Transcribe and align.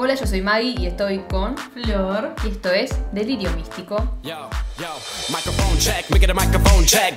Hola, 0.00 0.14
yo 0.14 0.28
soy 0.28 0.40
Maggie 0.42 0.76
y 0.78 0.86
estoy 0.86 1.18
con 1.28 1.56
Flor. 1.58 2.32
y 2.44 2.50
esto 2.50 2.70
es 2.70 2.92
Delirio 3.10 3.50
Místico. 3.56 3.96
Yo, 4.22 4.48
yo, 4.78 4.86
check, 5.76 6.06
check. 6.86 7.16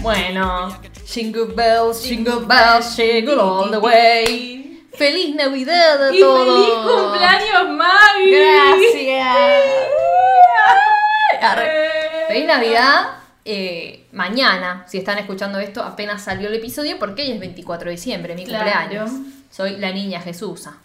Bueno, 0.00 0.74
jingle 1.04 1.44
bells, 1.54 2.02
jingle 2.02 2.46
bells, 2.46 2.96
jingle 2.96 3.38
all 3.38 3.70
the 3.70 3.76
way. 3.76 4.86
¡Feliz 4.94 5.34
Navidad 5.34 6.08
a 6.08 6.14
Y 6.14 6.20
todos! 6.20 6.46
feliz 6.46 6.94
cumpleaños, 7.02 7.68
Maggie. 7.68 8.40
Gracias. 8.40 9.36
Feliz 12.28 12.46
Navidad. 12.46 13.19
Eh, 13.44 14.06
mañana, 14.12 14.84
si 14.88 14.98
están 14.98 15.18
escuchando 15.18 15.58
esto, 15.58 15.82
apenas 15.82 16.22
salió 16.22 16.48
el 16.48 16.54
episodio 16.54 16.98
porque 16.98 17.22
hoy 17.22 17.30
es 17.32 17.40
24 17.40 17.86
de 17.86 17.92
diciembre, 17.96 18.34
mi 18.34 18.44
Claro. 18.44 18.64
cumpleaños. 18.70 19.10
Soy 19.50 19.76
la 19.78 19.90
niña 19.92 20.20
Jesusa. 20.20 20.78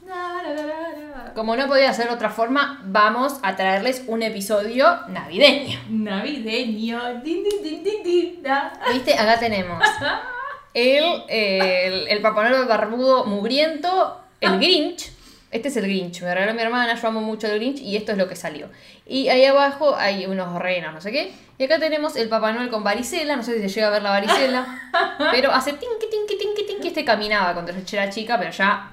Como 1.35 1.55
no 1.55 1.67
podía 1.67 1.93
ser 1.93 2.07
de 2.07 2.13
otra 2.13 2.29
forma, 2.29 2.81
vamos 2.85 3.39
a 3.43 3.55
traerles 3.55 4.03
un 4.07 4.23
episodio 4.23 5.01
navideño. 5.09 5.79
Navideño. 5.89 7.21
Din, 7.21 7.43
din, 7.43 7.61
din, 7.63 7.83
din, 7.83 8.03
din, 8.03 8.41
da. 8.43 8.71
¿Viste? 8.91 9.13
Acá 9.13 9.37
tenemos 9.37 9.83
el, 10.73 11.23
el, 11.27 12.07
el 12.07 12.19
barbudo 12.21 13.25
mugriento, 13.25 14.21
el 14.41 14.57
Grinch. 14.59 15.11
Este 15.55 15.69
es 15.69 15.77
el 15.77 15.83
Grinch, 15.83 16.21
me 16.21 16.33
regaló 16.33 16.53
mi 16.53 16.61
hermana, 16.61 16.95
yo 16.99 17.07
amo 17.07 17.21
mucho 17.21 17.47
el 17.47 17.57
Grinch 17.59 17.79
y 17.79 17.95
esto 17.95 18.11
es 18.11 18.17
lo 18.17 18.27
que 18.27 18.35
salió. 18.35 18.67
Y 19.07 19.29
ahí 19.29 19.45
abajo 19.45 19.95
hay 19.95 20.25
unos 20.25 20.59
renos, 20.61 20.93
no 20.93 20.99
sé 20.99 21.13
qué. 21.13 21.31
Y 21.57 21.63
acá 21.63 21.79
tenemos 21.79 22.17
el 22.17 22.27
Papá 22.27 22.51
Noel 22.51 22.69
con 22.69 22.83
varicela, 22.83 23.37
no 23.37 23.43
sé 23.43 23.53
si 23.55 23.61
se 23.61 23.69
llega 23.75 23.87
a 23.87 23.91
ver 23.91 24.01
la 24.03 24.09
varicela, 24.09 24.91
pero 25.31 25.51
hace 25.53 25.71
tinqui, 25.71 26.07
tinqui, 26.11 26.37
tinqui, 26.37 26.65
tinqui. 26.67 26.87
Este 26.89 27.05
caminaba 27.05 27.53
cuando 27.53 27.71
yo 27.71 27.97
era 27.97 28.09
chica, 28.09 28.37
pero 28.37 28.51
ya 28.51 28.91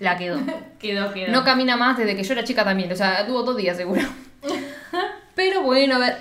la 0.00 0.18
quedó. 0.18 0.38
Quedó, 0.78 1.12
quedó. 1.14 1.32
No 1.32 1.44
camina 1.44 1.76
más 1.76 1.96
desde 1.96 2.14
que 2.14 2.24
yo 2.24 2.32
era 2.34 2.44
chica 2.44 2.62
también, 2.62 2.92
o 2.92 2.96
sea, 2.96 3.26
tuvo 3.26 3.42
dos 3.42 3.56
días 3.56 3.76
seguro. 3.78 4.02
Pero 5.34 5.62
bueno, 5.62 5.94
a 5.96 5.98
ver, 5.98 6.18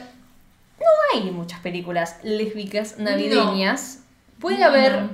no 0.79 0.85
hay 1.13 1.31
muchas 1.31 1.59
películas 1.59 2.17
lésbicas 2.23 2.97
navideñas. 2.97 4.03
Puede 4.39 4.59
No, 4.59 4.65
haber, 4.67 5.01
no. 5.01 5.09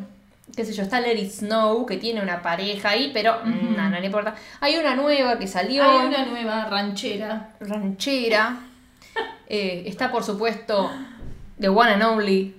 Qué 0.57 0.65
sé 0.65 0.73
yo, 0.73 0.83
está 0.83 0.99
Let 0.99 1.15
It 1.17 1.31
Snow, 1.31 1.85
que 1.85 1.95
tiene 1.97 2.19
una 2.21 2.41
pareja 2.41 2.89
ahí, 2.89 3.11
pero 3.13 3.39
mm, 3.45 3.75
no, 3.77 3.89
no 3.89 3.99
le 3.99 4.05
importa. 4.07 4.35
Hay 4.59 4.75
una 4.75 4.95
nueva 4.95 5.37
que 5.39 5.47
salió, 5.47 5.83
Hay 5.83 6.07
una 6.07 6.25
nueva 6.25 6.65
ranchera. 6.65 7.51
ranchera. 7.61 8.57
Eh, 9.47 9.83
está, 9.85 10.11
por 10.11 10.23
supuesto, 10.23 10.91
The 11.59 11.69
One 11.69 11.91
and 11.93 12.03
Only, 12.03 12.55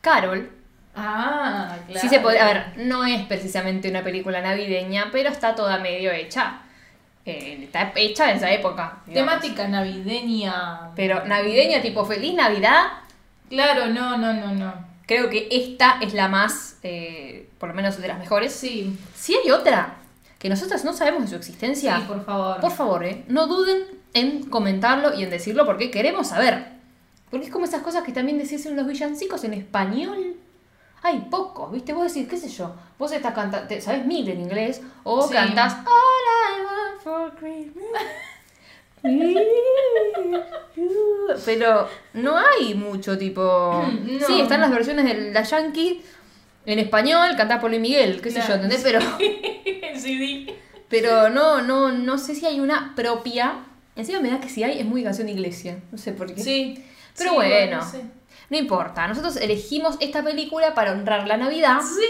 Carol. 0.00 0.50
Ah, 0.94 1.76
claro. 1.86 2.00
Sí 2.00 2.08
se 2.08 2.20
puede, 2.20 2.38
a 2.38 2.46
ver, 2.46 2.72
no 2.76 3.04
es 3.04 3.22
precisamente 3.26 3.88
una 3.90 4.02
película 4.04 4.40
navideña, 4.40 5.08
pero 5.10 5.30
está 5.30 5.54
toda 5.54 5.78
medio 5.78 6.12
hecha. 6.12 6.60
eh, 7.24 7.60
está 7.64 7.92
hecha 7.96 8.30
en 8.30 8.36
esa 8.36 8.50
época. 8.52 8.98
digamos. 9.06 9.32
Temática 9.40 9.66
navideña. 9.68 10.90
Pero 10.94 11.24
navideña, 11.24 11.80
tipo 11.82 12.04
Feliz 12.04 12.34
Navidad, 12.34 12.84
Claro, 13.48 13.86
no, 13.86 14.16
no, 14.16 14.32
no, 14.32 14.52
no. 14.54 14.85
Creo 15.06 15.30
que 15.30 15.48
esta 15.50 15.98
es 16.00 16.12
la 16.14 16.28
más, 16.28 16.76
eh, 16.82 17.48
por 17.58 17.68
lo 17.70 17.74
menos 17.74 17.98
de 17.98 18.08
las 18.08 18.18
mejores. 18.18 18.52
Sí. 18.52 18.98
Si 19.14 19.34
hay 19.34 19.50
otra 19.50 19.96
que 20.38 20.48
nosotras 20.48 20.84
no 20.84 20.92
sabemos 20.92 21.22
de 21.22 21.28
su 21.28 21.36
existencia, 21.36 21.96
Sí, 21.98 22.04
por 22.06 22.24
favor. 22.24 22.60
por 22.60 22.70
favor, 22.72 23.04
eh, 23.04 23.24
no 23.28 23.46
duden 23.46 23.84
en 24.14 24.44
comentarlo 24.50 25.14
y 25.14 25.22
en 25.22 25.30
decirlo 25.30 25.64
porque 25.66 25.90
queremos 25.90 26.28
saber. 26.28 26.76
Porque 27.30 27.46
es 27.46 27.52
como 27.52 27.64
esas 27.64 27.82
cosas 27.82 28.04
que 28.04 28.12
también 28.12 28.38
decís 28.38 28.64
en 28.66 28.76
los 28.76 28.86
villancicos 28.86 29.42
en 29.44 29.54
español. 29.54 30.36
Hay 31.02 31.20
pocos, 31.30 31.70
¿viste? 31.72 31.92
Vos 31.92 32.12
decís, 32.12 32.28
qué 32.28 32.36
sé 32.36 32.48
yo, 32.48 32.74
vos 32.98 33.12
estás 33.12 33.34
cantando, 33.34 33.68
sabes 33.80 34.04
mil 34.06 34.28
en 34.28 34.40
inglés, 34.40 34.80
o 35.04 35.26
Sí. 35.26 35.34
cantás 35.34 35.74
All 35.74 35.84
I 35.86 36.62
want 36.64 37.00
for 37.02 37.34
Christmas. 37.38 38.02
Pero 41.44 41.88
no 42.14 42.36
hay 42.36 42.74
mucho 42.74 43.16
tipo. 43.18 43.84
No. 44.06 44.26
Sí, 44.26 44.40
están 44.40 44.60
las 44.60 44.70
versiones 44.70 45.04
de 45.04 45.32
la 45.32 45.42
Yankee 45.42 46.02
en 46.64 46.78
español, 46.78 47.30
cantás 47.36 47.60
por 47.60 47.70
Luis 47.70 47.80
Miguel, 47.82 48.20
qué 48.20 48.30
sé 48.30 48.40
yo. 48.46 48.54
¿entendés? 48.54 48.80
Pero. 48.82 49.00
CD. 49.96 50.54
Pero 50.88 51.30
no, 51.30 51.62
no, 51.62 51.90
no 51.92 52.18
sé 52.18 52.34
si 52.34 52.46
hay 52.46 52.60
una 52.60 52.92
propia. 52.94 53.64
Encima 53.96 54.20
me 54.20 54.30
da 54.30 54.40
que 54.40 54.48
si 54.48 54.62
hay 54.62 54.78
es 54.78 54.84
muy 54.84 55.02
canción 55.02 55.26
de 55.26 55.32
iglesia. 55.32 55.78
No 55.90 55.98
sé 55.98 56.12
por 56.12 56.32
qué. 56.34 56.40
Sí. 56.42 56.84
Pero 57.16 57.30
Sí, 57.30 57.36
bueno. 57.36 57.76
no 57.78 57.90
sé. 57.90 58.02
No 58.50 58.56
importa. 58.56 59.08
Nosotros 59.08 59.36
elegimos 59.36 59.96
esta 60.00 60.22
película 60.22 60.74
para 60.74 60.92
honrar 60.92 61.26
la 61.26 61.36
Navidad. 61.36 61.80
Sí. 61.82 62.04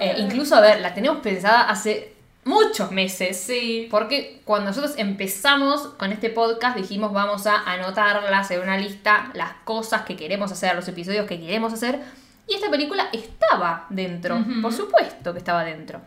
Eh, 0.00 0.16
incluso, 0.18 0.56
a 0.56 0.60
ver, 0.60 0.80
la 0.80 0.92
tenemos 0.92 1.18
pensada 1.22 1.62
hace 1.70 2.13
muchos 2.44 2.90
meses. 2.90 3.38
Sí. 3.40 3.88
Porque 3.90 4.40
cuando 4.44 4.66
nosotros 4.70 4.94
empezamos 4.96 5.88
con 5.98 6.12
este 6.12 6.30
podcast 6.30 6.76
dijimos 6.76 7.12
vamos 7.12 7.46
a 7.46 7.62
anotarlas 7.70 8.50
en 8.50 8.60
una 8.60 8.76
lista, 8.76 9.30
las 9.34 9.52
cosas 9.64 10.02
que 10.02 10.16
queremos 10.16 10.52
hacer, 10.52 10.74
los 10.74 10.86
episodios 10.88 11.26
que 11.26 11.40
queremos 11.40 11.72
hacer. 11.72 12.00
Y 12.46 12.54
esta 12.54 12.70
película 12.70 13.08
estaba 13.12 13.86
dentro, 13.88 14.44
por 14.60 14.72
supuesto 14.72 15.32
que 15.32 15.38
estaba 15.38 15.64
dentro. 15.64 16.00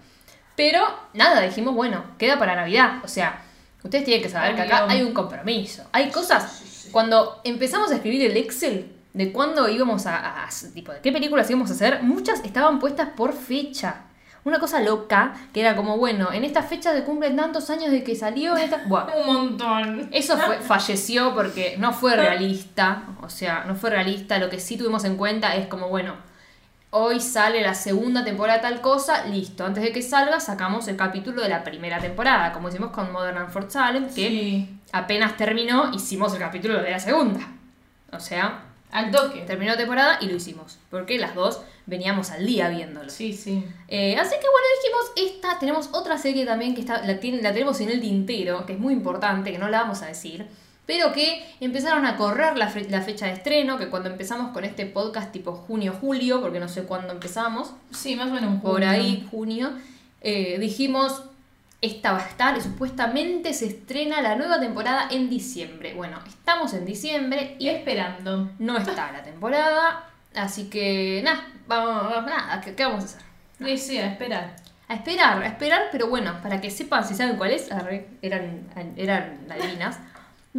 Pero 0.55 0.83
nada, 1.13 1.41
dijimos, 1.41 1.73
bueno, 1.75 2.03
queda 2.17 2.37
para 2.37 2.55
Navidad. 2.55 2.99
O 3.03 3.07
sea, 3.07 3.41
ustedes 3.83 4.05
tienen 4.05 4.21
que 4.23 4.29
saber 4.29 4.55
que 4.55 4.61
acá 4.61 4.85
hay 4.91 5.01
un 5.03 5.13
compromiso. 5.13 5.83
Hay 5.91 6.09
cosas, 6.11 6.87
cuando 6.91 7.41
empezamos 7.43 7.91
a 7.91 7.95
escribir 7.95 8.29
el 8.29 8.37
Excel 8.37 8.91
de 9.13 9.31
cuándo 9.31 9.67
íbamos 9.67 10.05
a, 10.05 10.15
a- 10.17 10.43
a- 10.45 10.49
tipo, 10.73 10.91
de 10.93 10.99
qué 10.99 11.11
películas 11.11 11.49
íbamos 11.49 11.71
a 11.71 11.73
hacer, 11.73 12.03
muchas 12.03 12.43
estaban 12.43 12.79
puestas 12.79 13.09
por 13.17 13.33
fecha. 13.33 14.01
Una 14.47 14.59
cosa 14.59 14.79
loca, 14.81 15.33
que 15.53 15.59
era 15.59 15.75
como, 15.75 15.97
bueno, 15.97 16.31
en 16.31 16.45
esta 16.45 16.63
fecha 16.63 16.93
se 16.93 17.03
cumplen 17.03 17.35
tantos 17.35 17.69
años 17.69 17.91
de 17.91 18.01
que 18.03 18.15
salió 18.15 18.55
esta... 18.55 18.83
Buah, 18.87 19.07
Un 19.17 19.25
montón. 19.33 20.09
eso 20.13 20.37
fue, 20.37 20.59
falleció 20.61 21.33
porque 21.35 21.75
no 21.77 21.91
fue 21.91 22.15
realista. 22.15 23.03
O 23.21 23.29
sea, 23.29 23.65
no 23.67 23.75
fue 23.75 23.89
realista. 23.89 24.39
Lo 24.39 24.49
que 24.49 24.59
sí 24.59 24.77
tuvimos 24.77 25.03
en 25.03 25.17
cuenta 25.17 25.53
es 25.55 25.67
como, 25.67 25.89
bueno, 25.89 26.13
hoy 26.91 27.19
sale 27.19 27.61
la 27.61 27.73
segunda 27.73 28.23
temporada 28.23 28.59
de 28.59 28.63
tal 28.63 28.79
cosa, 28.81 29.25
listo. 29.25 29.65
Antes 29.65 29.83
de 29.83 29.91
que 29.91 30.01
salga, 30.01 30.39
sacamos 30.39 30.87
el 30.87 30.95
capítulo 30.95 31.41
de 31.41 31.49
la 31.49 31.63
primera 31.65 31.99
temporada, 31.99 32.53
como 32.53 32.69
hicimos 32.69 32.91
con 32.91 33.11
Modern 33.11 33.37
and 33.37 33.49
for 33.49 33.69
Salem, 33.69 34.05
que 34.05 34.13
Sí. 34.29 34.79
apenas 34.93 35.35
terminó, 35.35 35.91
hicimos 35.93 36.33
el 36.33 36.39
capítulo 36.39 36.81
de 36.81 36.91
la 36.91 36.99
segunda. 36.99 37.41
O 38.13 38.19
sea, 38.21 38.61
Al 38.91 39.11
toque. 39.11 39.41
terminó 39.41 39.73
la 39.73 39.77
temporada 39.77 40.17
y 40.21 40.27
lo 40.27 40.35
hicimos. 40.37 40.77
Porque 40.89 41.19
las 41.19 41.35
dos 41.35 41.61
veníamos 41.87 42.29
al 42.31 42.45
día 42.45 42.69
viéndolo. 42.69 43.09
Sí, 43.09 43.33
sí. 43.33 43.65
Eh, 43.87 44.15
así 44.17 44.35
que 44.35 44.45
bueno, 44.47 44.67
dijimos, 44.81 45.33
esta, 45.35 45.57
tenemos 45.59 45.89
otra 45.93 46.17
serie 46.19 46.45
también 46.45 46.75
que 46.75 46.81
está, 46.81 47.03
la, 47.03 47.19
tiene- 47.19 47.41
la 47.41 47.51
tenemos 47.53 47.81
en 47.81 47.89
el 47.89 47.99
tintero, 48.01 48.65
que 48.67 48.73
es 48.73 48.79
muy 48.79 48.93
importante, 48.93 49.51
que 49.51 49.57
no 49.57 49.69
la 49.69 49.81
vamos 49.81 50.01
a 50.03 50.07
decir, 50.07 50.45
pero 50.85 51.11
que 51.11 51.43
empezaron 51.59 52.05
a 52.05 52.15
correr 52.15 52.57
la, 52.57 52.67
fe- 52.69 52.87
la 52.89 53.01
fecha 53.01 53.25
de 53.25 53.33
estreno, 53.33 53.77
que 53.77 53.87
cuando 53.87 54.09
empezamos 54.09 54.51
con 54.51 54.63
este 54.65 54.85
podcast 54.85 55.31
tipo 55.31 55.53
junio-julio, 55.53 56.41
porque 56.41 56.59
no 56.59 56.69
sé 56.69 56.83
cuándo 56.83 57.11
empezamos, 57.13 57.71
Sí, 57.91 58.15
más 58.15 58.27
o 58.29 58.33
menos 58.33 58.51
un 58.51 58.61
por 58.61 58.73
junio. 58.73 58.89
ahí, 58.89 59.27
junio, 59.31 59.71
eh, 60.21 60.57
dijimos, 60.59 61.23
esta 61.81 62.11
va 62.11 62.19
a 62.19 62.27
estar 62.27 62.57
y 62.57 62.61
supuestamente 62.61 63.53
se 63.53 63.67
estrena 63.67 64.21
la 64.21 64.35
nueva 64.35 64.59
temporada 64.59 65.07
en 65.11 65.29
diciembre. 65.29 65.93
Bueno, 65.93 66.19
estamos 66.27 66.73
en 66.73 66.85
diciembre 66.85 67.55
y 67.59 67.69
esperando. 67.69 68.49
no 68.59 68.77
está 68.77 69.11
la 69.11 69.23
temporada, 69.23 70.09
así 70.37 70.69
que 70.69 71.21
nada, 71.23 71.47
vamos, 71.67 72.25
nada, 72.25 72.61
¿qué, 72.61 72.75
qué 72.75 72.85
vamos 72.85 73.03
a 73.03 73.05
hacer? 73.07 73.21
Sí, 73.59 73.77
sí, 73.77 73.97
a 73.97 74.07
esperar. 74.07 74.55
A 74.87 74.93
esperar, 74.93 75.41
a 75.41 75.47
esperar, 75.47 75.89
pero 75.91 76.07
bueno, 76.07 76.39
para 76.41 76.61
que 76.61 76.71
sepan 76.71 77.05
si 77.05 77.13
saben 77.13 77.35
cuál 77.35 77.51
es, 77.51 77.69
eran, 78.21 78.67
eran 78.95 79.47
adivinas, 79.49 79.99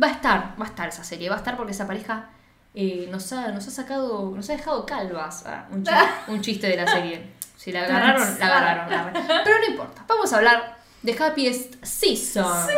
va 0.00 0.08
a 0.08 0.10
estar, 0.10 0.54
va 0.60 0.66
a 0.66 0.68
estar 0.68 0.88
esa 0.88 1.04
serie, 1.04 1.28
va 1.28 1.36
a 1.36 1.38
estar 1.38 1.56
porque 1.56 1.72
esa 1.72 1.86
pareja 1.86 2.28
eh, 2.74 3.08
nos, 3.10 3.32
ha, 3.32 3.48
nos 3.48 3.66
ha 3.66 3.70
sacado, 3.70 4.32
nos 4.34 4.50
ha 4.50 4.52
dejado 4.52 4.84
calvas. 4.84 5.44
Ah, 5.46 5.66
un, 5.70 5.82
chiste, 5.82 6.04
un 6.28 6.40
chiste 6.42 6.68
de 6.68 6.76
la 6.76 6.86
serie. 6.86 7.22
Si 7.56 7.72
la 7.72 7.84
agarraron, 7.84 8.38
la 8.38 8.46
agarraron. 8.46 8.90
la 8.90 9.00
agarraron. 9.00 9.42
Pero 9.44 9.58
no 9.58 9.66
importa, 9.66 10.04
vamos 10.06 10.32
a 10.32 10.36
hablar 10.36 10.76
de 11.02 11.12
Happiest 11.19 11.82
Season. 11.82 12.69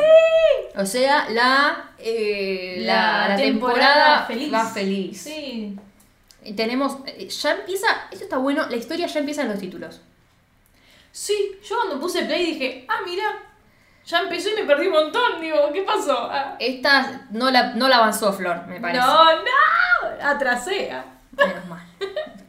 O 0.76 0.86
sea, 0.86 1.28
la, 1.30 1.90
eh, 1.98 2.76
la 2.80 3.34
temporada 3.36 3.36
temporada 3.36 4.26
feliz. 4.26 4.54
va 4.54 4.64
feliz. 4.66 5.20
Sí. 5.20 5.76
Tenemos, 6.56 6.98
eh, 7.06 7.28
ya 7.28 7.52
empieza, 7.52 7.86
esto 8.10 8.24
está 8.24 8.38
bueno, 8.38 8.66
la 8.68 8.76
historia 8.76 9.06
ya 9.06 9.20
empieza 9.20 9.42
en 9.42 9.48
los 9.48 9.58
títulos. 9.58 10.00
Sí, 11.12 11.58
yo 11.62 11.76
cuando 11.76 12.00
puse 12.00 12.24
play 12.24 12.46
dije, 12.46 12.86
ah, 12.88 13.00
mira, 13.04 13.24
ya 14.04 14.20
empezó 14.20 14.50
y 14.50 14.54
me 14.54 14.64
perdí 14.64 14.86
un 14.86 14.92
montón. 14.92 15.40
Digo, 15.40 15.70
¿qué 15.72 15.82
pasó? 15.82 16.28
Ah. 16.30 16.56
Esta 16.58 17.26
no 17.30 17.50
la, 17.50 17.74
no 17.74 17.88
la 17.88 17.96
avanzó 17.96 18.32
Flor, 18.32 18.66
me 18.66 18.80
parece. 18.80 19.00
No, 19.00 19.24
no, 19.36 20.26
atrasé. 20.26 20.90
Menos 21.36 21.66
mal. 21.66 21.89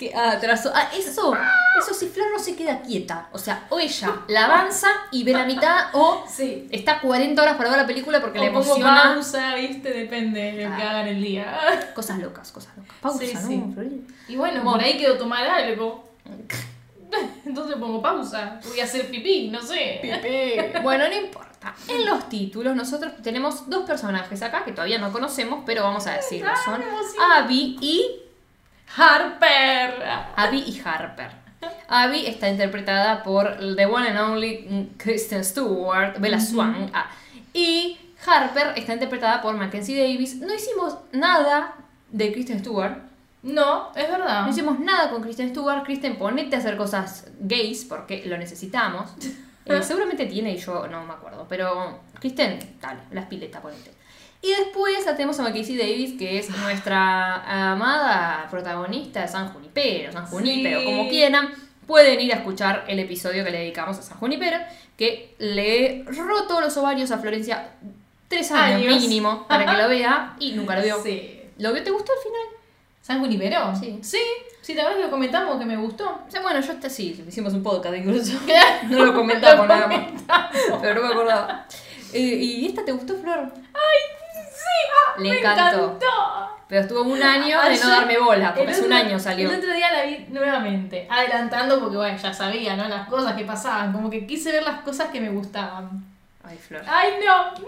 Que 0.02 0.16
atrasó. 0.16 0.72
Ah, 0.74 0.90
eso, 0.98 1.38
eso 1.80 1.94
si 1.94 2.08
Flor 2.08 2.26
no 2.34 2.40
se 2.40 2.56
queda 2.56 2.82
quieta. 2.82 3.30
O 3.34 3.38
sea, 3.38 3.68
o 3.70 3.80
ella 3.80 4.22
la 4.30 4.46
avanza 4.46 4.88
y 5.12 5.24
ve 5.24 5.32
la 5.32 5.46
mitad, 5.46 5.90
o 5.94 6.26
Sí. 6.28 6.68
está 6.72 7.00
40 7.00 7.40
horas 7.40 7.56
para 7.56 7.70
ver 7.70 7.78
la 7.80 7.86
película 7.86 8.20
porque 8.20 8.40
le 8.40 8.50
O 8.50 8.54
pongo 8.54 8.66
emociona. 8.66 9.04
pausa, 9.14 9.54
viste, 9.56 9.92
depende 9.94 10.42
de 10.54 10.64
lo 10.68 10.76
que 10.76 10.82
Ah. 10.82 10.90
hagan 10.90 11.08
el 11.08 11.22
día. 11.22 11.60
Cosas 11.96 12.18
locas, 12.20 12.52
cosas 12.52 12.76
locas. 12.78 12.96
Pausa, 13.00 13.20
Sí, 13.20 13.34
¿no? 13.36 13.82
sí. 13.84 14.06
Y 14.28 14.36
bueno, 14.38 14.64
por 14.64 14.82
ahí 14.82 14.98
quedó 14.98 15.18
tomar 15.20 15.46
algo. 15.48 16.04
Entonces 17.46 17.76
pongo 17.76 18.02
pausa. 18.02 18.60
Voy 18.68 18.80
a 18.80 18.86
hacer 18.86 19.10
pipí, 19.12 19.50
no 19.50 19.62
sé. 19.62 20.72
Bueno, 20.82 21.08
no 21.08 21.14
importa. 21.16 21.76
En 21.88 22.06
los 22.06 22.28
títulos 22.30 22.76
nosotros 22.76 23.12
tenemos 23.22 23.70
dos 23.70 23.86
personajes 23.86 24.42
acá 24.42 24.64
que 24.66 24.72
todavía 24.72 24.98
no 24.98 25.12
conocemos, 25.12 25.62
pero 25.66 25.84
vamos 25.84 26.08
a 26.08 26.14
decirlo. 26.14 26.50
Son. 26.66 26.82
Abby 27.36 27.78
y 27.82 28.21
Harper. 28.98 30.04
Abby 30.36 30.64
y 30.68 30.82
Harper. 30.84 31.32
Abby 31.88 32.26
está 32.26 32.50
interpretada 32.50 33.24
por 33.24 33.58
the 33.76 33.86
one 33.86 34.08
and 34.08 34.18
only 34.18 34.90
Kristen 34.98 35.44
Stewart, 35.44 36.20
Bella 36.20 36.40
Swan. 36.40 36.90
ah, 36.94 37.10
y 37.54 37.98
Harper 38.26 38.74
está 38.76 38.94
interpretada 38.94 39.42
por 39.42 39.56
Mackenzie 39.56 39.98
Davis. 39.98 40.38
No 40.38 40.54
hicimos 40.54 40.98
nada 41.12 41.76
de 42.10 42.32
Kristen 42.32 42.60
Stewart. 42.60 42.98
No, 43.44 43.92
es 43.96 44.10
verdad. 44.10 44.44
No 44.44 44.50
hicimos 44.50 44.80
nada 44.80 45.10
con 45.10 45.22
Kristen 45.22 45.50
Stewart. 45.50 45.84
Kristen, 45.84 46.18
ponete 46.18 46.56
a 46.56 46.60
hacer 46.60 46.78
cosas 46.78 47.28
gays 47.40 47.86
porque 47.86 48.24
lo 48.26 48.38
necesitamos. 48.38 49.12
Eh, 49.64 49.84
seguramente 49.84 50.26
tiene 50.26 50.54
y 50.54 50.58
yo 50.58 50.88
no 50.88 51.06
me 51.06 51.14
acuerdo. 51.14 51.46
Pero 51.48 52.00
Kristen, 52.20 52.58
dale, 52.82 53.02
las 53.12 53.28
piletas, 53.28 53.62
ponete. 53.62 53.94
Y 54.44 54.50
después 54.50 55.06
la 55.06 55.16
tenemos 55.16 55.40
a 55.40 55.44
Mackenzie 55.44 55.78
Davis, 55.78 56.18
que 56.18 56.40
es 56.40 56.50
nuestra 56.50 57.72
amada 57.74 58.48
protagonista 58.50 59.22
de 59.22 59.28
San 59.28 59.50
Junipero, 59.54 60.12
San 60.12 60.26
Junipero, 60.26 60.80
Sí. 60.80 60.86
como 60.86 61.10
quieran. 61.10 61.50
Pueden 61.86 62.20
ir 62.22 62.32
a 62.34 62.38
escuchar 62.38 62.86
el 62.88 63.00
episodio 63.00 63.44
que 63.44 63.52
le 63.52 63.60
dedicamos 63.60 63.98
a 64.00 64.02
San 64.02 64.18
Junipero, 64.18 64.58
que 64.98 65.36
le 65.40 66.04
roto 66.08 66.62
los 66.62 66.76
ovarios 66.78 67.12
a 67.12 67.18
Florencia 67.18 67.72
tres 68.28 68.52
años, 68.52 68.88
Años. 68.88 69.02
mínimo 69.02 69.46
para 69.48 69.66
que 69.66 69.82
lo 69.82 69.90
vea 69.90 70.36
y 70.40 70.54
nunca 70.54 70.76
lo 70.78 70.84
vio. 70.84 71.04
Sí. 71.04 71.42
¿Lo 71.58 71.74
vio? 71.74 71.84
¿Te 71.84 71.92
gustó 71.92 72.14
al 72.14 72.20
final? 72.24 72.42
¿San 73.02 73.20
Junipero? 73.20 73.76
Sí. 73.76 74.00
Sí, 74.02 74.20
sí, 74.62 74.74
la 74.74 74.84
verdad 74.84 74.98
que 75.00 75.04
lo 75.06 75.10
comentamos 75.12 75.60
que 75.60 75.66
me 75.66 75.76
gustó. 75.76 76.22
O 76.28 76.32
sea, 76.32 76.42
bueno, 76.42 76.62
yo 76.62 76.74
sí, 76.90 77.24
hicimos 77.28 77.54
un 77.54 77.62
podcast 77.62 77.96
incluso. 77.96 78.40
No 78.90 79.06
lo 79.06 79.14
comentamos 79.14 79.68
nada 79.68 79.88
más. 79.88 80.52
Pero 80.82 80.96
no 81.02 81.08
me 81.08 81.14
acordaba. 81.14 81.66
Eh, 82.14 82.20
¿Y 82.20 82.66
esta 82.68 82.86
te 82.86 82.92
gustó, 82.92 83.16
Flor? 83.18 83.52
Sí, 84.62 84.90
ah, 84.92 85.14
Le 85.20 85.30
me 85.32 85.40
encantó. 85.40 86.00
Pero 86.68 86.82
estuvo 86.82 87.02
un 87.02 87.22
año 87.22 87.62
de 87.62 87.78
no 87.78 87.90
darme 87.90 88.18
bola, 88.18 88.54
porque 88.54 88.64
el 88.64 88.70
hace 88.70 88.86
un 88.86 88.94
año 88.94 89.20
salió. 89.20 89.50
El 89.52 89.58
otro 89.58 89.74
día 89.74 89.92
la 89.92 90.04
vi 90.04 90.26
nuevamente, 90.30 91.06
adelantando 91.10 91.80
porque 91.82 91.98
bueno, 91.98 92.18
ya 92.18 92.34
sabía, 92.34 92.78
¿no? 92.78 92.88
Las 92.88 93.10
cosas 93.10 93.34
que 93.34 93.44
pasaban, 93.44 93.92
como 93.92 94.10
que 94.10 94.26
quise 94.26 94.54
ver 94.54 94.64
las 94.64 94.80
cosas 94.82 95.10
que 95.10 95.20
me 95.20 95.30
gustaban. 95.30 96.06
Ay, 96.44 96.58
Flor. 96.58 96.82
¡Ay, 96.88 97.16
no! 97.26 97.52
Mm, 97.60 97.66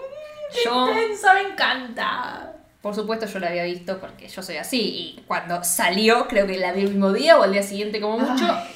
¡Qué 0.53 0.59
Yo- 0.63 0.87
intensa! 0.89 1.33
Me 1.33 1.41
encanta. 1.41 2.53
Por 2.81 2.93
supuesto 2.95 3.25
yo 3.25 3.39
la 3.39 3.47
había 3.47 3.63
visto 3.63 3.97
porque 3.99 4.27
yo 4.27 4.41
soy 4.41 4.57
así. 4.57 4.79
Y 5.17 5.23
cuando 5.27 5.63
salió, 5.63 6.27
creo 6.27 6.45
que 6.47 6.57
la 6.57 6.71
vi 6.71 6.81
el 6.81 6.89
mismo 6.89 7.11
día 7.11 7.37
o 7.37 7.43
al 7.43 7.51
día 7.51 7.63
siguiente 7.63 7.99
como 8.01 8.19
mucho. 8.19 8.45
Ay. 8.49 8.69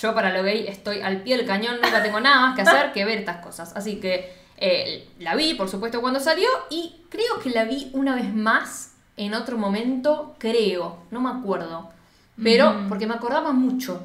Yo 0.00 0.14
para 0.14 0.30
lo 0.30 0.42
gay 0.42 0.66
estoy 0.66 1.00
al 1.02 1.18
pie 1.22 1.36
del 1.36 1.46
cañón, 1.46 1.78
nunca 1.82 2.02
tengo 2.02 2.20
nada 2.20 2.40
más 2.40 2.56
que 2.56 2.62
hacer 2.62 2.92
que 2.92 3.04
ver 3.04 3.18
estas 3.18 3.36
cosas. 3.38 3.72
Así 3.76 4.00
que 4.00 4.43
eh, 4.56 5.08
la 5.18 5.34
vi, 5.34 5.54
por 5.54 5.68
supuesto, 5.68 6.00
cuando 6.00 6.20
salió 6.20 6.48
y 6.70 7.02
creo 7.08 7.38
que 7.42 7.50
la 7.50 7.64
vi 7.64 7.90
una 7.92 8.14
vez 8.14 8.32
más 8.34 8.94
en 9.16 9.34
otro 9.34 9.56
momento, 9.56 10.34
creo, 10.38 10.98
no 11.10 11.20
me 11.20 11.30
acuerdo. 11.30 11.90
Pero 12.42 12.86
porque 12.88 13.06
me 13.06 13.14
acordaba 13.14 13.52
mucho. 13.52 14.02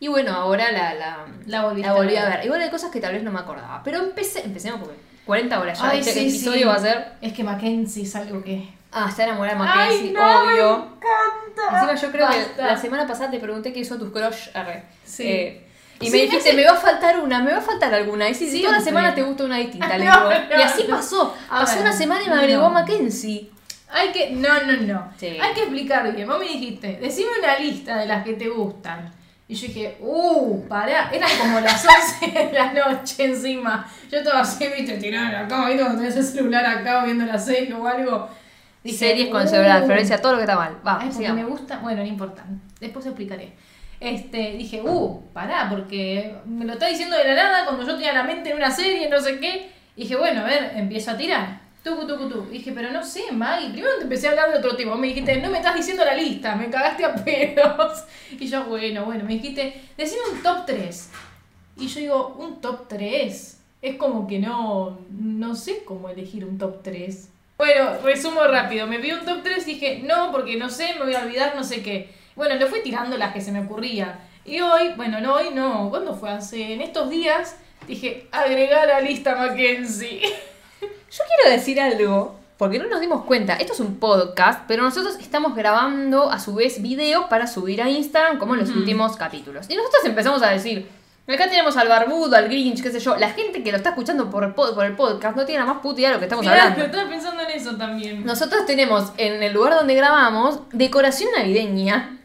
Y 0.00 0.08
bueno, 0.08 0.32
ahora 0.32 0.70
la, 0.72 0.94
la, 0.94 1.26
La 1.46 1.62
volví 1.62 1.82
a 2.16 2.24
ver. 2.24 2.44
Igual 2.44 2.62
hay 2.62 2.70
cosas 2.70 2.90
que 2.90 3.00
tal 3.00 3.12
vez 3.12 3.22
no 3.22 3.30
me 3.30 3.40
acordaba. 3.40 3.82
Pero 3.82 3.98
empecé, 3.98 4.44
empecemos 4.44 4.80
porque 4.80 4.96
40 5.26 5.60
horas 5.60 5.78
ya. 5.78 5.90
Ay, 5.90 6.00
este 6.00 6.12
sí, 6.12 6.20
episodio 6.20 6.60
sí. 6.60 6.64
va 6.64 6.74
a 6.74 6.78
ser... 6.78 7.12
Es 7.20 7.32
que 7.32 7.44
Mackenzie 7.44 8.04
es 8.04 8.16
algo 8.16 8.42
que. 8.42 8.68
Ah, 8.90 9.06
está 9.10 9.24
enamorada 9.24 9.58
de 9.58 9.70
¡Ay, 9.70 9.76
Mackenzie, 9.76 10.12
no! 10.12 10.42
obvio. 10.42 10.78
Me 10.78 10.84
encanta. 10.84 11.80
Encima 11.80 11.94
yo 11.96 12.12
creo 12.12 12.28
que 12.30 12.62
la 12.62 12.76
semana 12.78 13.06
pasada 13.06 13.30
te 13.30 13.38
pregunté 13.38 13.72
qué 13.72 13.80
hizo 13.80 13.98
tus 13.98 14.10
crush. 14.10 14.48
arre. 14.54 14.84
Sí. 15.04 15.24
Eh, 15.26 15.67
y 16.00 16.06
Sí, 16.06 16.12
me 16.12 16.18
dijiste, 16.22 16.52
me 16.52 16.64
va 16.64 16.72
a 16.72 16.76
faltar 16.76 17.18
una, 17.20 17.42
me 17.42 17.52
va 17.52 17.58
a 17.58 17.62
faltar 17.62 17.92
alguna. 17.92 18.28
Y 18.28 18.34
sí, 18.34 18.46
Siempre. 18.48 18.62
toda 18.68 18.78
la 18.78 18.84
semana 18.84 19.14
te 19.14 19.22
gusta 19.22 19.44
una 19.44 19.56
distinta, 19.56 19.98
le 19.98 20.04
No, 20.04 20.28
digo. 20.30 20.40
no, 20.50 20.58
y 20.58 20.62
así 20.62 20.84
pasó. 20.84 21.34
A 21.50 21.60
Pasó 21.60 21.74
ver, 21.74 21.82
una 21.82 21.92
semana 21.92 22.22
y 22.24 22.28
me 22.28 22.34
agregó 22.36 22.62
no. 22.62 22.70
Mackenzie. 22.70 23.50
Hay 23.90 24.12
que. 24.12 24.30
No, 24.30 24.48
no, 24.64 24.76
no. 24.82 25.12
Sí. 25.18 25.38
Hay 25.40 25.54
que 25.54 25.60
explicar 25.62 26.14
bien. 26.14 26.28
Vos 26.28 26.38
me 26.38 26.46
dijiste, 26.46 26.98
decime 27.00 27.28
una 27.38 27.58
lista 27.58 27.96
de 27.98 28.06
las 28.06 28.22
que 28.24 28.34
te 28.34 28.48
gustan. 28.48 29.10
Y 29.48 29.54
yo 29.54 29.66
dije, 29.66 29.96
uh, 30.00 30.68
pará. 30.68 31.10
Eran 31.10 31.30
como 31.40 31.58
las 31.60 31.84
11 32.20 32.26
de 32.32 32.52
la 32.52 32.72
noche 32.72 33.24
encima. 33.24 33.90
Yo 34.10 34.18
estaba 34.18 34.40
así, 34.40 34.68
viste, 34.76 34.98
tirada 34.98 35.26
en 35.28 35.32
la 35.32 35.48
cama, 35.48 35.68
viste, 35.68 35.82
cuando 35.82 36.00
tenés 36.02 36.16
el 36.16 36.24
celular 36.24 36.66
acá 36.66 37.04
viendo 37.04 37.24
la 37.24 37.38
serie 37.38 37.72
o 37.72 37.86
algo. 37.86 38.28
Dije, 38.84 38.98
Series 38.98 39.28
con 39.30 39.44
uh. 39.44 39.48
celular, 39.48 39.84
Florencia, 39.84 40.20
todo 40.20 40.32
lo 40.32 40.38
que 40.38 40.44
está 40.44 40.54
mal. 40.56 40.76
Va, 40.86 40.98
Ay, 41.00 41.32
me 41.32 41.44
gusta. 41.44 41.78
Bueno, 41.78 42.02
no 42.02 42.08
importa. 42.08 42.44
Después 42.78 43.06
explicaré. 43.06 43.54
Este, 44.00 44.52
dije, 44.52 44.80
uh, 44.82 45.22
pará, 45.32 45.68
porque 45.68 46.36
me 46.46 46.64
lo 46.64 46.74
está 46.74 46.88
diciendo 46.88 47.16
de 47.16 47.24
la 47.24 47.34
nada 47.34 47.64
cuando 47.64 47.84
yo 47.84 47.94
tenía 47.94 48.12
la 48.12 48.22
mente 48.22 48.50
en 48.50 48.56
una 48.56 48.70
serie, 48.70 49.08
no 49.08 49.20
sé 49.20 49.40
qué. 49.40 49.70
Y 49.96 50.02
dije, 50.02 50.16
bueno, 50.16 50.42
a 50.42 50.44
ver, 50.44 50.72
empiezo 50.76 51.10
a 51.10 51.16
tirar. 51.16 51.60
Tucu, 51.82 52.06
tucu, 52.06 52.28
tu. 52.28 52.42
Dije, 52.42 52.72
pero 52.72 52.92
no 52.92 53.02
sé, 53.02 53.32
Maggie. 53.32 53.70
Primero 53.70 53.96
te 53.96 54.04
empecé 54.04 54.28
a 54.28 54.30
hablar 54.30 54.52
de 54.52 54.58
otro 54.58 54.76
tema. 54.76 54.94
Me 54.94 55.08
dijiste, 55.08 55.40
no 55.40 55.50
me 55.50 55.58
estás 55.58 55.74
diciendo 55.74 56.04
la 56.04 56.14
lista, 56.14 56.54
me 56.54 56.70
cagaste 56.70 57.04
a 57.04 57.14
pedos. 57.24 58.04
Y 58.38 58.46
yo, 58.46 58.64
bueno, 58.66 59.04
bueno, 59.04 59.24
me 59.24 59.34
dijiste, 59.34 59.80
decime 59.96 60.22
un 60.32 60.42
top 60.42 60.66
3. 60.66 61.10
Y 61.78 61.88
yo 61.88 62.00
digo, 62.00 62.36
un 62.38 62.60
top 62.60 62.86
3. 62.88 63.60
Es 63.80 63.96
como 63.96 64.26
que 64.26 64.38
no, 64.38 64.98
no 65.10 65.54
sé 65.54 65.84
cómo 65.84 66.08
elegir 66.08 66.44
un 66.44 66.58
top 66.58 66.82
3. 66.82 67.30
Bueno, 67.56 67.98
resumo 68.04 68.44
rápido. 68.44 68.86
Me 68.86 68.98
vi 68.98 69.12
un 69.12 69.24
top 69.24 69.42
3 69.42 69.66
y 69.66 69.74
dije, 69.74 70.00
no, 70.04 70.30
porque 70.30 70.56
no 70.56 70.70
sé, 70.70 70.94
me 70.98 71.04
voy 71.04 71.14
a 71.14 71.22
olvidar, 71.22 71.56
no 71.56 71.64
sé 71.64 71.82
qué. 71.82 72.17
Bueno, 72.38 72.54
le 72.54 72.66
fui 72.66 72.82
tirando 72.82 73.16
las 73.18 73.32
que 73.32 73.40
se 73.40 73.50
me 73.50 73.58
ocurría. 73.62 74.20
Y 74.44 74.60
hoy, 74.60 74.92
bueno, 74.96 75.20
no 75.20 75.34
hoy, 75.34 75.50
no. 75.52 75.90
¿Cuándo 75.90 76.14
fue? 76.14 76.30
Hace, 76.30 76.72
en 76.72 76.80
estos 76.80 77.10
días, 77.10 77.56
dije, 77.88 78.28
agregar 78.30 78.88
a 78.88 79.00
la 79.00 79.00
lista 79.00 79.34
Mackenzie. 79.34 80.20
Yo 80.80 81.24
quiero 81.26 81.56
decir 81.56 81.80
algo, 81.80 82.38
porque 82.56 82.78
no 82.78 82.86
nos 82.86 83.00
dimos 83.00 83.24
cuenta. 83.24 83.54
Esto 83.54 83.72
es 83.72 83.80
un 83.80 83.96
podcast, 83.96 84.62
pero 84.68 84.84
nosotros 84.84 85.16
estamos 85.18 85.56
grabando 85.56 86.30
a 86.30 86.38
su 86.38 86.54
vez 86.54 86.80
videos 86.80 87.24
para 87.24 87.48
subir 87.48 87.82
a 87.82 87.90
Instagram, 87.90 88.38
como 88.38 88.54
en 88.54 88.60
los 88.60 88.70
últimos 88.70 89.16
capítulos. 89.16 89.66
Y 89.68 89.74
nosotros 89.74 90.04
empezamos 90.04 90.40
a 90.42 90.50
decir. 90.50 90.88
Acá 91.26 91.46
tenemos 91.50 91.76
al 91.76 91.88
barbudo, 91.88 92.36
al 92.36 92.48
Grinch, 92.48 92.82
qué 92.82 92.90
sé 92.90 93.00
yo. 93.00 93.16
La 93.16 93.30
gente 93.30 93.62
que 93.62 93.70
lo 93.70 93.76
está 93.76 93.90
escuchando 93.90 94.30
por 94.30 94.54
por 94.54 94.86
el 94.86 94.94
podcast 94.94 95.36
no 95.36 95.44
tiene 95.44 95.60
la 95.60 95.66
más 95.66 95.82
puta 95.82 96.00
idea 96.00 96.10
de 96.10 96.14
lo 96.14 96.20
que 96.20 96.24
estamos 96.26 96.42
Mirá, 96.42 96.62
hablando. 96.62 96.76
pero 96.76 96.86
estaba 96.86 97.10
pensando 97.10 97.42
en 97.42 97.50
eso 97.50 97.76
también. 97.76 98.24
Nosotros 98.24 98.64
tenemos 98.64 99.12
en 99.18 99.42
el 99.42 99.52
lugar 99.52 99.74
donde 99.74 99.94
grabamos 99.94 100.60
decoración 100.72 101.30
navideña 101.36 102.17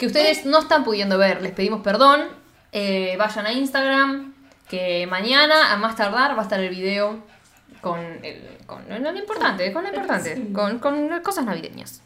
que 0.00 0.06
ustedes 0.06 0.46
no 0.46 0.58
están 0.58 0.82
pudiendo 0.82 1.18
ver. 1.18 1.42
Les 1.42 1.52
pedimos 1.52 1.82
perdón. 1.82 2.22
Eh, 2.72 3.14
vayan 3.18 3.46
a 3.46 3.52
Instagram 3.52 4.32
que 4.68 5.06
mañana 5.06 5.72
a 5.72 5.76
más 5.76 5.94
tardar 5.96 6.34
va 6.36 6.40
a 6.40 6.42
estar 6.44 6.58
el 6.58 6.70
video 6.70 7.18
con, 7.80 7.98
el, 8.22 8.42
con 8.66 8.82
lo 8.88 9.16
importante, 9.16 9.72
con 9.72 9.82
lo 9.82 9.88
importante, 9.90 10.36
Sí. 10.36 10.52
con, 10.52 10.78
con 10.78 11.20
cosas 11.22 11.44
navideñas. 11.44 12.02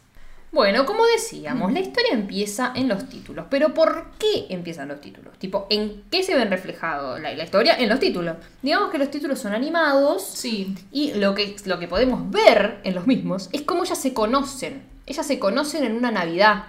Bueno, 0.51 0.85
como 0.85 1.05
decíamos, 1.05 1.71
la 1.73 1.81
historia 1.81 2.13
empieza 2.13 2.71
en 2.75 2.87
los 2.87 3.09
títulos. 3.09 3.45
Pero 3.49 3.73
¿por 3.73 4.11
qué 4.17 4.47
empiezan 4.49 4.87
los 4.87 5.01
títulos? 5.01 5.37
Tipo, 5.37 5.67
¿en 5.69 6.03
qué 6.09 6.23
se 6.23 6.33
ven 6.35 6.49
reflejados 6.49 7.19
la, 7.19 7.33
la 7.33 7.43
historia? 7.43 7.77
En 7.77 7.89
los 7.89 7.99
títulos. 7.99 8.37
Digamos 8.61 8.89
que 8.89 8.97
los 8.97 9.11
títulos 9.11 9.39
son 9.39 9.53
animados. 9.53 10.25
Sí. 10.25 10.73
Y 10.91 11.13
lo 11.15 11.35
que, 11.35 11.55
lo 11.65 11.77
que 11.77 11.87
podemos 11.89 12.29
ver 12.31 12.79
en 12.83 12.95
los 12.95 13.05
mismos 13.05 13.49
es 13.51 13.63
cómo 13.63 13.83
ellas 13.83 14.01
se 14.01 14.13
conocen. 14.13 14.83
Ellas 15.05 15.27
se 15.27 15.39
conocen 15.39 15.83
en 15.83 15.95
una 15.97 16.09
Navidad. 16.11 16.63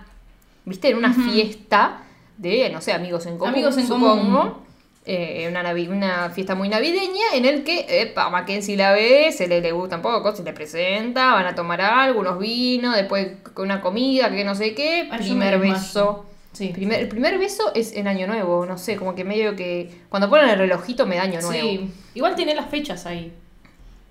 ¿Viste? 0.66 0.90
En 0.90 0.99
una 0.99 1.14
fiesta 1.14 2.02
de, 2.37 2.68
no 2.70 2.80
sé, 2.82 2.92
amigos 2.92 3.25
en 3.26 3.38
común. 3.38 3.54
Amigos 3.54 3.78
en 3.78 3.87
supongo. 3.87 4.38
común. 4.40 4.66
Eh, 5.08 5.46
una, 5.49 5.62
una 5.88 6.30
fiesta 6.30 6.56
muy 6.56 6.68
navideña 6.68 7.26
en 7.35 7.44
el 7.44 7.62
que 7.62 7.87
epa, 8.02 8.28
Mackenzie 8.28 8.76
la 8.76 8.90
ve, 8.90 9.30
se 9.30 9.46
le, 9.46 9.61
le 9.61 9.70
gusta 9.70 9.96
un 9.96 10.02
poco, 10.02 10.35
se 10.35 10.42
le 10.42 10.52
presenta, 10.52 11.32
van 11.32 11.46
a 11.46 11.54
tomar 11.54 11.80
algo, 11.80 12.18
unos 12.18 12.40
vinos, 12.40 12.96
después 12.96 13.28
con 13.54 13.66
una 13.66 13.80
comida, 13.80 14.28
que 14.32 14.42
no 14.42 14.56
sé 14.56 14.75
qué, 14.75 15.08
Ay, 15.08 15.20
yo 15.20 15.26
primer 15.26 15.61
beso. 15.61 16.26
Sí. 16.52 16.68
Primer, 16.75 16.99
el 17.00 17.08
primer 17.08 17.38
beso 17.38 17.73
es 17.75 17.92
en 17.94 18.08
Año 18.08 18.26
Nuevo, 18.26 18.66
no 18.66 18.78
sé, 18.78 18.96
como 18.96 19.14
que 19.14 19.23
medio 19.23 19.54
que. 19.54 19.90
Cuando 20.08 20.28
ponen 20.28 20.49
el 20.49 20.58
relojito 20.58 21.06
me 21.06 21.14
da 21.16 21.23
Año 21.23 21.40
Nuevo. 21.40 21.68
Sí. 21.68 21.88
Igual 22.14 22.35
tiene 22.35 22.56
las 22.56 22.68
fechas 22.68 23.06
ahí. 23.06 23.32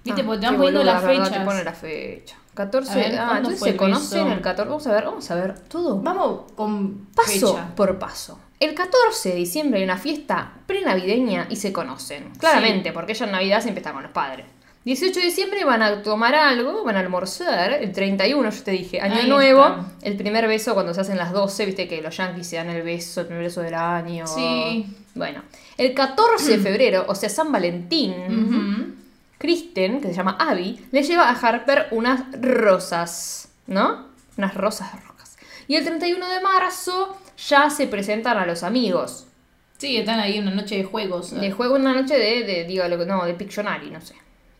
Viste, 0.06 0.22
Ah, 0.22 0.26
porque 0.26 0.40
te 0.42 0.46
van 0.46 0.56
poniendo 0.56 0.80
boluda, 0.80 0.94
las 0.94 1.04
fechas. 1.04 1.32
Te 1.34 1.40
ponen 1.44 1.66
la 1.66 1.74
fecha. 1.74 2.36
14. 2.56 2.92
A 2.92 2.96
ver, 2.96 3.06
ah, 3.20 3.26
¿cuándo 3.28 3.50
entonces 3.50 3.60
se 3.72 3.78
conocen 3.78 4.28
el 4.28 4.42
14. 4.42 4.70
Vamos 4.70 4.88
a 4.88 4.92
ver, 4.94 5.06
vamos 5.06 5.32
a 5.32 5.36
ver 5.36 5.60
todo. 5.68 6.02
Vamos 6.02 6.52
con 6.56 7.08
Paso 7.16 7.54
fecha. 7.56 7.76
por 7.76 8.00
paso. 8.00 8.40
El 8.60 8.74
14 8.74 9.30
de 9.30 9.36
diciembre 9.36 9.80
hay 9.80 9.84
una 9.84 9.98
fiesta 9.98 10.54
prenavideña 10.66 11.48
y 11.50 11.58
se 11.58 11.72
conocen. 11.74 12.32
Claramente, 12.40 12.92
porque 12.94 13.12
ella 13.12 13.26
en 13.26 13.32
Navidad 13.34 13.62
siempre 13.62 13.82
está 13.82 13.92
con 13.94 14.02
los 14.04 14.12
padres. 14.12 14.46
18 14.86 15.20
de 15.20 15.26
diciembre 15.26 15.66
van 15.66 15.82
a 15.82 16.04
tomar 16.04 16.36
algo, 16.36 16.84
van 16.84 16.96
a 16.96 17.00
almorzar. 17.00 17.74
El 17.74 17.92
31, 17.92 18.50
yo 18.52 18.64
te 18.64 18.72
dije, 18.72 19.02
Año 19.02 19.16
Ahí 19.16 19.28
Nuevo. 19.30 19.66
está. 19.66 19.86
El 20.04 20.16
primer 20.16 20.48
beso 20.48 20.74
cuando 20.76 20.94
se 20.94 21.02
hacen 21.02 21.18
las 21.18 21.32
12, 21.34 21.66
viste 21.66 21.88
que 21.88 22.02
los 22.04 22.16
yankees 22.16 22.48
se 22.48 22.58
dan 22.58 22.70
el 22.70 22.84
beso, 22.84 23.22
el 23.22 23.28
primer 23.28 23.44
beso 23.46 23.62
del 23.62 23.74
año. 23.74 24.28
Sí. 24.28 24.86
Bueno, 25.16 25.42
el 25.78 25.94
14 25.96 26.58
de 26.58 26.64
febrero, 26.64 27.04
o 27.08 27.16
sea, 27.16 27.30
San 27.30 27.52
Valentín. 27.52 28.12
Ujú. 28.14 29.05
Kristen, 29.38 30.01
que 30.01 30.08
se 30.10 30.13
llama 30.13 30.38
Abby, 30.39 30.86
le 30.92 31.04
lleva 31.04 31.30
a 31.30 31.34
Harper 31.34 31.88
unas 31.92 32.24
rosas, 32.42 33.50
¿no? 33.68 34.08
Unas 34.38 34.54
rosas 34.56 34.92
rojas. 35.06 35.38
Y 35.68 35.75
el 35.75 35.86
31 35.86 36.27
de 36.30 36.39
marzo 36.42 37.18
ya 37.48 37.70
se 37.70 37.88
presentan 37.88 38.38
a 38.38 38.46
los 38.46 38.63
amigos. 38.63 39.27
Sí, 39.77 39.98
están 39.98 40.20
ahí 40.20 40.39
una 40.39 40.51
noche 40.51 40.77
de 40.77 40.84
juegos. 40.86 41.32
De 41.39 41.51
juego 41.51 41.75
una 41.75 41.94
noche 41.94 42.18
de, 42.18 42.44
de 42.44 42.63
digo, 42.65 42.88
lo 42.88 42.98
que- 42.98 43.06
no, 43.06 43.25
de 43.25 43.34
Pictionary, 43.34 43.89
no 43.92 44.00
sé. 44.01 44.15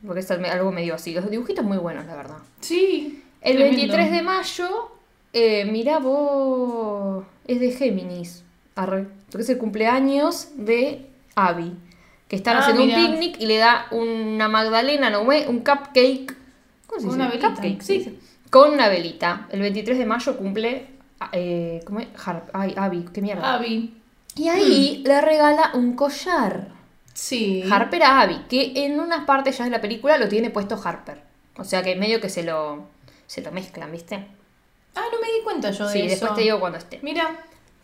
Porque 0.05 0.20
es 0.20 0.29
algo 0.32 0.72
medio 0.72 0.94
así. 0.96 1.13
Los 1.13 1.29
dibujitos 1.32 1.63
muy 1.63 1.77
buenos, 1.77 2.05
la 2.05 2.15
verdad. 2.15 2.38
Sí. 2.60 3.24
El 3.41 3.58
tremendo. 3.58 3.77
23 3.96 4.12
de 4.12 4.22
mayo, 4.22 4.91
eh, 5.34 5.65
mirá 5.65 6.00
vos, 6.00 7.24
es 7.48 7.60
de 7.60 7.72
Géminis, 7.72 8.44
arre, 8.75 9.08
porque 9.32 9.44
es 9.44 9.50
el 9.50 9.58
cumpleaños 9.58 10.50
de 10.55 11.05
Abby, 11.36 11.75
que 12.27 12.36
están 12.36 12.58
Ah, 12.58 12.60
haciendo 12.62 12.84
mirá. 12.86 13.00
un 13.00 13.05
picnic 13.12 13.39
y 13.39 13.46
le 13.46 13.58
da 13.58 13.88
una 13.91 14.48
magdalena, 14.48 15.10
no, 15.10 15.22
un 15.22 15.60
cupcake, 15.60 16.36
¿cómo 16.88 17.00
se 17.00 17.05
dice? 17.05 17.15
Una 17.15 17.27
velita, 17.27 17.50
Cupcake, 17.50 17.82
sí. 17.82 18.03
sí. 18.03 18.20
Con 18.50 18.72
una 18.74 18.89
velita. 18.89 19.48
El 19.51 19.60
23 19.62 19.98
de 19.98 20.05
mayo 20.05 20.38
cumple, 20.38 20.88
eh, 21.32 21.82
¿cómo 21.86 22.00
es? 22.00 22.08
Harp, 22.25 22.50
ay, 22.53 22.74
Abby, 22.77 23.05
qué 23.13 23.22
mierda. 23.22 23.55
Abby. 23.55 23.94
Y 24.36 24.48
ahí 24.50 25.01
le 25.05 25.22
regala 25.22 25.72
un 25.75 25.96
collar. 25.96 26.67
Sí. 27.13 27.63
Harper 27.72 28.03
a 28.03 28.22
Abby, 28.22 28.41
que 28.50 28.74
en 28.86 29.00
unas 29.00 29.25
partes 29.25 29.58
ya 29.58 29.63
de 29.65 29.70
la 29.72 29.82
película 29.82 30.17
lo 30.17 30.27
tiene 30.27 30.50
puesto 30.50 30.79
Harper. 30.84 31.22
O 31.58 31.63
sea 31.63 31.82
que 31.84 31.96
medio 31.96 32.20
que 32.20 32.29
se 32.29 32.44
lo, 32.44 32.88
se 33.27 33.41
lo 33.41 33.51
mezclan, 33.51 33.91
¿viste? 33.91 34.15
Ah, 34.96 35.03
no 35.12 35.20
me 35.22 35.27
di 35.27 35.41
cuenta 35.44 35.72
yo 35.72 35.88
de 35.88 35.94
Sí, 35.94 36.00
eso. 36.01 36.10
después 36.10 36.36
te 36.36 36.41
digo 36.41 36.60
cuando 36.60 36.77
esté. 36.77 37.00
Mira. 37.01 37.29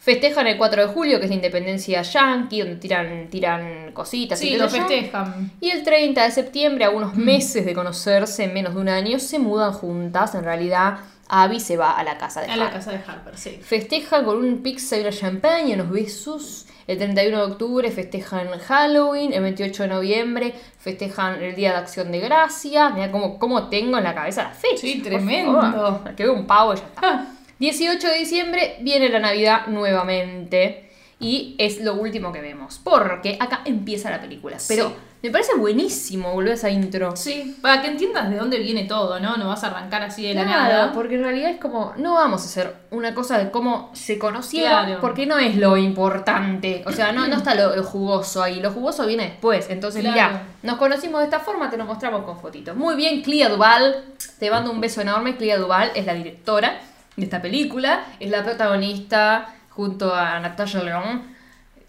Festejan 0.04 0.48
el 0.48 0.58
4 0.58 0.88
de 0.88 0.94
julio, 0.94 1.20
que 1.20 1.26
es 1.26 1.30
la 1.30 1.36
independencia 1.36 2.02
yankee, 2.02 2.62
donde 2.62 2.78
tiran, 2.78 3.28
tiran 3.30 3.92
cositas 3.94 4.42
y 4.44 4.50
qué 4.50 4.58
lo 4.58 4.68
festejan. 4.68 5.52
Y 5.62 5.70
el 5.70 5.84
30 5.84 6.24
de 6.24 6.32
septiembre, 6.32 6.86
a 6.86 6.90
unos 6.90 7.14
Mm. 7.16 7.24
meses 7.24 7.64
de 7.66 7.74
conocerse, 7.76 8.46
en 8.46 8.54
menos 8.56 8.74
de 8.74 8.82
un 8.82 8.90
año, 8.90 9.20
se 9.20 9.38
mudan 9.38 9.74
juntas. 9.74 10.34
En 10.34 10.44
realidad, 10.44 10.98
Abby 11.30 11.60
se 11.60 11.78
va 11.78 11.92
a 11.92 12.04
la 12.04 12.18
casa 12.18 12.42
de 12.42 12.48
A 12.52 12.56
la 12.58 12.64
Harper. 12.66 12.80
casa 12.80 12.92
de 12.94 12.98
Harper, 13.08 13.38
sí. 13.38 13.60
Festejan 13.62 14.26
con 14.26 14.38
un 14.38 14.64
pizza 14.64 14.98
y 14.98 15.02
una 15.02 15.12
champaña, 15.12 15.76
unos 15.76 15.92
besos. 15.92 16.66
El 16.88 16.98
31 16.98 17.38
de 17.46 17.52
octubre 17.52 17.92
festejan 17.92 18.48
Halloween. 18.58 19.34
El 19.34 19.44
28 19.44 19.84
de 19.84 19.90
noviembre 19.90 20.56
festejan 20.80 21.44
el 21.44 21.54
Día 21.56 21.74
de 21.74 21.78
Acción 21.78 22.12
de 22.12 22.20
Gracias. 22.22 22.92
Mira 22.96 23.12
cómo, 23.12 23.38
cómo 23.38 23.70
tengo 23.70 24.00
en 24.00 24.04
la 24.04 24.16
cabeza 24.16 24.44
la 24.46 24.50
fecha. 24.50 24.78
Sí, 24.82 25.00
tremendo. 25.04 26.04
Que 26.18 26.24
veo 26.24 26.34
un 26.34 26.48
pavo 26.48 26.74
y 26.74 26.78
ya 26.78 26.84
está. 26.86 27.02
Ah. 27.04 27.26
18 27.62 28.08
de 28.08 28.18
diciembre 28.18 28.76
viene 28.82 29.08
la 29.10 29.20
Navidad 29.20 29.68
nuevamente. 29.68 30.88
Y 31.20 31.54
es 31.60 31.80
lo 31.82 31.94
último 31.94 32.32
que 32.32 32.42
vemos. 32.42 32.80
Porque 32.84 33.38
acá 33.40 33.62
empieza 33.66 34.10
la 34.10 34.20
película. 34.20 34.58
Pero 34.68 34.90
Sí. 34.90 34.96
me 35.22 35.30
parece 35.30 35.54
buenísimo 35.56 36.34
volver 36.34 36.54
a 36.54 36.56
esa 36.56 36.72
intro. 36.72 37.16
Sí, 37.16 37.56
para 37.62 37.80
que 37.84 37.90
entiendas 37.90 38.28
de 38.32 38.38
dónde 38.38 38.58
viene 38.58 38.86
todo, 38.86 39.20
¿no? 39.20 39.38
No 39.38 39.48
vas 39.50 39.64
a 39.64 39.68
arrancar 39.68 40.02
así 40.02 40.24
de 40.28 40.34
la 40.34 40.46
nada. 40.46 40.92
porque 40.94 41.14
en 41.16 41.24
realidad 41.24 41.52
es 41.52 41.60
como, 41.60 41.94
no 41.98 42.16
vamos 42.16 42.42
a 42.42 42.46
hacer 42.46 42.74
una 42.90 43.14
cosa 43.14 43.38
de 43.38 43.52
cómo 43.52 43.92
se 43.94 44.18
conocieron, 44.18 44.86
Claro. 44.88 45.00
porque 45.00 45.28
no 45.28 45.38
es 45.38 45.56
lo 45.58 45.78
importante. 45.78 46.82
O 46.88 46.92
sea, 46.92 47.12
no, 47.12 47.28
no 47.28 47.36
está 47.38 47.54
lo, 47.54 47.76
lo 47.76 47.84
jugoso 47.84 48.42
ahí, 48.42 48.60
lo 48.60 48.72
jugoso 48.72 49.06
viene 49.06 49.26
después. 49.26 49.70
Entonces, 49.70 50.02
Claro. 50.02 50.16
mira, 50.16 50.44
nos 50.64 50.78
conocimos 50.78 51.20
de 51.20 51.26
esta 51.26 51.40
forma, 51.40 51.70
te 51.70 51.78
lo 51.78 51.86
mostramos 51.86 52.24
con 52.24 52.40
fotitos. 52.40 52.76
Muy 52.76 52.96
bien, 52.96 53.22
Clea 53.22 53.50
Duval, 53.50 54.06
te 54.40 54.50
mando 54.50 54.72
un 54.72 54.82
beso 54.82 55.02
enorme. 55.02 55.36
Clea 55.38 55.58
Duval 55.60 55.92
es 55.94 56.08
la 56.08 56.16
directora 56.16 56.80
de 57.22 57.26
esta 57.26 57.42
película, 57.42 58.06
es 58.20 58.30
la 58.30 58.44
protagonista 58.44 59.54
junto 59.70 60.14
a 60.14 60.40
Natasha 60.40 60.84
León, 60.84 61.36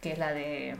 que 0.00 0.12
es 0.12 0.18
la 0.18 0.32
de 0.32 0.76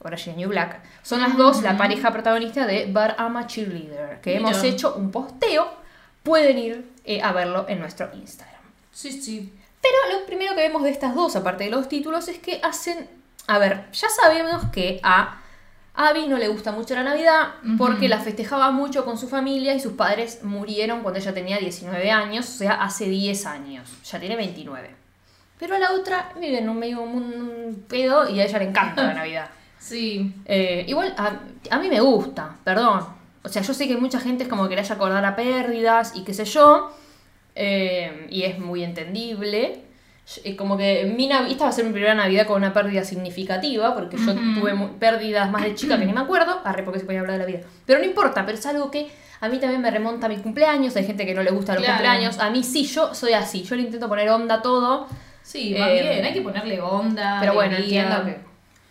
Orange 0.00 0.34
New 0.34 0.50
Black. 0.50 0.80
Son 1.02 1.20
las 1.20 1.36
dos 1.36 1.62
la 1.62 1.76
pareja 1.76 2.12
protagonista 2.12 2.66
de 2.66 2.86
But 2.86 3.18
I'm 3.18 3.36
a 3.36 3.46
Cheerleader, 3.46 4.20
que 4.20 4.36
Mira. 4.36 4.50
hemos 4.50 4.62
hecho 4.62 4.94
un 4.94 5.10
posteo. 5.10 5.82
Pueden 6.22 6.58
ir 6.58 6.90
eh, 7.04 7.20
a 7.22 7.32
verlo 7.32 7.66
en 7.68 7.80
nuestro 7.80 8.10
Instagram. 8.14 8.62
Sí, 8.92 9.12
sí. 9.12 9.52
Pero 9.82 10.18
lo 10.18 10.26
primero 10.26 10.54
que 10.54 10.62
vemos 10.62 10.82
de 10.82 10.90
estas 10.90 11.14
dos, 11.14 11.36
aparte 11.36 11.64
de 11.64 11.70
los 11.70 11.88
títulos, 11.88 12.28
es 12.28 12.38
que 12.38 12.60
hacen... 12.62 13.08
A 13.46 13.58
ver, 13.58 13.90
ya 13.92 14.08
sabemos 14.08 14.64
que 14.72 15.00
a 15.02 15.42
Abby 15.96 16.26
no 16.26 16.38
le 16.38 16.48
gusta 16.48 16.72
mucho 16.72 16.94
la 16.94 17.04
Navidad 17.04 17.54
porque 17.78 18.08
la 18.08 18.18
festejaba 18.18 18.70
mucho 18.72 19.04
con 19.04 19.16
su 19.16 19.28
familia 19.28 19.74
y 19.74 19.80
sus 19.80 19.92
padres 19.92 20.42
murieron 20.42 21.02
cuando 21.02 21.20
ella 21.20 21.32
tenía 21.32 21.58
19 21.58 22.10
años, 22.10 22.48
o 22.48 22.58
sea, 22.58 22.72
hace 22.82 23.08
10 23.08 23.46
años. 23.46 23.88
Ya 24.10 24.18
tiene 24.18 24.34
29. 24.34 24.90
Pero 25.58 25.76
a 25.76 25.78
la 25.78 25.92
otra 25.92 26.32
vive 26.40 26.58
en 26.58 26.68
un 26.68 26.78
medio 26.80 27.00
un 27.00 27.84
pedo 27.88 28.28
y 28.28 28.40
a 28.40 28.44
ella 28.44 28.58
le 28.58 28.64
encanta 28.66 29.04
la 29.04 29.14
Navidad. 29.20 29.48
Sí. 29.78 30.34
Eh, 30.46 30.84
igual 30.88 31.14
a, 31.16 31.38
a 31.70 31.78
mí 31.78 31.88
me 31.88 32.00
gusta, 32.00 32.56
perdón. 32.64 33.06
O 33.44 33.48
sea, 33.48 33.62
yo 33.62 33.72
sé 33.72 33.86
que 33.86 33.96
mucha 33.96 34.18
gente 34.18 34.44
es 34.44 34.48
como 34.48 34.68
que 34.68 34.74
le 34.74 34.80
haya 34.80 34.94
acordar 34.96 35.24
a 35.24 35.36
pérdidas 35.36 36.12
y 36.16 36.24
qué 36.24 36.34
sé 36.34 36.44
yo. 36.44 36.90
eh, 37.54 38.26
y 38.30 38.42
es 38.42 38.58
muy 38.58 38.82
entendible. 38.82 39.84
Como 40.56 40.76
que 40.78 41.12
mi 41.16 41.28
Nav- 41.28 41.50
esta 41.50 41.64
va 41.64 41.70
a 41.70 41.72
ser 41.72 41.84
mi 41.84 41.92
primera 41.92 42.14
Navidad 42.14 42.46
con 42.46 42.56
una 42.56 42.72
pérdida 42.72 43.04
significativa, 43.04 43.94
porque 43.94 44.16
yo 44.16 44.32
tuve 44.34 44.72
pérdidas 44.98 45.50
más 45.50 45.62
de 45.62 45.74
chica 45.74 45.98
que 45.98 46.06
ni 46.06 46.12
me 46.12 46.20
acuerdo. 46.20 46.60
Arre, 46.64 46.82
porque 46.82 47.00
se 47.00 47.04
podía 47.06 47.20
hablar 47.20 47.34
de 47.34 47.38
la 47.40 47.46
vida. 47.46 47.60
Pero 47.84 47.98
no 47.98 48.04
importa, 48.06 48.46
pero 48.46 48.56
es 48.56 48.64
algo 48.66 48.90
que 48.90 49.08
a 49.40 49.48
mí 49.48 49.58
también 49.58 49.82
me 49.82 49.90
remonta 49.90 50.26
a 50.26 50.28
mi 50.30 50.36
cumpleaños. 50.38 50.96
Hay 50.96 51.04
gente 51.04 51.26
que 51.26 51.34
no 51.34 51.42
le 51.42 51.50
gusta 51.50 51.74
los 51.74 51.82
Claro. 51.84 51.98
cumpleaños. 51.98 52.38
A 52.38 52.48
mí 52.50 52.62
sí, 52.62 52.84
yo 52.86 53.14
soy 53.14 53.34
así. 53.34 53.62
Yo 53.64 53.76
le 53.76 53.82
intento 53.82 54.08
poner 54.08 54.30
onda 54.30 54.56
a 54.56 54.62
todo. 54.62 55.06
Sí, 55.42 55.74
va 55.74 55.90
Eh, 55.90 56.00
bien, 56.02 56.24
hay 56.24 56.32
que 56.32 56.40
ponerle 56.40 56.80
onda. 56.80 57.36
Pero 57.40 57.52
bueno, 57.52 57.76
alegría. 57.76 58.04
entiendo 58.04 58.24
que 58.24 58.43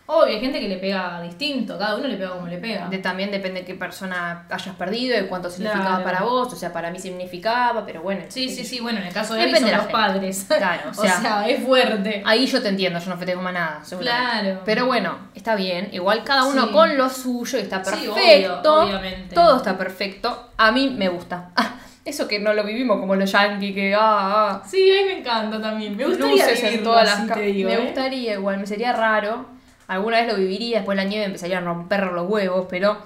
Obvio, 0.06 0.36
hay 0.36 0.42
gente 0.42 0.60
que 0.60 0.68
le 0.68 0.78
pega 0.78 1.22
distinto, 1.22 1.78
cada 1.80 1.96
uno 1.96 2.08
le 2.10 2.18
pega 2.18 2.32
como 2.32 2.48
le 2.48 2.58
pega. 2.58 2.90
De- 2.90 2.98
también 2.98 3.32
depende 3.32 3.62
de 3.62 3.66
qué 3.66 3.74
persona 3.76 4.46
hayas 4.50 4.76
perdido 4.76 5.18
y 5.18 5.28
cuánto 5.28 5.50
significaba 5.50 5.98
Claro. 5.98 6.04
para 6.04 6.22
vos. 6.24 6.52
O 6.52 6.56
sea, 6.58 6.74
para 6.74 6.92
mí 6.92 7.00
significaba, 7.00 7.86
pero 7.86 8.02
bueno. 8.02 8.22
Sí, 8.28 8.50
sí, 8.50 8.58
sé 8.58 8.66
sí, 8.66 8.80
bueno, 8.82 9.00
en 9.00 9.06
el 9.08 9.14
caso 9.14 9.34
de 9.34 9.46
Depende 9.46 9.70
de 9.70 9.76
los 9.78 9.86
gente. 9.86 9.94
padres. 9.94 10.46
Claro, 10.58 10.90
o 10.90 10.94
sea- 10.94 11.48
es 11.48 11.64
fuerte. 11.64 12.22
Ahí 12.26 12.46
yo 12.46 12.62
te 12.62 12.68
entiendo, 12.68 13.00
yo 13.00 13.10
no 13.10 13.18
festejo 13.18 13.42
más 13.42 13.54
nada. 13.54 13.82
Claro. 14.00 14.60
Pero 14.66 14.86
bueno, 14.88 15.16
está 15.36 15.56
bien. 15.56 15.88
Igual 15.94 16.24
cada 16.26 16.44
uno 16.46 16.66
Sí. 16.68 16.72
con 16.74 16.98
lo 16.98 17.10
suyo 17.10 17.58
está 17.58 17.82
Sí, 17.84 17.92
perfecto. 17.92 18.74
obvio, 18.82 18.84
obviamente. 18.98 19.34
Todo 19.36 19.56
está 19.58 19.78
perfecto. 19.78 20.50
A 20.58 20.72
mí 20.74 20.90
me 20.90 21.08
gusta. 21.08 21.52
Eso 22.06 22.28
que 22.28 22.40
no 22.40 22.54
lo 22.54 22.66
vivimos 22.66 23.00
como 23.00 23.16
los 23.16 23.32
yankees, 23.32 23.74
que 23.74 23.96
ah, 23.96 24.02
ah. 24.02 24.64
Sí, 24.70 24.92
a 24.92 25.02
mí 25.04 25.14
me 25.14 25.20
encanta 25.20 25.62
también. 25.62 25.96
Me 25.96 26.04
gustaría 26.06 26.32
luces 26.44 26.60
en 26.62 26.70
vivirlo 26.72 26.90
todas 26.92 27.06
las 27.06 27.34
te 27.34 27.40
digo, 27.44 27.70
Me 27.70 27.76
¿eh? 27.76 27.82
gustaría 27.86 28.34
igual, 28.34 28.58
me 28.58 28.68
sería 28.68 28.92
raro. 28.92 29.46
Alguna 29.94 30.18
vez 30.22 30.28
lo 30.32 30.38
viviría, 30.38 30.78
después 30.80 30.96
la 30.96 31.04
nieve 31.04 31.26
empezaría 31.26 31.58
a 31.58 31.62
romper 31.62 32.04
los 32.12 32.30
huevos, 32.30 32.68
pero 32.70 32.98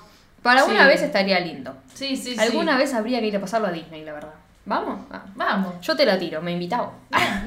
para 0.41 0.63
Sí. 0.63 0.71
una 0.71 0.87
vez 0.87 1.01
estaría 1.01 1.39
lindo. 1.39 1.75
Sí, 1.93 2.15
sí, 2.15 2.33
sí. 2.35 2.39
Alguna 2.39 2.77
vez 2.77 2.93
habría 2.93 3.19
que 3.19 3.27
ir 3.27 3.37
a 3.37 3.41
pasarlo 3.41 3.67
a 3.67 3.71
Disney, 3.71 4.03
la 4.03 4.13
verdad. 4.13 4.33
¿Vamos? 4.65 4.99
Ah. 5.11 5.21
Vamos. 5.35 5.75
Yo 5.81 5.95
te 5.95 6.05
la 6.05 6.19
tiro, 6.19 6.41
me 6.41 6.51
he 6.51 6.53
invitado. 6.55 6.91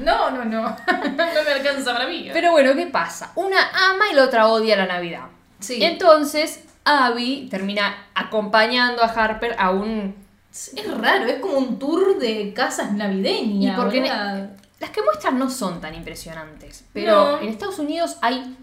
No, 0.01 0.31
no, 0.31 0.43
no. 0.43 0.61
no 0.87 1.43
me 1.45 1.51
alcanza 1.53 1.93
para 1.93 2.07
mí. 2.07 2.29
Pero 2.33 2.51
bueno, 2.51 2.73
¿qué 2.75 2.87
pasa? 2.87 3.31
Una 3.35 3.57
ama 3.91 4.05
y 4.11 4.15
la 4.15 4.23
otra 4.23 4.47
odia 4.47 4.75
la 4.75 4.87
Navidad. 4.87 5.25
Sí. 5.59 5.83
Entonces, 5.83 6.63
Abby 6.83 7.47
termina 7.51 7.95
acompañando 8.15 9.03
a 9.03 9.07
Harper 9.07 9.55
a 9.59 9.69
un... 9.69 10.15
Es 10.51 10.73
raro, 10.97 11.25
es 11.27 11.39
como 11.39 11.59
un 11.59 11.77
tour 11.79 12.17
de 12.17 12.53
casas 12.53 12.91
navideñas. 12.91 13.73
Y 13.77 13.79
porque 13.79 14.01
¿verdad? 14.01 14.49
Las 14.79 14.89
que 14.89 15.01
muestran 15.03 15.37
no 15.37 15.47
son 15.49 15.79
tan 15.79 15.93
impresionantes, 15.93 16.83
pero 16.91 17.33
No. 17.33 17.39
en 17.41 17.49
Estados 17.49 17.77
Unidos 17.77 18.17
hay... 18.21 18.57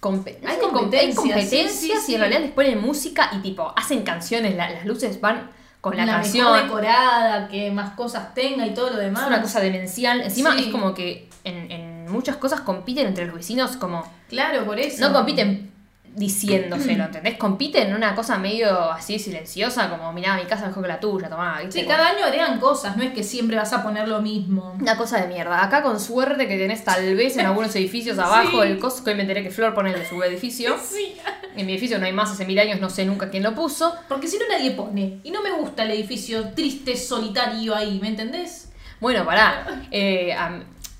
compe- 0.00 0.38
Hay 0.46 0.58
competencias, 0.58 1.16
competencias 1.16 1.72
sí, 1.72 1.92
sí, 2.06 2.12
y 2.12 2.14
en 2.14 2.20
realidad 2.20 2.40
les 2.40 2.52
ponen 2.52 2.80
música 2.80 3.30
y 3.32 3.38
tipo, 3.40 3.72
hacen 3.76 4.02
canciones, 4.02 4.54
la- 4.56 4.70
las 4.70 4.84
luces 4.86 5.20
van 5.20 5.50
con 5.80 5.96
la, 5.96 6.04
la 6.04 6.12
canción. 6.14 6.46
mejor 6.52 6.62
decorada, 6.64 7.48
que 7.48 7.70
más 7.70 7.94
cosas 7.94 8.34
tenga 8.34 8.66
y 8.66 8.74
todo 8.74 8.90
lo 8.90 8.96
demás. 8.96 9.22
Es 9.22 9.28
una 9.28 9.40
cosa 9.42 9.60
demencial. 9.60 10.20
Encima 10.20 10.54
Sí. 10.56 10.64
es 10.64 10.66
como 10.68 10.92
que 10.94 11.28
en, 11.44 11.70
en 11.70 12.10
muchas 12.12 12.36
cosas 12.36 12.60
compiten 12.60 13.06
entre 13.06 13.24
los 13.26 13.34
vecinos 13.34 13.76
como... 13.76 14.04
Claro, 14.28 14.64
por 14.66 14.78
eso. 14.78 15.00
No 15.08 15.14
compiten 15.14 15.70
diciéndoselo, 16.14 17.04
¿entendés? 17.04 17.36
Compiten 17.36 17.88
en 17.88 17.94
una 17.94 18.14
cosa 18.14 18.38
medio 18.38 18.90
así 18.90 19.18
silenciosa, 19.18 19.88
como 19.88 20.12
mirá, 20.12 20.36
mi 20.36 20.44
casa 20.44 20.66
mejor 20.66 20.82
que 20.82 20.88
la 20.88 21.00
tuya, 21.00 21.28
tomá, 21.28 21.60
¿viste? 21.60 21.80
Sí, 21.80 21.86
cada 21.86 22.08
año 22.08 22.24
agregan 22.24 22.58
cosas, 22.58 22.96
no 22.96 23.02
es 23.02 23.12
que 23.12 23.22
siempre 23.22 23.56
vas 23.56 23.72
a 23.72 23.82
poner 23.82 24.08
lo 24.08 24.20
mismo. 24.20 24.76
Una 24.80 24.96
cosa 24.96 25.20
de 25.20 25.28
mierda. 25.28 25.62
Acá 25.64 25.82
con 25.82 26.00
suerte 26.00 26.48
que 26.48 26.56
tenés 26.58 26.84
tal 26.84 27.14
vez 27.14 27.36
en 27.36 27.46
algunos 27.46 27.74
edificios 27.76 28.18
abajo 28.18 28.62
Sí. 28.62 28.68
el 28.68 28.78
coso, 28.78 29.04
que 29.04 29.10
hoy 29.10 29.16
me 29.16 29.22
enteré 29.22 29.42
que 29.42 29.50
Flor 29.50 29.74
pone 29.74 29.92
el 29.92 29.98
de 30.00 30.08
su 30.08 30.22
edificio. 30.22 30.76
Sí. 30.90 31.14
En 31.56 31.66
mi 31.66 31.72
edificio 31.72 31.98
no 31.98 32.06
hay 32.06 32.12
más 32.12 32.30
hace 32.30 32.44
mil 32.44 32.58
años, 32.58 32.80
no 32.80 32.88
sé 32.90 33.04
nunca 33.04 33.28
quién 33.28 33.42
lo 33.42 33.54
puso. 33.54 33.94
Porque 34.08 34.28
si 34.28 34.38
no 34.38 34.44
nadie 34.48 34.70
pone. 34.70 35.18
Y 35.24 35.30
no 35.30 35.42
me 35.42 35.50
gusta 35.52 35.82
el 35.82 35.90
edificio 35.90 36.50
triste, 36.54 36.96
solitario 36.96 37.74
ahí, 37.74 37.98
¿me 38.00 38.08
entendés? 38.08 38.70
Bueno, 39.00 39.24
pará. 39.24 39.66
Eh, 39.90 40.32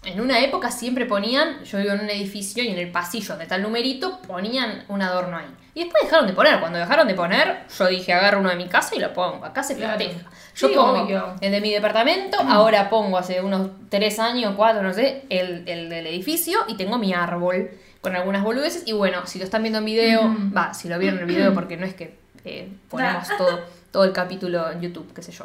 en 0.05 0.21
una 0.21 0.41
época 0.41 0.71
siempre 0.71 1.05
ponían, 1.07 1.63
yo 1.65 1.79
vivo 1.79 1.93
en 1.93 2.01
un 2.01 2.11
edificio 2.11 2.63
y 2.65 2.69
en 2.69 2.79
el 2.79 2.91
pasillo 2.91 3.29
donde 3.29 3.45
está 3.45 3.57
el 3.57 3.63
numerito, 3.63 4.21
ponían 4.23 4.85
un 4.89 5.03
adorno 5.03 5.37
ahí. 5.37 5.47
Y 5.75 5.85
después 5.85 6.03
dejaron 6.05 6.27
de 6.27 6.33
poner. 6.33 6.59
Cuando 6.59 6.79
dejaron 6.79 7.07
de 7.07 7.15
poner, 7.15 7.65
yo 7.79 7.87
dije, 7.87 8.13
agarro 8.13 8.41
uno 8.41 8.49
de 8.49 8.57
mi 8.57 8.67
casa 8.67 8.95
y 8.97 8.99
lo 8.99 9.13
pongo. 9.13 9.45
Acá 9.45 9.63
se 9.63 9.77
Claro. 9.77 9.99
festeja. 9.99 10.29
Yo 10.57 10.69
Sí, 10.69 10.75
pongo 10.75 11.03
obvio. 11.03 11.35
el 11.41 11.53
de 11.53 11.61
mi 11.61 11.71
departamento, 11.71 12.39
ahora 12.41 12.89
pongo 12.91 13.19
hace 13.19 13.41
unos 13.41 13.71
tres 13.89 14.19
años, 14.19 14.55
cuatro, 14.57 14.83
no 14.83 14.93
sé, 14.93 15.25
el, 15.29 15.69
el 15.69 15.89
del 15.89 16.07
edificio 16.07 16.61
y 16.67 16.77
tengo 16.77 16.99
mi 16.99 17.13
árbol 17.15 17.71
con 18.01 18.17
algunas 18.17 18.43
boludeces. 18.43 18.83
Y 18.87 18.93
bueno, 18.93 19.27
si 19.27 19.39
lo 19.39 19.45
están 19.45 19.63
viendo 19.63 19.79
en 19.79 19.85
video, 19.85 20.23
Mm. 20.25 20.57
va, 20.57 20.75
si 20.75 20.89
lo 20.89 20.99
vieron 20.99 21.19
en 21.21 21.29
el 21.29 21.35
video, 21.35 21.55
porque 21.55 21.77
no 21.77 21.87
es 21.87 21.95
que 21.95 22.19
eh, 22.45 22.73
ponemos 22.89 23.29
todo, 23.39 23.61
todo 23.93 24.05
el 24.05 24.13
capítulo 24.13 24.71
en 24.73 24.81
YouTube, 24.81 25.13
qué 25.15 25.23
sé 25.23 25.31
yo. 25.31 25.45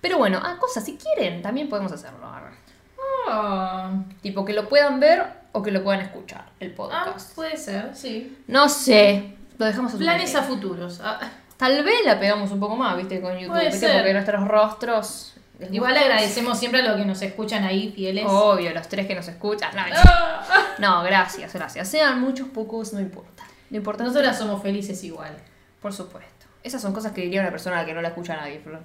Pero 0.00 0.18
bueno, 0.18 0.38
ah, 0.44 0.56
cosas, 0.60 0.84
si 0.84 0.96
quieren, 0.98 1.42
también 1.42 1.68
podemos 1.68 1.90
hacerlo. 1.90 2.26
arre. 2.28 2.50
Ah, 3.28 3.90
Tipo, 4.22 4.44
que 4.44 4.52
lo 4.52 4.68
puedan 4.68 5.00
ver 5.00 5.24
o 5.52 5.62
que 5.62 5.70
lo 5.70 5.82
puedan 5.82 6.00
escuchar, 6.02 6.44
el 6.60 6.70
Ah, 6.72 6.74
podcast. 6.76 7.34
puede 7.34 7.56
ser, 7.56 7.90
sí. 7.94 8.36
No 8.46 8.68
sé, 8.68 9.34
lo 9.58 9.66
dejamos 9.66 9.94
a 9.94 9.98
Planes 9.98 10.34
a 10.34 10.42
futuros. 10.42 11.00
Ah, 11.02 11.18
Tal 11.56 11.82
vez 11.82 12.04
la 12.04 12.20
pegamos 12.20 12.50
un 12.50 12.60
poco 12.60 12.76
más, 12.76 12.96
viste, 12.98 13.20
con 13.22 13.32
YouTube, 13.34 13.48
Puede 13.54 13.66
viste, 13.70 13.86
ser. 13.86 13.96
porque 13.96 14.12
nuestros 14.12 14.46
rostros... 14.46 15.32
Igual 15.70 15.96
agradecemos 15.96 16.58
siempre 16.58 16.80
a 16.80 16.84
los 16.84 16.96
que 16.98 17.06
nos 17.06 17.22
escuchan 17.22 17.64
ahí, 17.64 17.90
fieles. 17.96 18.26
Obvio, 18.28 18.74
los 18.74 18.86
tres 18.88 19.06
que 19.06 19.14
nos 19.14 19.26
escuchan. 19.26 19.70
No, 19.74 19.80
Ah, 20.04 20.44
no, 20.78 21.02
gracias, 21.02 21.54
gracias. 21.54 21.88
Sean 21.88 22.20
muchos, 22.20 22.48
pocos, 22.48 22.92
no 22.92 23.00
importa. 23.00 23.42
Lo 23.70 23.78
importante 23.78 24.10
Nosotras 24.10 24.36
somos 24.36 24.62
felices 24.62 25.02
igual. 25.04 25.34
Por 25.80 25.94
supuesto. 25.94 26.44
Esas 26.62 26.82
son 26.82 26.92
cosas 26.92 27.12
que 27.12 27.22
diría 27.22 27.40
una 27.40 27.50
persona 27.50 27.86
que 27.86 27.94
no 27.94 28.02
la 28.02 28.08
escucha 28.08 28.34
a 28.34 28.36
nadie, 28.36 28.60
Flor. 28.60 28.82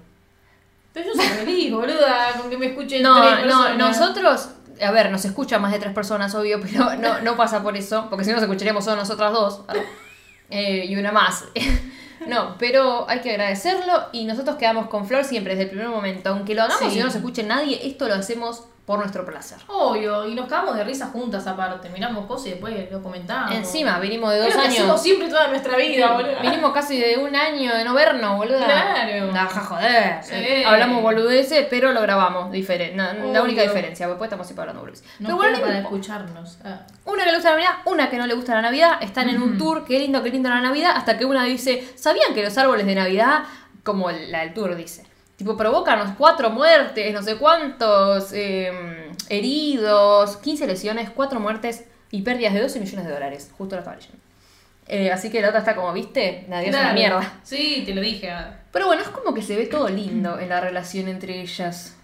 Pero 0.93 1.07
yo 1.07 1.13
soy 1.15 1.25
feliz, 1.25 1.71
boluda, 1.71 2.33
con 2.39 2.49
que 2.49 2.57
me 2.57 2.67
escuchen 2.67 3.01
No, 3.01 3.21
tres 3.21 3.45
no, 3.45 3.63
personas. 3.63 3.77
nosotros, 3.99 4.49
a 4.83 4.91
ver, 4.91 5.09
nos 5.11 5.23
escuchan 5.25 5.61
más 5.61 5.71
de 5.71 5.79
tres 5.79 5.93
personas, 5.93 6.33
obvio, 6.35 6.59
pero 6.61 6.95
no, 6.95 7.21
no 7.21 7.35
pasa 7.37 7.63
por 7.63 7.77
eso, 7.77 8.07
porque 8.09 8.23
si 8.25 8.29
no 8.31 8.35
nos 8.37 8.43
escucharíamos 8.43 8.83
solo 8.83 8.97
nosotras 8.97 9.31
dos 9.31 9.61
eh, 10.49 10.85
y 10.87 10.95
una 10.95 11.11
más. 11.11 11.45
No, 12.27 12.55
pero 12.59 13.09
hay 13.09 13.19
que 13.21 13.31
agradecerlo 13.31 14.09
y 14.11 14.25
nosotros 14.25 14.55
quedamos 14.57 14.85
con 14.89 15.07
Flor 15.07 15.23
siempre 15.23 15.53
desde 15.55 15.63
el 15.63 15.69
primer 15.71 15.89
momento. 15.89 16.29
Aunque 16.29 16.53
lo 16.53 16.61
hagamos 16.61 16.91
Sí. 16.91 16.97
y 16.97 16.99
no 16.99 17.05
nos 17.07 17.15
escuche 17.15 17.41
nadie, 17.41 17.79
esto 17.87 18.07
lo 18.07 18.13
hacemos 18.13 18.65
por 18.85 18.99
nuestro 18.99 19.23
placer. 19.25 19.59
Obvio, 19.67 20.27
y 20.27 20.33
nos 20.33 20.47
cagamos 20.47 20.75
de 20.75 20.83
risa 20.83 21.07
juntas 21.07 21.45
aparte. 21.45 21.89
Miramos 21.89 22.25
cosas 22.25 22.47
y 22.47 22.49
después 22.51 22.91
lo 22.91 23.01
comentamos. 23.01 23.53
Encima, 23.53 23.99
venimos 23.99 24.31
de 24.31 24.39
dos 24.39 24.53
que 24.53 24.59
años. 24.59 24.73
hacemos 24.79 25.01
siempre 25.01 25.29
toda 25.29 25.47
nuestra 25.49 25.77
vida, 25.77 26.13
boludo. 26.13 26.41
Vinimos 26.41 26.73
casi 26.73 26.99
de 26.99 27.17
un 27.17 27.35
año 27.35 27.75
de 27.75 27.85
no 27.85 27.93
vernos, 27.93 28.37
boluda. 28.37 28.65
Claro. 28.65 29.31
Nah, 29.31 29.47
joder. 29.47 30.23
Sí. 30.23 30.63
Hablamos 30.65 31.01
boludeces, 31.03 31.67
pero 31.69 31.91
lo 31.91 32.01
grabamos 32.01 32.51
diferente. 32.51 32.97
la 32.97 33.43
única 33.43 33.61
diferencia, 33.61 34.07
después 34.07 34.27
estamos 34.27 34.47
siempre 34.47 34.63
hablando 34.63 34.81
boludeces. 34.81 35.07
No 35.19 35.27
pero 35.27 35.37
bueno, 35.37 35.59
para 35.59 35.79
escucharnos. 35.79 36.57
Ah. 36.63 36.81
Una 37.05 37.23
que 37.23 37.31
le 37.31 37.37
gusta 37.37 37.49
la 37.51 37.55
Navidad, 37.55 37.73
una 37.85 38.09
que 38.09 38.17
no 38.17 38.27
le 38.27 38.33
gusta 38.33 38.55
la 38.55 38.61
Navidad, 38.61 38.97
están 39.01 39.29
en 39.29 39.41
un 39.41 39.57
tour, 39.57 39.85
qué 39.85 39.99
lindo, 39.99 40.23
qué 40.23 40.29
lindo 40.29 40.49
la 40.49 40.61
Navidad, 40.61 40.93
hasta 40.95 41.17
que 41.17 41.25
una 41.25 41.43
dice, 41.43 41.87
¿sabían 41.95 42.33
que 42.33 42.43
los 42.43 42.57
árboles 42.57 42.85
de 42.85 42.95
Navidad, 42.95 43.43
como 43.83 44.09
la 44.11 44.41
del 44.41 44.53
tour 44.53 44.75
dice, 44.75 45.05
tipo 45.43 45.57
provocan 45.57 46.15
cuatro 46.15 46.49
muertes, 46.51 47.13
no 47.13 47.23
sé 47.23 47.37
cuántos 47.37 48.31
eh, 48.33 48.71
heridos, 49.29 50.37
15 50.37 50.67
lesiones, 50.67 51.09
cuatro 51.09 51.39
muertes 51.39 51.83
y 52.11 52.21
pérdidas 52.21 52.53
de 52.53 52.61
12 52.61 52.79
millones 52.79 53.05
de 53.07 53.11
dólares? 53.11 53.51
Justo 53.57 53.75
lo 53.75 53.79
estaba 53.79 53.95
leyendo. 53.97 54.17
Eh, 54.87 55.11
así 55.11 55.29
que 55.29 55.41
la 55.41 55.47
otra 55.47 55.59
está 55.59 55.75
como, 55.75 55.93
¿viste? 55.93 56.45
Navidad 56.47 56.61
es 56.61 56.69
una 56.69 56.79
Claro. 56.81 56.93
mierda. 56.95 57.33
Sí, 57.43 57.83
te 57.85 57.93
lo 57.95 58.01
dije. 58.01 58.31
Pero 58.71 58.87
bueno, 58.87 59.01
es 59.01 59.07
como 59.09 59.33
que 59.33 59.41
se 59.41 59.55
ve 59.55 59.65
todo 59.65 59.87
lindo 59.89 60.37
en 60.39 60.49
la 60.49 60.59
relación 60.59 61.07
entre 61.07 61.39
ellas. 61.41 61.95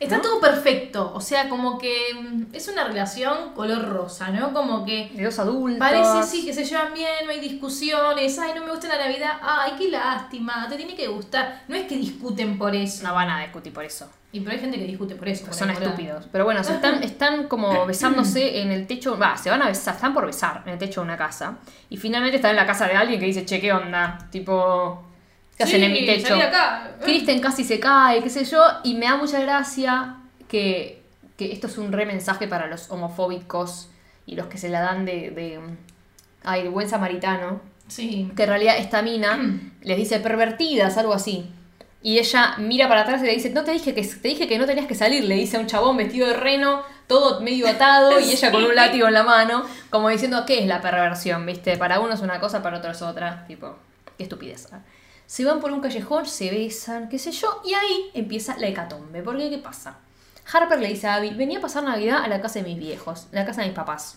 Está 0.00 0.18
¿No? 0.18 0.22
todo 0.22 0.40
perfecto. 0.40 1.12
O 1.12 1.20
sea, 1.20 1.48
como 1.48 1.76
que 1.78 1.92
mm, 2.14 2.54
es 2.54 2.68
una 2.68 2.84
relación 2.84 3.52
color 3.54 3.88
rosa, 3.88 4.28
¿no? 4.30 4.52
Como 4.52 4.84
que 4.84 5.10
De 5.12 5.24
dos 5.24 5.38
adultos. 5.40 5.78
parece 5.80 6.22
sí 6.22 6.44
que 6.44 6.52
se 6.54 6.64
llevan 6.64 6.94
bien, 6.94 7.08
no 7.24 7.30
hay 7.32 7.40
discusiones. 7.40 8.38
Ay, 8.38 8.52
no 8.54 8.64
me 8.64 8.70
gusta 8.70 8.86
la 8.88 8.98
Navidad. 9.06 9.32
Ay, 9.42 9.72
qué 9.76 9.88
lástima. 9.90 10.68
Te 10.68 10.76
tiene 10.76 10.94
que 10.94 11.08
gustar. 11.08 11.62
No 11.66 11.74
es 11.74 11.86
que 11.86 11.96
discuten 11.96 12.58
por 12.58 12.74
eso. 12.76 13.02
No 13.06 13.14
van 13.14 13.28
a 13.28 13.40
discutir 13.40 13.72
por 13.72 13.84
eso. 13.84 14.08
Y 14.30 14.40
pero 14.40 14.52
hay 14.52 14.60
gente 14.60 14.78
que 14.78 14.84
discute 14.84 15.14
por 15.16 15.28
eso. 15.28 15.46
por 15.46 15.54
Son 15.54 15.70
ahí, 15.70 15.76
estúpidos. 15.76 16.26
Pero 16.30 16.44
bueno, 16.44 16.62
se 16.62 16.74
están, 16.74 17.02
están 17.02 17.48
como 17.48 17.84
besándose 17.86 18.60
en 18.60 18.70
el 18.70 18.86
techo. 18.86 19.18
Va, 19.18 19.36
se 19.36 19.50
van 19.50 19.62
a 19.62 19.66
besar, 19.66 19.96
están 19.96 20.14
por 20.14 20.26
besar 20.26 20.62
en 20.66 20.74
el 20.74 20.78
techo 20.78 21.00
de 21.00 21.06
una 21.06 21.16
casa. 21.16 21.56
Y 21.90 21.96
finalmente 21.96 22.36
están 22.36 22.50
en 22.52 22.56
la 22.58 22.66
casa 22.66 22.86
de 22.86 22.92
alguien 22.94 23.18
que 23.18 23.26
dice, 23.26 23.44
che, 23.44 23.60
¿qué 23.60 23.72
onda? 23.72 24.28
Tipo, 24.30 25.07
¿qué 25.58 25.64
hacen 25.64 25.80
Sí, 25.80 25.86
en 25.86 25.92
mi 25.92 26.06
techo? 26.06 26.38
Kristen 27.02 27.40
casi 27.40 27.64
se 27.64 27.78
cae, 27.78 28.22
qué 28.22 28.30
sé 28.30 28.44
yo. 28.44 28.62
Y 28.84 28.94
me 28.94 29.06
da 29.06 29.16
mucha 29.16 29.40
gracia 29.40 30.16
que, 30.48 31.02
que 31.36 31.52
esto 31.52 31.66
es 31.66 31.76
un 31.76 31.92
re 31.92 32.06
mensaje 32.06 32.48
para 32.48 32.66
los 32.68 32.90
homofóbicos 32.90 33.90
y 34.24 34.36
los 34.36 34.46
que 34.46 34.56
se 34.56 34.68
la 34.68 34.80
dan 34.80 35.04
de. 35.04 35.30
de 35.30 35.60
ay, 36.44 36.62
de 36.62 36.68
buen 36.68 36.88
samaritano. 36.88 37.60
Sí. 37.88 38.30
Que 38.36 38.44
en 38.44 38.48
realidad 38.48 38.78
esta 38.78 39.02
mina 39.02 39.38
les 39.82 39.96
dice 39.96 40.20
pervertidas, 40.20 40.96
algo 40.96 41.12
así. 41.12 41.50
Y 42.00 42.18
ella 42.18 42.54
mira 42.58 42.88
para 42.88 43.00
atrás 43.00 43.20
y 43.22 43.26
le 43.26 43.32
dice, 43.32 43.50
no 43.50 43.64
te 43.64 43.72
dije 43.72 43.92
que 43.92 44.02
te 44.02 44.28
dije 44.28 44.46
que 44.46 44.56
no 44.56 44.66
tenías 44.66 44.86
que 44.86 44.94
salir, 44.94 45.24
le 45.24 45.34
dice 45.34 45.56
a 45.56 45.60
un 45.60 45.66
chabón 45.66 45.96
vestido 45.96 46.28
de 46.28 46.34
reno, 46.34 46.82
todo 47.08 47.40
medio 47.40 47.66
atado, 47.66 48.20
y 48.20 48.30
ella 48.30 48.52
con 48.52 48.62
un 48.62 48.74
látigo 48.74 49.08
en 49.08 49.14
la 49.14 49.24
mano, 49.24 49.64
como 49.90 50.08
diciendo, 50.08 50.44
¿qué 50.46 50.60
es 50.60 50.66
la 50.66 50.80
perversión? 50.80 51.44
¿Viste? 51.44 51.76
Para 51.76 51.98
uno 51.98 52.14
es 52.14 52.20
una 52.20 52.38
cosa, 52.38 52.62
para 52.62 52.78
otro 52.78 52.92
es 52.92 53.02
otra. 53.02 53.44
Tipo, 53.48 53.76
qué 54.16 54.22
estupidez. 54.22 54.68
¿eh? 54.72 54.76
Se 55.28 55.44
van 55.44 55.60
por 55.60 55.70
un 55.72 55.80
callejón, 55.80 56.24
se 56.24 56.50
besan, 56.50 57.10
qué 57.10 57.18
sé 57.18 57.32
yo, 57.32 57.60
y 57.62 57.74
ahí 57.74 58.10
empieza 58.14 58.56
la 58.56 58.66
hecatombe. 58.66 59.22
Porque, 59.22 59.50
¿qué 59.50 59.58
pasa? 59.58 59.98
Harper 60.50 60.80
le 60.80 60.88
dice 60.88 61.06
a 61.06 61.16
Abby, 61.16 61.34
venía 61.34 61.58
a 61.58 61.60
pasar 61.60 61.84
Navidad 61.84 62.24
a 62.24 62.28
la 62.28 62.40
casa 62.40 62.60
de 62.60 62.64
mis 62.64 62.78
viejos, 62.78 63.26
a 63.30 63.36
la 63.36 63.44
casa 63.44 63.60
de 63.60 63.66
mis 63.66 63.76
papás. 63.76 64.16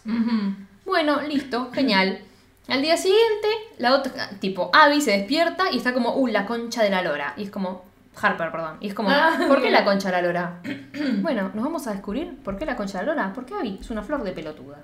Bueno, 0.86 1.20
listo, 1.22 1.70
genial. 1.74 2.22
Al 2.70 2.82
día 2.82 2.96
siguiente, 2.96 3.48
la 3.78 3.94
otra, 3.94 4.30
tipo, 4.40 4.72
Abby 4.74 5.02
se 5.02 5.12
despierta 5.12 5.66
y 5.70 5.78
está 5.78 5.94
como, 5.94 6.16
uh, 6.16 6.28
la 6.28 6.46
concha 6.46 6.82
de 6.82 6.90
la 6.90 7.02
lora. 7.02 7.34
Y 7.36 7.44
es 7.44 7.50
como, 7.50 7.84
Harper, 8.16 8.50
perdón. 8.50 8.78
Y 8.80 8.88
es 8.88 8.94
como, 8.94 9.10
Ah, 9.10 9.38
¿por 9.50 9.62
qué 9.62 9.70
la 9.70 9.84
concha 9.84 10.10
de 10.10 10.14
la 10.14 10.22
lora? 10.22 10.62
bueno, 11.22 11.52
nos 11.54 11.66
vamos 11.66 11.88
a 11.88 11.92
descubrir 11.92 12.38
por 12.42 12.58
qué 12.58 12.66
la 12.66 12.78
concha 12.78 13.00
de 13.00 13.08
la 13.08 13.14
lora. 13.14 13.32
Porque 13.36 13.54
Abby 13.54 13.80
es 13.82 13.90
una 13.90 14.02
flor 14.02 14.24
de 14.24 14.32
pelotuda. 14.32 14.78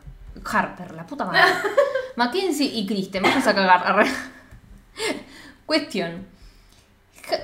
Harper, 0.43 0.93
la 0.93 1.07
puta 1.07 1.23
madre. 1.23 1.39
Mackenzie 2.17 2.67
y 2.67 2.85
Kristen, 2.85 3.23
vamos 3.23 3.47
a 3.47 3.55
cagar. 3.55 4.05
Cuestión. 5.67 6.25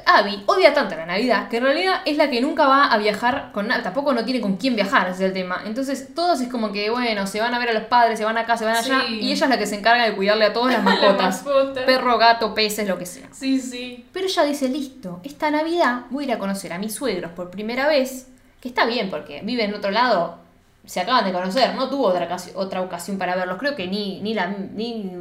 Abby 0.06 0.42
odia 0.46 0.74
tanto 0.74 0.96
la 0.96 1.06
Navidad 1.06 1.50
que 1.50 1.58
en 1.58 1.64
realidad 1.64 1.96
es 2.06 2.16
la 2.16 2.30
que 2.30 2.40
nunca 2.40 2.66
va 2.68 2.86
a 2.86 2.98
viajar 2.98 3.52
con 3.52 3.68
nada, 3.68 3.84
tampoco 3.84 4.14
no 4.14 4.24
tiene 4.24 4.40
con 4.40 4.56
quién 4.56 4.78
viajar, 4.78 5.08
ese 5.08 5.16
es 5.26 5.28
el 5.28 5.34
tema. 5.34 5.62
Entonces 5.66 6.16
todos 6.16 6.40
es 6.40 6.48
como 6.48 6.72
que, 6.72 6.90
bueno, 6.90 7.28
se 7.28 7.42
van 7.42 7.54
a 7.54 7.60
ver 7.60 7.68
a 7.68 7.74
los 7.74 7.84
padres, 7.84 8.18
se 8.18 8.24
van 8.24 8.38
acá, 8.38 8.56
se 8.56 8.64
van 8.64 8.78
allá, 8.78 9.02
Sí. 9.06 9.20
y 9.20 9.32
ella 9.34 9.46
es 9.46 9.50
la 9.50 9.58
que 9.58 9.66
se 9.68 9.76
encarga 9.76 10.06
de 10.06 10.16
cuidarle 10.16 10.46
a 10.46 10.54
todas 10.54 10.72
las 10.74 10.84
mascotas. 10.84 11.44
mascota. 11.44 11.86
Perro, 11.86 12.18
gato, 12.18 12.54
peces, 12.54 12.88
lo 12.88 12.98
que 12.98 13.06
sea. 13.06 13.28
Sí, 13.34 13.60
sí. 13.60 14.06
Pero 14.14 14.26
ella 14.28 14.44
dice, 14.44 14.70
listo, 14.70 15.20
esta 15.24 15.52
Navidad 15.52 16.04
voy 16.12 16.24
a 16.24 16.28
ir 16.28 16.34
a 16.34 16.40
conocer 16.40 16.72
a 16.72 16.78
mis 16.80 16.96
suegros 16.96 17.32
por 17.34 17.50
primera 17.52 17.86
vez, 17.86 18.30
que 18.62 18.70
está 18.70 18.86
bien 18.86 19.10
porque 19.10 19.42
vive 19.44 19.66
en 19.66 19.74
otro 19.74 19.92
lado, 19.92 20.38
se 20.86 21.02
acaban 21.02 21.26
de 21.26 21.34
conocer, 21.34 21.76
no 21.76 21.90
tuvo 21.90 22.08
otra, 22.08 22.38
otra 22.56 22.80
ocasión 22.82 23.18
para 23.18 23.36
verlos, 23.36 23.58
creo 23.58 23.76
que 23.76 23.88
ni, 23.88 24.22
ni, 24.22 24.34
la, 24.34 24.48
ni 24.48 25.12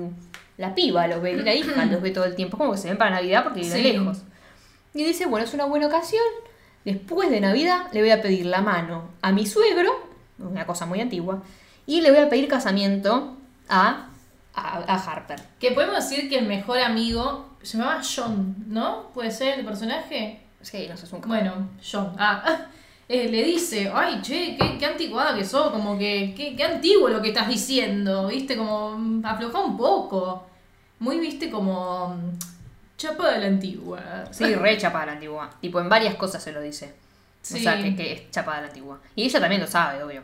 la 0.58 0.74
piba 0.74 1.06
los 1.06 1.22
ve, 1.22 1.34
ni 1.34 1.42
la 1.42 1.54
hija 1.54 1.84
los 1.90 2.00
ve 2.02 2.10
todo 2.10 2.24
el 2.24 2.34
tiempo, 2.36 2.56
como 2.58 2.72
que 2.72 2.78
se 2.78 2.88
ven 2.88 2.98
para 2.98 3.10
Navidad 3.10 3.44
porque 3.44 3.60
viven 3.60 3.76
Sí. 3.82 3.92
lejos. 3.92 4.22
Y 4.94 5.04
dice, 5.04 5.26
bueno, 5.26 5.44
es 5.46 5.54
una 5.54 5.64
buena 5.64 5.86
ocasión, 5.86 6.22
después 6.84 7.30
de 7.30 7.40
Navidad 7.40 7.86
le 7.92 8.00
voy 8.00 8.10
a 8.10 8.20
pedir 8.20 8.46
la 8.46 8.60
mano 8.60 9.04
a 9.22 9.32
mi 9.32 9.46
suegro, 9.46 9.90
una 10.38 10.66
cosa 10.66 10.84
muy 10.86 11.00
antigua, 11.00 11.42
y 11.86 12.00
le 12.02 12.10
voy 12.10 12.20
a 12.20 12.28
pedir 12.28 12.46
casamiento 12.48 13.36
a, 13.68 14.08
a, 14.54 14.78
a 14.86 14.94
Harper. 14.96 15.40
Que 15.58 15.72
podemos 15.72 15.96
decir 15.96 16.28
que 16.28 16.38
el 16.38 16.46
mejor 16.46 16.78
amigo 16.80 17.48
se 17.62 17.78
llamaba 17.78 18.00
John, 18.02 18.54
¿no? 18.68 19.08
¿Puede 19.14 19.30
ser 19.30 19.60
el 19.60 19.64
personaje? 19.64 20.40
Sí, 20.60 20.86
no 20.88 20.96
sé, 20.96 21.06
es 21.06 21.12
un 21.12 21.20
Bueno, 21.22 21.68
John. 21.90 22.12
Ah, 22.18 22.66
eh, 23.12 23.28
le 23.28 23.44
dice, 23.44 23.90
ay, 23.94 24.20
che, 24.22 24.56
qué, 24.58 24.78
qué 24.78 24.86
anticuada 24.86 25.36
que 25.36 25.44
sos, 25.44 25.70
como 25.70 25.98
que, 25.98 26.32
qué, 26.36 26.56
qué 26.56 26.64
antiguo 26.64 27.08
lo 27.08 27.20
que 27.20 27.28
estás 27.28 27.46
diciendo, 27.48 28.28
viste, 28.28 28.56
como 28.56 28.96
mm, 28.98 29.24
afloja 29.26 29.60
un 29.60 29.76
poco. 29.76 30.46
Muy, 30.98 31.18
viste, 31.20 31.50
como 31.50 32.08
mm, 32.16 32.38
chapa 32.96 33.32
de 33.32 33.40
la 33.40 33.46
antigua. 33.46 34.24
Sí, 34.30 34.54
re 34.54 34.76
chapada 34.78 35.06
la 35.06 35.12
antigua. 35.12 35.50
Tipo, 35.60 35.80
en 35.80 35.88
varias 35.88 36.14
cosas 36.14 36.42
se 36.42 36.52
lo 36.52 36.60
dice. 36.60 36.86
O 36.86 37.44
Sí. 37.44 37.60
sea, 37.60 37.82
que, 37.82 37.94
que 37.96 38.12
es 38.12 38.30
chapada 38.30 38.60
la 38.62 38.66
antigua. 38.68 38.98
Y 39.16 39.24
ella 39.24 39.40
también 39.40 39.60
lo 39.60 39.66
sabe, 39.66 40.02
obvio. 40.02 40.22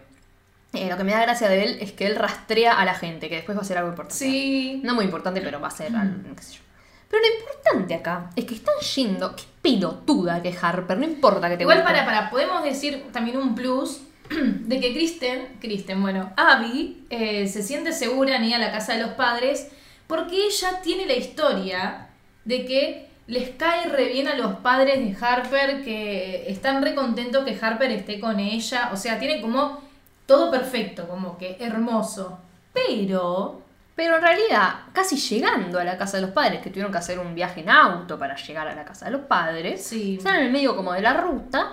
Eh, 0.73 0.89
lo 0.89 0.97
que 0.97 1.03
me 1.05 1.13
da 1.13 1.23
gracia 1.23 1.49
de 1.49 1.65
él 1.65 1.79
es 1.81 1.93
que 1.93 2.07
él 2.07 2.15
rastrea 2.17 2.79
a 2.79 2.85
la 2.85 2.95
gente, 2.95 3.29
que 3.29 3.37
después 3.37 3.57
va 3.59 3.63
a 3.63 3.65
ser 3.65 3.79
algo 3.79 3.91
importante. 3.91 4.19
Sí. 4.25 4.81
No 4.85 4.95
muy 4.95 5.05
importante, 5.07 5.41
pero 5.41 5.61
va 5.61 5.69
a 5.69 5.71
ser 5.73 5.95
algo, 5.97 6.15
qué 6.37 6.43
sé 6.43 6.55
yo. 6.57 6.61
Pero 7.09 7.23
lo 7.23 7.39
importante 7.39 7.95
acá 7.95 8.31
es 8.37 8.45
que 8.45 8.55
están 8.55 8.75
yendo. 8.95 9.35
Qué 9.35 9.45
pelotuda 9.63 10.43
que 10.43 10.55
Harper, 10.61 10.99
no 10.99 11.05
importa 11.05 11.49
que 11.49 11.57
te 11.57 11.63
Igual 11.63 11.79
guste. 11.79 11.93
para, 11.93 12.05
para, 12.05 12.31
podemos 12.31 12.63
decir 12.63 13.07
también 13.13 13.37
un 13.39 13.55
plus 13.55 14.03
de 14.31 14.81
que 14.81 14.93
Kristen, 14.93 15.57
Kristen, 15.61 16.01
bueno, 16.03 16.33
Abby 16.37 17.07
eh, 17.11 17.49
se 17.49 17.63
siente 17.63 17.93
segura 17.93 18.37
en 18.37 18.45
ir 18.45 18.55
a 18.55 18.59
la 18.59 18.71
casa 18.73 18.95
de 18.95 19.03
los 19.03 19.11
padres 19.13 19.69
porque 20.07 20.47
ella 20.47 20.81
tiene 20.83 21.07
la 21.07 21.15
historia 21.15 22.09
de 22.45 22.65
que 22.65 23.09
les 23.27 23.51
cae 23.51 23.87
re 23.89 24.09
bien 24.09 24.27
a 24.27 24.37
los 24.37 24.57
padres 24.57 24.99
de 24.99 25.15
Harper, 25.25 25.85
que 25.85 26.51
están 26.51 26.83
re 26.83 26.95
contentos 26.95 27.45
que 27.45 27.59
Harper 27.61 27.91
esté 27.91 28.19
con 28.19 28.41
ella, 28.41 28.89
o 28.91 28.97
sea, 28.97 29.19
tiene 29.19 29.43
como 29.43 29.83
todo 30.25 30.51
perfecto, 30.51 31.07
como 31.07 31.37
que 31.37 31.59
hermoso. 31.61 32.39
Pero, 32.73 33.61
Pero 33.99 34.15
en 34.15 34.23
realidad, 34.23 34.75
casi 34.93 35.17
llegando 35.17 35.81
a 35.81 35.83
la 35.83 35.99
casa 35.99 36.19
de 36.19 36.23
los 36.23 36.31
padres, 36.31 36.61
que 36.61 36.71
tuvieron 36.71 36.93
que 36.93 36.99
hacer 36.99 37.19
un 37.19 37.35
viaje 37.35 37.63
en 37.63 37.69
auto 37.69 38.17
para 38.17 38.37
llegar 38.37 38.69
a 38.69 38.75
la 38.77 38.85
casa 38.85 39.07
de 39.07 39.11
los 39.11 39.23
padres, 39.23 39.85
Sí. 39.85 40.19
están 40.19 40.37
en 40.37 40.43
el 40.47 40.53
medio 40.53 40.77
como 40.77 40.93
de 40.93 41.01
la 41.01 41.15
ruta, 41.15 41.73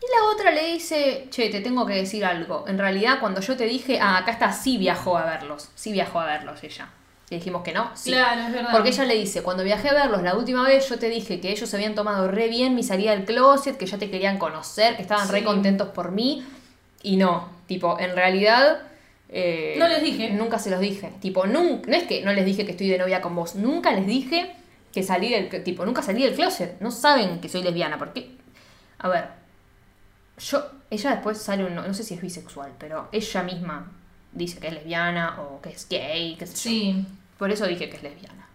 y 0.00 0.06
la 0.16 0.30
otra 0.32 0.52
le 0.52 0.72
dice, 0.74 1.26
che, 1.30 1.48
te 1.50 1.60
tengo 1.60 1.84
que 1.84 1.94
decir 1.94 2.24
algo. 2.24 2.64
En 2.68 2.78
realidad, 2.78 3.18
cuando 3.18 3.40
yo 3.40 3.56
te 3.56 3.64
dije, 3.64 3.98
ah, 4.00 4.18
acá 4.18 4.30
está, 4.30 4.52
sí 4.52 4.78
viajó 4.78 5.18
a 5.18 5.24
verlos, 5.24 5.68
sí 5.74 5.90
viajó 5.90 6.20
a 6.20 6.26
verlos 6.26 6.62
ella. 6.62 6.90
Le 7.28 7.38
dijimos 7.38 7.62
que 7.64 7.72
no, 7.72 7.90
sí. 7.94 8.12
claro, 8.12 8.42
es 8.42 8.52
verdad. 8.52 8.70
Porque 8.70 8.90
ella 8.90 9.04
le 9.06 9.14
dice, 9.16 9.42
cuando 9.42 9.64
viajé 9.64 9.88
a 9.88 9.94
verlos 9.94 10.22
la 10.22 10.36
última 10.36 10.62
vez, 10.62 10.88
yo 10.88 10.96
te 10.96 11.08
dije 11.08 11.40
que 11.40 11.50
ellos 11.50 11.68
se 11.68 11.74
habían 11.74 11.96
tomado 11.96 12.28
re 12.28 12.46
bien 12.46 12.76
mi 12.76 12.84
salida 12.84 13.10
del 13.10 13.24
closet, 13.24 13.76
que 13.76 13.86
ya 13.86 13.98
te 13.98 14.08
querían 14.10 14.38
conocer, 14.38 14.94
que 14.94 15.02
estaban 15.02 15.28
re 15.28 15.42
contentos 15.42 15.88
por 15.88 16.12
mí. 16.12 16.46
Y 17.02 17.16
no, 17.16 17.48
tipo, 17.66 17.98
en 17.98 18.14
realidad 18.14 18.78
Eh, 19.36 19.74
No 19.78 19.88
les 19.88 20.00
dije. 20.00 20.30
Nunca 20.30 20.58
se 20.60 20.70
los 20.70 20.78
dije. 20.80 21.10
Tipo, 21.20 21.44
nunca, 21.46 21.90
no 21.90 21.96
es 21.96 22.04
que 22.04 22.22
no 22.22 22.32
les 22.32 22.46
dije 22.46 22.64
que 22.64 22.70
estoy 22.70 22.88
de 22.88 22.98
novia 22.98 23.20
con 23.20 23.34
vos. 23.34 23.56
Nunca 23.56 23.90
les 23.90 24.06
dije 24.06 24.54
que 24.92 25.02
salí 25.02 25.28
del... 25.28 25.48
Tipo, 25.64 25.84
nunca 25.84 26.02
salí 26.02 26.22
del 26.22 26.34
closet. 26.34 26.80
No 26.80 26.92
saben 26.92 27.40
que 27.40 27.48
soy 27.48 27.62
lesbiana. 27.64 27.98
Porque, 27.98 28.30
a 28.98 29.08
ver, 29.08 29.28
yo... 30.38 30.64
Ella 30.88 31.10
después 31.10 31.38
sale 31.38 31.64
un... 31.64 31.74
No 31.74 31.92
sé 31.94 32.04
si 32.04 32.14
es 32.14 32.20
bisexual, 32.20 32.72
pero 32.78 33.08
ella 33.10 33.42
misma 33.42 33.90
dice 34.30 34.60
que 34.60 34.68
es 34.68 34.74
lesbiana 34.74 35.40
o 35.42 35.60
que 35.60 35.70
es 35.70 35.88
gay, 35.88 36.36
yo. 36.38 36.46
Sí. 36.46 37.04
Por 37.36 37.50
eso 37.50 37.66
dije 37.66 37.90
que 37.90 37.96
es 37.96 38.02
lesbiana. 38.04 38.46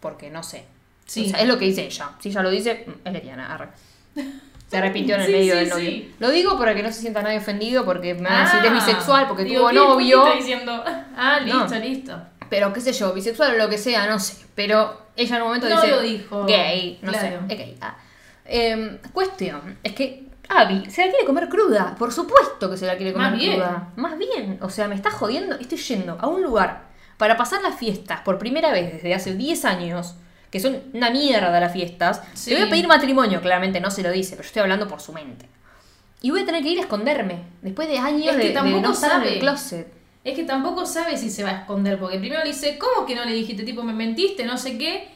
Porque 0.00 0.28
no 0.28 0.42
sé. 0.42 0.64
Sí. 1.06 1.26
O 1.26 1.28
sea, 1.28 1.40
es 1.40 1.46
lo 1.46 1.56
que 1.56 1.66
dice 1.66 1.86
ella. 1.86 2.10
Si 2.18 2.30
ella 2.30 2.42
lo 2.42 2.50
dice, 2.50 2.84
es 3.04 3.12
lesbiana. 3.12 3.54
arre. 3.54 3.68
Se 4.74 4.80
repitió 4.80 5.14
en 5.14 5.20
el 5.22 5.26
Sí, 5.26 5.32
medio 5.32 5.52
sí, 5.54 5.58
del 5.60 5.68
novio. 5.70 5.90
sí. 5.90 6.14
Lo 6.18 6.30
digo 6.30 6.58
para 6.58 6.74
que 6.74 6.82
no 6.82 6.92
se 6.92 7.00
sienta 7.00 7.22
nadie 7.22 7.38
ofendido 7.38 7.84
porque 7.84 8.14
me 8.14 8.22
van 8.28 8.32
a 8.32 8.44
decir 8.44 8.60
Ah, 8.62 8.66
es 8.66 8.72
bisexual 8.72 9.28
porque 9.28 9.44
digo, 9.44 9.60
tuvo 9.60 9.68
¿qué 9.70 9.74
novio. 9.76 10.24
diciendo? 10.36 10.84
Ah, 11.16 11.40
listo, 11.40 11.68
No. 11.74 11.80
listo. 11.80 12.22
Pero 12.50 12.72
qué 12.72 12.80
sé 12.80 12.92
yo, 12.92 13.12
bisexual 13.12 13.54
o 13.54 13.58
lo 13.58 13.68
que 13.68 13.78
sea, 13.78 14.06
no 14.06 14.18
sé. 14.18 14.44
Pero 14.54 15.00
ella 15.16 15.36
en 15.36 15.42
un 15.42 15.48
momento 15.48 15.68
No 15.68 15.76
dice 15.80 15.90
lo 15.94 16.00
dijo. 16.02 16.44
gay, 16.46 16.98
no 17.02 17.12
Claro. 17.12 17.40
sé, 17.48 17.54
gay. 17.56 17.76
Ah. 17.80 17.96
Em, 18.44 18.98
cuestión, 19.12 19.78
es 19.82 19.92
que 19.94 20.24
Abby 20.48 20.84
se 20.90 21.04
la 21.06 21.10
quiere 21.10 21.24
comer 21.26 21.48
cruda. 21.48 21.94
Por 21.98 22.12
supuesto 22.12 22.70
que 22.70 22.76
se 22.76 22.86
la 22.86 22.96
quiere 22.96 23.12
comer 23.12 23.30
Más 23.30 23.40
bien. 23.40 23.52
cruda. 23.54 23.88
Más 23.96 24.18
bien. 24.18 24.58
O 24.60 24.68
sea, 24.68 24.88
me 24.88 24.94
está 24.94 25.10
jodiendo. 25.10 25.56
Estoy 25.56 25.78
yendo 25.78 26.18
a 26.20 26.26
un 26.26 26.42
lugar 26.42 26.82
para 27.16 27.36
pasar 27.36 27.62
las 27.62 27.76
fiestas 27.76 28.20
por 28.20 28.38
primera 28.38 28.70
vez 28.72 28.92
desde 28.92 29.14
hace 29.14 29.34
10 29.34 29.64
años. 29.64 30.16
Que 30.54 30.60
son 30.60 30.80
una 30.92 31.10
mierda 31.10 31.58
las 31.58 31.72
fiestas. 31.72 32.22
Sí. 32.34 32.50
Le 32.50 32.58
voy 32.58 32.66
a 32.68 32.70
pedir 32.70 32.86
matrimonio, 32.86 33.40
claramente 33.40 33.80
no 33.80 33.90
se 33.90 34.04
lo 34.04 34.12
dice, 34.12 34.36
pero 34.36 34.44
yo 34.44 34.46
estoy 34.46 34.62
hablando 34.62 34.86
por 34.86 35.00
su 35.00 35.12
mente. 35.12 35.48
Y 36.22 36.30
voy 36.30 36.42
a 36.42 36.46
tener 36.46 36.62
que 36.62 36.68
ir 36.68 36.78
a 36.78 36.82
esconderme. 36.82 37.42
Después 37.60 37.88
de 37.88 37.98
años 37.98 38.28
Es 38.28 38.36
que 38.36 38.38
de, 38.38 38.48
de 38.50 38.54
tampoco 38.54 38.80
no 38.80 38.94
sabe. 38.94 39.40
closet. 39.40 39.92
Es 40.22 40.36
que 40.36 40.44
tampoco 40.44 40.86
sabe 40.86 41.16
si 41.18 41.28
se 41.28 41.42
va 41.42 41.50
a 41.50 41.58
esconder, 41.62 41.98
porque 41.98 42.20
primero 42.20 42.40
le 42.44 42.50
dice, 42.50 42.78
¿cómo 42.78 43.04
que 43.04 43.16
no 43.16 43.24
le 43.24 43.32
dijiste? 43.32 43.64
Tipo, 43.64 43.82
me 43.82 43.92
mentiste, 43.92 44.44
no 44.44 44.56
sé 44.56 44.78
qué. 44.78 45.08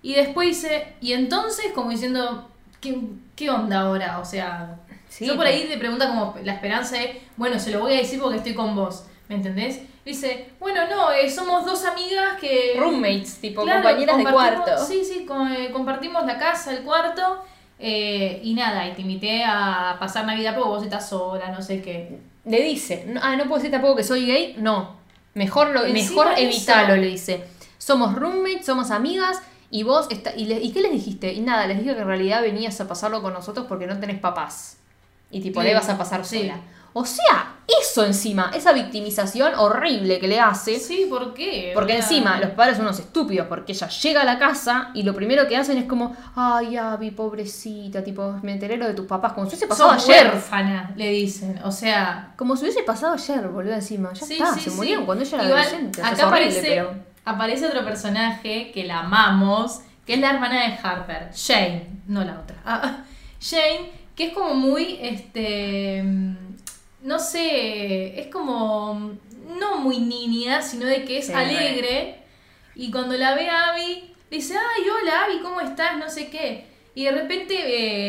Y 0.00 0.14
después 0.14 0.48
dice, 0.48 0.94
y 1.02 1.12
entonces, 1.12 1.66
como 1.74 1.90
diciendo, 1.90 2.48
¿qué, 2.80 2.98
qué 3.36 3.50
onda 3.50 3.80
ahora? 3.80 4.18
O 4.18 4.24
sea, 4.24 4.80
Sí, 5.10 5.26
yo 5.26 5.36
por 5.36 5.44
ahí 5.44 5.66
te 5.68 5.76
pregunta 5.76 6.08
como 6.08 6.34
la 6.42 6.54
esperanza 6.54 6.96
de, 6.96 7.20
bueno, 7.36 7.60
se 7.60 7.70
lo 7.70 7.80
voy 7.80 7.92
a 7.92 7.98
decir 7.98 8.18
porque 8.18 8.38
estoy 8.38 8.54
con 8.54 8.74
vos, 8.74 9.04
¿me 9.28 9.34
entendés? 9.36 9.80
Dice, 10.04 10.50
bueno, 10.60 10.82
no, 10.88 11.10
eh, 11.12 11.28
somos 11.30 11.64
dos 11.66 11.84
amigas 11.84 12.38
que... 12.40 12.74
Roommates, 12.78 13.38
tipo 13.40 13.62
Claro, 13.62 13.82
compañeras 13.82 14.18
de 14.18 14.24
cuarto. 14.24 14.84
Sí, 14.86 15.04
sí, 15.04 15.26
eh, 15.56 15.70
compartimos 15.72 16.24
la 16.26 16.38
casa, 16.38 16.72
el 16.72 16.82
cuarto. 16.84 17.42
eh, 17.78 18.40
y 18.42 18.54
nada, 18.54 18.86
y 18.88 18.92
te 18.94 19.02
invité 19.02 19.44
a 19.44 19.96
pasar 20.00 20.24
Navidad 20.26 20.54
porque 20.54 20.68
vos 20.68 20.82
estás 20.84 21.08
sola, 21.08 21.50
no 21.50 21.60
sé 21.60 21.82
qué. 21.82 22.18
Le 22.44 22.62
dice, 22.62 23.04
no- 23.08 23.20
ah, 23.22 23.34
no 23.36 23.44
puedo 23.44 23.56
decir 23.56 23.70
tampoco 23.72 23.96
que 23.96 24.04
soy 24.04 24.26
gay. 24.26 24.54
No. 24.58 24.96
Mejor, 25.34 25.68
lo, 25.70 25.82
mejor 25.88 26.28
eso. 26.32 26.40
evitalo, 26.40 26.96
le 26.96 27.08
dice. 27.08 27.44
Somos 27.78 28.14
roommates, 28.14 28.64
somos 28.64 28.90
amigas. 28.90 29.42
Y 29.70 29.82
vos, 29.82 30.06
está, 30.10 30.34
y, 30.36 30.44
le- 30.46 30.60
¿y 30.62 30.70
qué 30.70 30.80
les 30.80 30.92
dijiste? 30.92 31.32
Y 31.32 31.40
nada, 31.40 31.66
les 31.66 31.78
dije 31.80 31.94
que 31.94 32.00
en 32.00 32.06
realidad 32.06 32.40
venías 32.40 32.80
a 32.80 32.86
pasarlo 32.86 33.20
con 33.20 33.32
nosotros 33.32 33.66
porque 33.68 33.86
no 33.88 33.98
tenés 33.98 34.20
papás. 34.20 34.78
Y 35.30 35.40
tipo, 35.40 35.60
Sí, 35.60 35.66
le 35.66 35.74
vas 35.74 35.88
a 35.88 35.98
pasar 35.98 36.24
sí. 36.24 36.50
O 36.98 37.04
sea, 37.04 37.56
eso 37.82 38.06
encima, 38.06 38.50
esa 38.54 38.72
victimización 38.72 39.52
horrible 39.58 40.18
que 40.18 40.28
le 40.28 40.40
hace. 40.40 40.80
Sí, 40.80 41.06
¿por 41.10 41.34
qué? 41.34 41.72
Porque 41.74 41.96
encima 41.96 42.40
los 42.40 42.52
padres 42.52 42.78
son 42.78 42.86
unos 42.86 42.98
estúpidos, 42.98 43.48
porque 43.48 43.72
ella 43.72 43.86
llega 43.88 44.22
a 44.22 44.24
la 44.24 44.38
casa 44.38 44.92
y 44.94 45.02
lo 45.02 45.14
primero 45.14 45.46
que 45.46 45.58
hacen 45.58 45.76
es 45.76 45.84
como, 45.84 46.16
ay, 46.34 46.78
Abby, 46.78 47.10
pobrecita, 47.10 48.02
tipo, 48.02 48.38
me 48.42 48.52
enteré 48.52 48.78
lo 48.78 48.86
de 48.86 48.94
tus 48.94 49.04
papás, 49.04 49.34
como 49.34 49.44
si 49.44 49.50
hubiese 49.50 49.66
pasado 49.66 49.92
Sos 49.92 50.08
ayer. 50.08 50.28
huérfana, 50.28 50.94
le 50.96 51.10
dicen. 51.10 51.60
O 51.64 51.70
sea, 51.70 52.32
Como 52.34 52.56
si 52.56 52.62
hubiese 52.62 52.82
pasado 52.82 53.12
ayer, 53.12 53.46
boludo, 53.46 53.74
encima. 53.74 54.14
Ya 54.14 54.24
sí, 54.26 54.32
está, 54.32 54.54
sí, 54.54 54.60
se 54.60 54.70
sí. 54.70 54.76
murieron 54.76 55.04
cuando 55.04 55.22
ella 55.22 55.36
era 55.36 55.44
Igual, 55.44 55.60
adolescente. 55.60 56.00
O 56.00 56.04
sea, 56.04 56.14
acá 56.14 56.28
horrible, 56.28 56.46
aparece, 56.46 56.66
pero... 56.66 56.94
aparece 57.26 57.66
otro 57.66 57.84
personaje 57.84 58.70
que 58.72 58.84
la 58.84 59.00
amamos, 59.00 59.80
que 60.06 60.14
es 60.14 60.20
la 60.20 60.30
hermana 60.30 60.66
de 60.66 60.78
Harper, 60.82 61.30
Jane, 61.36 61.90
no 62.06 62.24
la 62.24 62.40
otra. 62.40 62.56
Ah, 62.64 63.04
Jane, 63.38 63.90
que 64.14 64.28
es 64.28 64.32
como 64.32 64.54
muy, 64.54 64.98
este, 65.02 66.02
no 67.06 67.18
sé, 67.18 68.20
es 68.20 68.26
como, 68.28 69.12
no 69.60 69.76
muy 69.78 70.00
niña, 70.00 70.60
sino 70.62 70.84
de 70.86 71.04
que 71.04 71.18
es 71.18 71.26
Sí, 71.28 71.32
alegre. 71.32 72.18
Y 72.74 72.90
cuando 72.90 73.16
la 73.16 73.34
ve 73.34 73.48
a 73.48 73.70
Abby, 73.70 74.12
dice, 74.30 74.54
ay, 74.56 74.82
hola 74.90 75.24
Abby, 75.24 75.38
¿cómo 75.42 75.60
estás? 75.60 75.96
No 75.98 76.10
sé 76.10 76.28
qué. 76.28 76.66
Y 76.94 77.04
de 77.04 77.12
repente 77.12 77.54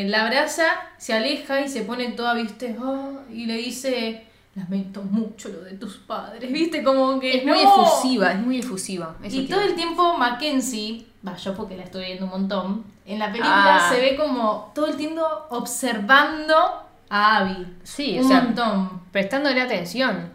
eh, 0.01 0.07
la 0.09 0.25
abraza, 0.25 0.65
se 0.97 1.13
aleja 1.13 1.61
y 1.61 1.69
se 1.69 1.81
pone 1.81 2.09
toda, 2.11 2.33
viste, 2.33 2.75
"Ah", 2.81 3.11
y 3.31 3.45
le 3.45 3.55
dice, 3.57 4.25
lamento 4.55 5.01
mucho 5.03 5.49
lo 5.49 5.59
de 5.61 5.73
tus 5.73 5.97
padres, 5.97 6.51
viste, 6.51 6.81
como 6.83 7.19
que... 7.19 7.37
Es 7.37 7.45
muy 7.45 7.61
"No". 7.63 7.83
efusiva, 7.85 8.31
es 8.31 8.39
muy 8.39 8.59
efusiva. 8.59 9.15
eso 9.23 9.35
Y 9.41 9.45
todo 9.47 9.61
el 9.61 9.75
tiempo 9.75 10.17
Mackenzie, 10.17 11.05
va, 11.27 11.35
yo 11.35 11.53
porque 11.53 11.75
la 11.77 11.83
estoy 11.83 12.05
viendo 12.05 12.25
un 12.25 12.31
montón, 12.31 12.85
en 13.05 13.19
la 13.19 13.27
película 13.27 13.87
Ah. 13.87 13.89
se 13.93 13.99
ve 14.01 14.15
como 14.15 14.71
todo 14.73 14.87
el 14.87 14.95
tiempo 14.97 15.21
observando 15.49 16.86
a 17.09 17.37
Abby. 17.37 17.77
Sí, 17.83 18.17
o 18.19 18.21
un 18.21 18.27
sea, 18.27 18.41
montón. 18.41 19.01
prestándole 19.11 19.61
atención. 19.61 20.29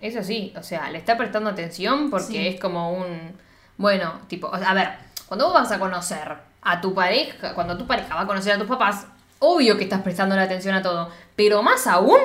Eso 0.00 0.22
sí, 0.22 0.52
o 0.56 0.62
sea, 0.62 0.90
le 0.90 0.98
está 0.98 1.16
prestando 1.16 1.50
atención 1.50 2.10
porque 2.10 2.26
Sí. 2.26 2.46
es 2.48 2.60
como 2.60 2.92
un... 2.92 3.32
Bueno, 3.78 4.12
tipo, 4.28 4.46
o 4.48 4.58
sea, 4.58 4.70
a 4.70 4.74
ver, 4.74 4.90
cuando 5.26 5.46
vos 5.46 5.54
vas 5.54 5.72
a 5.72 5.78
conocer 5.78 6.36
a 6.62 6.80
tu 6.80 6.94
pareja, 6.94 7.54
cuando 7.54 7.76
tu 7.78 7.86
pareja 7.86 8.14
va 8.14 8.22
a 8.22 8.26
conocer 8.26 8.52
a 8.54 8.58
tus 8.58 8.66
papás, 8.68 9.06
obvio 9.38 9.76
que 9.76 9.84
estás 9.84 10.02
prestando 10.02 10.34
la 10.36 10.42
atención 10.42 10.74
a 10.74 10.82
todo, 10.82 11.10
pero 11.34 11.62
más 11.62 11.86
aún 11.86 12.18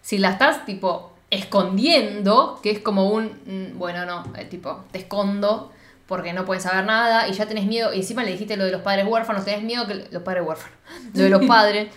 si 0.00 0.18
la 0.18 0.30
estás 0.30 0.64
tipo 0.64 1.12
escondiendo, 1.30 2.60
que 2.62 2.70
es 2.70 2.78
como 2.80 3.10
un, 3.10 3.24
mm, 3.46 3.78
bueno, 3.78 4.06
no, 4.06 4.24
eh, 4.36 4.44
tipo, 4.44 4.84
te 4.92 4.98
escondo 4.98 5.72
porque 6.06 6.32
no 6.32 6.44
puedes 6.44 6.62
saber 6.62 6.84
nada 6.84 7.28
y 7.28 7.32
ya 7.32 7.46
tenés 7.46 7.66
miedo, 7.66 7.92
y 7.92 7.98
encima 7.98 8.22
le 8.24 8.30
dijiste 8.32 8.56
lo 8.56 8.64
de 8.64 8.70
los 8.72 8.80
padres 8.82 9.06
huérfanos, 9.06 9.44
tenés 9.44 9.62
miedo 9.62 9.86
que 9.86 10.06
los 10.10 10.22
padres 10.22 10.42
huérfanos, 10.46 10.76
lo 11.14 11.22
de 11.24 11.30
los 11.30 11.44
padres, 11.46 11.88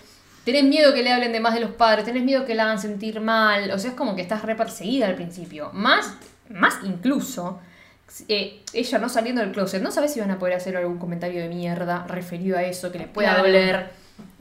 tenés 0.45 0.63
miedo 0.63 0.93
que 0.93 1.03
le 1.03 1.11
hablen 1.11 1.31
de 1.31 1.39
más 1.39 1.53
de 1.53 1.59
los 1.59 1.71
padres, 1.71 2.05
tenés 2.05 2.23
miedo 2.23 2.45
que 2.45 2.55
la 2.55 2.63
hagan 2.63 2.79
sentir 2.79 3.19
mal, 3.21 3.69
o 3.71 3.79
sea, 3.79 3.91
es 3.91 3.95
como 3.95 4.15
que 4.15 4.21
estás 4.21 4.41
re 4.43 4.55
perseguida 4.55 5.07
al 5.07 5.15
principio, 5.15 5.69
más, 5.73 6.13
más 6.49 6.79
incluso, 6.83 7.59
eh, 8.27 8.61
ella 8.73 8.97
no 8.99 9.07
saliendo 9.09 9.41
del 9.41 9.51
closet, 9.51 9.81
no 9.81 9.91
sabes 9.91 10.13
si 10.13 10.19
van 10.19 10.31
a 10.31 10.39
poder 10.39 10.55
hacer 10.55 10.75
algún 10.75 10.97
comentario 10.97 11.41
de 11.41 11.47
mierda 11.49 12.05
referido 12.07 12.57
a 12.57 12.63
eso, 12.63 12.91
que 12.91 12.97
les 12.99 13.07
pueda 13.07 13.29
Claro. 13.35 13.43
doler, 13.47 13.91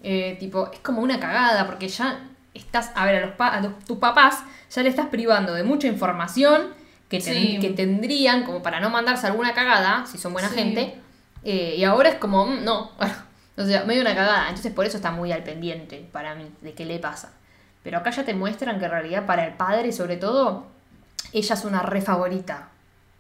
eh, 0.03 0.37
tipo, 0.41 0.71
es 0.73 0.81
como 0.81 1.03
una 1.03 1.21
cagada, 1.21 1.67
porque 1.67 1.89
ya 1.89 2.21
estás, 2.55 2.91
a 2.95 3.05
ver, 3.07 3.17
a, 3.23 3.27
los 3.27 3.37
pa- 3.37 3.55
a 3.55 3.61
los- 3.61 3.79
tus 3.85 3.99
papás 3.99 4.43
ya 4.75 4.83
le 4.83 4.89
estás 4.89 5.07
privando 5.07 5.55
de 5.55 5.63
mucha 5.63 5.87
información 5.87 6.69
que, 7.09 7.21
ten- 7.21 7.35
Sí. 7.35 7.59
que 7.61 7.71
tendrían 7.71 8.45
como 8.45 8.63
para 8.63 8.81
no 8.81 8.89
mandarse 8.91 9.27
alguna 9.27 9.53
cagada, 9.55 10.05
si 10.07 10.17
son 10.19 10.33
buena 10.33 10.49
Sí. 10.49 10.55
gente, 10.57 10.95
eh, 11.45 11.75
y 11.77 11.85
ahora 11.85 12.09
es 12.09 12.15
como, 12.17 12.47
mm, 12.47 12.65
no, 12.65 12.91
o 13.61 13.67
sea, 13.67 13.85
medio 13.85 14.01
una 14.03 14.15
cagada, 14.15 14.49
entonces 14.49 14.73
por 14.73 14.87
eso 14.87 14.97
está 14.97 15.11
muy 15.11 15.33
al 15.33 15.43
pendiente 15.43 16.09
para 16.13 16.35
mí 16.35 16.51
de 16.61 16.73
qué 16.73 16.85
le 16.85 16.99
pasa. 16.99 17.33
Pero 17.83 17.99
acá 17.99 18.11
ya 18.11 18.25
te 18.25 18.35
muestran 18.35 18.79
que 18.79 18.87
en 18.87 18.91
realidad 18.91 19.27
para 19.27 19.47
el 19.47 19.55
padre, 19.55 19.93
sobre 19.93 20.17
todo, 20.17 20.67
ella 21.33 21.55
es 21.55 21.65
una 21.65 21.83
re 21.83 22.01
favorita. 22.01 22.69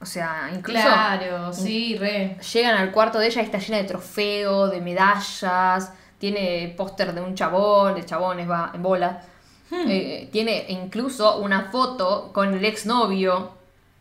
O 0.00 0.06
sea, 0.06 0.50
incluso 0.54 0.82
Claro, 0.82 1.52
sí, 1.52 1.96
re. 1.98 2.38
llegan 2.52 2.76
al 2.76 2.90
cuarto 2.90 3.18
de 3.18 3.26
ella 3.26 3.42
y 3.42 3.44
está 3.44 3.58
llena 3.58 3.76
de 3.78 3.84
trofeos, 3.84 4.70
de 4.70 4.80
medallas, 4.80 5.92
tiene 6.18 6.74
póster 6.76 7.14
de 7.14 7.20
un 7.20 7.34
chabón, 7.34 7.94
de 7.94 8.04
chabones 8.04 8.48
va 8.48 8.70
en 8.74 8.82
bola. 8.82 9.22
Eh, 9.72 10.28
tiene 10.32 10.64
incluso 10.68 11.38
una 11.38 11.70
foto 11.70 12.32
con 12.32 12.54
el 12.54 12.64
exnovio 12.64 13.52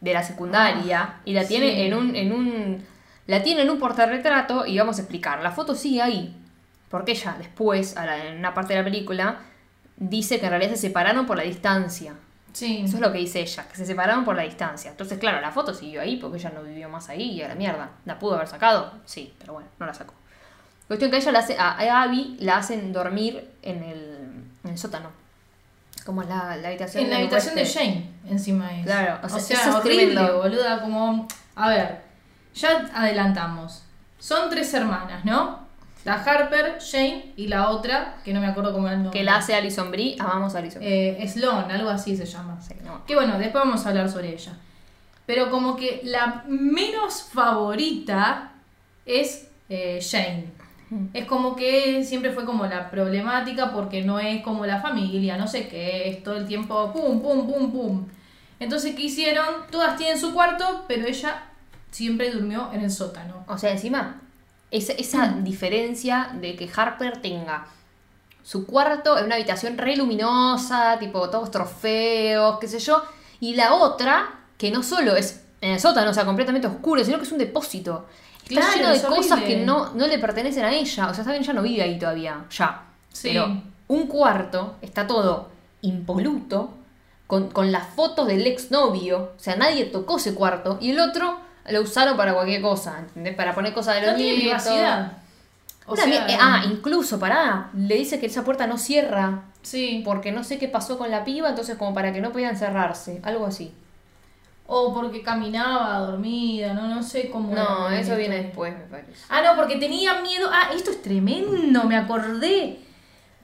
de 0.02 0.14
la 0.14 0.24
secundaria 0.24 1.20
y 1.26 1.34
la 1.34 1.46
tiene 1.48 1.72
sí. 1.76 1.82
en 1.82 1.94
un 1.94 2.16
en 2.16 2.32
un 2.32 2.86
la 3.30 3.44
tiene 3.44 3.62
en 3.62 3.70
un 3.70 3.80
portarretrato 3.80 4.66
y 4.66 4.78
vamos 4.78 4.98
a 4.98 5.02
explicar. 5.02 5.42
La 5.42 5.52
foto 5.52 5.76
sigue 5.76 6.02
ahí. 6.02 6.36
Porque 6.90 7.12
ella 7.12 7.36
después, 7.38 7.96
a 7.98 8.06
la- 8.06 8.26
en 8.26 8.38
una 8.40 8.54
parte 8.54 8.74
de 8.74 8.80
la 8.80 8.84
película, 8.86 9.38
dice 9.98 10.40
que 10.40 10.46
en 10.46 10.52
realidad 10.52 10.72
se 10.72 10.78
separaron 10.78 11.26
por 11.28 11.38
la 11.38 11.44
distancia. 11.44 12.14
Sí. 12.54 12.82
Eso 12.84 12.96
es 12.96 13.02
lo 13.02 13.12
que 13.12 13.20
dice 13.20 13.42
ella, 13.42 13.68
que 13.70 13.76
se 13.78 13.86
separaron 13.86 14.26
por 14.26 14.36
la 14.36 14.42
distancia. 14.42 14.90
Entonces, 14.90 15.20
claro, 15.20 15.40
la 15.40 15.52
foto 15.52 15.74
siguió 15.76 16.02
ahí 16.02 16.18
porque 16.18 16.38
ella 16.38 16.52
no 16.54 16.64
vivió 16.64 16.90
más 16.90 17.08
ahí 17.10 17.34
y 17.34 17.42
a 17.44 17.48
la 17.50 17.54
mierda. 17.56 17.92
¿La 18.06 18.18
pudo 18.18 18.36
haber 18.36 18.48
sacado? 18.48 18.92
Sí, 19.06 19.34
pero 19.38 19.54
bueno, 19.54 19.70
no 19.80 19.86
la 19.86 19.94
sacó. 19.94 20.16
Cuestión 20.88 21.12
que 21.12 21.18
ella 21.18 21.32
la 21.32 21.40
hace, 21.40 21.56
a 21.60 22.02
Abby 22.02 22.38
la 22.40 22.58
hacen 22.58 22.92
dormir 22.92 23.48
en 23.62 23.84
el, 23.84 24.44
en 24.64 24.72
el 24.72 24.78
sótano. 24.80 25.12
Como 26.04 26.24
en 26.24 26.30
la, 26.30 26.58
la 26.58 26.70
habitación 26.70 27.04
En 27.04 27.10
la 27.12 27.18
habitación 27.18 27.54
de. 27.54 27.66
Jane, 27.68 28.10
encima 28.28 28.76
es. 28.80 28.86
Claro, 28.88 29.20
o 29.22 29.26
o 29.28 29.30
sea, 29.30 29.40
sea, 29.40 29.60
eso 29.60 29.70
es 29.70 29.76
horrible, 29.76 30.06
tremendo. 30.16 30.38
boluda, 30.40 30.82
como... 30.82 31.28
A 31.56 31.70
ver, 31.70 32.02
ya 32.56 32.90
adelantamos. 32.94 33.84
Son 34.18 34.50
tres 34.50 34.74
hermanas, 34.74 35.24
¿no? 35.26 35.68
La 36.06 36.14
Harper, 36.14 36.80
Jane 36.80 37.34
y 37.36 37.48
la 37.48 37.70
otra, 37.70 38.18
que 38.24 38.34
no 38.34 38.40
me 38.40 38.48
acuerdo 38.48 38.74
cómo 38.74 38.88
era 38.88 38.96
el 38.96 39.04
nombre. 39.04 39.20
Que 39.20 39.26
la 39.26 39.38
hace 39.38 39.54
Alison 39.54 39.92
Brie, 39.92 40.16
amamos 40.20 40.56
a 40.56 40.60
Alison 40.60 40.82
Brie. 40.82 41.22
Eh, 41.22 41.28
Sloan, 41.28 41.70
algo 41.70 41.90
así 41.90 42.16
se 42.16 42.26
llama. 42.26 42.60
Sí, 42.62 42.74
no. 42.84 43.06
Que 43.06 43.16
bueno, 43.16 43.38
después 43.38 43.64
vamos 43.64 43.86
a 43.86 43.90
hablar 43.90 44.10
sobre 44.10 44.34
ella. 44.34 44.54
Pero 45.26 45.52
como 45.52 45.76
que 45.76 46.02
la 46.04 46.44
menos 46.48 47.24
favorita 47.24 48.54
es 49.06 49.48
eh, 49.70 50.00
Jane. 50.02 50.60
Es 51.14 51.26
como 51.26 51.56
que 51.56 52.04
siempre 52.04 52.32
fue 52.32 52.46
como 52.46 52.66
la 52.66 52.90
problemática 52.90 53.72
porque 53.72 54.02
no 54.02 54.20
es 54.20 54.42
como 54.42 54.66
la 54.66 54.82
familia, 54.82 55.38
no 55.38 55.48
sé 55.48 55.68
qué, 55.68 56.10
es 56.10 56.24
todo 56.24 56.38
el 56.38 56.48
tiempo 56.48 56.92
pum, 56.92 57.22
pum, 57.22 57.46
pum, 57.46 57.72
pum. 57.72 58.08
Entonces, 58.60 58.96
¿qué 58.96 59.04
hicieron? 59.04 59.46
Todas 59.70 59.98
tienen 59.98 60.20
su 60.20 60.34
cuarto, 60.34 60.86
pero 60.88 61.06
ella 61.06 61.44
siempre 61.92 62.32
durmió 62.32 62.70
en 62.74 62.82
el 62.82 62.92
sótano. 62.92 63.44
O 63.48 63.58
sea, 63.58 63.72
encima, 63.72 64.22
esa, 64.72 64.94
esa 64.94 65.36
diferencia 65.42 66.32
de 66.40 66.56
que 66.56 66.70
Harper 66.74 67.22
tenga 67.22 67.68
su 68.44 68.66
cuarto 68.66 69.18
en 69.18 69.26
una 69.26 69.36
habitación 69.36 69.78
re 69.78 69.96
luminosa, 69.96 70.98
tipo 71.00 71.30
todos 71.30 71.52
trofeos, 71.52 72.58
qué 72.60 72.68
sé 72.68 72.80
yo, 72.80 73.04
y 73.40 73.56
la 73.56 73.76
otra, 73.76 74.40
que 74.58 74.72
no 74.72 74.84
solo 74.84 75.16
es 75.16 75.44
en 75.62 75.72
el 75.74 75.80
sótano, 75.80 76.12
o 76.12 76.14
sea, 76.14 76.26
completamente 76.26 76.68
oscuro, 76.68 77.04
sino 77.04 77.18
que 77.18 77.24
es 77.24 77.32
un 77.32 77.38
depósito. 77.38 78.08
Está 78.44 78.62
Claro, 78.62 78.76
lleno 78.76 78.90
de 78.90 78.96
es 78.96 79.04
cosas 79.04 79.42
que 79.42 79.58
no, 79.58 79.94
no 79.94 80.08
le 80.08 80.18
pertenecen 80.18 80.66
a 80.66 80.74
ella. 80.74 81.08
O 81.10 81.14
sea, 81.14 81.24
bien, 81.26 81.44
ella 81.44 81.54
no 81.54 81.62
vive 81.62 81.84
ahí 81.84 82.00
todavía, 82.00 82.46
ya. 82.50 82.86
Sí. 83.12 83.30
Pero 83.30 83.62
un 83.88 84.08
cuarto 84.08 84.76
está 84.82 85.06
todo 85.06 85.50
impoluto, 85.82 86.74
con, 87.28 87.50
con 87.50 87.72
las 87.72 87.88
fotos 87.90 88.28
del 88.28 88.48
exnovio. 88.48 89.34
O 89.38 89.40
sea, 89.40 89.56
nadie 89.56 89.86
tocó 89.86 90.18
ese 90.18 90.34
cuarto. 90.34 90.80
Y 90.82 90.92
el 90.92 91.00
otro 91.00 91.40
lo 91.72 91.82
usaron 91.82 92.18
para 92.18 92.34
cualquier 92.34 92.62
cosa, 92.62 93.00
¿entendés? 93.00 93.36
Para 93.36 93.54
poner 93.54 93.74
cosas 93.74 93.96
de 93.96 94.02
los 94.02 94.12
No 94.12 94.18
tiene 94.18 94.40
privacidad. 94.40 95.14
O 95.86 95.96
sea, 95.96 96.06
eh, 96.06 96.38
ah, 96.40 96.64
incluso, 96.70 97.20
pará, 97.20 97.70
le 97.76 97.96
dice 97.96 98.20
que 98.20 98.28
esa 98.28 98.44
puerta 98.44 98.68
no 98.68 98.78
cierra 98.78 99.42
sí. 99.64 100.04
porque 100.06 100.32
no 100.32 100.44
sé 100.44 100.60
qué 100.60 100.68
pasó 100.68 100.98
con 101.00 101.10
la 101.10 101.24
piba, 101.24 101.50
entonces 101.50 101.78
como 101.78 101.94
para 101.96 102.14
que 102.14 102.22
no 102.22 102.32
podían 102.32 102.58
cerrarse, 102.58 103.20
algo 103.24 103.46
así. 103.46 103.74
O 104.68 104.94
porque 104.94 105.24
caminaba 105.24 105.98
dormida, 105.98 106.76
no, 106.76 106.88
no 106.88 107.02
sé 107.02 107.32
cómo. 107.32 107.56
No, 107.56 107.90
eso 107.90 108.16
viene 108.16 108.44
después, 108.44 108.72
me 108.78 108.84
parece. 108.84 109.14
Ah, 109.28 109.42
no, 109.42 109.56
porque 109.56 109.78
tenía 109.78 110.22
miedo. 110.22 110.48
Ah, 110.54 110.70
esto 110.76 110.92
es 110.92 111.02
tremendo, 111.02 111.86
me 111.86 111.98
acordé. 111.98 112.78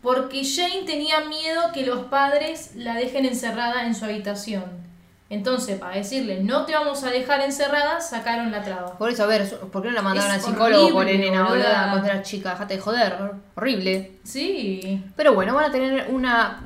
Porque 0.03 0.43
Jane 0.45 0.83
tenía 0.85 1.21
miedo 1.21 1.71
que 1.73 1.83
los 1.83 2.05
padres 2.05 2.75
la 2.75 2.93
dejen 2.93 3.25
encerrada 3.25 3.87
en 3.87 3.95
su 3.95 4.05
habitación. 4.05 4.84
Entonces, 5.29 5.79
para 5.79 5.95
decirle, 5.95 6.43
no 6.43 6.65
te 6.65 6.73
vamos 6.73 7.03
a 7.03 7.09
dejar 7.09 7.41
encerrada, 7.41 7.99
sacaron 7.99 8.51
la 8.51 8.61
traba. 8.63 8.95
Por 8.97 9.09
eso, 9.09 9.23
a 9.23 9.25
ver, 9.27 9.49
¿por 9.71 9.81
qué 9.81 9.87
no 9.89 9.95
la 9.95 10.01
mandaron 10.03 10.31
al 10.31 10.39
psicólogo 10.41 10.91
por 10.91 11.05
nena, 11.05 11.47
boluda. 11.47 11.89
cuando 11.89 12.07
era 12.07 12.21
chica? 12.21 12.51
Dejate 12.51 12.75
de 12.75 12.79
joder, 12.79 13.15
horrible. 13.55 14.11
Sí, 14.23 15.03
Pero 15.15 15.33
bueno, 15.33 15.55
van 15.55 15.65
a 15.65 15.71
tener 15.71 16.07
una 16.11 16.61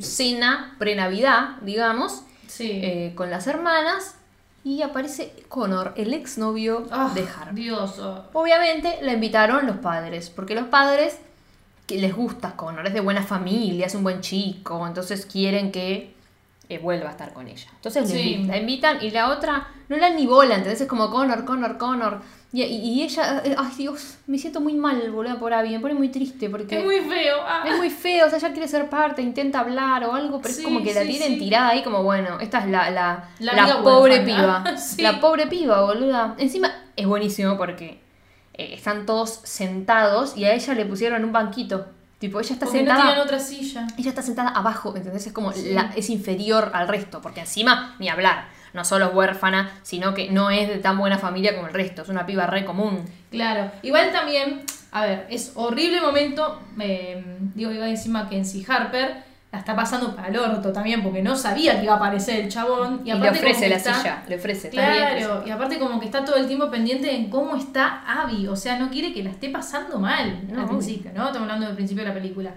cena 0.00 0.76
pre-navidad, 0.78 1.56
digamos, 1.62 2.22
sí. 2.46 2.70
eh, 2.82 3.12
con 3.16 3.30
las 3.30 3.46
hermanas 3.48 4.14
y 4.62 4.82
aparece 4.82 5.32
Connor, 5.48 5.92
el 5.96 6.14
exnovio 6.14 6.86
Ah, 6.92 7.10
de 7.14 7.22
Harvey. 7.26 7.64
Dios. 7.64 7.98
oh. 7.98 8.24
Obviamente 8.32 8.98
la 9.02 9.12
invitaron 9.12 9.66
los 9.66 9.78
padres, 9.78 10.30
porque 10.30 10.54
los 10.54 10.68
padres 10.68 11.18
que 11.86 11.98
les 11.98 12.14
gusta 12.14 12.52
Connor, 12.56 12.86
es 12.86 12.94
de 12.94 13.00
buena 13.00 13.22
familia, 13.24 13.86
es 13.86 13.94
un 13.96 14.04
buen 14.04 14.20
chico, 14.20 14.86
entonces 14.86 15.26
quieren 15.26 15.70
que 15.72 16.13
eh, 16.68 16.78
vuelva 16.78 17.08
a 17.08 17.12
estar 17.12 17.32
con 17.32 17.46
ella. 17.48 17.66
Entonces 17.76 18.08
Sí. 18.10 18.44
la 18.46 18.56
invitan 18.56 18.98
y 19.02 19.10
la 19.10 19.28
otra 19.30 19.68
no 19.88 19.96
la 19.96 20.10
ni 20.10 20.26
bola, 20.26 20.54
entonces 20.54 20.80
es 20.82 20.88
como 20.88 21.10
Connor, 21.10 21.44
Connor, 21.44 21.76
Connor. 21.78 22.20
Y, 22.52 22.62
y- 22.62 23.02
ella, 23.02 23.42
eh, 23.44 23.56
ay 23.58 23.72
Dios, 23.76 24.18
me 24.28 24.38
siento 24.38 24.60
muy 24.60 24.74
mal, 24.74 25.10
boludo, 25.10 25.40
por 25.40 25.52
Abby, 25.52 25.70
me 25.70 25.80
pone 25.80 25.94
muy 25.94 26.08
triste 26.10 26.48
porque... 26.48 26.78
Es 26.78 26.84
muy 26.84 27.00
feo. 27.00 27.38
ah. 27.44 27.64
Es 27.66 27.76
muy 27.76 27.90
feo, 27.90 28.26
o 28.26 28.30
sea, 28.30 28.38
ella 28.38 28.52
quiere 28.52 28.68
ser 28.68 28.88
parte, 28.88 29.22
intenta 29.22 29.58
hablar 29.58 30.04
o 30.04 30.14
algo, 30.14 30.40
pero 30.40 30.54
Sí, 30.54 30.60
es 30.60 30.64
como 30.64 30.80
que 30.80 30.94
la 30.94 31.02
tienen 31.02 31.36
tirada 31.36 31.70
ahí 31.70 31.82
como, 31.82 32.04
bueno, 32.04 32.38
esta 32.38 32.60
es 32.60 32.66
la, 32.68 32.90
la, 32.90 33.28
La 33.40 33.54
la 33.54 33.82
pobre 33.82 34.20
piba. 34.20 34.62
La 34.98 35.20
pobre 35.20 35.48
piba, 35.48 35.82
boluda. 35.82 36.36
Encima 36.38 36.70
es 36.94 37.06
buenísimo 37.08 37.56
porque 37.58 38.00
eh, 38.54 38.74
están 38.74 39.04
todos 39.04 39.40
sentados 39.42 40.36
y 40.36 40.44
a 40.44 40.54
ella 40.54 40.74
le 40.74 40.86
pusieron 40.86 41.24
un 41.24 41.32
banquito. 41.32 41.86
Tipo, 42.24 42.40
ella 42.40 42.54
está 42.54 42.64
Porque 42.64 42.82
no 42.82 42.86
sentada. 42.90 43.02
tienen 43.10 43.22
otra 43.22 43.38
silla. 43.38 43.86
ella 43.98 44.08
está 44.08 44.22
sentada 44.22 44.48
abajo, 44.48 44.96
¿entendés? 44.96 45.26
Es 45.26 45.32
como 45.34 45.52
Sí. 45.52 45.74
la, 45.74 45.92
es 45.94 46.08
inferior 46.08 46.70
al 46.72 46.88
resto, 46.88 47.20
porque 47.20 47.40
encima, 47.40 47.96
ni 47.98 48.08
hablar, 48.08 48.46
no 48.72 48.82
solo 48.82 49.08
es 49.08 49.14
huérfana, 49.14 49.78
sino 49.82 50.14
que 50.14 50.30
no 50.30 50.48
es 50.50 50.68
de 50.68 50.76
tan 50.78 50.96
buena 50.96 51.18
familia 51.18 51.54
como 51.54 51.66
el 51.68 51.74
resto, 51.74 52.00
es 52.00 52.08
una 52.08 52.24
piba 52.24 52.46
re 52.46 52.64
común. 52.64 53.04
Claro, 53.30 53.70
igual 53.82 54.10
también, 54.10 54.62
a 54.90 55.04
ver, 55.04 55.26
es 55.28 55.52
horrible 55.54 56.00
momento, 56.00 56.62
eh, 56.80 57.22
digo, 57.54 57.70
iba 57.72 57.86
encima 57.90 58.26
que 58.30 58.38
en 58.38 58.46
si 58.46 58.64
Harper 58.66 59.22
la 59.54 59.60
está 59.60 59.74
pasando 59.76 60.14
para 60.14 60.28
el 60.28 60.36
orto 60.38 60.72
también, 60.72 61.02
porque 61.02 61.22
no 61.22 61.36
sabía 61.36 61.78
que 61.78 61.84
iba 61.84 61.94
a 61.94 61.96
aparecer 61.96 62.40
el 62.44 62.48
chabón. 62.48 63.00
Y, 63.04 63.10
Y, 63.10 63.12
le 63.14 63.18
aparte 63.18 63.38
ofrece 63.38 63.68
la 63.68 63.76
está- 63.76 63.94
silla, 63.94 64.22
le 64.28 64.36
ofrece. 64.36 64.68
Claro, 64.70 65.42
y 65.46 65.50
aparte 65.50 65.78
como 65.78 65.98
que 66.00 66.06
está 66.06 66.24
todo 66.24 66.36
el 66.36 66.46
tiempo 66.46 66.70
pendiente 66.70 67.14
en 67.14 67.30
cómo 67.30 67.56
está 67.56 68.02
Abby, 68.06 68.46
o 68.48 68.56
sea, 68.56 68.78
no 68.78 68.90
quiere 68.90 69.12
que 69.12 69.22
la 69.22 69.30
esté 69.30 69.48
pasando 69.48 69.98
mal 69.98 70.42
No, 70.48 70.62
al 70.62 70.68
principio, 70.68 71.10
¿no? 71.14 71.26
Estamos 71.26 71.42
hablando 71.42 71.66
del 71.66 71.76
principio 71.76 72.02
de 72.04 72.08
la 72.10 72.14
película. 72.14 72.54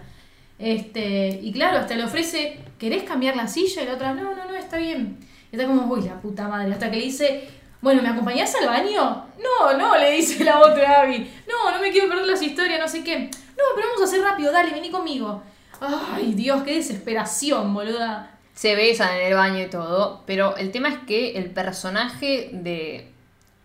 Este, 0.59 1.39
y 1.41 1.51
claro, 1.51 1.77
hasta 1.79 1.95
le 1.95 2.03
ofrece, 2.03 2.59
¿querés 2.79 3.03
cambiar 3.03 3.35
la 3.35 3.47
silla? 3.47 3.83
Y 3.83 3.85
la 3.85 3.93
otra, 3.93 4.13
no, 4.13 4.33
no, 4.35 4.45
no, 4.45 4.55
está 4.55 4.77
bien. 4.77 5.17
Y 5.51 5.55
está 5.55 5.67
como, 5.67 5.85
uy, 5.93 6.01
la 6.01 6.19
puta 6.19 6.47
madre, 6.47 6.73
hasta 6.73 6.89
que 6.89 6.97
le 6.97 7.03
dice, 7.03 7.47
bueno, 7.81 8.01
¿me 8.01 8.09
acompañás 8.09 8.53
al 8.55 8.67
baño? 8.67 9.25
No, 9.37 9.77
no, 9.77 9.97
le 9.97 10.11
dice 10.11 10.43
la 10.43 10.59
otra 10.59 11.01
Abby. 11.01 11.29
No, 11.47 11.71
no 11.71 11.79
me 11.81 11.91
quiero 11.91 12.07
perder 12.09 12.25
las 12.27 12.41
historias, 12.41 12.79
no 12.79 12.87
sé 12.87 13.03
qué. 13.03 13.29
No, 13.29 13.63
pero 13.75 13.87
vamos 13.87 14.01
a 14.01 14.05
hacer 14.05 14.21
rápido, 14.21 14.51
dale, 14.51 14.71
vení 14.71 14.89
conmigo. 14.89 15.43
Ay, 15.81 16.33
Dios, 16.33 16.63
qué 16.63 16.75
desesperación, 16.75 17.73
boluda. 17.73 18.31
se 18.53 18.75
besan 18.75 19.15
en 19.17 19.27
el 19.27 19.33
baño 19.35 19.59
y 19.63 19.69
todo, 19.69 20.23
pero 20.25 20.57
el 20.57 20.71
tema 20.71 20.89
es 20.89 20.97
que 21.05 21.37
el 21.37 21.51
personaje 21.51 22.49
de 22.53 23.11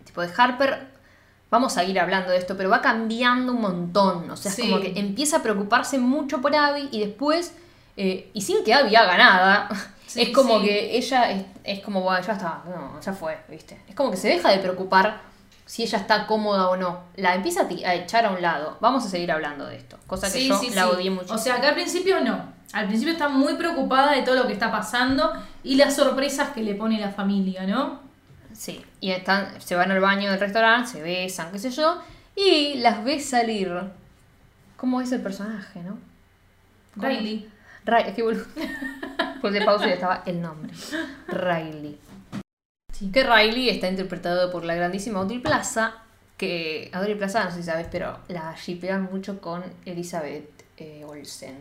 tipo 0.05 0.21
de 0.21 0.29
Harper 0.37 0.87
vamos 1.49 1.77
a 1.77 1.83
ir 1.83 1.99
hablando 1.99 2.29
de 2.31 2.37
esto, 2.37 2.55
pero 2.55 2.69
va 2.69 2.81
cambiando 2.81 3.53
un 3.53 3.61
montón, 3.61 4.29
o 4.29 4.35
sea, 4.37 4.49
es 4.51 4.55
Sí. 4.55 4.69
como 4.69 4.81
que 4.81 4.93
empieza 4.99 5.37
a 5.37 5.41
preocuparse 5.43 5.97
mucho 5.97 6.41
por 6.41 6.55
Abby 6.55 6.89
y 6.91 6.99
después 6.99 7.53
eh, 7.97 8.29
y 8.33 8.41
sin 8.41 8.63
que 8.63 8.73
Abby 8.73 8.95
haga 8.95 9.17
nada, 9.17 9.69
Sí, 10.07 10.21
es 10.21 10.29
como 10.29 10.59
sí. 10.59 10.65
que 10.67 10.95
ella 10.97 11.31
es, 11.31 11.43
es 11.63 11.79
como, 11.79 12.01
bueno, 12.01 12.23
ya 12.25 12.33
está, 12.33 12.61
no, 12.67 12.99
ya 13.01 13.13
fue, 13.13 13.35
¿viste? 13.49 13.79
Es 13.89 13.95
como 13.95 14.11
que 14.11 14.17
se 14.17 14.27
deja 14.27 14.51
de 14.51 14.59
preocupar 14.59 15.21
si 15.65 15.83
ella 15.83 15.97
está 15.99 16.27
cómoda 16.27 16.69
o 16.69 16.77
no. 16.77 17.01
La 17.15 17.35
empieza 17.35 17.61
a, 17.61 17.93
echar 17.93 18.25
a 18.25 18.31
un 18.31 18.41
lado. 18.41 18.77
Vamos 18.81 19.05
a 19.05 19.09
seguir 19.09 19.31
hablando 19.31 19.65
de 19.65 19.77
esto, 19.77 19.97
cosa 20.07 20.27
que 20.27 20.39
Sí, 20.39 20.47
yo 20.47 20.59
sí, 20.59 20.69
la 20.71 20.83
sí. 20.83 20.89
odié 20.95 21.09
mucho. 21.09 21.33
O 21.33 21.37
sea, 21.37 21.61
que 21.61 21.67
al 21.67 21.75
principio 21.75 22.21
no. 22.21 22.53
Al 22.73 22.87
principio 22.87 23.13
está 23.13 23.29
muy 23.29 23.53
preocupada 23.53 24.13
de 24.13 24.23
todo 24.23 24.35
lo 24.35 24.47
que 24.47 24.53
está 24.53 24.71
pasando 24.71 25.31
y 25.63 25.75
las 25.75 25.95
sorpresas 25.95 26.49
que 26.49 26.63
le 26.63 26.75
pone 26.75 26.99
la 26.99 27.11
familia, 27.11 27.65
¿no? 27.65 27.99
Sí, 28.53 28.83
y 28.99 29.11
están, 29.11 29.61
se 29.61 29.75
van 29.75 29.91
al 29.91 29.99
baño 29.99 30.29
del 30.31 30.39
restaurante, 30.39 30.89
se 30.89 31.01
besan, 31.01 31.51
qué 31.51 31.59
sé 31.59 31.71
yo, 31.71 32.01
y 32.35 32.75
las 32.75 33.03
ves 33.03 33.29
salir. 33.29 33.71
¿Cómo 34.77 35.01
es 35.01 35.11
el 35.11 35.21
personaje, 35.21 35.81
no? 35.81 35.97
Riley. 36.95 37.49
Riley, 37.85 38.09
es 38.09 38.15
que 38.15 38.23
boludo. 38.23 38.45
Pues 39.41 39.51
de 39.51 39.65
pausa 39.65 39.87
y 39.87 39.91
estaba 39.91 40.23
el 40.25 40.41
nombre. 40.41 40.71
Riley. 41.27 41.99
Sí. 42.93 43.11
Que 43.11 43.23
Riley 43.23 43.69
está 43.69 43.89
interpretado 43.89 44.51
por 44.51 44.63
la 44.63 44.75
grandísima 44.75 45.19
Audrey 45.19 45.39
Plaza, 45.39 45.95
que 46.37 46.89
Audrey 46.93 47.15
Plaza, 47.15 47.43
no 47.43 47.51
sé 47.51 47.57
si 47.57 47.63
sabes, 47.63 47.87
pero 47.91 48.19
la 48.29 48.55
shipean 48.55 49.03
mucho 49.11 49.41
con 49.41 49.63
Elizabeth 49.85 50.49
eh, 50.77 51.03
Olsen. 51.05 51.57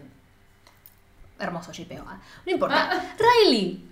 Hermoso 1.38 1.73
shipeo. 1.73 2.05
ah. 2.07 2.21
No 2.47 2.53
importa. 2.53 2.90
Ah. 2.92 3.14
Riley, 3.18 3.85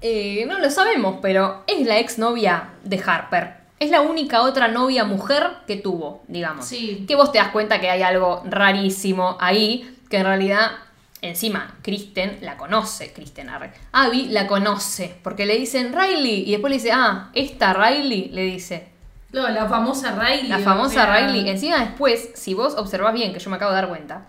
eh, 0.00 0.44
no 0.46 0.58
lo 0.58 0.70
sabemos, 0.70 1.18
pero 1.22 1.62
es 1.66 1.86
la 1.86 1.98
exnovia 1.98 2.70
de 2.82 3.02
Harper. 3.04 3.54
Es 3.78 3.90
la 3.90 4.00
única 4.00 4.42
otra 4.42 4.68
novia 4.68 5.04
mujer 5.04 5.58
que 5.66 5.76
tuvo, 5.76 6.22
digamos. 6.28 6.66
Sí. 6.66 7.04
Que 7.06 7.14
vos 7.14 7.30
te 7.30 7.38
das 7.38 7.48
cuenta 7.48 7.80
que 7.80 7.90
hay 7.90 8.02
algo 8.02 8.42
rarísimo 8.46 9.36
ahí, 9.38 9.98
que 10.08 10.18
en 10.18 10.24
realidad, 10.24 10.70
encima, 11.22 11.76
Kristen 11.82 12.38
la 12.42 12.56
conoce, 12.56 13.12
Kristen 13.12 13.48
arre. 13.48 13.72
Abby 13.92 14.26
la 14.28 14.46
conoce, 14.46 15.14
porque 15.22 15.46
le 15.46 15.56
dicen 15.56 15.92
Riley, 15.92 16.44
y 16.46 16.52
después 16.52 16.70
le 16.70 16.76
dice, 16.76 16.92
ah, 16.92 17.30
esta 17.34 17.72
Riley, 17.72 18.28
le 18.30 18.42
dice. 18.42 18.88
No, 19.32 19.48
la 19.48 19.66
famosa 19.66 20.12
Riley. 20.18 20.48
La 20.48 20.58
famosa 20.58 21.06
Riley. 21.14 21.48
Encima 21.48 21.78
después, 21.78 22.30
si 22.34 22.54
vos 22.54 22.74
observás 22.76 23.12
bien, 23.12 23.32
que 23.32 23.38
yo 23.38 23.50
me 23.50 23.56
acabo 23.56 23.72
de 23.72 23.76
dar 23.76 23.88
cuenta, 23.88 24.26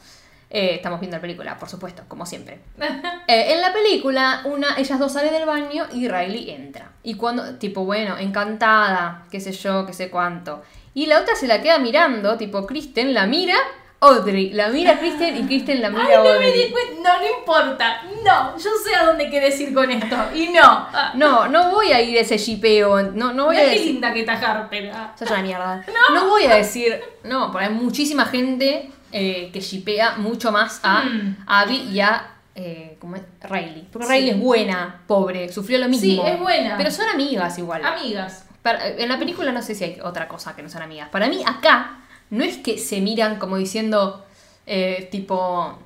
eh, 0.50 0.76
estamos 0.76 1.00
viendo 1.00 1.18
la 1.18 1.22
película, 1.22 1.58
por 1.58 1.70
supuesto, 1.70 2.04
como 2.08 2.26
siempre. 2.26 2.60
Eh, 3.30 3.52
en 3.54 3.60
la 3.60 3.74
película, 3.74 4.42
una, 4.46 4.78
ellas 4.78 5.00
dos 5.00 5.12
salen 5.12 5.34
del 5.34 5.46
baño 5.46 5.86
y 5.92 6.08
Riley 6.08 6.50
entra. 6.50 6.94
Y 7.04 7.16
cuando, 7.16 7.56
tipo, 7.56 7.84
bueno, 7.84 8.18
encantada, 8.18 9.26
qué 9.30 9.42
sé 9.42 9.52
yo, 9.52 9.86
qué 9.86 9.92
sé 9.92 10.10
cuánto. 10.10 10.64
Y 10.94 11.08
la 11.08 11.20
otra 11.20 11.36
se 11.36 11.46
la 11.46 11.62
queda 11.62 11.78
mirando, 11.78 12.38
tipo, 12.38 12.66
Kristen 12.66 13.14
la 13.14 13.28
mira, 13.28 13.58
Audrey 14.00 14.52
la 14.52 14.70
mira 14.70 14.92
a 14.94 15.00
Kristen 15.00 15.36
y 15.38 15.48
Kristen 15.48 15.82
la 15.82 15.90
mira 15.90 16.04
Ay, 16.08 16.14
a 16.14 16.18
no 16.18 16.24
me 16.26 16.30
Audrey. 16.32 16.52
di 16.66 16.72
cuenta. 16.72 16.94
No, 17.14 17.20
no 17.20 17.40
importa. 17.40 18.02
No, 18.24 18.58
yo 18.58 18.70
sé 18.84 18.96
a 18.96 19.06
dónde 19.06 19.30
querés 19.30 19.60
ir 19.60 19.74
con 19.74 19.90
esto. 19.90 20.16
Y 20.36 20.50
no. 20.50 20.88
No, 21.16 21.48
no 21.48 21.72
voy 21.72 21.92
a 21.92 22.02
ir 22.02 22.18
a 22.18 22.22
ese 22.22 22.38
shipeo, 22.38 23.02
no, 23.14 23.34
no 23.34 23.46
voy 23.46 23.56
mirá 23.56 23.68
a 23.68 23.72
decir... 23.72 23.86
linda 23.94 24.14
que 24.14 24.20
está 24.20 24.34
Harper. 24.34 24.92
ah. 24.94 25.14
Sos 25.18 25.30
una 25.32 25.42
mierda. 25.42 25.84
No. 26.14 26.28
voy 26.30 26.46
a 26.46 26.56
decir. 26.56 27.02
No, 27.24 27.52
porque 27.52 27.68
hay 27.68 27.74
muchísima 27.74 28.26
gente 28.26 28.92
eh, 29.12 29.50
que 29.52 29.60
shipea 29.62 30.18
mucho 30.18 30.52
más 30.52 30.80
a 30.84 31.04
Mm. 31.04 31.38
Abby 31.48 31.78
y 31.92 32.00
a. 32.02 32.34
Eh, 32.54 32.98
¿cómo 33.00 33.16
es? 33.16 33.22
Riley. 33.42 33.88
Porque 33.92 34.08
Sí. 34.08 34.14
Riley 34.14 34.30
es 34.32 34.40
buena, 34.40 35.02
pobre, 35.08 35.52
sufrió 35.52 35.78
lo 35.80 35.88
mismo. 35.88 36.24
Sí, 36.24 36.32
es 36.32 36.40
buena. 36.40 36.76
Pero 36.78 36.92
son 36.92 37.08
amigas 37.10 37.58
igual. 37.58 37.84
Amigas. 37.86 38.46
Para- 38.62 38.88
en 38.88 39.08
la 39.10 39.18
película 39.18 39.52
no 39.52 39.62
sé 39.62 39.74
si 39.76 39.84
hay 39.84 40.00
otra 40.04 40.28
cosa 40.28 40.56
que 40.56 40.62
no 40.64 40.70
son 40.70 40.82
amigas. 40.82 41.08
Para 41.10 41.28
mí, 41.30 41.42
acá, 41.46 42.00
no 42.30 42.44
es 42.44 42.58
que 42.58 42.78
se 42.78 43.02
miran 43.02 43.38
como 43.40 43.58
diciendo, 43.58 44.26
eh, 44.66 45.08
tipo. 45.12 45.78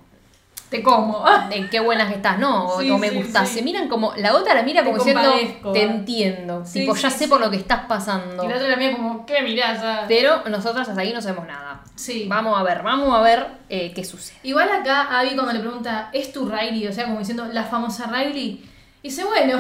te 0.70 0.82
como. 0.82 1.24
de 1.50 1.70
qué 1.70 1.80
buenas 1.82 2.08
que 2.10 2.16
estás, 2.16 2.40
no, 2.40 2.68
o, 2.68 2.82
Sí, 2.82 2.90
o 2.90 2.98
me 2.98 3.10
sí, 3.10 3.16
gustás. 3.18 3.48
sí. 3.50 3.56
Se 3.56 3.62
miran 3.62 3.88
como, 3.90 4.14
la 4.16 4.34
otra 4.36 4.54
la 4.56 4.64
mira 4.64 4.82
Te 4.82 4.86
como 4.92 4.98
diciendo, 4.98 5.34
te 5.74 5.82
entiendo. 5.84 6.64
Tipo, 6.72 6.96
ya 6.96 7.10
sé 7.10 7.28
por 7.28 7.40
lo 7.42 7.50
que 7.52 7.58
estás 7.58 7.86
pasando. 7.88 8.44
Y 8.44 8.48
la 8.48 8.56
otra 8.56 8.68
la 8.70 8.76
mía 8.78 8.92
como, 8.94 9.26
¿qué 9.26 9.42
mirás? 9.42 9.80
ah? 9.84 10.06
Pero 10.08 10.44
nosotras 10.50 10.88
hasta 10.90 11.02
ahí 11.02 11.14
no 11.14 11.22
sabemos 11.22 11.46
nada. 11.48 11.82
Sí. 11.96 12.26
Vamos 12.28 12.58
a 12.60 12.64
ver, 12.64 12.82
vamos 12.84 13.14
a 13.16 13.22
ver 13.22 13.46
eh, 13.70 13.92
qué 13.94 14.04
sucede. 14.04 14.38
Igual 14.44 14.70
acá 14.72 15.20
Abby 15.20 15.36
cuando 15.36 15.54
le 15.54 15.60
pregunta, 15.60 16.10
¿es 16.14 16.32
tu 16.32 16.48
Riley? 16.50 16.88
O 16.88 16.94
sea, 16.94 17.06
como 17.06 17.20
diciendo, 17.20 17.46
la 17.52 17.64
famosa 17.66 18.08
Riley. 18.08 18.64
Dice, 19.04 19.24
bueno, 19.26 19.60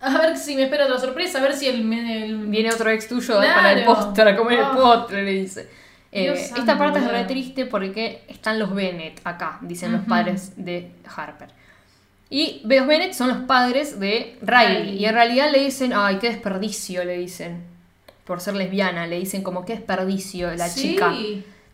a 0.00 0.18
ver 0.18 0.36
si 0.38 0.54
me 0.54 0.62
espera 0.64 0.84
otra 0.86 0.98
sorpresa, 0.98 1.38
a 1.38 1.42
ver 1.42 1.54
si 1.54 1.66
el... 1.68 1.92
el- 1.92 2.46
Viene 2.46 2.72
otro 2.72 2.88
ex 2.90 3.08
tuyo 3.08 3.38
Claro. 3.38 3.54
para 3.54 3.72
el 3.72 3.84
postre, 3.84 4.30
a 4.30 4.36
comer 4.36 4.58
el 4.60 4.64
Oh. 4.64 4.74
postre, 4.74 5.22
le 5.24 5.32
dice. 5.32 5.68
Eh, 6.14 6.30
esta 6.34 6.76
parte 6.76 6.98
es 6.98 7.10
re 7.10 7.24
triste 7.24 7.64
porque 7.64 8.22
están 8.28 8.58
los 8.58 8.74
Bennett 8.74 9.20
acá, 9.24 9.58
dicen 9.62 9.92
los 9.92 10.02
padres 10.02 10.52
de 10.56 10.90
Harper. 11.16 11.48
Y 12.28 12.60
los 12.64 12.86
Bennett 12.86 13.12
son 13.14 13.28
los 13.28 13.38
padres 13.38 13.98
de 13.98 14.36
Riley. 14.42 14.82
Riley. 14.82 14.98
Y 14.98 15.06
en 15.06 15.14
realidad 15.14 15.50
le 15.50 15.64
dicen, 15.64 15.92
ay, 15.94 16.16
qué 16.18 16.28
desperdicio, 16.28 17.04
le 17.04 17.18
dicen. 17.18 17.62
Por 18.24 18.40
ser 18.40 18.54
lesbiana, 18.54 19.06
le 19.06 19.18
dicen 19.18 19.42
como 19.42 19.64
qué 19.64 19.74
desperdicio 19.74 20.54
la 20.54 20.68
Sí. 20.68 20.82
chica. 20.92 21.14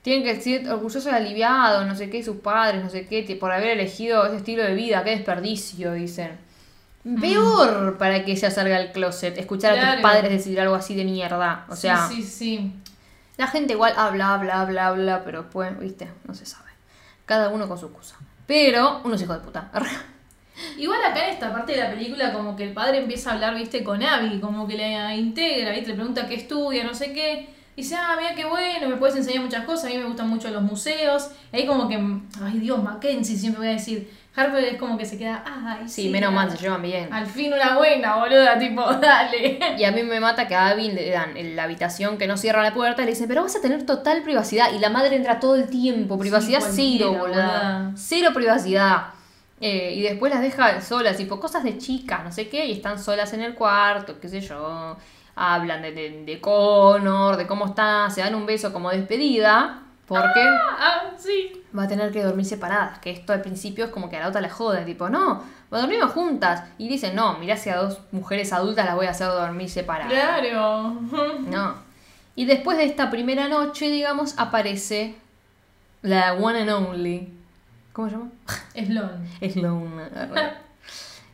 Tienen 0.02 0.22
que 0.24 0.40
ser 0.40 0.68
orgullosos 0.70 1.06
y 1.06 1.10
aliviados, 1.10 1.86
no 1.86 1.94
sé 1.94 2.08
qué, 2.08 2.22
sus 2.22 2.36
padres, 2.36 2.82
no 2.82 2.88
sé 2.90 3.06
qué, 3.06 3.36
por 3.38 3.52
haber 3.52 3.70
elegido 3.70 4.24
ese 4.26 4.36
estilo 4.36 4.62
de 4.62 4.74
vida, 4.74 5.02
qué 5.04 5.10
desperdicio, 5.10 5.92
dicen. 5.92 6.30
Peor 7.20 7.96
para 7.98 8.24
que 8.24 8.32
ella 8.32 8.50
salga 8.50 8.78
del 8.78 8.92
closet, 8.92 9.36
escuchar 9.38 9.78
a 9.78 9.94
tus 9.94 10.02
padres 10.02 10.30
decir 10.30 10.60
algo 10.60 10.74
así 10.74 10.94
de 10.94 11.04
mierda. 11.04 11.66
O 11.68 11.76
sea, 11.76 12.08
Sí, 12.08 12.22
sí, 12.22 12.22
sí. 12.22 12.72
La 13.38 13.46
gente 13.46 13.72
igual 13.72 13.94
habla, 13.96 14.34
habla, 14.34 14.60
habla, 14.60 14.88
habla, 14.88 15.24
pero 15.24 15.42
después, 15.42 15.78
viste, 15.78 16.10
no 16.26 16.34
se 16.34 16.44
sabe. 16.44 16.70
Cada 17.24 17.48
uno 17.48 17.68
con 17.68 17.78
su 17.78 17.92
cosa. 17.92 18.16
Pero, 18.46 19.00
unos 19.04 19.22
hijos 19.22 19.38
de 19.38 19.44
puta. 19.44 19.70
Igual 20.76 20.98
acá 21.04 21.24
en 21.26 21.34
esta 21.34 21.52
parte 21.52 21.72
de 21.72 21.78
la 21.78 21.90
película 21.90 22.32
como 22.32 22.56
que 22.56 22.64
el 22.64 22.72
padre 22.72 22.98
empieza 22.98 23.30
a 23.30 23.34
hablar, 23.34 23.54
viste, 23.54 23.84
con 23.84 24.02
Abby, 24.02 24.40
como 24.40 24.66
que 24.66 24.76
la 24.76 25.14
integra, 25.14 25.70
viste, 25.70 25.90
le 25.90 25.94
pregunta 25.94 26.26
qué 26.26 26.34
estudia, 26.34 26.82
no 26.82 26.94
sé 26.94 27.12
qué. 27.12 27.54
Dice, 27.76 27.94
ah, 27.94 28.16
mira 28.18 28.34
qué 28.34 28.44
bueno, 28.44 28.88
me 28.88 28.96
puedes 28.96 29.14
enseñar 29.14 29.44
muchas 29.44 29.64
cosas, 29.64 29.84
a 29.84 29.88
mí 29.90 29.98
me 29.98 30.06
gustan 30.06 30.28
mucho 30.28 30.50
los 30.50 30.62
museos. 30.62 31.30
Ahí 31.52 31.64
como 31.64 31.88
que, 31.88 31.94
ay 32.42 32.58
Dios, 32.58 32.82
Mackenzie 32.82 33.36
siempre 33.36 33.60
voy 33.60 33.68
a 33.68 33.72
decir. 33.74 34.10
Harper 34.38 34.62
es 34.64 34.78
como 34.78 34.96
que 34.96 35.04
se 35.04 35.18
queda, 35.18 35.42
ay, 35.44 35.88
Sí, 35.88 36.08
menos 36.10 36.32
mal, 36.32 36.50
se 36.50 36.58
llevan 36.58 36.80
bien. 36.80 37.12
Al 37.12 37.26
fin 37.26 37.52
una 37.52 37.76
buena, 37.76 38.16
boluda, 38.16 38.58
tipo, 38.58 38.82
dale. 39.00 39.58
Y 39.76 39.84
a 39.84 39.90
mí 39.90 40.02
me 40.04 40.20
mata 40.20 40.46
que 40.46 40.54
a 40.54 40.68
Abby 40.68 40.92
le 40.92 41.10
dan 41.10 41.36
en 41.36 41.56
la 41.56 41.64
habitación 41.64 42.18
que 42.18 42.26
no 42.28 42.36
cierra 42.36 42.62
la 42.62 42.72
puerta 42.72 43.02
y 43.02 43.06
le 43.06 43.10
dicen, 43.12 43.26
pero 43.26 43.42
vas 43.42 43.56
a 43.56 43.60
tener 43.60 43.84
total 43.84 44.22
privacidad. 44.22 44.72
Y 44.72 44.78
la 44.78 44.90
madre 44.90 45.16
entra 45.16 45.40
todo 45.40 45.56
el 45.56 45.68
tiempo, 45.68 46.18
privacidad 46.18 46.60
cero, 46.60 47.08
boluda. 47.12 47.20
boluda. 47.20 47.92
Cero 47.96 48.30
privacidad. 48.32 49.08
Eh, 49.60 49.94
y 49.96 50.02
después 50.02 50.32
las 50.32 50.40
deja 50.40 50.80
solas, 50.80 51.16
tipo 51.16 51.40
cosas 51.40 51.64
de 51.64 51.78
chicas, 51.78 52.22
no 52.22 52.30
sé 52.30 52.48
qué, 52.48 52.66
y 52.66 52.72
están 52.72 52.98
solas 52.98 53.32
en 53.32 53.40
el 53.42 53.54
cuarto, 53.54 54.20
qué 54.20 54.28
sé 54.28 54.40
yo. 54.40 54.96
Hablan 55.34 55.82
de, 55.82 55.92
de, 55.92 56.24
de 56.24 56.40
Connor, 56.40 57.36
de 57.36 57.46
cómo 57.46 57.66
está, 57.66 58.08
se 58.10 58.20
dan 58.20 58.34
un 58.34 58.46
beso 58.46 58.72
como 58.72 58.90
despedida, 58.90 59.82
porque 60.08 60.40
Ah, 60.40 61.10
sí. 61.18 61.52
va 61.78 61.84
a 61.84 61.88
tener 61.88 62.10
que 62.10 62.22
dormir 62.24 62.46
separadas. 62.46 62.98
Que 62.98 63.10
esto 63.10 63.32
al 63.32 63.42
principio 63.42 63.84
es 63.84 63.90
como 63.90 64.08
que 64.08 64.16
a 64.16 64.20
la 64.20 64.28
otra 64.28 64.40
la 64.40 64.50
joden, 64.50 64.84
tipo, 64.86 65.08
no, 65.08 65.42
dormimos 65.70 66.12
juntas. 66.12 66.64
Y 66.78 66.88
dicen, 66.88 67.14
no, 67.14 67.38
mirá 67.38 67.56
si 67.56 67.70
a 67.70 67.76
dos 67.76 68.00
mujeres 68.10 68.52
adultas 68.52 68.86
las 68.86 68.94
voy 68.94 69.06
a 69.06 69.10
hacer 69.10 69.28
dormir 69.28 69.68
separadas. 69.70 70.12
Claro. 70.12 70.96
No. 71.48 71.74
Y 72.34 72.44
después 72.46 72.78
de 72.78 72.84
esta 72.84 73.10
primera 73.10 73.48
noche, 73.48 73.88
digamos, 73.90 74.34
aparece 74.38 75.16
la 76.02 76.34
one 76.34 76.60
and 76.60 76.70
only. 76.70 77.32
¿Cómo 77.92 78.08
se 78.08 78.14
llama? 78.16 78.30
Sloan. 78.74 79.28
Sloan. 79.52 80.52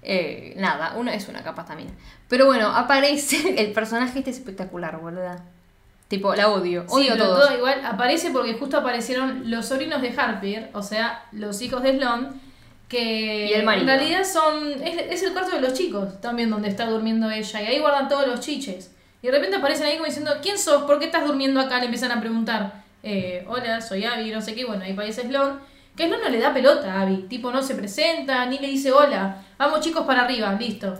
Eh, 0.06 0.52
nada, 0.58 0.92
una 0.96 1.14
es 1.14 1.28
una 1.28 1.42
capaz 1.42 1.64
también. 1.64 1.88
Pero 2.28 2.44
bueno, 2.44 2.68
aparece. 2.68 3.54
El 3.58 3.72
personaje 3.72 4.18
este 4.18 4.32
es 4.32 4.36
espectacular, 4.38 4.98
boluda. 5.00 5.42
Tipo, 6.16 6.34
la 6.34 6.48
odio. 6.50 6.82
Sí, 6.88 6.94
Odio 6.94 7.12
pero 7.12 7.24
todos. 7.24 7.46
todo 7.48 7.56
igual 7.56 7.80
aparece 7.84 8.30
porque 8.30 8.54
justo 8.54 8.76
aparecieron 8.78 9.50
los 9.50 9.66
sobrinos 9.66 10.00
de 10.02 10.14
Harper, 10.16 10.70
o 10.72 10.82
sea, 10.82 11.24
los 11.32 11.60
hijos 11.62 11.82
de 11.82 11.96
Sloan, 11.96 12.40
que 12.88 13.46
Y 13.46 13.52
el 13.54 13.64
marido. 13.64 13.90
en 13.90 13.98
realidad 13.98 14.24
son. 14.24 14.72
Es, 14.82 14.96
es 15.10 15.22
el 15.22 15.32
cuarto 15.32 15.56
de 15.56 15.60
los 15.62 15.72
chicos 15.74 16.20
también 16.20 16.50
donde 16.50 16.68
está 16.68 16.86
durmiendo 16.86 17.30
ella, 17.30 17.62
y 17.62 17.66
ahí 17.66 17.78
guardan 17.80 18.08
todos 18.08 18.26
los 18.26 18.40
chiches. 18.40 18.90
Y 19.22 19.26
de 19.28 19.32
repente 19.32 19.56
aparecen 19.56 19.86
ahí 19.86 19.94
como 19.94 20.04
diciendo, 20.06 20.32
¿quién 20.42 20.58
sos? 20.58 20.82
¿Por 20.84 20.98
qué 20.98 21.06
estás 21.06 21.26
durmiendo 21.26 21.58
acá? 21.60 21.78
Le 21.78 21.86
empiezan 21.86 22.12
a 22.12 22.20
preguntar, 22.20 22.84
eh, 23.02 23.44
hola, 23.48 23.80
soy 23.80 24.04
Abby, 24.04 24.30
no 24.30 24.42
sé 24.42 24.54
qué, 24.54 24.64
bueno, 24.66 24.84
ahí 24.84 24.92
aparece 24.92 25.22
Sloan. 25.22 25.60
Que 25.96 26.06
Sloan 26.06 26.22
no 26.22 26.28
le 26.28 26.38
da 26.40 26.52
pelota 26.52 26.92
a 26.92 27.02
Abby, 27.02 27.24
tipo 27.28 27.50
no 27.50 27.62
se 27.62 27.74
presenta, 27.74 28.44
ni 28.46 28.58
le 28.58 28.66
dice 28.68 28.92
hola, 28.92 29.42
vamos 29.58 29.80
chicos 29.80 30.04
para 30.06 30.24
arriba, 30.24 30.52
listo. 30.60 30.98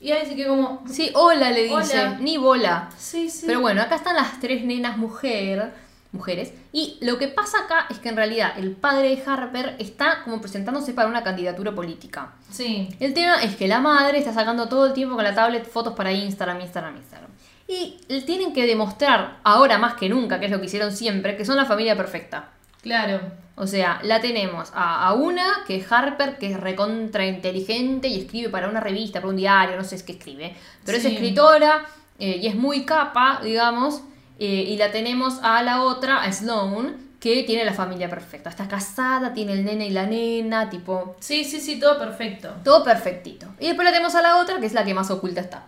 Y 0.00 0.12
ahí 0.12 0.24
dice 0.24 0.36
que 0.36 0.46
como, 0.46 0.82
Sí, 0.90 1.10
hola 1.14 1.50
le 1.50 1.64
dice. 1.64 1.74
Hola. 1.74 2.18
Ni 2.20 2.36
bola. 2.36 2.90
sí, 2.98 3.30
sí. 3.30 3.44
Pero 3.46 3.60
bueno, 3.60 3.80
acá 3.82 3.96
están 3.96 4.16
las 4.16 4.38
tres 4.40 4.64
nenas 4.64 4.98
mujer, 4.98 5.72
mujeres. 6.12 6.52
Y 6.72 6.98
lo 7.00 7.18
que 7.18 7.28
pasa 7.28 7.58
acá 7.64 7.86
es 7.88 7.98
que 7.98 8.08
en 8.10 8.16
realidad 8.16 8.52
el 8.58 8.72
padre 8.72 9.16
de 9.16 9.22
Harper 9.24 9.76
está 9.78 10.22
como 10.24 10.40
presentándose 10.40 10.92
para 10.92 11.08
una 11.08 11.22
candidatura 11.22 11.74
política. 11.74 12.32
Sí, 12.50 12.88
El 13.00 13.14
tema 13.14 13.42
es 13.42 13.56
que 13.56 13.68
la 13.68 13.80
madre 13.80 14.18
está 14.18 14.32
sacando 14.32 14.68
todo 14.68 14.86
el 14.86 14.92
tiempo 14.92 15.14
con 15.14 15.24
la 15.24 15.34
tablet 15.34 15.66
fotos 15.68 15.94
para 15.94 16.12
Instagram, 16.12 16.60
Instagram, 16.60 16.96
Instagram. 16.96 17.30
Y 17.68 17.96
tienen 18.26 18.52
que 18.52 18.64
demostrar, 18.66 19.38
ahora 19.42 19.78
más 19.78 19.94
que 19.94 20.08
nunca, 20.08 20.38
que 20.38 20.46
es 20.46 20.52
lo 20.52 20.60
que 20.60 20.66
hicieron 20.66 20.92
siempre, 20.92 21.36
que 21.36 21.44
son 21.44 21.56
la 21.56 21.64
familia 21.64 21.96
perfecta. 21.96 22.50
Claro. 22.86 23.20
O 23.58 23.66
sea, 23.66 24.00
la 24.02 24.20
tenemos 24.20 24.70
a, 24.74 25.06
a 25.08 25.14
una 25.14 25.46
que 25.66 25.76
es 25.76 25.90
Harper, 25.90 26.36
que 26.36 26.50
es 26.52 26.60
recontra 26.60 27.24
inteligente 27.26 28.06
y 28.08 28.20
escribe 28.20 28.50
para 28.50 28.68
una 28.68 28.80
revista, 28.80 29.20
para 29.20 29.30
un 29.30 29.36
diario, 29.36 29.76
no 29.76 29.84
sé 29.84 30.04
qué 30.04 30.12
escribe. 30.12 30.54
Pero 30.84 30.98
Sí. 31.00 31.06
es 31.06 31.12
escritora 31.14 31.86
eh, 32.18 32.38
y 32.42 32.46
es 32.48 32.54
muy 32.54 32.84
capa, 32.84 33.40
digamos. 33.42 34.02
eh, 34.38 34.44
y 34.68 34.76
la 34.76 34.92
tenemos 34.92 35.38
a 35.42 35.62
la 35.62 35.80
otra, 35.82 36.22
a 36.22 36.30
Sloan, 36.30 36.96
que 37.18 37.42
tiene 37.44 37.64
la 37.64 37.72
familia 37.72 38.10
perfecta. 38.10 38.50
Está 38.50 38.68
casada, 38.68 39.32
tiene 39.32 39.52
el 39.54 39.64
nene 39.64 39.86
y 39.86 39.90
la 39.90 40.04
nena, 40.06 40.68
tipo, 40.68 41.16
Sí, 41.20 41.42
sí, 41.44 41.58
sí, 41.58 41.80
todo 41.80 41.98
perfecto. 41.98 42.52
todo 42.62 42.84
perfectito. 42.84 43.46
Y 43.58 43.68
después 43.68 43.86
la 43.86 43.92
tenemos 43.92 44.14
a 44.14 44.20
la 44.20 44.36
otra, 44.36 44.60
que 44.60 44.66
es 44.66 44.74
la 44.74 44.84
que 44.84 44.92
más 44.92 45.10
oculta 45.10 45.40
está. 45.40 45.64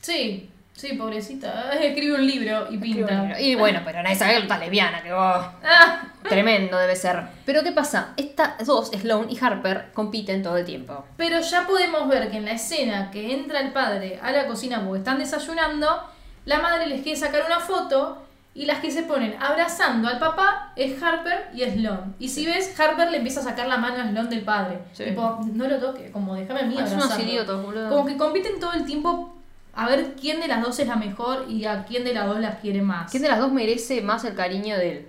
Sí, 0.00 0.48
sí, 0.76 0.92
pobrecita. 0.94 1.70
Escribe 1.80 2.14
un 2.14 2.26
libro 2.26 2.66
y 2.70 2.78
pinta. 2.78 3.40
Y 3.40 3.54
bueno, 3.54 3.80
pero 3.84 4.02
no 4.02 4.08
es 4.08 4.20
está 4.20 4.58
lesbiana, 4.58 5.02
que 5.02 5.12
vos. 5.12 5.44
Ah, 5.64 6.02
Tremendo 6.28 6.76
debe 6.78 6.96
ser. 6.96 7.22
Pero 7.44 7.62
¿qué 7.62 7.72
pasa? 7.72 8.12
Estas 8.16 8.66
dos, 8.66 8.90
Sloan 8.90 9.30
y 9.30 9.38
Harper, 9.40 9.90
compiten 9.92 10.42
todo 10.42 10.56
el 10.56 10.64
tiempo. 10.64 11.04
pero 11.16 11.40
ya 11.40 11.66
podemos 11.66 12.08
ver 12.08 12.30
que 12.30 12.38
en 12.38 12.44
la 12.44 12.52
escena 12.52 13.10
que 13.10 13.34
entra 13.34 13.60
el 13.60 13.72
padre 13.72 14.18
a 14.22 14.32
la 14.32 14.46
cocina 14.46 14.82
porque 14.84 14.98
están 14.98 15.18
desayunando, 15.18 16.02
la 16.44 16.58
madre 16.58 16.86
les 16.86 17.02
quiere 17.02 17.18
sacar 17.18 17.42
una 17.46 17.60
foto 17.60 18.22
y 18.54 18.64
las 18.64 18.80
que 18.80 18.90
se 18.90 19.02
ponen 19.02 19.36
abrazando 19.38 20.08
al 20.08 20.18
papá 20.18 20.72
es 20.76 21.00
Harper 21.02 21.50
y 21.54 21.62
Sloan. 21.62 22.14
Y 22.18 22.28
si 22.30 22.46
ves, 22.46 22.78
Harper 22.80 23.10
le 23.10 23.18
empieza 23.18 23.40
a 23.40 23.44
sacar 23.44 23.68
la 23.68 23.76
mano 23.76 24.02
a 24.02 24.08
Sloan 24.08 24.30
del 24.30 24.42
padre. 24.42 24.78
Sí. 24.92 25.04
Tipo, 25.04 25.40
no 25.52 25.68
lo 25.68 25.78
toque, 25.78 26.10
como 26.10 26.34
déjame 26.34 26.60
a 26.60 26.64
mí 26.64 26.74
abrazarlo. 26.74 27.88
Como 27.90 28.06
que 28.06 28.16
compiten 28.16 28.58
todo 28.58 28.72
el 28.72 28.84
tiempo 28.86 29.35
a 29.76 29.86
ver 29.86 30.14
quién 30.20 30.40
de 30.40 30.48
las 30.48 30.62
dos 30.62 30.78
es 30.80 30.88
la 30.88 30.96
mejor 30.96 31.46
y 31.48 31.64
a 31.66 31.84
quién 31.84 32.02
de 32.04 32.14
las 32.14 32.26
dos 32.26 32.40
las 32.40 32.58
quiere 32.60 32.82
más. 32.82 33.10
¿Quién 33.10 33.22
de 33.22 33.28
las 33.28 33.38
dos 33.38 33.52
merece 33.52 34.00
más 34.02 34.24
el 34.24 34.34
cariño 34.34 34.76
de 34.76 34.90
él? 34.92 35.06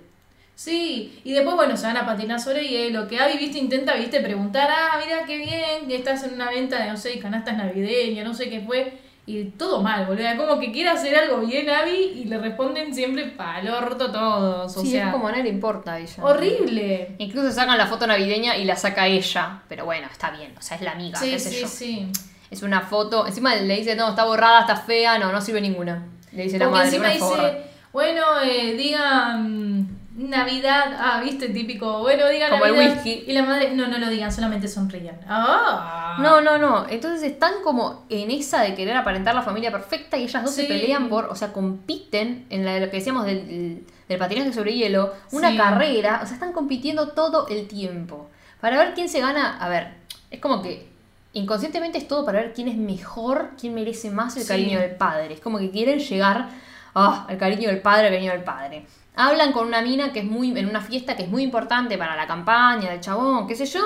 Sí, 0.54 1.20
y 1.24 1.32
después, 1.32 1.54
bueno, 1.54 1.76
se 1.76 1.86
van 1.86 1.96
a 1.96 2.04
patinar 2.04 2.40
sobre 2.40 2.66
hielo. 2.66 3.06
Que 3.06 3.20
Abby, 3.20 3.38
viste, 3.38 3.58
intenta, 3.58 3.94
viste, 3.94 4.20
preguntar, 4.20 4.68
ah, 4.70 4.98
mira 5.04 5.24
qué 5.24 5.36
bien, 5.38 5.86
que 5.86 5.96
estás 5.96 6.24
en 6.24 6.34
una 6.34 6.50
venta 6.50 6.82
de, 6.82 6.90
no 6.90 6.96
sé, 6.96 7.18
canastas 7.20 7.56
navideñas, 7.56 8.26
no 8.26 8.34
sé 8.34 8.50
qué 8.50 8.60
fue. 8.60 8.98
Y 9.24 9.44
todo 9.44 9.82
mal, 9.82 10.06
boludo. 10.06 10.24
Como 10.38 10.58
que 10.58 10.72
quiere 10.72 10.88
hacer 10.88 11.14
algo 11.14 11.40
bien 11.46 11.68
Abby 11.68 12.12
y 12.16 12.24
le 12.24 12.38
responden 12.38 12.94
siempre 12.94 13.26
pa'l 13.26 13.68
orto 13.68 14.10
todos. 14.10 14.74
O 14.76 14.80
sí, 14.80 14.92
sea, 14.92 15.08
es 15.08 15.12
como 15.12 15.30
nadie 15.30 15.42
le 15.44 15.50
importa 15.50 15.92
a 15.92 15.98
ella. 16.00 16.24
horrible. 16.24 17.14
Incluso 17.18 17.52
sacan 17.52 17.76
la 17.78 17.86
foto 17.86 18.06
navideña 18.06 18.56
y 18.56 18.64
la 18.64 18.74
saca 18.74 19.06
ella. 19.06 19.60
Pero 19.68 19.84
bueno, 19.84 20.08
está 20.10 20.30
bien. 20.30 20.54
O 20.58 20.62
sea, 20.62 20.76
es 20.78 20.82
la 20.82 20.92
amiga, 20.92 21.20
Sí, 21.20 21.30
qué 21.30 21.38
sé 21.38 21.50
sí, 21.50 21.60
yo. 21.60 21.68
sí. 21.68 22.08
Es 22.50 22.62
una 22.62 22.80
foto. 22.80 23.26
Encima 23.26 23.54
le 23.54 23.76
dice, 23.76 23.94
no, 23.96 24.08
está 24.10 24.24
borrada, 24.24 24.60
está 24.60 24.76
fea. 24.76 25.18
No, 25.18 25.30
no 25.32 25.40
sirve 25.40 25.60
ninguna. 25.60 26.04
Le 26.32 26.44
dice 26.44 26.58
la 26.58 26.66
Porque 26.66 26.78
madre. 26.84 26.88
encima 26.96 27.08
dice, 27.08 27.20
forra. 27.20 27.52
bueno, 27.92 28.22
eh, 28.44 28.74
digan 28.74 29.88
Navidad, 30.16 30.96
ah, 30.98 31.20
viste, 31.22 31.48
típico, 31.50 32.00
bueno, 32.00 32.26
digan 32.28 32.50
Como 32.50 32.64
el 32.64 32.72
whisky. 32.72 33.24
Y 33.26 33.32
la 33.32 33.42
madre, 33.44 33.72
no, 33.74 33.86
no 33.86 33.98
lo 33.98 34.08
digan, 34.08 34.32
solamente 34.32 34.66
sonrían. 34.66 35.16
Ah. 35.28 36.16
No, 36.20 36.40
no, 36.40 36.58
no. 36.58 36.86
Entonces 36.88 37.22
están 37.22 37.52
como 37.62 38.04
en 38.08 38.30
esa 38.32 38.62
de 38.62 38.74
querer 38.74 38.96
aparentar 38.96 39.34
la 39.34 39.42
familia 39.42 39.70
perfecta 39.70 40.16
y 40.18 40.24
ellas 40.24 40.42
dos 40.44 40.54
se 40.54 40.64
pelean 40.64 41.08
por, 41.08 41.26
o 41.26 41.36
sea, 41.36 41.52
compiten 41.52 42.46
en 42.50 42.64
la, 42.64 42.80
lo 42.80 42.90
que 42.90 42.96
decíamos 42.96 43.26
del, 43.26 43.84
del 44.08 44.18
patinaje 44.18 44.52
sobre 44.52 44.74
hielo, 44.74 45.14
una 45.30 45.50
Sí. 45.52 45.56
carrera, 45.56 46.20
o 46.22 46.26
sea, 46.26 46.34
están 46.34 46.52
compitiendo 46.52 47.10
todo 47.10 47.46
el 47.48 47.68
tiempo. 47.68 48.28
Para 48.60 48.76
ver 48.76 48.94
quién 48.94 49.08
se 49.08 49.20
gana, 49.20 49.56
a 49.58 49.68
ver, 49.68 49.94
es 50.32 50.40
como 50.40 50.62
que 50.62 50.88
inconscientemente 51.32 51.98
es 51.98 52.08
todo 52.08 52.24
para 52.24 52.40
ver 52.40 52.52
quién 52.52 52.68
es 52.68 52.76
mejor, 52.76 53.50
quién 53.60 53.74
merece 53.74 54.10
más 54.10 54.36
el 54.36 54.42
Sí. 54.42 54.48
cariño 54.48 54.78
del 54.80 54.92
padre. 54.96 55.34
Es 55.34 55.40
como 55.40 55.58
que 55.58 55.70
quieren 55.70 55.98
llegar 55.98 56.48
ah, 56.94 57.26
al 57.28 57.38
cariño 57.38 57.68
del 57.68 57.80
padre, 57.80 58.06
al 58.08 58.12
cariño 58.14 58.32
del 58.32 58.42
padre. 58.44 58.86
Hablan 59.14 59.52
con 59.52 59.66
una 59.66 59.82
mina 59.82 60.12
que 60.12 60.20
es 60.20 60.24
muy, 60.24 60.56
en 60.58 60.68
una 60.68 60.80
fiesta 60.80 61.16
que 61.16 61.24
es 61.24 61.28
muy 61.28 61.42
importante 61.42 61.98
para 61.98 62.16
la 62.16 62.26
campaña 62.26 62.90
del 62.90 63.00
chabón, 63.00 63.46
qué 63.46 63.54
sé 63.54 63.66
yo. 63.66 63.80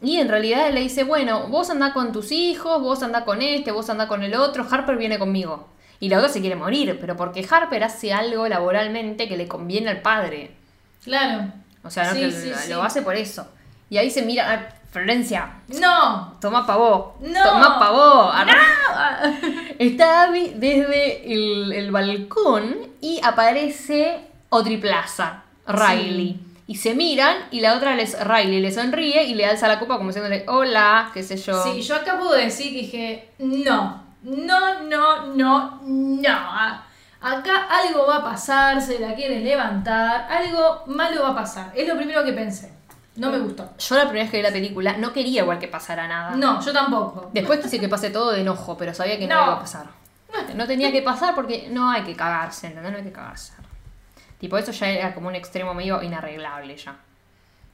Y 0.00 0.18
en 0.18 0.28
realidad 0.28 0.68
él 0.68 0.74
le 0.76 0.80
dice, 0.80 1.02
bueno, 1.04 1.48
vos 1.48 1.70
andá 1.70 1.92
con 1.92 2.12
tus 2.12 2.30
hijos, 2.32 2.80
vos 2.80 3.02
andá 3.02 3.24
con 3.24 3.42
este, 3.42 3.72
vos 3.72 3.90
andá 3.90 4.06
con 4.08 4.22
el 4.22 4.34
otro, 4.34 4.66
Harper 4.70 4.96
viene 4.96 5.18
conmigo. 5.18 5.68
Y 6.00 6.08
la 6.08 6.18
otra 6.18 6.28
se 6.30 6.40
quiere 6.40 6.54
morir, 6.54 6.96
pero 7.00 7.16
porque 7.16 7.44
Harper 7.48 7.82
hace 7.82 8.12
algo 8.12 8.46
laboralmente 8.48 9.28
que 9.28 9.36
le 9.36 9.48
conviene 9.48 9.90
al 9.90 10.00
padre. 10.00 10.52
Claro. 11.02 11.52
O 11.82 11.90
sea, 11.90 12.04
no 12.04 12.14
Sí, 12.14 12.20
que 12.20 12.30
sí, 12.30 12.48
lo 12.50 12.56
sí. 12.56 12.86
hace 12.86 13.02
por 13.02 13.16
eso. 13.16 13.48
Y 13.90 13.96
ahí 13.98 14.10
se 14.10 14.22
mira, 14.22 14.52
ah, 14.52 14.74
Florencia, 14.90 15.50
No. 15.80 16.36
toma 16.40 16.66
pa' 16.66 16.76
vos. 16.76 17.06
No. 17.20 17.42
Toma 17.44 17.78
pa' 17.78 17.90
vos. 17.90 18.34
Arre- 18.34 19.74
Está 19.78 20.24
Abby 20.24 20.52
desde 20.56 21.32
el, 21.32 21.72
el 21.72 21.90
balcón 21.90 22.74
y 23.00 23.20
aparece 23.22 24.20
Otriplaza, 24.48 25.42
Riley. 25.66 26.40
Y 26.66 26.76
se 26.76 26.94
miran 26.94 27.36
y 27.50 27.60
la 27.60 27.74
otra 27.76 27.94
les, 27.94 28.18
Riley 28.22 28.60
le 28.60 28.72
sonríe 28.72 29.24
y 29.24 29.34
le 29.34 29.46
alza 29.46 29.68
la 29.68 29.78
copa 29.78 29.96
como 29.96 30.08
diciéndole 30.08 30.44
hola, 30.48 31.10
qué 31.14 31.22
sé 31.22 31.36
yo. 31.36 31.62
Sí, 31.62 31.80
yo 31.82 31.96
acabo 31.96 32.32
de 32.32 32.44
decir 32.44 32.72
que 32.72 32.78
dije, 32.80 33.30
no, 33.38 34.02
no, 34.22 34.82
no, 34.82 35.26
no, 35.34 35.80
no. 35.82 36.88
Acá 37.20 37.66
algo 37.70 38.06
va 38.06 38.16
a 38.18 38.24
pasar, 38.24 38.80
se 38.80 38.98
la 39.00 39.14
quieren 39.14 39.44
levantar, 39.44 40.26
algo 40.30 40.82
malo 40.86 41.22
va 41.22 41.30
a 41.30 41.34
pasar. 41.34 41.72
Es 41.74 41.88
lo 41.88 41.96
primero 41.96 42.22
que 42.24 42.32
pensé. 42.32 42.72
No 43.18 43.30
me 43.30 43.38
gustó. 43.38 43.68
Yo 43.78 43.96
la 43.96 44.02
primera 44.04 44.24
vez 44.24 44.30
que 44.30 44.36
vi 44.38 44.42
la 44.42 44.52
película 44.52 44.96
no 44.96 45.12
quería 45.12 45.42
igual 45.42 45.58
que 45.58 45.68
pasara 45.68 46.06
nada. 46.08 46.36
No, 46.36 46.60
yo 46.64 46.72
tampoco. 46.72 47.30
Después 47.32 47.60
quise 47.60 47.78
que 47.80 47.88
pase 47.88 48.10
todo 48.10 48.30
de 48.30 48.40
enojo, 48.42 48.76
pero 48.78 48.94
sabía 48.94 49.18
que 49.18 49.26
no, 49.26 49.34
No. 49.36 49.42
iba 49.44 49.52
a 49.54 49.60
pasar. 49.60 49.86
No 50.54 50.66
tenía 50.66 50.92
que 50.92 51.02
pasar 51.02 51.34
porque 51.34 51.68
no 51.70 51.90
hay 51.90 52.02
que 52.02 52.14
cagarse, 52.14 52.68
¿entendés? 52.68 52.92
No 52.92 52.98
hay 52.98 53.04
que 53.04 53.12
cagarse. 53.12 53.52
Tipo, 54.38 54.56
eso 54.56 54.70
ya 54.72 54.88
era 54.88 55.14
como 55.14 55.28
un 55.28 55.34
extremo 55.34 55.74
medio 55.74 56.00
inarreglable 56.02 56.76
ya. 56.76 56.94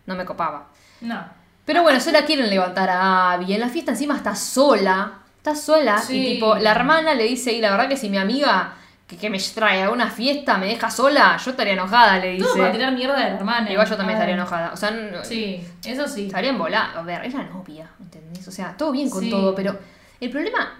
No 0.06 0.14
me 0.14 0.24
copaba. 0.24 0.66
No. 1.02 1.22
Pero 1.66 1.82
bueno, 1.82 2.00
se 2.00 2.12
la 2.12 2.24
quieren 2.24 2.48
levantar 2.48 2.88
a 2.90 3.32
Abby. 3.32 3.52
En 3.54 3.60
la 3.60 3.68
fiesta 3.68 3.90
encima 3.90 4.16
está 4.16 4.34
sola. 4.34 5.12
Está 5.38 5.54
sola. 5.54 5.98
Sí. 5.98 6.16
Y 6.18 6.34
tipo, 6.34 6.54
la 6.56 6.70
hermana 6.70 7.14
le 7.14 7.24
dice, 7.24 7.52
y 7.52 7.60
la 7.60 7.70
verdad 7.70 7.88
que 7.88 7.96
si 7.96 8.08
mi 8.08 8.16
amiga 8.18 8.74
que, 9.06 9.16
que 9.16 9.28
me 9.30 9.38
trae 9.38 9.82
a 9.82 9.90
una 9.90 10.08
fiesta 10.10 10.56
me 10.58 10.66
deja 10.66 10.90
sola, 10.90 11.36
yo 11.36 11.50
estaría 11.50 11.74
enojada, 11.74 12.18
le 12.18 12.38
Todo 12.38 12.52
para 12.54 12.66
dice. 12.68 12.78
tirar 12.78 12.92
mierda 12.94 13.16
de 13.16 13.24
la 13.30 13.36
hermana. 13.36 13.70
Igual 13.70 13.86
yo 13.88 13.96
también 13.96 14.16
estaría 14.16 14.34
enojada. 14.34 14.72
O 14.72 14.76
sea, 14.76 14.90
Sí, 15.22 15.62
eso 15.84 16.08
sí. 16.08 16.26
estaría 16.26 16.50
embolada. 16.50 16.92
A 16.98 17.02
ver, 17.02 17.24
es 17.24 17.34
la 17.34 17.42
novia, 17.44 17.88
¿entendés? 18.00 18.46
O 18.48 18.50
sea, 18.50 18.74
todo 18.76 18.92
bien 18.92 19.10
con 19.10 19.22
Sí. 19.22 19.30
todo, 19.30 19.54
pero 19.54 19.78
el 20.20 20.30
problema 20.30 20.74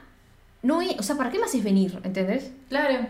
no 0.62 0.80
es. 0.80 0.98
O 0.98 1.02
sea, 1.02 1.16
¿para 1.16 1.30
qué 1.30 1.38
me 1.38 1.44
haces 1.44 1.62
venir? 1.62 1.98
¿Entendés? 2.02 2.50
Claro. 2.70 3.06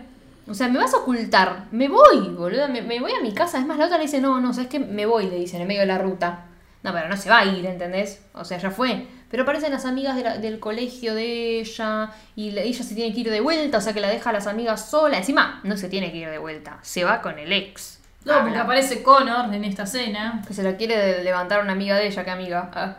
O 0.47 0.53
sea, 0.53 0.67
me 0.67 0.77
vas 0.77 0.93
a 0.93 0.97
ocultar. 0.97 1.65
Me 1.71 1.87
voy, 1.87 2.29
boludo. 2.37 2.67
Me, 2.67 2.81
me 2.81 2.99
voy 2.99 3.11
a 3.13 3.21
mi 3.21 3.33
casa. 3.33 3.57
Es 3.57 3.65
más, 3.65 3.77
la 3.77 3.85
otra 3.85 3.97
le 3.97 4.03
dice, 4.03 4.19
no, 4.21 4.39
no, 4.41 4.53
sabes 4.53 4.69
que 4.69 4.79
me 4.79 5.05
voy, 5.05 5.27
le 5.27 5.37
dicen, 5.37 5.61
en 5.61 5.67
medio 5.67 5.81
de 5.81 5.87
la 5.87 5.97
ruta. 5.97 6.45
No, 6.83 6.93
pero 6.93 7.07
no 7.09 7.17
se 7.17 7.29
va 7.29 7.39
a 7.39 7.45
ir, 7.45 7.65
¿entendés? 7.65 8.21
O 8.33 8.43
sea, 8.45 8.57
ya 8.59 8.69
fue. 8.69 9.07
Pero 9.29 9.43
aparecen 9.43 9.71
las 9.71 9.85
amigas 9.85 10.15
de 10.15 10.23
la- 10.23 10.37
del 10.37 10.59
colegio 10.59 11.15
de 11.15 11.59
ella 11.59 12.11
y 12.35 12.57
ella 12.57 12.83
se 12.83 12.95
tiene 12.95 13.13
que 13.13 13.21
ir 13.21 13.29
de 13.31 13.41
vuelta, 13.41 13.79
o 13.79 13.81
sea 13.81 13.93
que 13.93 13.99
la 13.99 14.09
deja 14.09 14.29
a 14.29 14.33
las 14.33 14.47
amigas 14.47 14.89
sola. 14.89 15.17
Encima, 15.17 15.59
no 15.63 15.77
se 15.77 15.89
tiene 15.89 16.11
que 16.11 16.17
ir 16.19 16.29
de 16.29 16.37
vuelta, 16.37 16.79
se 16.81 17.03
va 17.03 17.21
con 17.21 17.37
el 17.39 17.51
ex. 17.51 17.99
No, 18.23 18.33
porque 18.33 18.49
Habla. 18.49 18.61
aparece 18.63 19.03
Connor 19.03 19.53
en 19.53 19.63
esta 19.65 19.83
escena. 19.83 20.41
Que 20.47 20.53
se 20.53 20.63
la 20.63 20.75
quiere 20.77 21.23
levantar 21.23 21.61
una 21.61 21.73
amiga 21.73 21.95
de 21.97 22.07
ella, 22.07 22.23
que 22.23 22.31
amiga. 22.31 22.71
Ah. 22.73 22.95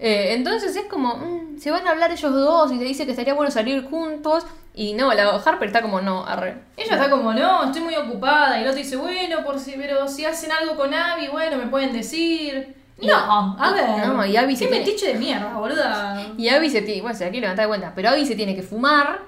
Eh, 0.00 0.34
entonces 0.34 0.74
es 0.74 0.86
como, 0.86 1.16
mm, 1.16 1.58
se 1.60 1.70
van 1.70 1.86
a 1.86 1.90
hablar 1.90 2.10
ellos 2.10 2.32
dos 2.32 2.72
y 2.72 2.76
le 2.78 2.84
dice 2.84 3.04
que 3.04 3.12
estaría 3.12 3.34
bueno 3.34 3.50
salir 3.52 3.84
juntos. 3.88 4.44
Y 4.74 4.94
no, 4.94 5.14
la 5.14 5.28
Harper 5.36 5.68
está 5.68 5.80
como, 5.82 6.00
no, 6.00 6.26
arre. 6.26 6.56
Ella 6.76 6.94
está 6.96 7.08
como, 7.08 7.32
no, 7.32 7.64
estoy 7.66 7.82
muy 7.82 7.94
ocupada. 7.94 8.58
Y 8.58 8.62
el 8.62 8.68
otro 8.68 8.78
dice, 8.82 8.96
bueno, 8.96 9.44
por 9.44 9.60
si, 9.60 9.72
pero 9.76 10.08
si 10.08 10.24
hacen 10.24 10.50
algo 10.50 10.74
con 10.74 10.92
Abby, 10.92 11.28
bueno, 11.28 11.56
me 11.56 11.66
pueden 11.68 11.92
decir. 11.92 12.74
No, 13.02 13.56
a 13.58 13.72
ver. 13.72 14.06
No, 14.08 14.24
y 14.24 14.36
Abby 14.36 14.54
se 14.56 14.64
Qué 14.66 14.70
tiene- 14.70 14.84
metiche 14.86 15.06
de 15.08 15.14
mierda, 15.18 15.54
boluda. 15.54 16.26
Y 16.38 16.48
Abby 16.48 16.70
se 16.70 16.82
tiene, 16.82 17.02
bueno, 17.02 17.16
se 17.16 17.24
la 17.24 17.30
quiere 17.30 17.42
levantar 17.42 17.64
de 17.64 17.68
cuenta, 17.68 17.92
pero 17.94 18.10
Abby 18.10 18.24
se 18.24 18.36
tiene 18.36 18.54
que 18.54 18.62
fumar, 18.62 19.20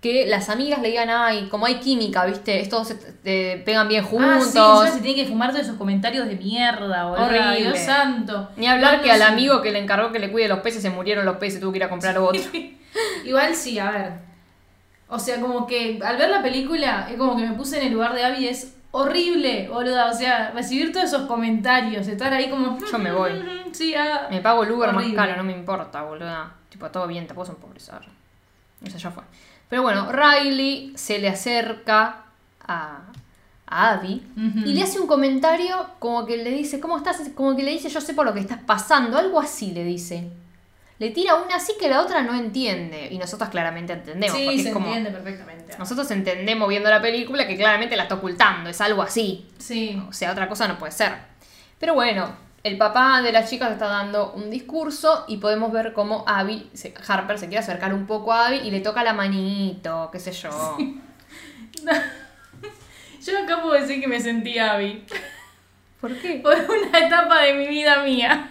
que 0.00 0.26
las 0.26 0.48
amigas 0.48 0.80
le 0.80 0.88
digan, 0.90 1.08
ay, 1.10 1.48
como 1.50 1.66
hay 1.66 1.76
química, 1.76 2.24
¿viste? 2.26 2.60
Estos 2.60 2.86
se 2.88 2.94
te 2.94 3.56
pegan 3.64 3.88
bien 3.88 4.04
Ah, 4.04 4.08
juntos. 4.08 4.44
sí, 4.52 4.58
encima 4.58 4.88
se 4.88 5.00
tiene 5.00 5.22
que 5.22 5.28
fumar 5.28 5.50
todos 5.50 5.64
esos 5.64 5.76
comentarios 5.76 6.28
de 6.28 6.36
mierda, 6.36 7.06
boluda. 7.08 7.26
Horrible. 7.26 7.56
Dios 7.62 7.78
santo. 7.78 8.48
Ni 8.56 8.66
hablar 8.68 8.98
No, 8.98 9.02
que 9.02 9.10
al 9.10 9.22
amigo 9.22 9.60
que 9.62 9.72
le 9.72 9.80
encargó 9.80 10.12
que 10.12 10.20
le 10.20 10.30
cuide 10.30 10.46
los 10.46 10.60
peces 10.60 10.82
se 10.82 10.90
murieron 10.90 11.24
los 11.24 11.38
peces, 11.38 11.60
tuvo 11.60 11.72
que 11.72 11.78
ir 11.78 11.84
a 11.84 11.88
comprar 11.88 12.16
otro. 12.18 12.40
Igual 13.24 13.54
sí, 13.56 13.78
a 13.80 13.90
ver. 13.90 14.12
O 15.08 15.18
sea, 15.18 15.40
como 15.40 15.66
que 15.66 15.98
al 16.04 16.16
ver 16.16 16.28
la 16.30 16.42
película, 16.42 17.08
es 17.10 17.16
como 17.16 17.36
que 17.36 17.42
me 17.46 17.54
puse 17.54 17.80
en 17.80 17.86
el 17.88 17.92
lugar 17.94 18.14
de 18.14 18.24
Abby, 18.24 18.46
es 18.46 18.74
horrible, 18.90 19.68
boluda. 19.68 20.10
O 20.10 20.14
sea, 20.14 20.50
recibir 20.52 20.92
todos 20.92 21.06
esos 21.06 21.26
comentarios, 21.26 22.06
estar 22.06 22.32
ahí 22.32 22.50
como. 22.50 22.78
Yo 22.78 22.98
me 22.98 23.12
voy. 23.12 23.32
Sí, 23.72 23.94
ah. 23.94 24.28
Me 24.30 24.40
pago 24.40 24.64
el 24.64 24.72
Uber 24.72 24.92
más 24.92 25.04
caro, 25.12 25.36
no 25.36 25.44
me 25.44 25.52
importa, 25.52 26.02
boluda. 26.02 26.52
Tipo, 26.70 26.90
todo 26.90 27.06
bien, 27.06 27.28
son 27.28 27.56
pobres. 27.56 27.88
arre. 27.90 28.08
O 28.84 28.90
sea, 28.90 28.98
ya 28.98 29.10
fue. 29.10 29.22
Pero 29.68 29.82
bueno, 29.82 30.10
Riley 30.10 30.94
se 30.96 31.18
le 31.18 31.28
acerca 31.28 32.24
a, 32.66 33.00
a 33.66 33.90
Abby 33.90 34.22
y 34.64 34.72
le 34.72 34.82
hace 34.82 34.98
un 34.98 35.06
comentario 35.06 35.90
como 35.98 36.24
que 36.24 36.38
le 36.38 36.50
dice, 36.50 36.80
¿cómo 36.80 36.96
estás? 36.96 37.20
Como 37.34 37.54
que 37.54 37.62
le 37.62 37.72
dice, 37.72 37.90
yo 37.90 38.00
sé 38.00 38.14
por 38.14 38.24
lo 38.24 38.32
que 38.32 38.40
estás 38.40 38.60
pasando, 38.64 39.18
algo 39.18 39.38
así 39.38 39.72
le 39.72 39.84
dice. 39.84 40.30
Le 40.98 41.10
tira 41.10 41.36
una 41.36 41.56
así 41.56 41.74
que 41.78 41.88
la 41.88 42.00
otra 42.00 42.22
no 42.22 42.34
entiende. 42.34 43.08
Y 43.10 43.18
nosotros 43.18 43.48
claramente 43.50 43.92
entendemos. 43.92 44.36
porque 44.36 44.50
Sí, 44.52 44.58
es 44.58 44.64
se 44.66 44.72
como- 44.72 44.86
entiende 44.88 45.10
perfectamente. 45.10 45.76
Nosotros 45.78 46.10
entendemos 46.10 46.68
viendo 46.68 46.90
la 46.90 47.00
película 47.00 47.46
que 47.46 47.56
claramente 47.56 47.94
la 47.96 48.02
está 48.04 48.16
ocultando, 48.16 48.68
es 48.70 48.80
algo 48.80 49.02
así. 49.02 49.46
Sí. 49.58 50.02
O 50.08 50.12
sea, 50.12 50.32
otra 50.32 50.48
cosa 50.48 50.66
no 50.66 50.76
puede 50.78 50.90
ser. 50.92 51.12
Pero 51.78 51.94
bueno, 51.94 52.34
el 52.64 52.76
papá 52.76 53.22
de 53.22 53.30
las 53.30 53.48
chicas 53.48 53.70
está 53.70 53.86
dando 53.86 54.32
un 54.32 54.50
discurso 54.50 55.24
y 55.28 55.36
podemos 55.36 55.70
ver 55.70 55.92
cómo 55.92 56.24
Abby, 56.26 56.68
se- 56.74 56.92
Harper 57.06 57.38
se 57.38 57.46
quiere 57.46 57.60
acercar 57.62 57.94
un 57.94 58.06
poco 58.06 58.32
a 58.32 58.46
Abby 58.48 58.56
y 58.64 58.70
le 58.72 58.80
toca 58.80 59.04
la 59.04 59.12
manito, 59.12 60.08
qué 60.10 60.18
sé 60.18 60.32
yo. 60.32 60.76
Yo 63.24 63.38
acabo 63.44 63.72
de 63.72 63.80
decir 63.82 64.00
que 64.00 64.08
me 64.08 64.20
sentí 64.20 64.58
Abby. 64.58 65.04
¿Por 66.00 66.14
qué? 66.16 66.36
Por 66.42 66.54
una 66.54 66.98
etapa 66.98 67.40
de 67.42 67.52
mi 67.54 67.66
vida 67.68 68.02
mía. 68.02 68.48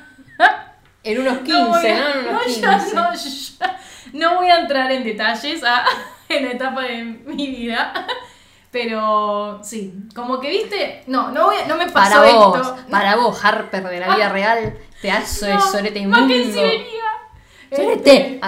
En 1.12 1.20
unos 1.22 1.38
15, 1.40 1.54
No 1.54 1.64
¿no? 1.64 1.70
voy 1.70 1.86
a- 1.86 2.12
En 2.12 2.20
unos 2.20 2.32
no, 2.34 2.40
15. 2.44 2.62
ya, 2.62 2.78
no, 2.94 3.14
ya. 3.14 3.80
No 4.14 4.36
voy 4.36 4.50
a 4.50 4.60
entrar 4.60 4.92
en 4.92 5.04
detalles 5.04 5.62
ah, 5.66 5.86
en 6.30 6.46
la 6.46 6.52
etapa 6.52 6.82
de 6.84 7.04
mi 7.04 7.48
vida. 7.48 7.94
Pero 8.72 9.60
sí, 9.64 9.94
como 10.14 10.40
que 10.40 10.50
viste, 10.50 11.04
no, 11.08 11.32
no, 11.32 11.46
voy 11.46 11.56
a- 11.58 11.68
no 11.68 11.78
me 11.78 11.90
pasó 11.90 12.16
Para 12.22 12.34
vos, 12.34 12.58
esto. 12.58 12.78
para 12.92 13.16
vos, 13.16 13.44
Harper 13.46 13.84
de 13.88 14.00
la 14.00 14.16
vida 14.16 14.30
real, 14.30 14.78
pedazo 15.02 15.46
de 15.46 15.54
No, 15.54 15.62
sorete 15.62 16.00
inmundo. 16.00 16.34
Sorete. 17.74 18.40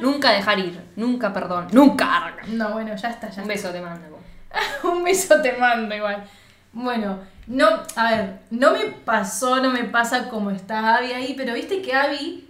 Nunca 0.00 0.32
dejar 0.32 0.58
ir, 0.58 0.80
nunca 0.96 1.32
perdón, 1.32 1.68
nunca. 1.72 2.34
No, 2.48 2.70
bueno, 2.70 2.94
ya 2.96 3.10
está, 3.10 3.30
ya 3.30 3.42
Un 3.42 3.50
está. 3.50 3.68
beso 3.68 3.70
te 3.70 3.80
mando. 3.80 4.18
Un 4.84 5.04
beso 5.04 5.40
te 5.40 5.52
mando 5.52 5.94
igual. 5.94 6.24
Bueno, 6.72 7.18
no, 7.48 7.66
a 7.96 8.10
ver, 8.10 8.40
no 8.50 8.72
me 8.72 8.84
pasó, 9.04 9.60
no 9.60 9.70
me 9.70 9.84
pasa 9.84 10.28
como 10.28 10.50
está 10.50 10.96
Abby 10.96 11.12
ahí, 11.12 11.34
pero 11.34 11.54
viste 11.54 11.80
que 11.80 11.94
Abby, 11.94 12.46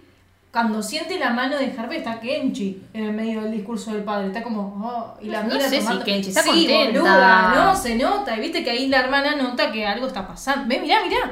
cuando 0.51 0.83
siente 0.83 1.17
la 1.17 1.29
mano 1.29 1.57
de 1.57 1.73
Harvey, 1.77 1.99
está 1.99 2.19
Kenchi 2.19 2.83
en 2.93 3.05
el 3.05 3.13
medio 3.13 3.41
del 3.41 3.51
discurso 3.53 3.93
del 3.93 4.03
padre. 4.03 4.27
Está 4.27 4.43
como, 4.43 4.61
oh, 4.83 5.17
y 5.21 5.29
la 5.29 5.43
No 5.43 5.53
mira 5.53 5.69
sé 5.69 5.81
si 5.81 5.99
Kenchi 5.99 6.29
está 6.29 6.43
sí, 6.43 6.49
contenta. 6.49 6.99
boluda, 6.99 7.53
no, 7.55 7.75
se 7.75 7.95
nota. 7.95 8.35
Y 8.35 8.41
viste 8.41 8.63
que 8.63 8.71
ahí 8.71 8.87
la 8.87 8.99
hermana 8.99 9.35
nota 9.35 9.71
que 9.71 9.87
algo 9.87 10.05
está 10.05 10.27
pasando. 10.27 10.67
Ve, 10.67 10.81
mirá, 10.81 10.97
mirá. 11.05 11.31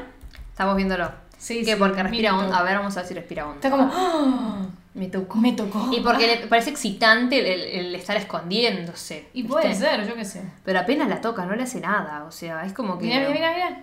Estamos 0.50 0.76
viéndolo. 0.78 1.12
Sí, 1.38 1.60
que 1.60 1.74
sí, 1.74 1.76
porque 1.78 2.02
respira 2.02 2.36
hondo. 2.38 2.56
A 2.56 2.64
ver, 2.64 2.78
vamos 2.78 2.96
a 2.96 3.02
ver 3.02 3.08
si 3.08 3.14
respira 3.16 3.46
hondo. 3.46 3.56
Está 3.56 3.70
como, 3.70 3.92
oh, 3.94 4.58
Me 4.98 5.08
tocó. 5.08 5.38
me 5.38 5.54
tocó. 5.54 5.90
Y 5.92 6.00
porque 6.02 6.26
le 6.26 6.48
parece 6.48 6.72
excitante 6.72 7.80
el, 7.80 7.94
estar 7.94 8.18
escondiéndose. 8.18 9.30
Y 9.34 9.44
puede 9.44 9.70
¿viste? 9.70 9.86
ser, 9.86 10.08
yo 10.08 10.16
qué 10.16 10.26
sé. 10.26 10.42
Pero 10.66 10.80
apenas 10.80 11.08
la 11.08 11.22
toca, 11.22 11.46
no 11.46 11.56
le 11.56 11.64
hace 11.64 11.80
nada. 11.80 12.26
O 12.28 12.32
sea, 12.32 12.66
es 12.66 12.74
como 12.74 12.98
que. 12.98 13.06
Mirá, 13.06 13.30
mirá, 13.30 13.54
mirá. 13.54 13.82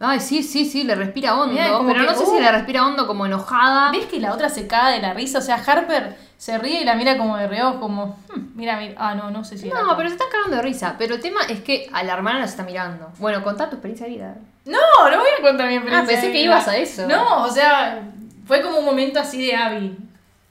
Ay, 0.00 0.20
sí, 0.20 0.42
sí, 0.42 0.64
sí, 0.64 0.84
le 0.84 0.94
respira 0.94 1.34
hondo. 1.34 1.52
Mirá, 1.52 1.78
pero 1.86 2.00
que, 2.00 2.06
no 2.06 2.14
sé 2.14 2.22
uh. 2.24 2.34
si 2.36 2.40
le 2.40 2.50
respira 2.50 2.86
hondo 2.86 3.06
como 3.06 3.26
enojada. 3.26 3.90
¿Ves 3.92 4.06
que 4.06 4.20
la 4.20 4.32
otra 4.32 4.48
se 4.48 4.66
cae 4.66 4.94
de 4.94 5.02
la 5.02 5.12
risa? 5.12 5.38
O 5.38 5.42
sea, 5.42 5.56
Harper 5.56 6.16
se 6.38 6.56
ríe 6.56 6.80
y 6.80 6.84
la 6.84 6.94
mira 6.94 7.18
como 7.18 7.36
de 7.36 7.46
reojo, 7.48 7.80
como, 7.80 8.16
"Hmm, 8.28 8.52
mira, 8.54 8.78
mira. 8.78 8.94
Ah, 8.96 9.14
no, 9.14 9.30
no 9.30 9.44
sé 9.44 9.58
si. 9.58 9.68
No, 9.68 9.96
pero 9.96 10.08
se 10.08 10.14
están 10.14 10.28
cagando 10.30 10.56
de 10.56 10.62
risa. 10.62 10.94
Pero 10.96 11.16
el 11.16 11.20
tema 11.20 11.40
es 11.48 11.60
que 11.60 11.90
a 11.92 12.02
la 12.04 12.14
hermana 12.14 12.38
la 12.38 12.44
está 12.46 12.62
mirando. 12.62 13.10
Bueno, 13.18 13.42
contá 13.42 13.68
tu 13.68 13.74
experiencia 13.76 14.06
de 14.06 14.12
vida. 14.12 14.36
No, 14.64 14.78
no 15.10 15.18
voy 15.18 15.28
a 15.38 15.42
contar 15.42 15.68
mi 15.68 15.74
experiencia. 15.74 16.04
Ah, 16.04 16.06
pensé 16.06 16.26
de 16.28 16.32
que 16.32 16.42
ibas 16.42 16.68
a 16.68 16.76
eso. 16.76 17.06
No, 17.06 17.42
o 17.44 17.50
sea, 17.50 18.00
fue 18.46 18.62
como 18.62 18.78
un 18.78 18.84
momento 18.84 19.18
así 19.18 19.44
de 19.44 19.54
Abby. 19.56 19.96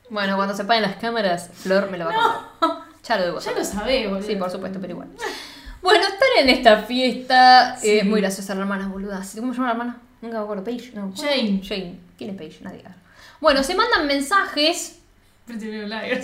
Bueno, 0.10 0.36
cuando 0.36 0.56
se 0.56 0.62
apaguen 0.64 0.84
las 0.84 0.96
cámaras, 0.98 1.50
Flor 1.54 1.90
me 1.92 1.98
lo 1.98 2.06
va 2.06 2.12
a 2.12 2.50
contar. 2.60 2.88
Ya 3.04 3.18
lo 3.18 3.24
debo 3.26 3.40
Ya 3.40 3.52
lo 3.52 3.64
sabés, 3.64 4.10
boludo. 4.10 4.26
Sí, 4.28 4.36
por 4.36 4.50
supuesto, 4.52 4.80
pero 4.82 4.94
igual. 4.94 5.08
Bueno, 5.82 6.02
están 6.04 6.28
en 6.40 6.50
esta 6.50 6.78
fiesta. 6.84 7.78
Sí. 7.80 8.00
Es 8.00 8.06
muy 8.06 8.20
graciosa 8.22 8.56
la 8.56 8.62
hermana, 8.62 8.88
boluda. 8.88 9.22
¿Cómo 9.36 9.54
se 9.54 9.58
llama 9.60 9.68
la 9.68 9.72
hermana? 9.72 9.98
Nunca 10.22 10.38
me 10.40 10.44
acuerdo. 10.44 10.64
Paige. 10.64 10.92
No. 10.94 11.14
Jane. 11.16 11.62
Jane. 11.64 12.00
¿Quién 12.18 12.32
es 12.32 12.38
Paige? 12.38 12.64
Nadie. 12.64 12.84
Bueno, 13.40 13.64
se 13.64 13.76
mandan 13.76 14.08
mensajes 14.08 15.00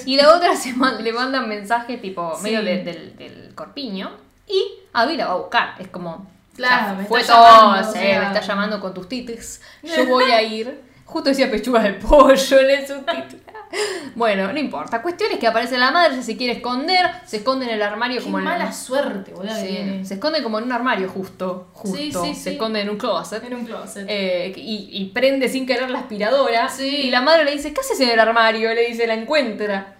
y 0.06 0.18
la 0.18 0.36
otra 0.36 0.56
se 0.56 0.74
man- 0.74 1.02
le 1.04 1.14
mandan 1.14 1.48
mensajes 1.48 2.02
tipo 2.02 2.36
Sí. 2.36 2.44
medio 2.44 2.64
de- 2.64 2.84
del, 2.84 3.16
del 3.16 3.52
corpiño 3.56 4.12
y 4.48 4.62
Abby 4.92 5.16
la 5.16 5.28
va 5.28 5.34
a 5.34 5.38
buscar. 5.38 5.76
Es 5.80 5.88
como. 5.88 6.30
Claro, 6.56 6.88
ya 6.90 6.94
me 6.96 7.06
fue 7.06 7.22
está 7.22 7.34
todo, 7.34 7.46
llamando, 7.48 7.90
o 7.90 7.94
sí, 7.94 8.00
sea. 8.00 8.20
me 8.20 8.26
está 8.28 8.42
llamando 8.42 8.80
con 8.80 8.94
tus 8.94 9.08
tites. 9.10 9.62
Yo 9.82 10.06
voy 10.08 10.32
a 10.32 10.42
ir. 10.42 10.82
Justo 11.06 11.30
decía 11.30 11.50
pechuga 11.50 11.82
de 11.82 11.94
pollo 11.94 12.60
en 12.60 12.70
el 12.70 12.88
subtítulo. 12.88 13.43
Bueno, 14.16 14.52
no 14.54 14.60
importa. 14.60 15.02
Cuestión 15.02 15.32
es 15.32 15.40
que 15.40 15.48
aparece 15.48 15.78
la 15.78 15.92
madre, 15.92 16.22
se 16.22 16.38
quiere 16.38 16.54
esconder, 16.54 17.10
se 17.26 17.38
esconde 17.38 17.66
en 17.66 17.72
el 17.72 17.82
armario 17.82 18.20
Qué 18.20 18.26
como 18.26 18.38
en 18.40 18.46
mala 18.46 18.72
suerte, 18.72 19.34
boludo, 19.34 19.56
Sí, 19.56 20.02
se 20.04 20.16
esconde 20.16 20.44
como 20.44 20.60
en 20.60 20.66
un 20.66 20.72
armario 20.72 21.10
justo, 21.10 21.70
justo. 21.74 22.24
Sí, 22.24 22.34
sí, 22.34 22.40
Se 22.40 22.52
esconde 22.54 22.82
en 22.82 22.90
un 22.90 22.98
closet. 22.98 23.44
En 23.44 23.56
un 23.56 23.66
closet. 23.66 24.06
Eh, 24.08 24.54
y, 24.56 24.90
y 24.92 25.06
prende 25.06 25.50
sin 25.50 25.66
querer 25.66 25.90
la 25.90 26.00
aspiradora. 26.00 26.70
Y 26.80 27.10
la 27.10 27.22
madre 27.22 27.46
le 27.46 27.52
dice, 27.52 27.74
¿qué 27.74 27.82
haces 27.82 28.00
en 28.00 28.10
el 28.10 28.20
armario? 28.20 28.74
Le 28.74 28.88
dice, 28.88 29.08
la 29.08 29.16
encuentra. 29.16 29.96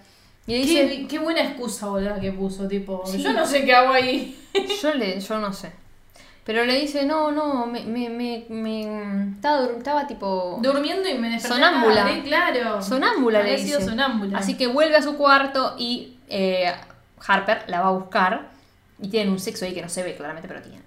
Y 0.46 0.54
dice, 0.54 0.88
Qué, 0.88 1.06
qué 1.08 1.18
buena 1.18 1.42
excusa, 1.42 1.86
boludo, 1.88 2.20
que 2.20 2.30
puso, 2.32 2.68
tipo, 2.68 3.02
yo 3.16 3.32
no 3.32 3.46
sé 3.46 3.64
qué 3.64 3.74
hago 3.74 3.92
ahí. 3.92 4.38
yo, 4.82 4.94
le, 4.94 5.18
yo 5.20 5.38
no 5.38 5.52
sé. 5.52 5.72
Pero 6.44 6.64
le 6.64 6.78
dice, 6.78 7.06
no, 7.06 7.30
no, 7.30 7.66
me, 7.66 7.80
me, 7.84 8.10
me, 8.10 8.44
me- 8.50 9.30
estaba, 9.34 9.62
dur- 9.62 9.78
estaba 9.78 10.06
tipo 10.06 10.58
Durmiendo 10.62 11.08
y 11.08 11.14
me 11.14 11.30
desperté. 11.30 11.56
Sonámbula. 11.56 12.04
tarde, 12.04 12.22
claro. 12.22 12.82
sonámbula, 12.82 13.42
le 13.42 13.56
dice. 13.56 13.82
sonámbula. 13.82 14.38
Así 14.38 14.56
que 14.56 14.66
vuelve 14.66 14.96
a 14.96 15.02
su 15.02 15.16
cuarto 15.16 15.74
y 15.78 16.18
eh, 16.28 16.70
Harper 17.26 17.64
la 17.68 17.80
va 17.80 17.88
a 17.88 17.92
buscar. 17.92 18.48
Y 19.00 19.08
tienen 19.08 19.32
un 19.32 19.40
sexo 19.40 19.64
ahí 19.64 19.72
que 19.74 19.82
no 19.82 19.88
se 19.88 20.02
ve 20.02 20.14
claramente, 20.14 20.46
pero 20.46 20.60
tienen. 20.60 20.84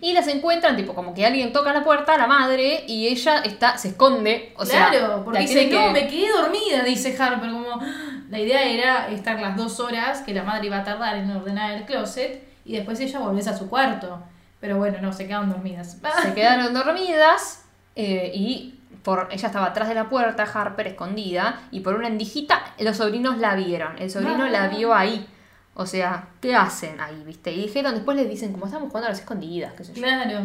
Y 0.00 0.12
las 0.12 0.28
encuentran, 0.28 0.76
tipo, 0.76 0.94
como 0.94 1.12
que 1.14 1.26
alguien 1.26 1.52
toca 1.52 1.72
la 1.72 1.82
puerta, 1.82 2.16
la 2.16 2.26
madre, 2.28 2.84
y 2.86 3.08
ella 3.08 3.38
está, 3.38 3.76
se 3.78 3.88
esconde. 3.88 4.52
O 4.56 4.64
sea, 4.64 4.90
claro, 4.90 5.22
porque 5.24 5.40
dice, 5.40 5.66
no, 5.66 5.90
me 5.90 6.06
quedé 6.06 6.30
dormida, 6.30 6.84
dice 6.84 7.16
Harper, 7.20 7.50
como 7.50 7.80
la 8.30 8.38
idea 8.38 8.62
era 8.64 9.08
estar 9.08 9.40
las 9.40 9.56
dos 9.56 9.80
horas 9.80 10.20
que 10.22 10.34
la 10.34 10.44
madre 10.44 10.66
iba 10.66 10.78
a 10.78 10.84
tardar 10.84 11.16
en 11.16 11.30
ordenar 11.30 11.72
el 11.72 11.84
closet 11.84 12.42
y 12.64 12.76
después 12.76 13.00
ella 13.00 13.18
volviese 13.18 13.50
a 13.50 13.56
su 13.56 13.68
cuarto. 13.68 14.22
Pero 14.60 14.76
bueno, 14.78 14.98
no, 15.00 15.12
se 15.12 15.26
quedaron 15.26 15.50
dormidas. 15.50 15.98
se 16.22 16.34
quedaron 16.34 16.74
dormidas 16.74 17.64
eh, 17.96 18.32
y 18.34 18.80
por 19.02 19.28
ella 19.30 19.46
estaba 19.46 19.66
atrás 19.66 19.88
de 19.88 19.94
la 19.94 20.08
puerta, 20.08 20.42
Harper 20.42 20.88
escondida, 20.88 21.62
y 21.70 21.80
por 21.80 21.94
una 21.94 22.08
endijita 22.08 22.74
los 22.78 22.96
sobrinos 22.96 23.38
la 23.38 23.54
vieron. 23.54 23.96
El 23.98 24.10
sobrino 24.10 24.44
Ah. 24.44 24.48
la 24.50 24.68
vio 24.68 24.94
ahí. 24.94 25.26
O 25.74 25.86
sea, 25.86 26.28
¿qué 26.40 26.56
hacen 26.56 27.00
ahí, 27.00 27.22
viste? 27.24 27.52
Y 27.52 27.62
dijeron, 27.62 27.94
después 27.94 28.16
les 28.16 28.28
dicen, 28.28 28.52
como 28.52 28.66
estamos 28.66 28.88
jugando 28.88 29.06
a 29.06 29.10
las 29.10 29.20
escondidas, 29.20 29.72
qué 29.74 29.84
sé 29.84 29.94
yo. 29.94 30.02
Claro. 30.02 30.40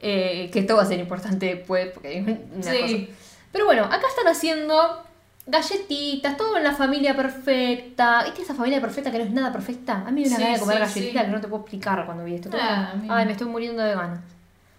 Eh, 0.00 0.50
que 0.52 0.58
esto 0.58 0.74
va 0.76 0.82
a 0.82 0.86
ser 0.86 0.98
importante 0.98 1.46
después, 1.54 1.90
porque 1.94 2.08
hay 2.08 2.20
una 2.20 2.62
Sí. 2.62 2.80
cosa. 3.06 3.18
Pero 3.52 3.66
bueno, 3.66 3.84
acá 3.84 4.02
están 4.08 4.26
haciendo 4.26 5.04
galletitas, 5.46 6.36
todo 6.36 6.56
en 6.56 6.64
la 6.64 6.72
familia 6.72 7.14
perfecta. 7.14 8.22
¿Viste 8.24 8.42
esa 8.42 8.54
familia 8.54 8.80
perfecta 8.80 9.10
que 9.10 9.18
no 9.18 9.24
es 9.24 9.30
nada 9.30 9.52
perfecta? 9.52 10.04
A 10.06 10.10
mí 10.10 10.22
me 10.22 10.28
da 10.28 10.36
una 10.36 10.36
Sí, 10.36 10.42
gana 10.42 10.54
de 10.54 10.60
comer 10.60 10.76
sí, 10.76 10.80
galletitas 10.82 11.22
sí. 11.24 11.26
que 11.30 11.32
no 11.36 11.40
te 11.40 11.48
puedo 11.48 11.62
explicar 11.62 12.06
cuando 12.06 12.24
vi 12.24 12.34
esto. 12.36 12.50
Todo- 12.50 12.60
Ah, 12.62 12.94
mí 13.00 13.08
Ay, 13.10 13.26
me 13.26 13.32
estoy 13.32 13.46
muriendo 13.48 13.82
de 13.82 13.94
ganas. 13.94 14.20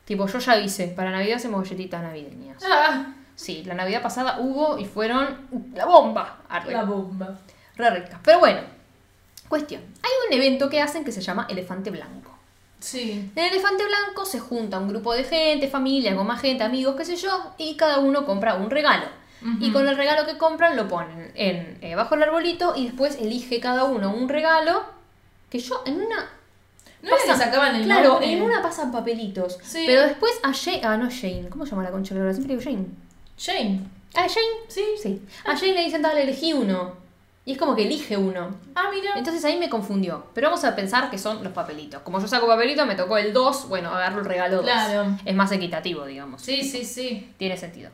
Tipo, 0.06 0.28
yo 0.28 0.40
ya 0.40 0.54
avisé, 0.54 0.88
para 0.90 1.12
Navidad 1.12 1.38
hacemos 1.38 1.64
galletitas 1.64 2.02
navideñas. 2.04 2.64
Ah, 2.64 3.14
Sí, 3.38 3.64
la 3.66 3.74
Navidad 3.74 4.02
pasada 4.02 4.38
hubo 4.40 4.78
y 4.78 4.86
fueron 4.86 5.48
la 5.74 5.86
bomba. 5.86 6.38
Arre. 6.48 6.72
la 6.72 6.84
bomba. 6.84 7.38
Re 7.76 7.90
ricas. 7.90 8.18
Pero 8.24 8.40
bueno, 8.40 8.62
cuestión. 9.50 9.82
Hay 10.02 10.12
un 10.30 10.34
evento 10.42 10.70
que 10.70 10.82
hacen 10.82 11.04
que 11.04 11.12
se 11.12 11.20
llama 11.22 11.46
Elefante 11.50 11.92
Blanco. 11.92 12.32
Sí. 12.80 13.30
En 13.36 13.44
el 13.44 13.52
Elefante 13.52 13.84
Blanco 13.86 14.24
se 14.26 14.40
junta 14.40 14.78
un 14.80 14.88
grupo 14.88 15.14
de 15.14 15.26
gente, 15.26 15.68
familia, 15.68 16.16
con 16.16 16.26
más 16.28 16.40
gente, 16.40 16.64
amigos, 16.64 16.96
qué 16.96 17.04
sé 17.04 17.18
yo, 17.18 17.54
y 17.58 17.76
cada 17.76 18.00
uno 18.00 18.26
compra 18.26 18.56
un 18.56 18.70
regalo. 18.70 19.08
Y 19.60 19.72
con 19.72 19.88
el 19.88 19.96
regalo 19.96 20.26
que 20.26 20.38
compran 20.38 20.76
lo 20.76 20.88
ponen 20.88 21.32
en, 21.36 21.78
eh, 21.82 21.94
bajo 21.96 22.16
el 22.16 22.24
arbolito 22.24 22.74
y 22.76 22.86
después 22.86 23.18
elige 23.22 23.60
cada 23.60 23.84
uno 23.84 24.12
un 24.14 24.28
regalo 24.28 24.84
que 25.50 25.60
yo 25.60 25.84
en 25.86 26.02
una... 26.02 26.30
¿No 27.04 27.12
que 27.24 27.36
sacaban 27.36 27.76
el 27.76 27.84
Claro, 27.84 28.14
nombre? 28.14 28.34
en 28.34 28.42
una 28.42 28.64
pasan 28.64 28.92
papelitos. 28.92 29.60
Sí. 29.62 29.84
Pero 29.86 30.02
después 30.02 30.32
a 30.42 30.52
Jane... 30.52 30.82
Ah, 30.84 30.98
no 30.98 31.10
Jane. 31.12 31.48
¿Cómo 31.50 31.66
se 31.66 31.72
llama 31.72 31.84
la 31.84 31.92
concha? 31.92 32.16
Siempre 32.34 32.56
digo 32.58 32.62
Jane. 32.64 32.88
Jane. 33.38 33.82
Ah, 34.16 34.28
Jane. 34.28 34.66
Sí. 34.68 34.84
Sí. 35.02 35.22
A 35.46 35.56
Jane 35.56 35.74
le 35.74 35.84
dicen, 35.84 36.02
dale, 36.02 36.24
elegí 36.24 36.54
uno. 36.54 36.94
Y 37.48 37.52
es 37.52 37.58
como 37.60 37.76
que 37.76 37.84
elige 37.84 38.18
uno. 38.18 38.56
Ah, 38.74 38.90
mira. 38.92 39.12
Entonces 39.16 39.46
ahí 39.46 39.60
me 39.60 39.70
confundió. 39.70 40.26
Pero 40.34 40.48
vamos 40.48 40.64
a 40.64 40.76
pensar 40.76 41.12
que 41.12 41.20
son 41.20 41.44
los 41.44 41.54
papelitos. 41.54 42.02
Como 42.02 42.20
yo 42.20 42.28
saco 42.28 42.48
papelito, 42.48 42.88
me 42.88 42.96
tocó 42.96 43.18
el 43.20 43.34
2. 43.34 43.70
Bueno, 43.70 43.90
agarro 43.94 44.22
el 44.22 44.26
regalo 44.26 44.56
2. 44.58 44.66
Claro. 44.66 45.16
Es 45.24 45.36
más 45.36 45.52
equitativo, 45.52 46.06
digamos. 46.08 46.42
Sí, 46.42 46.64
sí, 46.64 46.84
sí. 46.84 47.32
Tiene 47.38 47.56
sentido. 47.56 47.92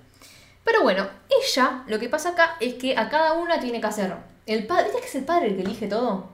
Pero 0.64 0.84
bueno, 0.84 1.08
ella, 1.30 1.84
lo 1.88 2.00
que 2.00 2.10
pasa 2.10 2.30
acá 2.30 2.56
es 2.60 2.76
que 2.76 2.98
a 2.98 3.10
cada 3.10 3.34
una 3.34 3.60
tiene 3.60 3.82
que 3.82 3.88
hacer. 3.88 4.14
El 4.46 4.68
padre, 4.68 4.86
¿viste 4.86 5.02
que 5.02 5.08
es 5.08 5.16
el 5.16 5.26
padre 5.26 5.48
el 5.48 5.56
que 5.56 5.62
elige 5.62 5.88
todo? 5.88 6.30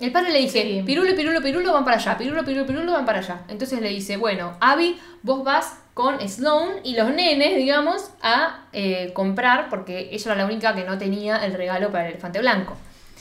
El 0.00 0.10
padre 0.10 0.32
le 0.32 0.40
dice, 0.40 0.62
Sí. 0.62 0.82
pirulo, 0.84 1.14
pirulo, 1.14 1.40
pirulo 1.42 1.72
van 1.72 1.84
para 1.84 1.96
allá, 1.96 2.18
pirulo, 2.18 2.44
pirulo, 2.44 2.66
pirulo 2.66 2.92
van 2.92 3.06
para 3.06 3.18
allá. 3.18 3.42
Entonces 3.48 3.80
le 3.80 3.88
dice, 3.88 4.16
bueno, 4.16 4.56
Abby, 4.60 5.00
vos 5.22 5.44
vas 5.44 5.78
con 5.94 6.26
Sloan 6.28 6.80
y 6.82 6.96
los 6.96 7.10
nenes, 7.10 7.56
digamos, 7.56 8.10
a 8.22 8.64
eh, 8.72 9.12
comprar, 9.12 9.68
porque 9.68 10.08
ella 10.10 10.32
era 10.32 10.34
la 10.34 10.46
única 10.46 10.74
que 10.74 10.84
no 10.84 10.98
tenía 10.98 11.44
el 11.44 11.54
regalo 11.54 11.92
para 11.92 12.06
el 12.06 12.12
elefante 12.12 12.40
blanco. 12.40 12.76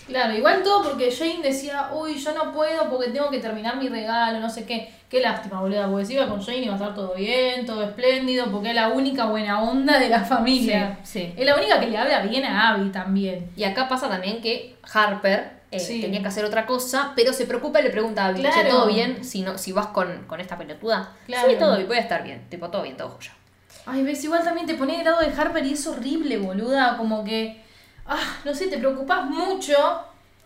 Claro, 0.08 0.34
igual 0.36 0.62
todo 0.64 0.84
porque 0.84 1.12
Jane 1.12 1.42
decía, 1.42 1.90
uy, 1.94 2.18
yo 2.18 2.34
no 2.34 2.52
puedo 2.52 2.90
porque 2.90 3.10
tengo 3.12 3.30
que 3.30 3.40
terminar 3.40 3.78
mi 3.78 3.88
regalo, 3.88 4.40
no 4.40 4.50
sé 4.50 4.66
qué. 4.66 4.92
Qué 5.10 5.20
lástima, 5.22 5.60
boluda, 5.62 5.88
porque 5.90 6.06
si 6.06 6.14
iba 6.14 6.28
con 6.28 6.42
Jane 6.42 6.60
iba 6.60 6.74
a 6.74 6.78
estar 6.78 6.96
todo 6.96 7.14
bien, 7.16 7.66
todo 7.66 7.84
espléndido, 7.84 8.50
porque 8.52 8.70
es 8.70 8.76
la 8.76 8.88
única 8.90 9.26
buena 9.26 9.62
onda 9.62 10.00
de 10.00 10.10
la 10.10 10.20
familia. 10.26 11.00
Sí, 11.04 11.20
sí. 11.20 11.34
Es 11.38 11.46
la 11.46 11.56
única 11.56 11.80
que 11.80 11.88
le 11.88 11.98
habla 11.98 12.22
bien 12.22 12.46
a 12.46 12.70
Abby 12.70 12.90
también. 12.92 13.50
Y 13.56 13.64
acá 13.64 13.88
pasa 13.90 14.08
también 14.10 14.42
que 14.42 14.76
Harper 14.94 15.60
eh, 15.72 15.80
Sí. 15.80 16.02
tenía 16.02 16.22
que 16.22 16.28
hacer 16.28 16.44
otra 16.46 16.66
cosa, 16.66 17.14
pero 17.16 17.32
se 17.34 17.46
preocupa 17.46 17.80
y 17.80 17.84
le 17.84 17.90
pregunta 17.92 18.24
a 18.26 18.28
Abby, 18.30 18.42
Claro. 18.42 18.56
"Che, 18.62 18.70
¿todo 18.70 18.88
bien 18.88 19.24
si, 19.24 19.42
no, 19.42 19.58
si 19.58 19.72
vas 19.72 19.88
con, 19.88 20.26
con 20.28 20.40
esta 20.42 20.58
pelotuda? 20.58 21.14
Claro. 21.26 21.50
Sí, 21.50 21.56
todo 21.58 21.76
bien, 21.76 21.88
puede 21.88 22.02
estar 22.02 22.24
bien. 22.24 22.46
Tipo, 22.50 22.70
todo 22.70 22.82
bien, 22.84 22.98
todo 22.98 23.10
joya. 23.10 23.32
Ay, 23.86 24.04
ves, 24.04 24.24
igual 24.24 24.44
también 24.44 24.68
te 24.68 24.76
pone 24.76 24.96
del 24.98 25.06
lado 25.06 25.20
de 25.22 25.28
Harper 25.34 25.66
y 25.66 25.74
es 25.74 25.88
horrible, 25.88 26.38
boluda, 26.38 26.98
como 26.98 27.24
que, 27.24 27.62
ah, 28.08 28.20
no 28.46 28.54
sé, 28.54 28.68
te 28.68 28.78
preocupas 28.78 29.26
mucho, 29.26 29.74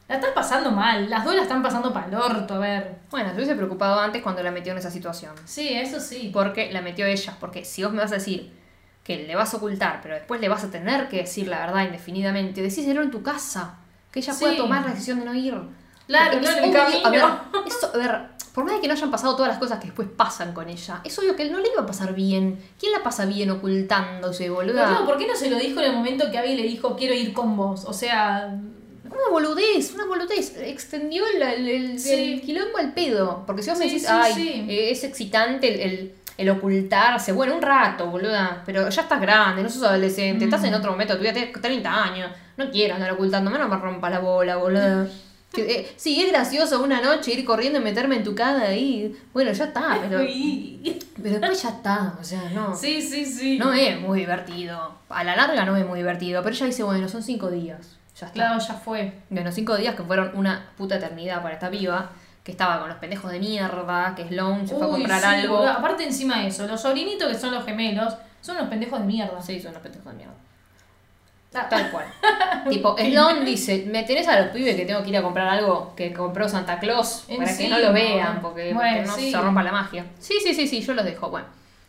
la 0.07 0.15
estás 0.15 0.31
pasando 0.31 0.71
mal, 0.71 1.09
las 1.09 1.23
dos 1.25 1.35
la 1.35 1.41
están 1.43 1.63
pasando 1.63 1.91
para 1.93 2.07
el 2.07 2.15
orto, 2.15 2.55
a 2.55 2.59
ver. 2.59 2.95
Bueno, 3.09 3.29
se 3.29 3.35
hubiese 3.35 3.55
preocupado 3.55 3.99
antes 3.99 4.21
cuando 4.21 4.43
la 4.43 4.51
metió 4.51 4.71
en 4.71 4.77
esa 4.77 4.91
situación. 4.91 5.33
Sí, 5.45 5.69
eso 5.73 5.99
sí. 5.99 6.29
Porque 6.33 6.71
la 6.71 6.81
metió 6.81 7.05
ella. 7.05 7.35
Porque 7.39 7.65
si 7.65 7.83
vos 7.83 7.91
me 7.93 7.99
vas 8.01 8.11
a 8.11 8.15
decir 8.15 8.53
que 9.03 9.17
le 9.25 9.35
vas 9.35 9.53
a 9.53 9.57
ocultar, 9.57 9.99
pero 10.01 10.15
después 10.15 10.41
le 10.41 10.49
vas 10.49 10.63
a 10.63 10.69
tener 10.71 11.07
que 11.09 11.17
decir 11.17 11.47
la 11.47 11.59
verdad 11.59 11.83
indefinidamente, 11.85 12.61
decíselo 12.61 13.01
en 13.03 13.11
tu 13.11 13.21
casa. 13.23 13.75
Que 14.11 14.19
ella 14.19 14.33
pueda 14.39 14.53
Sí. 14.53 14.57
tomar 14.57 14.83
la 14.85 14.91
decisión 14.91 15.19
de 15.19 15.25
no 15.25 15.33
ir. 15.33 15.55
Claro, 16.07 16.39
no 16.39 16.49
es 16.49 16.57
en 16.57 16.63
el 16.65 16.69
obvio- 16.69 16.83
camino. 16.83 17.07
A 17.07 17.09
ver, 17.09 17.23
eso, 17.67 17.91
a 17.93 17.97
ver, 17.97 18.29
por 18.55 18.63
más 18.63 18.75
de 18.75 18.81
que 18.81 18.87
no 18.87 18.93
hayan 18.93 19.11
pasado 19.11 19.35
todas 19.35 19.49
las 19.49 19.59
cosas 19.59 19.79
que 19.79 19.87
después 19.87 20.07
pasan 20.15 20.53
con 20.53 20.69
ella, 20.69 21.01
es 21.03 21.19
obvio 21.19 21.35
que 21.35 21.49
no 21.49 21.59
le 21.59 21.67
iba 21.73 21.81
a 21.83 21.85
pasar 21.85 22.15
bien. 22.15 22.57
¿Quién 22.79 22.93
la 22.93 23.03
pasa 23.03 23.25
bien 23.25 23.51
ocultándose, 23.51 24.49
boluda? 24.49 24.87
Pero, 24.93 25.05
¿por 25.05 25.17
qué 25.17 25.27
no 25.27 25.35
se 25.35 25.49
lo 25.51 25.57
dijo 25.57 25.79
en 25.81 25.87
el 25.87 25.93
momento 25.93 26.31
que 26.31 26.37
Abby 26.37 26.55
le 26.55 26.63
dijo 26.63 26.95
quiero 26.95 27.13
ir 27.13 27.33
con 27.33 27.55
vos? 27.57 27.83
O 27.85 27.93
sea, 27.93 28.57
Una 29.05 29.29
boludez, 29.31 29.93
una 29.93 30.05
boludez. 30.05 30.57
Extendió 30.57 31.23
el, 31.27 31.41
el, 31.41 31.67
el- 31.69 31.99
Sí. 31.99 32.33
el 32.33 32.41
quilombo 32.41 32.77
al 32.79 32.93
pedo. 32.93 33.43
Porque 33.45 33.61
si 33.63 33.69
vos 33.69 33.79
me 33.79 33.85
decís, 33.85 34.01
sí, 34.01 34.07
ay, 34.09 34.65
eh, 34.67 34.91
es 34.91 35.03
excitante 35.05 35.85
el, 35.85 36.13
el- 36.37 36.49
ocultarse. 36.49 37.31
Bueno, 37.31 37.55
un 37.55 37.61
rato, 37.61 38.07
boluda. 38.07 38.63
Pero 38.65 38.89
ya 38.89 39.01
estás 39.03 39.21
grande, 39.21 39.61
no 39.63 39.69
sos 39.69 39.83
adolescente. 39.83 40.43
Estás 40.45 40.61
Mm. 40.61 40.65
en 40.65 40.73
otro 40.73 40.91
momento, 40.91 41.17
tú 41.17 41.23
ya 41.23 41.31
tenés 41.33 41.53
30 41.61 42.03
años. 42.03 42.29
No 42.57 42.69
quiero 42.71 42.95
andar 42.95 43.11
ocultando, 43.11 43.51
menos 43.51 43.69
me 43.69 43.77
rompa 43.77 44.09
la 44.09 44.19
bola, 44.19 44.55
boluda. 44.57 45.07
Eh, 45.61 45.93
sí, 45.97 46.21
es 46.21 46.31
gracioso 46.31 46.81
una 46.83 47.01
noche 47.01 47.33
ir 47.33 47.45
corriendo 47.45 47.79
y 47.79 47.83
meterme 47.83 48.17
en 48.17 48.23
tu 48.23 48.35
cara 48.35 48.61
ahí. 48.63 49.15
Bueno, 49.33 49.51
ya 49.51 49.65
está, 49.65 49.97
pero, 50.09 50.19
uy. 50.21 50.99
pero 51.21 51.39
después 51.39 51.61
ya 51.61 51.69
está. 51.69 52.15
O 52.19 52.23
sea, 52.23 52.49
no. 52.53 52.75
sí, 52.75 53.01
sí, 53.01 53.25
sí. 53.25 53.57
No 53.57 53.73
es 53.73 53.99
muy 53.99 54.19
divertido. 54.19 54.95
A 55.09 55.23
la 55.23 55.35
larga 55.35 55.65
no 55.65 55.75
es 55.77 55.85
muy 55.85 55.99
divertido. 55.99 56.41
Pero 56.43 56.55
ella 56.55 56.65
dice, 56.65 56.83
bueno, 56.83 57.07
son 57.09 57.23
cinco 57.23 57.49
días. 57.49 57.97
Ya 58.19 58.27
está. 58.27 58.33
Claro, 58.33 58.59
ya 58.59 58.73
fue. 58.73 59.13
Bueno, 59.29 59.51
cinco 59.51 59.75
días 59.75 59.95
que 59.95 60.03
fueron 60.03 60.31
una 60.35 60.69
puta 60.77 60.95
eternidad 60.95 61.41
para 61.41 61.55
esta 61.55 61.69
piba, 61.69 62.11
que 62.43 62.51
estaba 62.51 62.79
con 62.79 62.89
los 62.89 62.97
pendejos 62.99 63.31
de 63.31 63.39
mierda, 63.39 64.13
que 64.15 64.27
Sloan 64.27 64.67
se 64.67 64.75
fue 64.75 64.85
a 64.85 64.87
Uy, 64.87 64.99
comprar 64.99 65.19
sí, 65.21 65.27
algo. 65.27 65.65
Aparte 65.67 66.03
encima 66.03 66.39
de 66.41 66.47
eso, 66.47 66.65
los 66.67 66.81
sobrinitos 66.81 67.29
que 67.31 67.37
son 67.37 67.53
los 67.53 67.65
gemelos 67.65 68.15
son 68.41 68.57
unos 68.57 68.69
pendejos 68.69 68.99
de 68.99 69.05
mierda. 69.05 69.41
Sí, 69.41 69.59
son 69.59 69.73
los 69.73 69.81
pendejos 69.81 70.11
de 70.11 70.17
mierda. 70.17 70.35
Tal 71.69 71.91
cual. 71.91 72.05
tipo, 72.69 72.95
Sloan 72.97 73.45
dice, 73.45 73.85
me 73.87 74.03
tenés 74.03 74.27
a 74.27 74.39
los 74.39 74.49
pibes 74.49 74.75
que 74.75 74.85
tengo 74.85 75.01
que 75.03 75.09
ir 75.09 75.17
a 75.17 75.21
comprar 75.21 75.47
algo 75.47 75.93
que 75.95 76.13
compró 76.13 76.47
Santa 76.49 76.79
Claus 76.79 77.25
para 77.37 77.57
que 77.57 77.69
no 77.69 77.79
lo 77.79 77.93
vean, 77.93 78.41
porque, 78.41 78.73
Bueno, 78.73 78.97
porque 78.97 79.07
no 79.07 79.15
sí. 79.15 79.31
se 79.31 79.37
rompa 79.37 79.63
la 79.63 79.71
magia. 79.71 80.05
Sí, 80.19 80.35
sí, 80.43 80.53
sí, 80.53 80.67
sí, 80.67 80.81
yo 80.81 80.93
los 80.93 81.05
dejo, 81.05 81.29
bueno. 81.29 81.47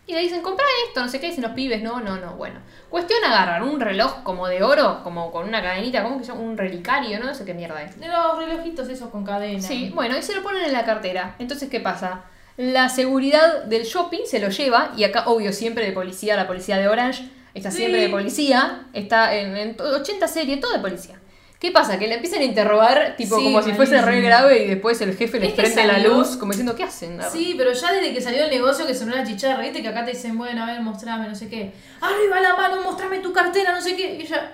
Y 0.09 0.13
le 0.13 0.21
dicen, 0.21 0.41
compra 0.41 0.65
esto, 0.87 1.01
no 1.03 1.09
sé 1.09 1.19
qué, 1.19 1.27
dicen 1.27 1.43
los 1.43 1.51
pibes, 1.53 1.83
no, 1.83 1.99
no, 1.99 2.17
no, 2.17 2.35
bueno. 2.37 2.61
Cuestión 2.89 3.19
agarrar 3.25 3.65
un 3.65 3.81
reloj 3.81 4.23
como 4.23 4.47
de 4.47 4.63
oro, 4.63 5.01
como 5.03 5.33
con 5.33 5.49
una 5.49 5.61
cadenita, 5.61 6.05
¿cómo 6.05 6.19
que 6.19 6.25
se 6.25 6.31
llama? 6.31 6.45
Un 6.45 6.57
relicario, 6.57 7.19
¿no? 7.19 7.27
No 7.27 7.35
sé 7.35 7.45
qué 7.45 7.55
mierda 7.55 7.83
es. 7.83 7.99
De 7.99 8.07
los 8.07 8.39
relojitos 8.39 8.89
esos 8.89 9.11
con 9.11 9.25
cadena. 9.25 9.61
Sí, 9.61 9.91
bueno, 9.93 10.17
y 10.17 10.23
se 10.23 10.37
lo 10.37 10.45
ponen 10.45 10.63
en 10.65 10.73
la 10.73 10.85
cartera. 10.85 11.35
Entonces, 11.41 11.69
¿qué 11.69 11.81
pasa? 11.81 12.21
La 12.57 12.89
seguridad 12.89 13.65
del 13.65 13.83
shopping 13.83 14.27
se 14.27 14.39
lo 14.39 14.49
lleva, 14.49 14.93
y 14.97 15.03
acá, 15.03 15.25
obvio, 15.27 15.53
siempre 15.53 15.85
de 15.85 15.91
policía, 15.93 16.37
la 16.37 16.47
policía 16.47 16.79
de 16.79 16.87
Orange, 16.87 17.29
está 17.57 17.71
Sí. 17.71 17.79
siempre 17.79 18.01
de 18.03 18.09
policía, 18.09 18.87
está 18.93 19.35
en, 19.35 19.57
en 19.57 19.77
to- 19.77 19.85
80 19.85 20.29
series, 20.29 20.61
todo 20.61 20.73
de 20.73 20.79
policía. 20.81 21.19
¿Qué 21.59 21.71
pasa? 21.73 21.99
Que 21.99 22.07
le 22.07 22.17
empiezan 22.17 22.41
a 22.41 22.45
interrogar, 22.45 23.17
tipo, 23.17 23.39
Sí, 23.39 23.45
como 23.45 23.63
si 23.63 23.73
fuese 23.73 24.01
re 24.03 24.21
grave 24.21 24.65
y 24.65 24.69
después 24.69 25.01
el 25.01 25.17
jefe 25.17 25.41
les 25.41 25.55
prende 25.55 25.87
la 25.87 25.99
luz, 25.99 26.37
como 26.37 26.53
diciendo, 26.53 26.77
¿qué 26.77 26.85
hacen? 26.85 27.19
Sí, 27.33 27.55
pero 27.57 27.73
ya 27.73 27.93
desde 27.93 28.13
que 28.13 28.21
salió 28.21 28.45
el 28.45 28.51
negocio 28.51 28.87
que 28.87 28.95
sonó 28.95 29.17
la 29.17 29.25
chicharra, 29.25 29.63
viste 29.63 29.81
que 29.81 29.89
acá 29.89 30.05
te 30.05 30.11
dicen, 30.11 30.37
bueno, 30.37 30.63
a 30.63 30.67
ver, 30.67 30.83
mostrame, 30.83 31.27
no 31.27 31.35
sé 31.35 31.49
qué. 31.49 31.73
Arriba 32.03 32.41
la 32.43 32.55
mano, 32.57 32.83
mostrame 32.83 33.21
tu 33.21 33.33
cartera, 33.33 33.73
no 33.73 33.81
sé 33.81 33.97
qué. 33.97 34.17
Y 34.17 34.23
ella, 34.23 34.53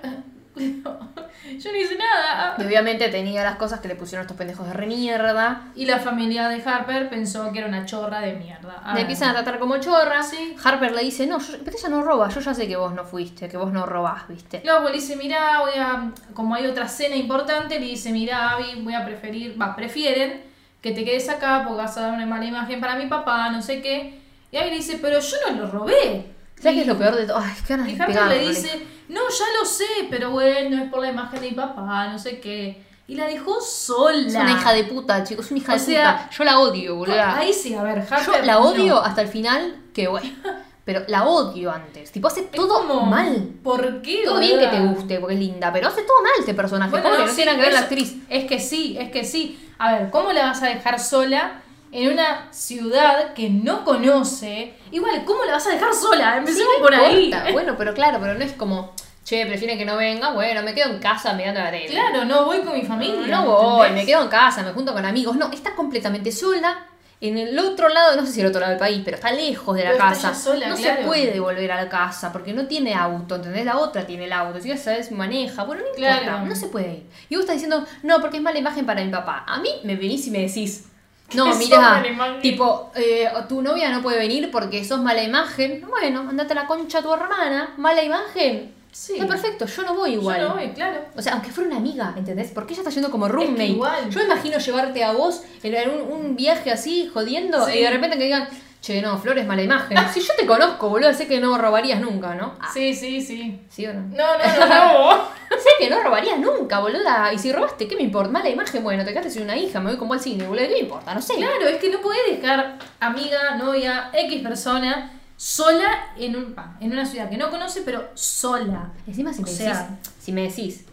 yo 0.54 1.72
no 1.72 1.76
hice 1.78 1.96
nada. 1.96 2.56
Y 2.58 2.62
obviamente 2.64 3.08
tenía 3.08 3.42
las 3.42 3.56
cosas 3.56 3.80
que 3.80 3.88
le 3.88 3.94
pusieron 3.96 4.22
estos 4.22 4.36
pendejos 4.36 4.66
de 4.66 4.72
re 4.74 4.86
mierda. 4.86 5.68
Y 5.74 5.86
la 5.86 5.98
familia 5.98 6.48
de 6.48 6.62
Harper 6.62 7.08
pensó 7.08 7.50
que 7.52 7.58
era 7.60 7.68
una 7.68 7.86
chorra 7.86 8.20
de 8.20 8.34
mierda. 8.34 8.82
Le 8.88 8.92
ver. 8.92 9.00
empiezan 9.02 9.30
a 9.30 9.34
tratar 9.34 9.58
como 9.58 9.78
chorra. 9.78 10.22
Sí. 10.22 10.54
Harper 10.62 10.92
le 10.92 11.02
dice, 11.02 11.26
no, 11.26 11.38
yo- 11.38 11.54
pero 11.64 11.76
ella 11.76 11.88
no 11.88 12.02
roba, 12.02 12.28
yo 12.28 12.40
ya 12.40 12.54
sé 12.54 12.68
que 12.68 12.76
vos 12.76 12.92
no 12.92 13.04
fuiste, 13.04 13.48
que 13.48 13.56
vos 13.56 13.72
no 13.72 13.86
robás, 13.86 14.28
¿viste? 14.28 14.60
Luego 14.64 14.88
le 14.88 14.94
dice, 14.94 15.16
mirá, 15.16 15.60
voy 15.60 15.72
a. 15.78 16.10
Como 16.34 16.54
hay 16.54 16.66
otra 16.66 16.88
cena 16.88 17.16
importante, 17.16 17.78
le 17.80 17.86
dice, 17.86 18.12
mirá, 18.12 18.50
Abby, 18.50 18.82
voy 18.82 18.94
a 18.94 19.04
preferir. 19.04 19.60
Va, 19.60 19.74
prefieren 19.74 20.42
que 20.80 20.92
te 20.92 21.04
quedes 21.04 21.28
acá 21.28 21.62
porque 21.66 21.82
vas 21.82 21.96
a 21.96 22.02
dar 22.02 22.14
una 22.14 22.26
mala 22.26 22.44
imagen 22.44 22.80
para 22.80 22.96
mi 22.96 23.06
papá, 23.06 23.48
no 23.50 23.62
sé 23.62 23.80
qué. 23.80 24.20
Y 24.50 24.56
Abby 24.58 24.70
le 24.70 24.76
dice, 24.76 24.98
pero 25.00 25.18
yo 25.18 25.36
no 25.48 25.56
lo 25.62 25.70
robé. 25.70 26.31
¿Sabes 26.62 26.76
qué 26.76 26.80
es 26.82 26.86
lo 26.86 26.96
peor 26.98 27.16
de 27.16 27.26
todo? 27.26 27.38
Ay, 27.38 27.52
qué 27.66 27.72
ganas 27.74 27.88
Y 27.88 27.94
de 27.94 28.02
Harper 28.02 28.14
pegarle. 28.16 28.42
le 28.42 28.48
dice, 28.48 28.86
no, 29.08 29.20
ya 29.28 29.44
lo 29.60 29.66
sé, 29.66 29.84
pero 30.08 30.30
bueno, 30.30 30.82
es 30.84 30.90
por 30.90 31.00
la 31.00 31.10
imagen 31.10 31.40
de 31.40 31.50
mi 31.50 31.56
papá, 31.56 32.06
no 32.08 32.18
sé 32.18 32.38
qué. 32.40 32.82
Y 33.08 33.16
la 33.16 33.26
dejó 33.26 33.60
sola. 33.60 34.26
Es 34.28 34.34
una 34.34 34.52
hija 34.52 34.72
de 34.72 34.84
puta, 34.84 35.24
chicos, 35.24 35.46
es 35.46 35.50
una 35.50 35.60
hija 35.60 35.72
O 35.72 35.74
de 35.76 35.80
sea, 35.80 36.16
puta. 36.22 36.30
Yo 36.30 36.44
la 36.44 36.58
odio, 36.60 36.96
boludo. 36.96 37.16
Ahí 37.20 37.52
sí, 37.52 37.74
a 37.74 37.82
ver, 37.82 37.98
Harper. 38.08 38.24
Yo 38.40 38.46
la 38.46 38.60
odio 38.60 39.02
hasta 39.02 39.22
el 39.22 39.28
final, 39.28 39.76
que 39.92 40.06
bueno. 40.08 40.30
Pero 40.84 41.02
la 41.06 41.24
odio 41.26 41.70
antes. 41.70 42.10
Tipo, 42.10 42.26
hace 42.26 42.40
Es 42.40 42.50
todo 42.50 42.80
como, 42.86 43.06
mal. 43.06 43.50
¿Por 43.62 44.02
qué? 44.02 44.22
Todo 44.24 44.40
bien 44.40 44.58
que 44.58 44.66
te 44.66 44.78
boluda? 44.80 44.92
guste, 44.94 45.18
porque 45.20 45.34
es 45.34 45.40
linda, 45.40 45.72
pero 45.72 45.86
hace 45.86 46.02
todo 46.02 46.20
mal 46.22 46.32
este 46.40 46.54
personaje. 46.54 46.90
Bueno, 46.90 47.04
Pobre, 47.06 47.18
no, 47.20 47.24
no 47.26 47.30
sí, 47.30 47.36
tiene 47.36 47.52
nada 47.52 47.58
que 47.58 47.62
ver 47.66 47.72
la 47.72 47.78
eso- 47.78 47.88
actriz. 47.88 48.14
Es 48.28 48.44
que 48.46 48.58
sí, 48.58 48.96
es 48.98 49.10
que 49.12 49.24
sí. 49.24 49.70
A 49.78 49.92
ver, 49.92 50.10
¿cómo 50.10 50.32
la 50.32 50.42
vas 50.46 50.60
a 50.60 50.66
dejar 50.66 50.98
sola 50.98 51.62
en 51.92 52.12
una 52.12 52.48
ciudad 52.52 53.34
que 53.34 53.50
no 53.50 53.84
conoce? 53.84 54.74
Igual, 54.90 55.24
¿cómo 55.24 55.44
la 55.44 55.52
vas 55.52 55.66
a 55.66 55.70
dejar 55.70 55.94
sola? 55.94 56.38
Empecemos 56.38 56.72
Sí, 56.76 56.82
por 56.82 56.94
ahí. 56.94 57.32
Bueno, 57.52 57.74
pero 57.76 57.94
claro, 57.94 58.18
pero 58.20 58.34
no 58.34 58.42
es 58.44 58.52
como, 58.52 58.92
che, 59.24 59.44
prefieren 59.46 59.78
que 59.78 59.84
no 59.84 59.96
venga. 59.96 60.32
Bueno, 60.32 60.62
me 60.62 60.74
quedo 60.74 60.90
en 60.90 60.98
casa 60.98 61.32
mirando 61.34 61.60
la 61.60 61.70
tele. 61.70 61.86
Claro, 61.88 62.24
no 62.24 62.44
voy 62.46 62.60
con 62.60 62.74
mi 62.74 62.82
familia. 62.82 63.26
No 63.28 63.44
voy, 63.46 63.86
¿entendés? 63.88 64.04
me 64.06 64.10
quedo 64.12 64.22
en 64.22 64.28
casa, 64.28 64.62
me 64.62 64.72
junto 64.72 64.92
con 64.92 65.04
amigos. 65.04 65.36
No, 65.36 65.50
está 65.52 65.74
completamente 65.74 66.32
sola. 66.32 66.86
En 67.20 67.38
el 67.38 67.56
otro 67.56 67.88
lado, 67.88 68.16
no 68.16 68.26
sé 68.26 68.32
si 68.32 68.40
el 68.40 68.48
otro 68.48 68.58
lado 68.60 68.70
del 68.72 68.80
país, 68.80 69.00
pero 69.04 69.16
está 69.16 69.30
lejos 69.30 69.76
de 69.76 69.84
la 69.84 69.90
Pero 69.92 70.02
casa. 70.02 70.34
sola, 70.34 70.66
no 70.68 70.76
se 70.76 70.90
puede 71.06 71.38
volver 71.38 71.70
a 71.70 71.76
la 71.84 71.88
casa 71.88 72.32
porque 72.32 72.52
no 72.52 72.66
tiene 72.66 72.94
auto, 72.94 73.36
¿entendés? 73.36 73.64
La 73.64 73.78
otra 73.78 74.04
tiene 74.04 74.24
el 74.24 74.32
auto, 74.32 74.60
si 74.60 74.70
ya 74.70 74.76
sabes, 74.76 75.12
maneja. 75.12 75.62
Bueno, 75.62 75.82
no 75.82 75.88
importa, 75.90 76.20
Claro. 76.20 76.46
no 76.46 76.56
se 76.56 76.66
puede 76.66 76.94
ir. 76.94 77.06
Y 77.28 77.36
vos 77.36 77.42
estás 77.44 77.54
diciendo, 77.54 77.86
no, 78.02 78.20
porque 78.20 78.38
es 78.38 78.42
mala 78.42 78.58
imagen 78.58 78.84
para 78.86 79.04
mi 79.04 79.10
papá. 79.12 79.44
A 79.46 79.60
mí 79.60 79.68
me 79.84 79.94
venís 79.94 80.26
y 80.26 80.32
me 80.32 80.40
decís, 80.40 80.86
no, 81.34 81.54
mira, 81.56 82.02
tipo, 82.40 82.90
eh, 82.94 83.28
tu 83.48 83.62
novia 83.62 83.90
no 83.90 84.02
puede 84.02 84.18
venir 84.18 84.50
porque 84.50 84.84
sos 84.84 85.00
mala 85.00 85.22
imagen. 85.22 85.84
Bueno, 85.88 86.20
andate 86.28 86.52
a 86.52 86.56
la 86.56 86.66
concha 86.66 86.98
a 86.98 87.02
tu 87.02 87.12
hermana, 87.12 87.74
mala 87.76 88.02
imagen. 88.02 88.74
Sí. 88.90 89.14
Está 89.14 89.26
perfecto, 89.26 89.64
yo 89.64 89.82
no 89.84 89.94
voy 89.94 90.12
Yo 90.14 90.20
igual. 90.20 90.42
no 90.42 90.54
voy, 90.54 90.68
claro. 90.72 91.00
O 91.16 91.22
sea, 91.22 91.32
aunque 91.32 91.50
fuera 91.50 91.68
una 91.70 91.78
amiga, 91.78 92.12
¿entendés? 92.14 92.50
Porque 92.50 92.74
ella 92.74 92.82
está 92.82 92.90
yendo 92.92 93.10
como 93.10 93.26
roommate. 93.26 93.64
igual. 93.66 94.10
Yo 94.10 94.18
me 94.20 94.26
imagino 94.26 94.58
llevarte 94.58 95.02
a 95.02 95.12
vos 95.12 95.42
en 95.62 95.74
en 95.74 95.90
un, 95.90 96.00
un 96.12 96.36
viaje 96.36 96.70
así, 96.70 97.10
jodiendo, 97.12 97.66
Sí. 97.66 97.78
y 97.78 97.82
de 97.82 97.90
repente 97.90 98.18
que 98.18 98.24
digan, 98.24 98.48
che, 98.82 99.00
no, 99.00 99.16
Flores, 99.16 99.46
mala 99.46 99.62
imagen. 99.62 99.96
si 100.12 100.20
yo 100.20 100.34
te 100.36 100.44
conozco, 100.44 100.88
boludo, 100.90 101.14
sé 101.14 101.26
que 101.26 101.40
no 101.40 101.56
robarías 101.56 102.00
nunca, 102.00 102.34
¿no? 102.34 102.54
Ah, 102.60 102.68
Sí, 102.74 102.92
sí, 102.94 103.20
sí. 103.22 103.62
¿Sí 103.70 103.86
o 103.86 103.94
no? 103.94 104.00
No, 104.08 104.36
no, 104.36 104.66
no, 104.66 104.66
no. 105.14 105.24
sé 105.50 105.68
que 105.78 105.88
no 105.88 106.02
robarías 106.02 106.38
nunca, 106.38 106.80
boluda. 106.80 107.32
Y 107.32 107.38
si 107.38 107.52
robaste, 107.52 107.86
¿qué 107.88 107.96
me 107.96 108.02
importa? 108.02 108.30
Mala 108.32 108.48
imagen, 108.50 108.82
bueno, 108.82 109.04
te 109.04 109.10
quedaste 109.10 109.30
sin 109.30 109.42
una 109.44 109.56
hija, 109.56 109.80
me 109.80 109.90
voy 109.90 109.98
como 109.98 110.14
al 110.14 110.20
cine, 110.20 110.46
boludo, 110.46 110.64
¿qué 110.66 110.72
me 110.74 110.78
importa? 110.80 111.14
No 111.14 111.22
sé. 111.22 111.34
Claro, 111.36 111.66
es 111.68 111.76
que 111.80 111.88
no 111.90 112.00
podés 112.00 112.20
dejar 112.28 112.78
amiga, 113.00 113.54
novia, 113.56 114.10
X 114.12 114.42
persona 114.42 115.12
sola 115.36 116.12
en, 116.18 116.36
un, 116.36 116.54
en 116.80 116.92
una 116.92 117.04
ciudad 117.06 117.28
que 117.30 117.36
no 117.36 117.50
conoce, 117.50 117.82
pero 117.82 118.10
sola. 118.14 118.92
Encima 119.06 119.32
si 119.32 119.42
O 119.42 119.44
me 119.46 119.50
sea- 119.50 119.88
decís, 119.90 120.12
si 120.20 120.32
me 120.32 120.42
decís, 120.42 120.84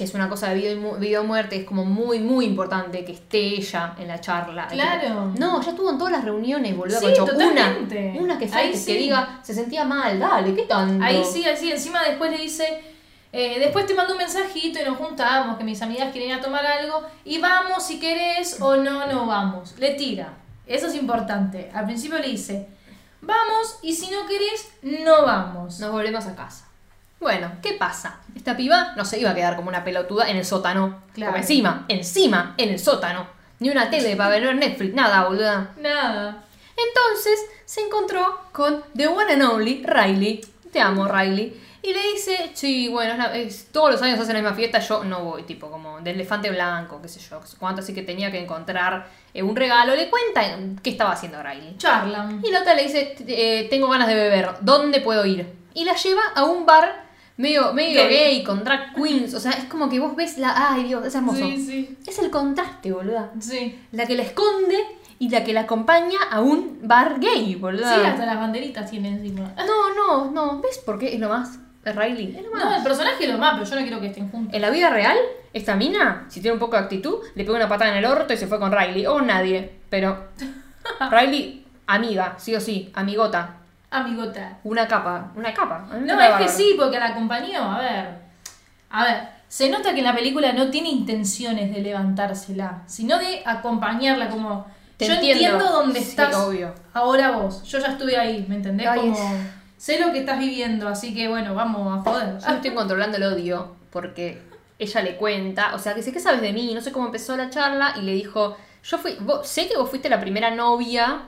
che, 0.00 0.04
es 0.04 0.14
una 0.14 0.28
cosa 0.28 0.48
de 0.48 0.54
vida, 0.54 0.70
y 0.70 1.00
vida 1.00 1.20
o 1.20 1.24
muerte, 1.24 1.56
es 1.56 1.64
como 1.64 1.84
muy, 1.84 2.20
muy 2.20 2.46
importante 2.46 3.04
que 3.04 3.12
esté 3.12 3.38
ella 3.38 3.94
en 3.98 4.08
la 4.08 4.20
charla. 4.20 4.66
Claro. 4.68 5.32
No, 5.38 5.60
ya 5.60 5.70
estuvo 5.70 5.90
en 5.90 5.98
todas 5.98 6.12
las 6.12 6.24
reuniones, 6.24 6.74
boludo, 6.74 6.98
Sí, 6.98 7.12
totalmente. 7.14 8.12
Una, 8.14 8.22
una 8.22 8.38
que 8.38 8.48
falte, 8.48 8.76
sí. 8.76 8.92
que 8.92 8.98
diga, 8.98 9.40
se 9.42 9.52
sentía 9.52 9.84
mal, 9.84 10.18
dale, 10.18 10.54
¿qué 10.54 10.62
tanto? 10.62 11.04
Ahí 11.04 11.22
sí, 11.30 11.44
ahí 11.44 11.56
sí. 11.56 11.70
Encima 11.70 12.02
después 12.02 12.30
le 12.30 12.38
dice, 12.38 12.82
eh, 13.32 13.58
después 13.58 13.86
te 13.86 13.94
mando 13.94 14.14
un 14.14 14.18
mensajito 14.18 14.80
y 14.80 14.84
nos 14.84 14.96
juntamos, 14.96 15.58
que 15.58 15.64
mis 15.64 15.82
amigas 15.82 16.10
quieren 16.12 16.30
ir 16.30 16.36
a 16.36 16.40
tomar 16.40 16.64
algo, 16.64 17.02
y 17.24 17.38
vamos 17.38 17.84
si 17.84 18.00
querés 18.00 18.58
o 18.60 18.76
no, 18.76 19.06
no 19.06 19.26
vamos. 19.26 19.74
Le 19.78 19.94
tira. 19.94 20.32
Eso 20.66 20.86
es 20.86 20.94
importante. 20.94 21.70
Al 21.74 21.84
principio 21.84 22.18
le 22.18 22.28
dice, 22.28 22.68
vamos 23.20 23.78
y 23.82 23.92
si 23.92 24.10
no 24.10 24.26
querés, 24.26 24.70
no 25.04 25.26
vamos. 25.26 25.78
Nos 25.78 25.92
volvemos 25.92 26.26
a 26.26 26.34
casa. 26.34 26.69
Bueno, 27.20 27.52
¿qué 27.62 27.74
pasa? 27.74 28.18
Esta 28.34 28.56
piba 28.56 28.94
no 28.96 29.04
se 29.04 29.20
iba 29.20 29.30
a 29.30 29.34
quedar 29.34 29.56
como 29.56 29.68
una 29.68 29.84
pelotuda 29.84 30.28
en 30.30 30.36
el 30.38 30.44
sótano. 30.44 31.02
Claro. 31.12 31.32
Como 31.32 31.42
encima, 31.42 31.84
encima, 31.88 32.54
en 32.56 32.70
el 32.70 32.78
sótano. 32.78 33.26
Ni 33.58 33.68
una 33.68 33.90
tele 33.90 34.16
para 34.16 34.30
ver 34.30 34.54
Netflix, 34.56 34.94
nada, 34.94 35.24
boluda. 35.28 35.74
Nada. 35.78 36.44
Entonces 36.70 37.38
se 37.66 37.82
encontró 37.82 38.40
con 38.52 38.82
The 38.96 39.08
One 39.08 39.34
and 39.34 39.42
Only 39.42 39.84
Riley. 39.86 40.40
Te 40.72 40.80
amo, 40.80 41.06
Riley. 41.06 41.60
Y 41.82 41.92
le 41.92 42.02
dice, 42.12 42.50
sí, 42.54 42.88
bueno, 42.88 43.12
es 43.12 43.18
la- 43.18 43.36
es- 43.36 43.66
todos 43.72 43.90
los 43.90 44.02
años 44.02 44.18
hacen 44.18 44.34
la 44.34 44.40
misma 44.42 44.54
fiesta, 44.56 44.78
yo 44.80 45.02
no 45.04 45.24
voy, 45.24 45.42
tipo 45.44 45.70
como 45.70 46.00
de 46.00 46.10
elefante 46.10 46.50
blanco, 46.50 47.00
qué 47.02 47.08
sé 47.08 47.20
yo, 47.20 47.40
cuánto 47.58 47.80
así 47.80 47.94
que 47.94 48.02
tenía 48.02 48.30
que 48.30 48.38
encontrar 48.38 49.06
eh, 49.34 49.42
un 49.42 49.56
regalo. 49.56 49.94
Le 49.94 50.08
cuenta 50.10 50.42
qué 50.82 50.90
estaba 50.90 51.12
haciendo 51.12 51.42
Riley. 51.42 51.76
Charlan. 51.78 52.40
Y 52.44 52.50
la 52.50 52.60
otra 52.60 52.74
le 52.74 52.82
dice, 52.84 53.14
eh, 53.26 53.66
tengo 53.70 53.88
ganas 53.88 54.08
de 54.08 54.14
beber, 54.14 54.50
¿dónde 54.62 55.00
puedo 55.00 55.24
ir? 55.26 55.52
Y 55.74 55.84
la 55.84 55.94
lleva 55.94 56.22
a 56.34 56.44
un 56.44 56.66
bar 56.66 57.08
medio, 57.40 57.72
medio 57.72 58.02
Gay. 58.02 58.10
gay, 58.10 58.44
con 58.44 58.62
drag 58.62 58.94
queens, 58.94 59.34
o 59.34 59.40
sea, 59.40 59.52
es 59.52 59.64
como 59.64 59.88
que 59.88 59.98
vos 59.98 60.14
ves 60.14 60.38
la... 60.38 60.72
Ay, 60.72 60.84
Dios, 60.84 61.04
es 61.06 61.14
hermoso. 61.14 61.38
Sí, 61.38 61.56
sí. 61.56 61.96
Es 62.06 62.18
el 62.18 62.30
contraste, 62.30 62.92
boluda. 62.92 63.32
Sí. 63.40 63.78
La 63.92 64.06
que 64.06 64.14
la 64.14 64.22
esconde 64.22 64.76
y 65.18 65.30
la 65.30 65.42
que 65.42 65.52
la 65.52 65.62
acompaña 65.62 66.18
a 66.30 66.40
un 66.40 66.80
bar 66.82 67.18
gay, 67.18 67.54
boluda. 67.54 67.94
Sí, 67.94 68.06
hasta 68.06 68.26
las 68.26 68.36
banderitas 68.36 68.90
tiene 68.90 69.08
encima. 69.08 69.54
No, 69.56 69.94
no, 69.94 70.30
no. 70.30 70.60
¿Ves 70.60 70.78
por 70.78 70.98
qué 70.98 71.14
es 71.14 71.20
lo 71.20 71.28
más? 71.28 71.58
Es 71.84 71.96
Riley. 71.96 72.36
Es 72.36 72.44
lo 72.44 72.52
más. 72.52 72.64
No, 72.64 72.76
el 72.76 72.82
personaje 72.82 73.26
lo 73.26 73.38
más, 73.38 73.54
pero 73.54 73.70
yo 73.70 73.76
no 73.76 73.82
quiero 73.82 74.00
que 74.00 74.06
estén 74.08 74.30
juntos. 74.30 74.54
En 74.54 74.60
la 74.60 74.70
vida 74.70 74.90
real, 74.90 75.16
esta 75.54 75.76
mina, 75.76 76.26
si 76.28 76.40
tiene 76.40 76.54
un 76.54 76.60
poco 76.60 76.76
de 76.76 76.82
actitud, 76.82 77.20
le 77.34 77.44
pega 77.44 77.56
una 77.56 77.68
patada 77.68 77.92
en 77.92 77.98
el 77.98 78.04
orto 78.04 78.34
y 78.34 78.36
se 78.36 78.46
fue 78.46 78.58
con 78.58 78.70
Riley. 78.70 79.06
O 79.06 79.22
nadie. 79.22 79.70
Pero. 79.88 80.28
Riley, 81.10 81.64
amiga, 81.86 82.34
sí 82.38 82.54
o 82.54 82.60
sí, 82.60 82.90
amigota. 82.94 83.59
Amigota. 83.90 84.58
Una 84.64 84.86
capa. 84.86 85.32
Una 85.34 85.52
capa. 85.52 85.86
No, 86.00 86.20
es 86.20 86.34
que 86.36 86.48
sí, 86.48 86.74
porque 86.78 86.98
la 86.98 87.08
acompañó. 87.08 87.62
A 87.72 87.78
ver. 87.80 88.08
A 88.90 89.04
ver. 89.04 89.28
Se 89.48 89.68
nota 89.68 89.92
que 89.92 89.98
en 89.98 90.04
la 90.04 90.14
película 90.14 90.52
no 90.52 90.70
tiene 90.70 90.90
intenciones 90.90 91.74
de 91.74 91.80
levantársela, 91.82 92.82
sino 92.86 93.18
de 93.18 93.42
acompañarla 93.44 94.28
como. 94.28 94.66
Te 94.96 95.06
yo 95.06 95.14
entiendo. 95.14 95.42
entiendo 95.44 95.72
dónde 95.72 96.00
Sí, 96.00 96.10
estás 96.10 96.34
obvio. 96.36 96.72
ahora 96.92 97.30
vos. 97.32 97.62
Yo 97.64 97.78
ya 97.78 97.88
estuve 97.88 98.16
ahí, 98.16 98.44
¿me 98.48 98.56
entendés? 98.56 98.86
Ay, 98.86 99.00
como. 99.00 99.14
es- 99.14 99.20
Sé 99.76 99.98
lo 99.98 100.12
que 100.12 100.18
estás 100.20 100.38
viviendo, 100.38 100.86
así 100.88 101.14
que 101.14 101.26
bueno, 101.28 101.54
vamos 101.54 101.98
a 101.98 102.02
joder. 102.02 102.38
Yo 102.38 102.54
estoy 102.54 102.72
controlando 102.74 103.16
el 103.16 103.22
odio 103.22 103.74
porque 103.90 104.42
ella 104.78 105.00
le 105.02 105.16
cuenta, 105.16 105.74
o 105.74 105.78
sea, 105.78 105.94
que 105.94 106.02
sé 106.02 106.12
que 106.12 106.20
sabes 106.20 106.42
de 106.42 106.52
mí, 106.52 106.74
no 106.74 106.82
sé 106.82 106.92
cómo 106.92 107.06
empezó 107.06 107.34
la 107.34 107.48
charla 107.48 107.94
y 107.96 108.02
le 108.02 108.12
dijo, 108.12 108.58
yo 108.84 108.98
fui, 108.98 109.16
vos- 109.20 109.48
sé 109.48 109.68
que 109.68 109.78
vos 109.78 109.88
fuiste 109.88 110.10
la 110.10 110.20
primera 110.20 110.50
novia 110.50 111.22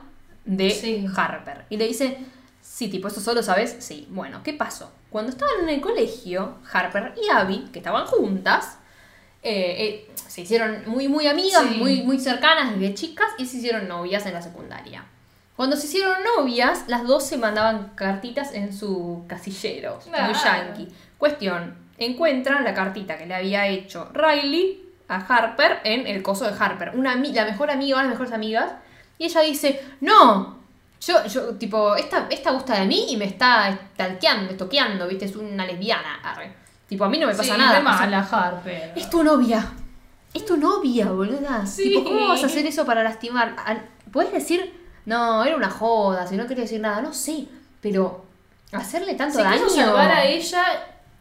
de 0.45 0.69
Sí. 0.69 1.03
Harper. 1.15 1.65
Y 1.71 1.77
le 1.77 1.87
dice, 1.87 2.19
sí, 2.73 2.87
tipo, 2.87 3.07
¿eso 3.07 3.21
solo 3.21 3.43
sabes? 3.43 3.75
Sí. 3.79 4.07
Bueno, 4.09 4.41
¿qué 4.43 4.53
pasó? 4.53 4.91
Cuando 5.11 5.31
estaban 5.31 5.61
en 5.61 5.69
el 5.69 5.79
colegio, 5.81 6.55
Harper 6.71 7.13
y 7.23 7.29
Abby, 7.29 7.69
que 7.71 7.77
estaban 7.77 8.07
juntas, 8.07 8.79
eh, 9.43 9.75
eh, 10.07 10.11
se 10.15 10.41
hicieron 10.41 10.83
muy, 10.87 11.07
muy 11.07 11.27
amigas, 11.27 11.61
Sí. 11.69 11.77
muy, 11.77 12.01
muy 12.01 12.19
cercanas 12.19 12.71
desde 12.73 12.95
chicas 12.95 13.27
y 13.37 13.45
se 13.45 13.57
hicieron 13.57 13.87
novias 13.87 14.25
en 14.25 14.33
la 14.33 14.41
secundaria. 14.41 15.05
Cuando 15.55 15.75
se 15.75 15.85
hicieron 15.85 16.17
novias, 16.35 16.85
las 16.87 17.05
dos 17.05 17.23
se 17.23 17.37
mandaban 17.37 17.91
cartitas 17.93 18.53
en 18.55 18.73
su 18.73 19.23
casillero, 19.27 19.99
muy 20.07 20.33
yankee. 20.33 20.87
Cuestión, 21.19 21.75
encuentran 21.99 22.63
la 22.63 22.73
cartita 22.73 23.19
que 23.19 23.27
le 23.27 23.35
había 23.35 23.67
hecho 23.67 24.09
Riley 24.13 24.83
a 25.07 25.17
Harper 25.17 25.79
en 25.83 26.07
el 26.07 26.23
coso 26.23 26.45
de 26.49 26.55
Harper, 26.57 26.93
una 26.95 27.15
la 27.15 27.45
mejor 27.45 27.69
amiga, 27.69 27.97
una 27.97 28.03
de 28.05 28.09
las 28.09 28.19
mejores 28.19 28.33
amigas, 28.33 28.71
y 29.19 29.25
ella 29.25 29.41
dice, 29.41 29.79
no, 30.01 30.62
yo, 31.05 31.25
yo, 31.25 31.55
tipo, 31.55 31.95
esta, 31.95 32.27
esta 32.29 32.51
gusta 32.51 32.79
de 32.79 32.85
mí 32.85 33.05
y 33.09 33.17
me 33.17 33.25
está 33.25 33.77
stalkeando, 33.93 34.51
estoqueando, 34.51 35.07
viste, 35.07 35.25
es 35.25 35.35
una 35.35 35.65
lesbiana, 35.65 36.19
arre. 36.23 36.53
Tipo, 36.87 37.05
a 37.05 37.09
mí 37.09 37.17
no 37.17 37.27
me 37.27 37.33
pasa 37.33 37.53
Sí, 37.53 37.59
nada. 37.59 37.79
re 37.79 37.85
o 37.85 37.89
sea, 37.89 37.99
mala, 37.99 38.19
Harper. 38.31 38.93
es 38.95 39.09
tu 39.09 39.23
novia. 39.23 39.65
Es 40.33 40.45
tu 40.45 40.57
novia, 40.57 41.07
boluda. 41.11 41.65
Sí. 41.65 41.83
Tipo, 41.83 42.03
¿cómo 42.03 42.27
vas 42.27 42.43
a 42.43 42.47
hacer 42.47 42.65
eso 42.65 42.85
para 42.85 43.03
lastimar? 43.03 43.55
Puedes 44.11 44.31
decir, 44.31 44.73
no, 45.05 45.43
era 45.43 45.55
una 45.55 45.69
joda, 45.69 46.25
si 46.27 46.35
no 46.35 46.45
quería 46.47 46.63
decir 46.63 46.79
nada, 46.81 47.01
no 47.01 47.13
sé, 47.13 47.47
pero 47.81 48.25
hacerle 48.71 49.15
tanto 49.15 49.37
Se 49.37 49.43
daño. 49.43 49.69
salvar 49.69 50.11
a 50.11 50.25
ella 50.25 50.63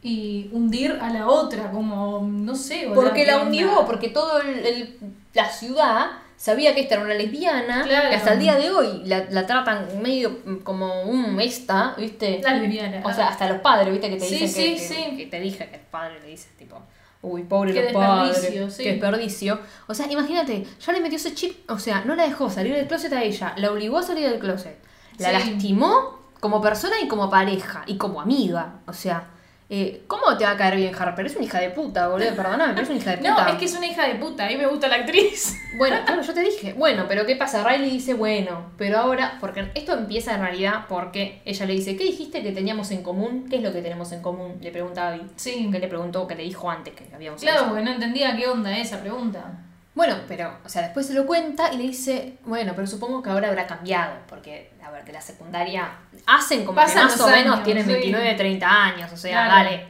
y 0.02 0.48
hundir 0.52 0.98
a 1.00 1.10
la 1.10 1.28
otra, 1.28 1.70
como, 1.70 2.20
no 2.26 2.54
sé. 2.54 2.86
boluda, 2.86 3.02
Porque 3.04 3.24
¿qué 3.24 3.30
la 3.30 3.38
hundió, 3.42 3.84
porque 3.86 4.12
el- 4.40 4.98
la 5.34 5.48
ciudad 5.50 6.06
sabía 6.42 6.74
que 6.74 6.80
esta 6.80 6.96
era 6.96 7.04
una 7.04 7.14
lesbiana, 7.14 7.84
Claro. 7.84 8.10
que 8.10 8.16
hasta 8.16 8.32
el 8.32 8.40
día 8.40 8.56
de 8.56 8.68
hoy 8.70 9.02
la, 9.04 9.26
la 9.30 9.46
tratan 9.46 10.02
medio 10.02 10.38
como 10.64 11.02
un 11.02 11.40
esta, 11.40 11.94
¿viste? 11.96 12.40
La 12.42 12.54
lesbiana. 12.54 13.00
O 13.04 13.12
sea, 13.12 13.28
hasta 13.28 13.48
los 13.48 13.60
padres, 13.60 13.92
¿viste? 13.92 14.10
Que 14.10 14.16
te 14.16 14.26
Sí, 14.26 14.34
dicen 14.38 14.48
sí, 14.48 14.74
que, 14.74 14.78
sí. 14.80 15.16
que 15.18 15.26
te 15.26 15.38
dije 15.40 15.68
que 15.68 15.76
el 15.76 15.82
padre 15.82 16.18
le 16.20 16.26
dice, 16.26 16.48
tipo, 16.58 16.82
uy, 17.20 17.44
pobre 17.44 17.72
Qué 17.72 17.84
los 17.84 17.92
padres, 17.92 18.50
qué 18.76 18.90
desperdicio. 18.90 19.60
O 19.86 19.94
sea, 19.94 20.10
imagínate, 20.10 20.66
ya 20.84 20.92
le 20.92 21.00
metió 21.00 21.16
ese 21.16 21.32
chip, 21.32 21.70
o 21.70 21.78
sea, 21.78 22.02
no 22.04 22.16
la 22.16 22.24
dejó 22.24 22.50
salir 22.50 22.74
del 22.74 22.88
closet 22.88 23.12
a 23.12 23.22
ella, 23.22 23.52
la 23.56 23.70
obligó 23.70 23.98
a 23.98 24.02
salir 24.02 24.28
del 24.28 24.40
closet, 24.40 24.76
la 25.18 25.30
lastimó 25.30 26.22
como 26.40 26.60
persona 26.60 26.96
y 27.00 27.06
como 27.06 27.30
pareja, 27.30 27.84
y 27.86 27.96
como 27.98 28.20
amiga, 28.20 28.80
o 28.88 28.92
sea... 28.92 29.28
eh, 29.74 30.02
¿Cómo 30.06 30.36
te 30.36 30.44
va 30.44 30.50
a 30.50 30.56
caer 30.58 30.76
bien 30.76 30.94
Harper? 30.94 31.24
Es 31.24 31.34
una 31.34 31.46
hija 31.46 31.58
de 31.58 31.70
puta, 31.70 32.08
boludo. 32.08 32.34
Perdóname, 32.36 32.74
pero 32.74 32.82
es 32.82 32.90
una 32.90 32.98
hija 32.98 33.10
de 33.12 33.16
puta. 33.18 33.44
No, 33.44 33.48
es 33.48 33.54
que 33.56 33.64
es 33.64 33.74
una 33.74 33.86
hija 33.86 34.06
de 34.06 34.16
puta, 34.16 34.44
a 34.44 34.48
mí 34.48 34.56
me 34.56 34.66
gusta 34.66 34.88
la 34.88 34.96
actriz. 34.96 35.56
Bueno, 35.78 35.96
claro, 36.04 36.20
yo 36.20 36.34
te 36.34 36.40
dije, 36.42 36.74
bueno, 36.74 37.06
pero 37.08 37.24
¿qué 37.24 37.34
pasa? 37.34 37.66
Riley 37.66 37.88
dice, 37.88 38.12
bueno, 38.12 38.72
pero 38.76 38.98
ahora, 38.98 39.38
porque 39.40 39.70
esto 39.74 39.94
empieza 39.94 40.34
en 40.34 40.42
realidad 40.42 40.84
porque 40.86 41.40
ella 41.46 41.64
le 41.64 41.72
dice, 41.72 41.96
¿qué 41.96 42.04
dijiste 42.04 42.42
que 42.42 42.52
teníamos 42.52 42.90
en 42.90 43.02
común? 43.02 43.46
¿Qué 43.48 43.56
es 43.56 43.62
lo 43.62 43.72
que 43.72 43.80
tenemos 43.80 44.12
en 44.12 44.20
común? 44.20 44.58
Le 44.60 44.70
pregunta 44.70 45.08
a 45.08 45.14
Abby. 45.14 45.22
Sí. 45.36 45.70
Que 45.72 45.78
le 45.78 45.88
preguntó, 45.88 46.26
que 46.26 46.34
le 46.34 46.42
dijo 46.42 46.70
antes 46.70 46.92
que 46.92 47.06
habíamos 47.14 47.40
Claro, 47.40 47.60
hecho. 47.60 47.68
porque 47.70 47.84
no 47.84 47.90
entendía 47.92 48.36
qué 48.36 48.46
onda 48.48 48.76
esa 48.76 49.00
pregunta. 49.00 49.64
Bueno, 49.94 50.16
pero, 50.26 50.56
o 50.64 50.68
sea, 50.68 50.82
después 50.82 51.06
se 51.06 51.12
lo 51.12 51.26
cuenta 51.26 51.72
y 51.72 51.76
le 51.76 51.82
dice, 51.84 52.38
bueno, 52.46 52.72
pero 52.74 52.86
supongo 52.86 53.22
que 53.22 53.28
ahora 53.28 53.48
habrá 53.48 53.66
cambiado, 53.66 54.14
porque, 54.26 54.70
a 54.82 54.90
ver, 54.90 55.04
que 55.04 55.12
la 55.12 55.20
secundaria 55.20 55.90
hacen 56.26 56.64
como 56.64 56.76
Pasan 56.76 57.08
que 57.08 57.16
más 57.16 57.20
o 57.20 57.28
menos 57.28 57.62
tienen 57.62 57.84
sí. 57.84 57.92
29, 57.92 58.34
30 58.34 58.66
años, 58.84 59.12
o 59.12 59.16
sea, 59.16 59.44
Claro. 59.44 59.64
dale. 59.64 59.86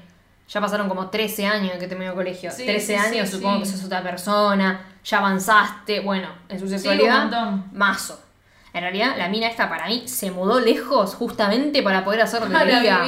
Ya 0.48 0.60
pasaron 0.60 0.88
como 0.88 1.08
13 1.08 1.46
años 1.46 1.72
que 1.78 1.86
terminó 1.86 2.10
el 2.10 2.16
colegio. 2.16 2.50
Sí, 2.50 2.64
13 2.66 2.86
sí, 2.86 2.94
años, 2.94 3.30
supongo 3.30 3.60
que 3.60 3.66
sos 3.66 3.84
otra 3.84 4.02
persona, 4.02 4.84
ya 5.04 5.18
avanzaste, 5.18 6.00
bueno, 6.00 6.28
en 6.48 6.58
su 6.58 6.68
sexualidad, 6.68 7.30
mazo. 7.72 8.20
En 8.74 8.80
realidad, 8.82 9.14
la 9.16 9.28
mina 9.28 9.46
esta 9.46 9.68
para 9.68 9.86
mí 9.86 10.02
se 10.06 10.30
mudó 10.30 10.58
lejos 10.58 11.14
justamente 11.14 11.82
para 11.82 12.04
poder 12.04 12.22
hacer 12.22 12.40
lo 12.42 12.48
que 12.48 12.64
quería. 12.64 13.02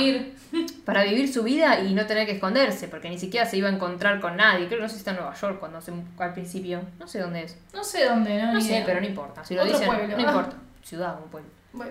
Para 0.85 1.03
vivir 1.05 1.33
su 1.33 1.43
vida 1.43 1.81
y 1.81 1.95
no 1.95 2.07
tener 2.07 2.27
que 2.27 2.33
esconderse, 2.33 2.89
porque 2.89 3.09
ni 3.11 3.19
siquiera 3.19 3.47
se 3.47 3.57
iba 3.57 3.69
a 3.69 3.73
encontrar 3.73 4.21
con 4.21 4.37
nadie. 4.37 4.67
Creo 4.67 4.79
que 4.79 4.83
no 4.83 4.89
sé 4.89 4.95
si 4.95 4.99
está 5.01 5.11
en 5.13 5.17
Nueva 5.19 5.35
York 5.35 5.59
cuando 5.61 5.81
se, 5.81 5.93
al 6.19 6.33
principio. 6.33 6.83
No 6.99 7.07
sé 7.09 7.21
dónde 7.21 7.43
es. 7.45 7.57
No 7.73 7.83
sé 7.85 8.05
dónde, 8.05 8.41
no, 8.43 8.53
No 8.55 8.61
sé, 8.61 8.69
idea. 8.69 8.85
pero 8.87 9.01
no 9.01 9.07
importa. 9.07 9.45
Si 9.45 9.55
lo 9.55 9.63
Otro 9.63 9.73
dicen, 9.79 9.89
pueblo. 9.95 10.17
no 10.17 10.21
importa. 10.29 10.57
Ciudad, 10.83 11.17
un 11.23 11.31
pueblo. 11.31 11.49
Bueno. 11.73 11.91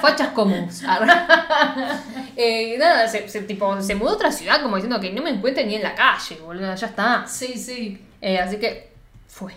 Fachas 0.00 0.28
comuns. 0.30 0.82
eh, 2.36 2.76
nada, 2.78 3.06
se, 3.08 3.28
se- 3.28 3.42
tipo, 3.42 3.80
se 3.80 3.94
mudó 3.94 4.10
a 4.10 4.14
otra 4.14 4.32
ciudad 4.32 4.60
como 4.62 4.76
diciendo 4.76 4.98
que 5.00 5.12
no 5.12 5.22
me 5.22 5.30
encuentre 5.30 5.64
ni 5.64 5.76
en 5.76 5.82
la 5.82 5.94
calle, 5.94 6.36
boludo. 6.40 6.74
Ya 6.74 6.86
está. 6.86 7.26
Sí, 7.26 7.56
sí. 7.58 8.02
Eh, 8.20 8.38
así 8.38 8.56
que 8.58 8.92
fue. 9.28 9.52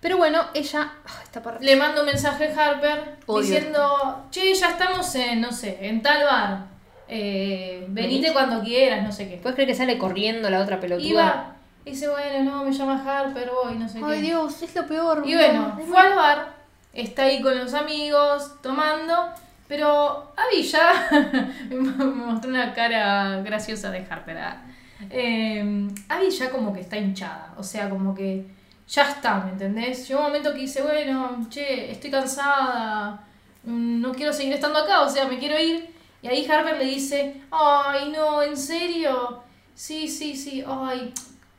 Pero 0.00 0.16
bueno, 0.16 0.44
ella. 0.54 0.92
ah, 1.06 1.20
esta 1.22 1.42
parte. 1.42 1.64
Le 1.64 1.76
mando 1.76 2.00
un 2.00 2.06
mensaje 2.06 2.52
a 2.52 2.70
Harper 2.70 3.16
Odio. 3.26 3.42
diciendo, 3.42 4.26
che, 4.30 4.52
ya 4.54 4.70
estamos 4.70 5.14
en, 5.14 5.40
no 5.40 5.52
sé, 5.52 5.78
en 5.80 6.02
tal 6.02 6.24
bar. 6.24 6.71
Eh, 7.14 7.84
venite 7.88 8.28
¿Venís? 8.28 8.32
cuando 8.32 8.62
quieras, 8.62 9.02
no 9.02 9.12
sé 9.12 9.28
qué. 9.28 9.36
¿Puedes 9.36 9.54
creer 9.54 9.68
que 9.68 9.74
sale 9.74 9.98
corriendo 9.98 10.48
la 10.48 10.60
otra 10.60 10.80
pelotuda? 10.80 11.06
Iba, 11.06 11.56
dice, 11.84 12.08
bueno, 12.08 12.50
no, 12.50 12.64
me 12.64 12.72
llama 12.72 13.04
Harper, 13.04 13.50
voy, 13.50 13.74
no 13.74 13.86
sé 13.86 13.98
qué. 13.98 14.04
Ay, 14.06 14.22
Dios, 14.22 14.62
es 14.62 14.74
lo 14.74 14.86
peor. 14.86 15.22
Y 15.26 15.34
bueno, 15.34 15.78
fue 15.86 16.00
al 16.00 16.14
bar, 16.14 16.54
está 16.94 17.24
ahí 17.24 17.42
con 17.42 17.58
los 17.58 17.74
amigos, 17.74 18.54
tomando, 18.62 19.28
pero 19.68 20.32
Abby 20.36 20.62
ya 20.62 21.08
me 21.70 22.04
mostró 22.04 22.48
una 22.48 22.72
cara 22.72 23.42
graciosa 23.42 23.90
de 23.90 24.06
Harper. 24.08 24.38
Eh, 25.10 25.88
Abby 26.08 26.30
ya 26.30 26.50
como 26.50 26.72
que 26.72 26.80
está 26.80 26.96
hinchada, 26.96 27.52
o 27.58 27.62
sea, 27.62 27.90
como 27.90 28.14
que 28.14 28.46
ya 28.88 29.02
está, 29.02 29.38
¿me 29.40 29.50
entendés? 29.50 30.08
Llegó 30.08 30.20
un 30.20 30.26
momento 30.28 30.54
que 30.54 30.60
dice, 30.60 30.80
bueno, 30.80 31.46
che, 31.50 31.90
estoy 31.90 32.10
cansada, 32.10 33.22
no 33.64 34.12
quiero 34.12 34.32
seguir 34.32 34.54
estando 34.54 34.78
acá, 34.78 35.02
o 35.02 35.10
sea, 35.10 35.26
me 35.26 35.38
quiero 35.38 35.60
ir. 35.60 35.91
Y 36.22 36.28
ahí 36.28 36.48
Harper 36.48 36.78
le 36.78 36.84
dice, 36.84 37.42
ay, 37.50 38.12
no, 38.12 38.42
¿en 38.42 38.56
serio? 38.56 39.42
Sí, 39.74 40.06
sí, 40.06 40.36
sí, 40.36 40.64
ay, 40.66 41.12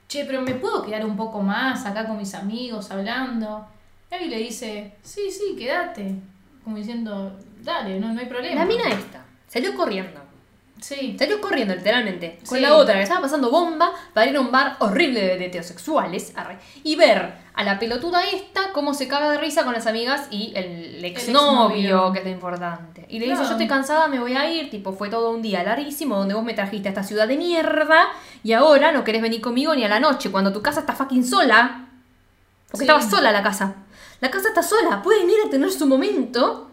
che, 0.08 0.24
pero 0.26 0.42
¿me 0.42 0.56
puedo 0.56 0.84
quedar 0.84 1.06
un 1.06 1.18
poco 1.18 1.42
más 1.42 1.86
acá 1.86 2.08
con 2.08 2.18
mis 2.18 2.34
amigos 2.34 2.90
hablando? 2.90 3.68
Y 4.10 4.16
Abby 4.16 4.28
le 4.30 4.38
dice, 4.38 4.94
sí, 5.04 5.30
sí, 5.30 5.56
quédate. 5.58 6.16
Como 6.64 6.78
diciendo, 6.78 7.38
dale, 7.62 8.00
no, 8.00 8.14
no 8.14 8.20
hay 8.20 8.28
problema. 8.28 8.62
La 8.62 8.66
mina 8.66 8.90
esta 8.90 9.26
salió 9.48 9.76
corriendo. 9.76 10.20
Sí. 10.84 11.16
Salió 11.18 11.40
corriendo, 11.40 11.74
literalmente. 11.74 12.40
Con 12.46 12.58
Sí. 12.58 12.62
la 12.62 12.76
otra 12.76 12.96
que 12.96 13.04
estaba 13.04 13.22
pasando 13.22 13.50
bomba 13.50 13.94
para 14.14 14.30
ir 14.30 14.36
a 14.36 14.42
un 14.42 14.52
bar 14.52 14.76
horrible 14.80 15.22
de, 15.22 15.46
heterosexuales 15.46 16.34
arre, 16.36 16.58
y 16.84 16.98
ver 16.98 17.36
a 17.54 17.64
la 17.64 17.80
pelotuda 17.80 18.22
esta 18.28 18.74
cómo 18.74 18.94
se 18.94 19.08
caga 19.08 19.32
de 19.32 19.38
risa 19.38 19.64
con 19.64 19.72
las 19.74 19.88
amigas 19.88 20.28
y 20.30 20.52
el 20.58 21.04
exnovio, 21.06 22.12
que 22.12 22.20
es 22.20 22.26
lo 22.26 22.32
importante. 22.32 23.06
Y 23.08 23.20
le 23.20 23.26
dice: 23.28 23.36
Claro. 23.38 23.44
Yo 23.46 23.52
estoy 23.54 23.68
cansada, 23.70 24.10
me 24.10 24.20
voy 24.20 24.34
a 24.36 24.52
ir. 24.52 24.70
Tipo, 24.70 24.92
fue 24.92 25.10
todo 25.10 25.32
un 25.32 25.42
día 25.42 25.64
larguísimo 25.64 26.18
donde 26.18 26.34
vos 26.34 26.44
me 26.44 26.54
trajiste 26.54 26.90
a 26.90 26.92
esta 26.92 27.04
ciudad 27.04 27.30
de 27.30 27.38
mierda 27.38 28.08
y 28.44 28.52
ahora 28.52 28.92
no 28.92 29.06
querés 29.06 29.22
venir 29.22 29.40
conmigo 29.40 29.74
ni 29.76 29.86
a 29.86 29.88
la 29.88 30.02
noche 30.02 30.32
cuando 30.32 30.52
tu 30.52 30.62
casa 30.62 30.82
está 30.82 30.92
fucking 30.94 31.24
sola. 31.26 31.86
Porque 32.70 32.86
Sí. 32.86 32.92
estaba 32.92 33.02
sola 33.02 33.32
la 33.32 33.42
casa. 33.42 33.76
La 34.20 34.30
casa 34.32 34.50
está 34.50 34.64
sola, 34.64 35.02
pueden 35.02 35.30
ir 35.30 35.38
a 35.46 35.50
tener 35.50 35.72
su 35.72 35.86
momento. 35.88 36.72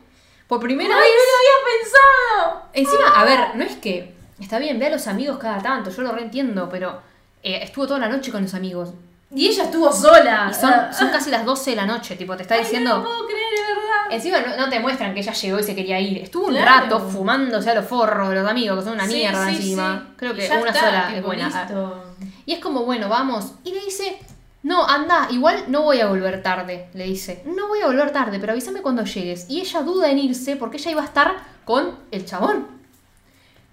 Por 0.51 0.61
primera 0.61 0.95
¡Ay, 0.95 1.01
vez. 1.01 1.11
no 1.17 1.23
lo 1.31 1.39
había 1.39 1.81
pensado! 1.81 2.63
Encima, 2.75 3.21
a 3.21 3.25
ver, 3.25 3.57
no 3.57 3.65
es 3.65 3.77
que. 3.77 4.15
Está 4.39 4.59
bien, 4.59 4.79
ve 4.79 4.87
a 4.87 4.91
los 4.91 5.07
amigos 5.07 5.39
cada 5.39 5.63
tanto, 5.63 5.91
yo 5.91 6.03
lo 6.03 6.13
reentiendo, 6.13 6.69
pero 6.69 7.01
eh, 7.43 7.61
estuvo 7.63 7.87
toda 7.87 8.01
la 8.01 8.09
noche 8.09 8.31
con 8.33 8.43
los 8.43 8.53
amigos. 8.55 8.91
Y 9.33 9.47
ella 9.47 9.63
estuvo 9.65 9.93
sola. 9.93 10.49
Y 10.51 10.55
son, 10.55 10.73
Ah. 10.73 10.93
son 10.93 11.09
casi 11.11 11.31
las 11.31 11.45
12 11.45 11.71
de 11.71 11.77
la 11.77 11.87
noche, 11.87 12.17
tipo, 12.17 12.37
te 12.37 12.43
está 12.43 12.57
Ay, 12.57 12.63
diciendo. 12.63 12.91
No 12.91 12.97
lo 12.99 13.05
puedo 13.05 13.27
creer, 13.27 13.51
de 13.55 13.75
verdad. 13.75 14.07
Encima 14.11 14.41
no, 14.41 14.57
no 14.57 14.69
te 14.69 14.81
muestran 14.81 15.15
que 15.15 15.21
ella 15.21 15.33
llegó 15.33 15.61
y 15.61 15.63
se 15.63 15.75
quería 15.77 16.01
ir. 16.01 16.19
Estuvo 16.19 16.47
un 16.49 16.55
Claro. 16.57 16.83
rato 16.85 16.99
fumándose 16.99 17.71
a 17.71 17.75
los 17.77 17.85
forros 17.87 18.29
de 18.31 18.35
los 18.35 18.51
amigos, 18.51 18.79
que 18.79 18.85
son 18.85 18.95
una 18.95 19.07
Sí, 19.07 19.15
mierda 19.15 19.45
sí, 19.51 19.55
encima. 19.55 20.05
sí. 20.09 20.15
Creo 20.17 20.35
que 20.35 20.47
una 20.51 20.71
está, 20.71 20.81
sola 20.81 21.13
es 21.17 21.23
buena. 21.23 21.47
listo. 21.47 22.05
Y 22.45 22.53
es 22.55 22.59
como, 22.59 22.85
bueno, 22.85 23.09
vamos. 23.09 23.53
Y 23.63 23.73
le 23.73 23.81
dice, 23.85 24.19
no, 24.63 24.87
anda, 24.87 25.29
igual 25.31 25.65
no 25.69 25.83
voy 25.83 26.01
a 26.01 26.09
volver 26.09 26.43
tarde. 26.43 26.89
Le 26.93 27.05
dice, 27.05 27.43
no 27.47 27.69
voy 27.69 27.81
a 27.81 27.87
volver 27.87 28.13
tarde, 28.13 28.39
pero 28.39 28.53
avísame 28.53 28.83
cuando 28.83 29.05
llegues. 29.05 29.47
Y 29.49 29.61
ella 29.61 29.83
duda 29.83 30.11
en 30.11 30.19
irse 30.19 30.57
porque 30.57 30.77
ella 30.77 30.91
iba 30.91 31.03
a 31.03 31.07
estar 31.07 31.37
con 31.65 31.99
el 32.11 32.27
chabón. 32.27 32.67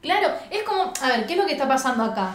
Claro, 0.02 0.30
es 0.50 0.64
como, 0.64 0.94
a 1.02 1.08
ver, 1.10 1.26
¿qué 1.26 1.34
es 1.34 1.40
lo 1.40 1.46
que 1.46 1.54
está 1.54 1.68
pasando 1.68 2.04
acá? 2.04 2.32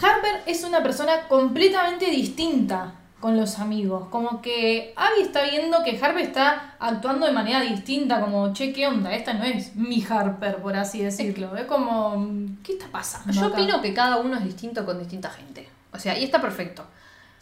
Harper 0.00 0.42
es 0.46 0.62
una 0.64 0.82
persona 0.82 1.26
completamente 1.28 2.06
distinta 2.06 2.94
con 3.20 3.36
los 3.36 3.58
amigos. 3.58 4.08
Como 4.08 4.40
que 4.40 4.94
Abby 4.96 5.22
está 5.22 5.42
viendo 5.42 5.82
que 5.82 5.98
Harper 6.02 6.24
está 6.24 6.76
actuando 6.78 7.26
de 7.26 7.32
manera 7.32 7.60
distinta, 7.60 8.20
como, 8.20 8.52
che, 8.54 8.72
¿qué 8.72 8.86
onda? 8.86 9.14
Esta 9.14 9.34
no 9.34 9.44
es 9.44 9.74
mi 9.74 10.04
Harper, 10.08 10.56
por 10.62 10.76
así 10.76 11.02
decirlo. 11.02 11.56
Es 11.56 11.66
como, 11.66 12.26
¿qué 12.62 12.72
está 12.72 12.86
pasando? 12.88 13.32
Yo 13.32 13.46
acá? 13.46 13.54
opino 13.54 13.82
que 13.82 13.92
cada 13.92 14.16
uno 14.18 14.36
es 14.36 14.44
distinto 14.44 14.86
con 14.86 14.98
distinta 14.98 15.28
gente. 15.30 15.68
O 15.92 15.98
sea, 15.98 16.18
y 16.18 16.24
está 16.24 16.40
perfecto. 16.40 16.86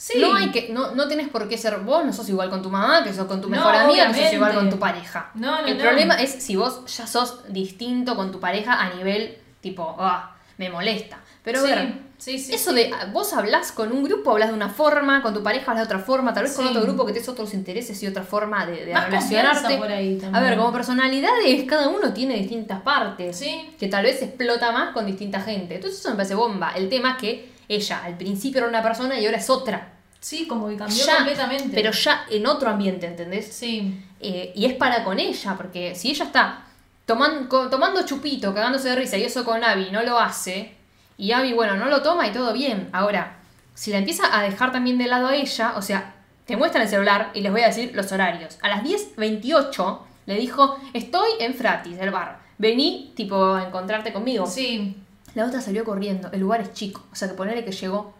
Sí. 0.05 0.20
No 0.20 0.34
hay 0.34 0.50
que, 0.50 0.68
no, 0.68 0.94
no 0.94 1.09
tienes 1.09 1.30
por 1.30 1.48
qué 1.48 1.57
ser 1.57 1.78
vos, 1.78 2.05
no 2.05 2.12
sos 2.12 2.28
igual 2.28 2.50
con 2.50 2.61
tu 2.61 2.68
mamá, 2.68 3.02
que 3.02 3.14
sos 3.14 3.24
con 3.24 3.40
tu 3.40 3.48
No, 3.48 3.57
mejor 3.57 3.74
amiga, 3.74 4.09
que 4.09 4.12
sos 4.12 4.18
obviamente. 4.18 4.34
igual 4.34 4.55
con 4.55 4.68
tu 4.68 4.78
pareja. 4.78 5.30
No, 5.32 5.62
no, 5.62 5.66
El 5.66 5.78
problema 5.78 6.16
es 6.16 6.30
si 6.30 6.57
vos 6.57 6.84
ya 6.94 7.07
sos 7.07 7.40
distinto 7.48 8.14
con 8.14 8.30
tu 8.30 8.38
pareja 8.38 8.74
a 8.74 8.92
nivel 8.92 9.38
tipo, 9.62 9.96
ah, 9.98 10.36
me 10.59 10.68
molesta. 10.68 11.20
Pero 11.42 11.62
sí, 11.62 11.70
ver, 11.70 11.94
sí, 12.18 12.38
sí, 12.38 12.55
eso 12.55 12.74
de 12.74 12.92
ah, 12.92 13.09
vos 13.14 13.32
hablás 13.32 13.72
con 13.72 13.92
un 13.92 14.05
grupo, 14.05 14.32
hablas 14.32 14.50
de 14.50 14.55
una 14.55 14.68
forma, 14.68 15.22
con 15.22 15.32
tu 15.32 15.42
pareja 15.42 15.70
hablas 15.70 15.88
de 15.88 15.94
otra 15.94 16.05
forma, 16.05 16.34
tal 16.34 16.42
vez 16.42 16.52
con 16.52 16.66
otro 16.66 16.82
grupo 16.82 17.07
que 17.07 17.14
tenés 17.14 17.28
otros 17.30 17.55
intereses 17.55 18.02
y 18.02 18.07
otra 18.07 18.24
forma 18.24 18.66
de, 18.66 18.84
relacionarte. 18.84 19.78
por 19.78 19.90
ahí. 19.90 20.20
A 20.34 20.40
ver, 20.40 20.59
como 20.59 20.70
personalidades, 20.70 21.64
cada 21.64 21.88
uno 21.88 22.12
tiene 22.12 22.34
distintas 22.34 22.82
partes 22.82 23.42
que 23.78 23.88
tal 23.88 24.05
vez 24.05 24.20
explota 24.20 24.70
más 24.70 24.92
con 24.92 25.07
distinta 25.07 25.40
gente. 25.40 25.76
Entonces 25.76 25.98
eso 25.98 26.11
me 26.11 26.16
parece 26.16 26.34
bomba. 26.34 26.72
El 26.76 26.90
tema 26.90 27.12
es 27.12 27.16
que 27.16 27.55
ella 27.68 28.05
al 28.05 28.18
principio 28.18 28.59
era 28.59 28.68
una 28.68 28.82
persona 28.82 29.18
y 29.18 29.24
ahora 29.24 29.38
es 29.38 29.48
otra. 29.48 29.93
Sí, 30.25 30.47
como 30.47 30.68
que 30.68 30.77
cambió 30.79 31.05
Ya, 31.05 31.16
completamente. 31.16 31.68
Pero 31.75 31.91
ya 31.91 32.25
en 32.31 32.47
otro 32.47 32.70
ambiente, 32.70 33.07
¿entendés? 33.07 33.47
Sí. 33.53 34.03
Eh, 34.20 34.53
y 34.57 34.64
es 34.64 34.72
para 34.72 35.05
con 35.05 35.20
ella, 35.20 35.55
porque 35.55 35.95
si 35.95 36.12
ella 36.12 36.25
está 36.25 36.64
tomando 37.05 38.07
chupito, 38.07 38.55
cagándose 38.55 38.89
de 38.89 38.97
risa, 38.97 39.18
y 39.18 39.25
eso 39.25 39.45
con 39.45 39.62
Abby 39.62 39.91
no 39.93 40.03
lo 40.03 40.18
hace, 40.18 40.77
y 41.18 41.33
Abby, 41.33 41.53
bueno, 41.53 41.77
no 41.77 41.91
lo 41.91 42.01
toma 42.01 42.27
y 42.27 42.33
todo 42.33 42.55
bien. 42.55 42.89
Ahora, 42.93 43.37
si 43.75 43.91
la 43.91 43.99
empieza 43.99 44.35
a 44.35 44.43
dejar 44.43 44.72
también 44.72 44.97
de 44.97 45.09
lado 45.09 45.27
a 45.27 45.37
ella, 45.37 45.75
o 45.77 45.83
sea, 45.83 46.14
te 46.47 46.57
muestran 46.57 46.85
el 46.85 46.89
celular 46.89 47.31
y 47.35 47.43
les 47.43 47.53
voy 47.53 47.61
a 47.61 47.66
decir 47.66 47.95
los 47.95 48.11
horarios. 48.11 48.57
A 48.62 48.70
las 48.70 48.83
10.28 48.83 49.99
le 50.25 50.37
dijo, 50.37 50.79
estoy 50.95 51.33
en 51.39 51.53
Fratis, 51.53 51.99
el 51.99 52.11
bar. 52.11 52.41
Vení, 52.57 53.12
tipo, 53.14 53.57
a 53.57 53.66
encontrarte 53.66 54.14
conmigo. 54.14 54.47
Sí. 54.47 54.97
La 55.35 55.45
otra 55.45 55.61
salió 55.61 55.85
corriendo. 55.85 56.31
El 56.33 56.41
lugar 56.41 56.62
es 56.62 56.72
chico. 56.72 57.05
O 57.12 57.14
sea, 57.14 57.29
que 57.29 57.35
ponerle 57.35 57.62
que 57.62 57.72
llegó 57.72 58.14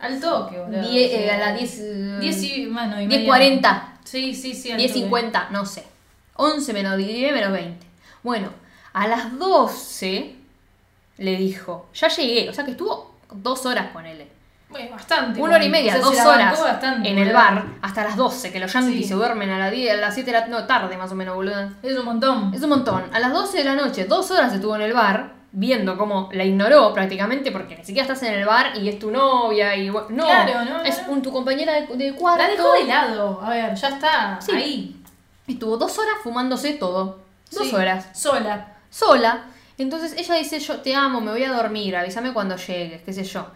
Al 0.00 0.20
toque, 0.20 0.58
boludo. 0.58 0.80
die- 0.82 1.24
eh, 1.26 1.30
a 1.30 1.38
las 1.38 1.58
10... 1.58 1.78
eh, 1.80 2.18
10 2.20 2.42
y, 2.42 2.66
bueno, 2.66 3.00
y 3.00 3.06
media. 3.06 3.32
10.40. 3.34 3.82
Sí, 4.04 4.34
sí, 4.34 4.54
sí. 4.54 4.72
al 4.72 4.78
toque. 4.78 4.94
10.50, 5.08 5.48
no 5.50 5.66
sé. 5.66 5.84
11 6.36 6.72
menos 6.72 6.96
10 6.96 7.32
menos 7.34 7.52
20. 7.52 7.86
Bueno, 8.22 8.48
a 8.92 9.06
las 9.06 9.38
12 9.38 10.34
le 11.18 11.36
dijo, 11.36 11.88
ya 11.94 12.08
llegué, 12.08 12.48
o 12.48 12.52
sea 12.54 12.64
que 12.64 12.70
estuvo 12.72 13.14
dos 13.32 13.66
horas 13.66 13.88
con 13.92 14.06
él. 14.06 14.26
Bueno, 14.70 14.90
bastante. 14.92 15.40
Una 15.42 15.56
hora 15.56 15.64
y 15.64 15.68
media, 15.68 15.92
O 15.92 15.96
sea, 15.96 16.04
dos 16.24 16.34
horas 16.34 16.60
bastante, 16.60 17.08
en 17.10 17.18
el 17.18 17.32
bar, 17.32 17.64
hasta 17.82 18.04
las 18.04 18.16
12, 18.16 18.52
que 18.52 18.60
los 18.60 18.72
yankees 18.72 18.98
Sí. 19.02 19.04
se 19.08 19.14
duermen 19.14 19.50
a 19.50 19.58
las 19.58 19.72
10, 19.72 19.92
a 19.92 19.96
las 19.96 20.14
7 20.14 20.30
de 20.32 20.40
la 20.40 20.46
no, 20.46 20.64
tarde 20.66 20.96
más 20.96 21.10
o 21.10 21.14
menos, 21.16 21.34
boludo. 21.34 21.70
Es 21.82 21.98
un 21.98 22.04
montón. 22.04 22.54
Es 22.54 22.62
un 22.62 22.68
montón. 22.70 23.02
A 23.12 23.18
las 23.18 23.32
12 23.32 23.58
de 23.58 23.64
la 23.64 23.74
noche, 23.74 24.04
dos 24.04 24.30
horas 24.30 24.52
estuvo 24.54 24.76
en 24.76 24.82
el 24.82 24.92
bar, 24.92 25.32
viendo 25.52 25.96
cómo 25.98 26.28
la 26.32 26.44
ignoró 26.44 26.92
prácticamente, 26.94 27.50
porque 27.50 27.76
ni 27.76 27.84
siquiera 27.84 28.02
estás 28.02 28.22
en 28.28 28.34
el 28.34 28.44
bar 28.46 28.76
y 28.76 28.88
es 28.88 28.98
tu 28.98 29.10
novia 29.10 29.74
y 29.76 29.88
no, 29.88 30.06
Claro, 30.06 30.64
no, 30.64 30.78
no, 30.78 30.82
es 30.82 31.00
un, 31.08 31.22
tu 31.22 31.32
compañera 31.32 31.72
de, 31.74 31.86
de 31.96 32.14
cuarto. 32.14 32.42
La 32.42 32.48
dejó 32.50 32.72
de 32.72 32.84
lado. 32.84 33.40
A 33.42 33.50
ver, 33.50 33.74
ya 33.74 33.88
está. 33.88 34.38
Sí. 34.40 34.52
Ahí. 34.52 34.96
Estuvo 35.48 35.76
dos 35.76 35.98
horas 35.98 36.14
fumándose 36.22 36.74
todo. 36.74 37.18
Dos 37.50 37.68
Sí, 37.68 37.74
horas. 37.74 38.08
Sola. 38.12 38.74
Sola. 38.90 39.44
Entonces 39.78 40.14
ella 40.16 40.34
dice, 40.36 40.60
yo 40.60 40.80
te 40.80 40.94
amo, 40.94 41.20
me 41.20 41.32
voy 41.32 41.42
a 41.42 41.52
dormir, 41.52 41.96
avísame 41.96 42.32
cuando 42.32 42.54
llegues, 42.56 43.02
qué 43.02 43.12
sé 43.12 43.24
yo. 43.24 43.46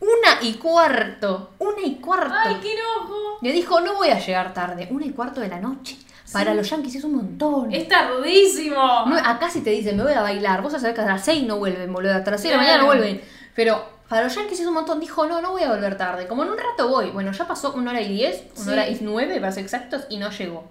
Una 0.00 0.40
y 0.42 0.54
cuarto. 0.54 1.50
Una 1.58 1.82
y 1.84 1.96
cuarto. 1.96 2.34
¡Ay, 2.34 2.56
qué 2.62 2.72
enojo! 2.74 3.38
Le 3.42 3.52
dijo, 3.52 3.80
no 3.80 3.94
voy 3.96 4.08
a 4.08 4.18
llegar 4.18 4.54
tarde. 4.54 4.88
Una 4.90 5.04
y 5.06 5.10
cuarto 5.10 5.40
de 5.40 5.48
la 5.48 5.60
noche. 5.60 5.96
Para 6.32 6.54
los 6.54 6.68
yankees 6.70 6.96
es 6.96 7.04
un 7.04 7.16
montón. 7.16 7.72
Es 7.72 7.86
tardísimo. 7.88 8.76
No, 9.06 9.16
acá 9.16 9.48
si 9.50 9.60
te 9.60 9.70
dicen, 9.70 9.96
me 9.96 10.02
voy 10.02 10.12
a 10.14 10.22
bailar, 10.22 10.62
vos 10.62 10.72
ya 10.72 10.78
sabés 10.78 10.94
que 10.94 11.02
a 11.02 11.06
las 11.06 11.24
6 11.24 11.44
no 11.46 11.58
vuelven, 11.58 11.92
boludo, 11.92 12.14
hasta 12.14 12.30
las 12.32 12.40
6 12.40 12.50
de 12.52 12.56
la 12.56 12.62
mañana 12.62 12.78
no 12.82 12.86
vuelven. 12.86 13.20
Pero 13.54 13.84
para 14.08 14.24
los 14.24 14.34
yankees 14.34 14.60
es 14.60 14.66
un 14.66 14.74
montón, 14.74 15.00
dijo, 15.00 15.26
no, 15.26 15.40
no 15.40 15.52
voy 15.52 15.62
a 15.62 15.70
volver 15.70 15.96
tarde, 15.96 16.26
como 16.26 16.42
en 16.44 16.50
un 16.50 16.58
rato 16.58 16.88
voy. 16.88 17.10
Bueno, 17.10 17.30
ya 17.32 17.46
pasó 17.46 17.72
una 17.74 17.90
hora 17.90 18.00
y 18.00 18.08
10, 18.14 18.44
una 18.56 18.64
Sí. 18.64 18.70
hora 18.70 18.88
y 18.88 18.98
9, 19.00 19.40
para 19.40 19.52
ser 19.52 19.64
exactos, 19.64 20.06
y 20.08 20.16
no 20.18 20.30
llegó. 20.30 20.64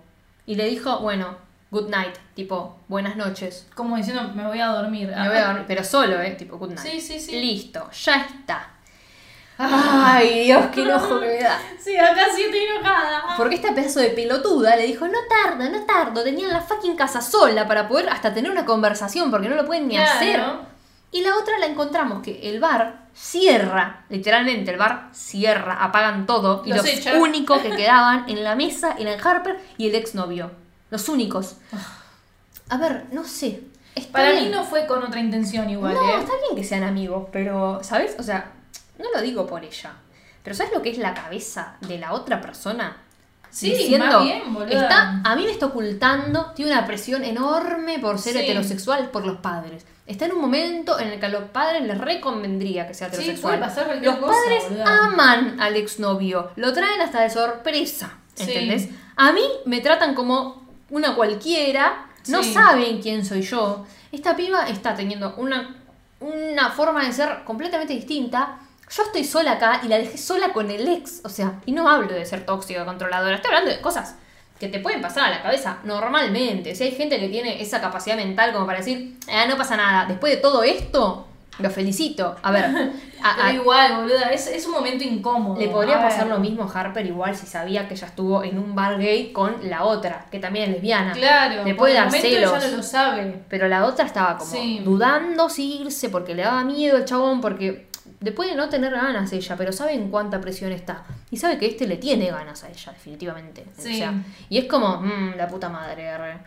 Y 0.45 0.55
le 0.55 0.65
dijo, 0.67 0.99
bueno, 0.99 1.37
good 1.71 1.89
night, 1.89 2.15
tipo, 2.35 2.77
buenas 2.87 3.15
noches. 3.15 3.67
Como 3.75 3.95
diciendo, 3.95 4.31
me 4.35 4.45
voy 4.45 4.59
a 4.59 4.67
dormir. 4.67 5.07
Me 5.07 5.27
voy 5.29 5.37
a 5.37 5.45
dormir, 5.47 5.65
pero 5.67 5.83
solo, 5.83 6.19
eh, 6.21 6.31
tipo, 6.31 6.57
good 6.57 6.69
night. 6.73 6.79
Sí, 6.79 6.99
sí, 6.99 7.19
sí. 7.19 7.39
Listo, 7.39 7.89
ya 7.91 8.17
está. 8.17 8.69
Ay, 9.57 10.45
Dios, 10.45 10.65
qué 10.73 10.81
enojo 10.83 11.19
que 11.19 11.27
me 11.27 11.39
da. 11.41 11.59
Sí, 11.79 11.95
acá 11.97 12.25
sí 12.35 12.43
estoy 12.43 12.59
enojada. 12.61 13.35
Porque 13.37 13.55
esta 13.55 13.73
pedazo 13.73 13.99
de 13.99 14.09
pelotuda 14.09 14.75
le 14.75 14.87
dijo, 14.87 15.07
no 15.07 15.17
tardo, 15.29 15.69
no 15.69 15.81
tardo, 15.85 16.23
tenían 16.23 16.51
la 16.51 16.61
fucking 16.61 16.95
casa 16.95 17.21
sola 17.21 17.67
para 17.67 17.87
poder 17.87 18.09
hasta 18.09 18.33
tener 18.33 18.51
una 18.51 18.65
conversación, 18.65 19.29
porque 19.31 19.49
no 19.49 19.55
lo 19.55 19.65
pueden 19.65 19.87
ni 19.87 19.95
Claro. 19.95 20.11
hacer. 20.11 20.43
Y 21.11 21.21
la 21.21 21.35
otra 21.37 21.59
la 21.59 21.67
encontramos, 21.67 22.23
que 22.23 22.49
el 22.49 22.59
bar 22.59 23.03
cierra, 23.13 24.05
literalmente 24.09 24.71
el 24.71 24.77
bar 24.77 25.09
cierra, 25.13 25.83
apagan 25.83 26.25
todo, 26.25 26.63
y 26.65 26.73
Los 26.73 26.83
únicos 27.19 27.61
que 27.61 27.69
quedaban 27.75 28.27
en 28.27 28.43
la 28.43 28.55
mesa 28.55 28.95
eran 28.97 29.19
Harper 29.25 29.59
y 29.77 29.87
el 29.89 29.95
exnovio. 29.95 30.49
Los 30.89 31.09
únicos. 31.09 31.57
A 32.69 32.77
ver, 32.77 33.05
no 33.11 33.23
sé. 33.23 33.61
Está 33.93 34.11
Para 34.13 34.31
bien. 34.31 34.45
mí 34.45 34.49
no 34.49 34.63
fue 34.63 34.87
con 34.87 35.03
otra 35.03 35.19
intención 35.19 35.69
igual, 35.69 35.93
No, 35.93 36.01
¿eh? 36.01 36.15
está 36.19 36.31
bien 36.45 36.55
que 36.55 36.63
sean 36.63 36.81
amigos, 36.83 37.27
pero, 37.31 37.79
¿sabes? 37.83 38.15
O 38.17 38.23
sea, 38.23 38.51
no 38.99 39.05
lo 39.13 39.21
digo 39.21 39.45
por 39.47 39.63
ella. 39.63 39.93
Pero 40.43 40.55
¿sabes 40.55 40.73
lo 40.73 40.81
que 40.81 40.89
es 40.91 40.97
la 40.97 41.13
cabeza 41.13 41.75
de 41.81 41.97
la 41.99 42.13
otra 42.13 42.41
persona? 42.41 42.97
Sí, 43.49 43.69
Diciendo, 43.69 44.05
más 44.07 44.23
bien, 44.23 44.53
boluda. 44.53 44.81
está, 44.81 45.21
a 45.23 45.35
mí 45.35 45.43
me 45.45 45.51
está 45.51 45.67
ocultando, 45.67 46.51
tiene 46.55 46.71
una 46.71 46.85
presión 46.87 47.23
enorme 47.23 47.99
por 47.99 48.17
ser 48.17 48.33
Sí. 48.33 48.39
heterosexual 48.39 49.09
por 49.11 49.25
los 49.27 49.37
padres. 49.37 49.85
Está 50.07 50.25
en 50.25 50.33
un 50.33 50.41
momento 50.41 50.99
en 50.99 51.09
el 51.09 51.19
que 51.19 51.27
a 51.27 51.29
los 51.29 51.43
padres 51.51 51.83
les 51.83 51.97
reconvendría 51.99 52.87
que 52.87 52.93
sea 52.95 53.09
Sí, 53.09 53.15
heterosexual. 53.15 53.59
puede 53.59 53.69
pasar 53.69 53.85
cualquier 53.85 54.11
los 54.11 54.19
cosa, 54.21 54.37
padres 54.43 54.63
aman 54.85 55.61
al 55.61 55.75
exnovio, 55.75 56.49
lo 56.55 56.73
traen 56.73 56.99
hasta 57.01 57.21
de 57.21 57.29
sorpresa, 57.29 58.17
Sí. 58.33 58.43
¿entendés? 58.51 58.89
A 59.15 59.31
mí 59.31 59.43
me 59.65 59.81
tratan 59.81 60.15
como 60.15 60.67
una 60.89 61.15
cualquiera, 61.15 62.07
no 62.29 62.41
saben 62.43 63.01
quién 63.03 63.23
soy 63.23 63.43
yo. 63.43 63.85
Esta 64.11 64.35
piba 64.35 64.67
está 64.67 64.95
teniendo 64.95 65.35
una, 65.37 65.75
una 66.19 66.71
forma 66.71 67.05
de 67.05 67.13
ser 67.13 67.43
completamente 67.45 67.93
distinta. 67.93 68.57
Yo 68.95 69.03
estoy 69.03 69.23
sola 69.23 69.53
acá 69.53 69.81
y 69.83 69.87
la 69.87 69.97
dejé 69.97 70.17
sola 70.17 70.53
con 70.53 70.69
el 70.69 70.87
ex. 70.87 71.21
O 71.23 71.29
sea, 71.29 71.53
y 71.65 71.71
no 71.71 71.89
hablo 71.89 72.13
de 72.13 72.25
ser 72.25 72.45
tóxica, 72.45 72.85
controladora. 72.85 73.35
Estoy 73.35 73.49
hablando 73.49 73.71
de 73.71 73.81
cosas 73.81 74.15
que 74.59 74.67
te 74.67 74.79
pueden 74.79 75.01
pasar 75.01 75.25
a 75.25 75.29
la 75.31 75.41
cabeza 75.41 75.77
normalmente. 75.83 76.75
Si 76.75 76.83
hay 76.83 76.91
gente 76.91 77.19
que 77.19 77.27
tiene 77.29 77.61
esa 77.61 77.81
capacidad 77.81 78.15
mental 78.15 78.53
como 78.53 78.65
para 78.65 78.77
decir, 78.79 79.17
"Ah, 79.31 79.45
no 79.47 79.57
pasa 79.57 79.75
nada. 79.77 80.05
Después 80.05 80.35
de 80.35 80.41
todo 80.41 80.63
esto, 80.63 81.27
lo 81.59 81.69
felicito. 81.69 82.35
A 82.43 82.51
ver, 82.51 82.65
a- 83.23 83.35
Pero 83.35 83.47
a- 83.47 83.53
igual, 83.53 83.95
boluda, 83.97 84.29
es, 84.31 84.47
es 84.47 84.65
un 84.67 84.73
momento 84.73 85.03
incómodo. 85.03 85.59
le 85.59 85.69
podría 85.69 85.97
ver. 85.97 86.05
pasar 86.09 86.27
lo 86.27 86.39
mismo 86.39 86.63
a 86.63 86.79
Harper 86.79 87.05
igual 87.05 87.35
si 87.35 87.45
sabía 87.47 87.87
que 87.87 87.95
ella 87.95 88.07
estuvo 88.07 88.43
en 88.43 88.57
un 88.59 88.75
bar 88.75 88.97
gay 88.99 89.31
con 89.33 89.55
la 89.69 89.83
otra, 89.83 90.25
que 90.31 90.39
también 90.39 90.65
es 90.69 90.75
lesbiana. 90.75 91.13
Claro, 91.13 91.63
Le 91.63 91.75
puede 91.75 91.95
dar 91.95 92.11
celos. 92.11 92.53
ella 92.57 92.69
no 92.71 92.77
lo 92.77 92.83
sabe. 92.83 93.43
Pero 93.49 93.67
la 93.67 93.85
otra 93.85 94.05
estaba 94.05 94.37
como 94.37 94.51
Sí. 94.51 94.81
dudando 94.83 95.49
si 95.49 95.81
irse 95.81 96.09
porque 96.09 96.35
le 96.35 96.43
daba 96.43 96.63
miedo 96.63 96.97
el 96.97 97.05
chabón, 97.05 97.41
porque 97.41 97.87
después 98.19 98.49
de 98.49 98.55
no 98.55 98.69
tener 98.69 98.91
ganas 98.91 99.31
ella, 99.33 99.55
pero 99.57 99.71
sabe 99.71 99.93
en 99.93 100.09
cuánta 100.09 100.39
presión 100.41 100.71
está. 100.71 101.03
Y 101.31 101.37
sabe 101.37 101.57
que 101.57 101.65
este 101.67 101.87
le 101.87 101.97
tiene 101.97 102.29
ganas 102.31 102.63
a 102.63 102.69
ella, 102.69 102.91
definitivamente. 102.91 103.65
O 103.77 103.81
Sí. 103.81 103.97
sea, 103.97 104.13
y 104.49 104.57
es 104.57 104.65
como, 104.65 105.01
mmm, 105.01 105.35
la 105.37 105.47
puta 105.47 105.69
madre. 105.69 106.17
re. 106.17 106.37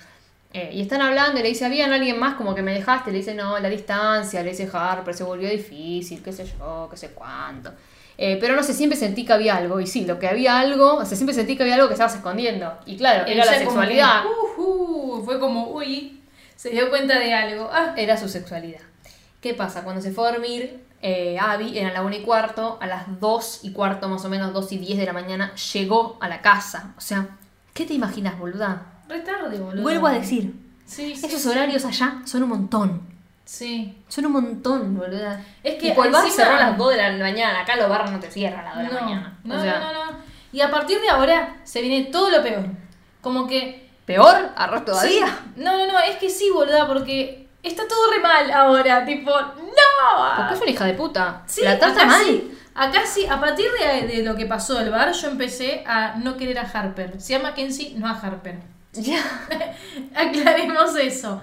Eh, 0.53 0.71
y 0.73 0.81
están 0.81 1.03
hablando 1.03 1.39
y 1.39 1.43
le 1.43 1.49
dice, 1.51 1.67
¿había 1.67 1.85
alguien 1.93 2.19
más 2.19 2.35
como 2.35 2.55
que 2.55 2.63
me 2.63 2.73
dejaste? 2.73 3.11
Le 3.11 3.19
dice, 3.19 3.35
no, 3.35 3.59
la 3.59 3.69
distancia, 3.69 4.43
le 4.43 4.51
dice 4.51 4.69
Harper, 4.73 5.15
se 5.15 5.23
volvió 5.25 5.51
difícil, 5.51 6.23
qué 6.23 6.33
sé 6.33 6.47
yo, 6.59 6.89
qué 6.91 6.97
sé 6.97 7.11
cuánto. 7.11 7.73
Eh, 8.17 8.39
pero 8.41 8.57
no 8.57 8.63
sé, 8.63 8.73
siempre 8.73 8.99
sentí 8.99 9.27
que 9.27 9.35
había 9.35 9.57
algo. 9.57 9.81
Y 9.81 9.87
sí, 9.87 10.07
lo 10.07 10.19
que 10.19 10.27
había 10.29 10.59
algo, 10.59 10.95
o 10.95 11.05
sea, 11.05 11.17
siempre 11.17 11.35
sentí 11.35 11.57
que 11.57 11.65
había 11.65 11.75
algo 11.75 11.89
que 11.89 11.93
estabas 11.95 12.15
escondiendo. 12.15 12.73
Y 12.87 12.97
claro, 12.97 13.27
era 13.27 13.45
la 13.45 13.59
sexualidad. 13.59 14.23
que, 14.23 15.23
fue 15.25 15.39
como, 15.39 15.69
uy, 15.73 16.23
se 16.55 16.71
dio 16.71 16.89
cuenta 16.89 17.19
de 17.19 17.35
algo. 17.35 17.69
Ah, 17.71 17.93
era 17.99 18.17
su 18.17 18.29
sexualidad. 18.29 18.81
¿Qué 19.43 19.53
pasa? 19.53 19.83
Cuando 19.85 20.01
se 20.01 20.11
fue 20.13 20.27
a 20.29 20.33
dormir, 20.33 20.81
eh, 21.09 21.39
Abby, 21.39 21.79
era 21.79 21.93
la 21.93 22.03
una 22.03 22.17
y 22.17 22.23
cuarto, 22.23 22.79
a 22.81 22.87
las 22.87 23.21
2 23.21 23.61
y 23.63 23.73
cuarto, 23.73 24.09
más 24.09 24.25
o 24.25 24.29
menos 24.29 24.53
2 24.53 24.73
y 24.73 24.79
10 24.79 24.99
de 24.99 25.07
la 25.07 25.13
mañana, 25.13 25.55
llegó 25.55 26.19
a 26.21 26.29
la 26.29 26.41
casa. 26.41 26.95
O 26.99 27.01
sea, 27.01 27.29
¿qué 27.75 27.85
te 27.87 27.95
imaginas, 27.95 28.39
boluda? 28.39 28.83
re 29.09 29.21
tarde, 29.21 29.59
boludo. 29.61 29.83
Vuelvo 29.83 30.09
a 30.09 30.13
decir, 30.13 30.53
Sí, 30.85 31.13
esos 31.13 31.41
sí. 31.43 31.49
horarios 31.49 31.85
allá 31.85 32.23
son 32.25 32.43
un 32.43 32.49
montón. 32.49 33.03
Sí. 33.45 33.97
Son 34.09 34.27
un 34.27 34.33
montón, 34.33 34.97
boluda. 34.97 35.41
Es 35.63 35.75
que 35.77 35.91
Tipo, 35.91 36.03
el 36.05 36.11
bar 36.11 36.29
cerró 36.29 36.55
a 36.57 36.61
las 36.61 36.77
2 36.79 36.91
de 36.91 36.97
la 36.97 37.13
mañana. 37.25 37.61
Acá 37.61 37.77
los 37.77 37.89
barros 37.89 38.11
no 38.11 38.19
te 38.19 38.29
cierran 38.31 38.67
a 38.67 38.75
las 38.75 38.75
2 38.75 38.83
de 38.89 38.95
la 38.95 39.01
No, 39.01 39.07
mañana. 39.07 39.39
no, 39.45 39.55
o 39.57 39.61
sea, 39.63 39.79
no, 39.79 39.93
no, 39.93 40.11
no. 40.13 40.19
Y 40.53 40.61
a 40.61 40.71
partir 40.73 41.01
de 41.01 41.09
ahora 41.09 41.57
se 41.63 41.83
viene 41.83 42.11
todo 42.11 42.31
lo 42.31 42.43
peor. 42.43 42.65
Como 43.21 43.47
que. 43.47 43.89
¿Peor? 44.07 44.51
¿Arroz 44.57 44.85
todavía? 44.85 45.27
Sí. 45.27 45.53
No, 45.63 45.77
no, 45.77 45.87
no, 45.93 45.99
es 46.01 46.17
que 46.17 46.31
sí, 46.31 46.51
boluda, 46.51 46.87
porque 46.89 47.46
está 47.63 47.87
todo 47.89 48.11
re 48.13 48.21
mal 48.21 48.51
ahora. 48.51 49.05
Tipo, 49.05 49.31
¡no! 49.31 50.37
Porque 50.37 50.55
es 50.55 50.61
una 50.63 50.71
hija 50.71 50.85
de 50.87 50.95
puta. 50.95 51.43
Sí, 51.47 51.63
la 51.63 51.79
trata 51.79 51.95
acá 52.03 52.07
mal. 52.07 52.25
sí. 52.25 52.53
Acá 52.75 53.07
sí, 53.07 53.27
a 53.27 53.41
partir 53.41 53.67
de, 53.81 54.07
de 54.07 54.23
lo 54.23 54.37
que 54.37 54.45
pasó 54.45 54.75
del 54.75 54.91
bar, 54.91 55.11
yo 55.13 55.29
empecé 55.29 55.83
a 55.87 56.17
no 56.17 56.37
querer 56.37 56.59
a 56.59 56.63
Harper. 56.71 57.19
Se 57.21 57.33
llama 57.33 57.55
Kenzie, 57.55 57.95
no 57.97 58.07
a 58.07 58.11
Harper. 58.13 58.59
Ya. 58.93 59.21
Aclaremos 60.15 60.95
eso. 60.97 61.43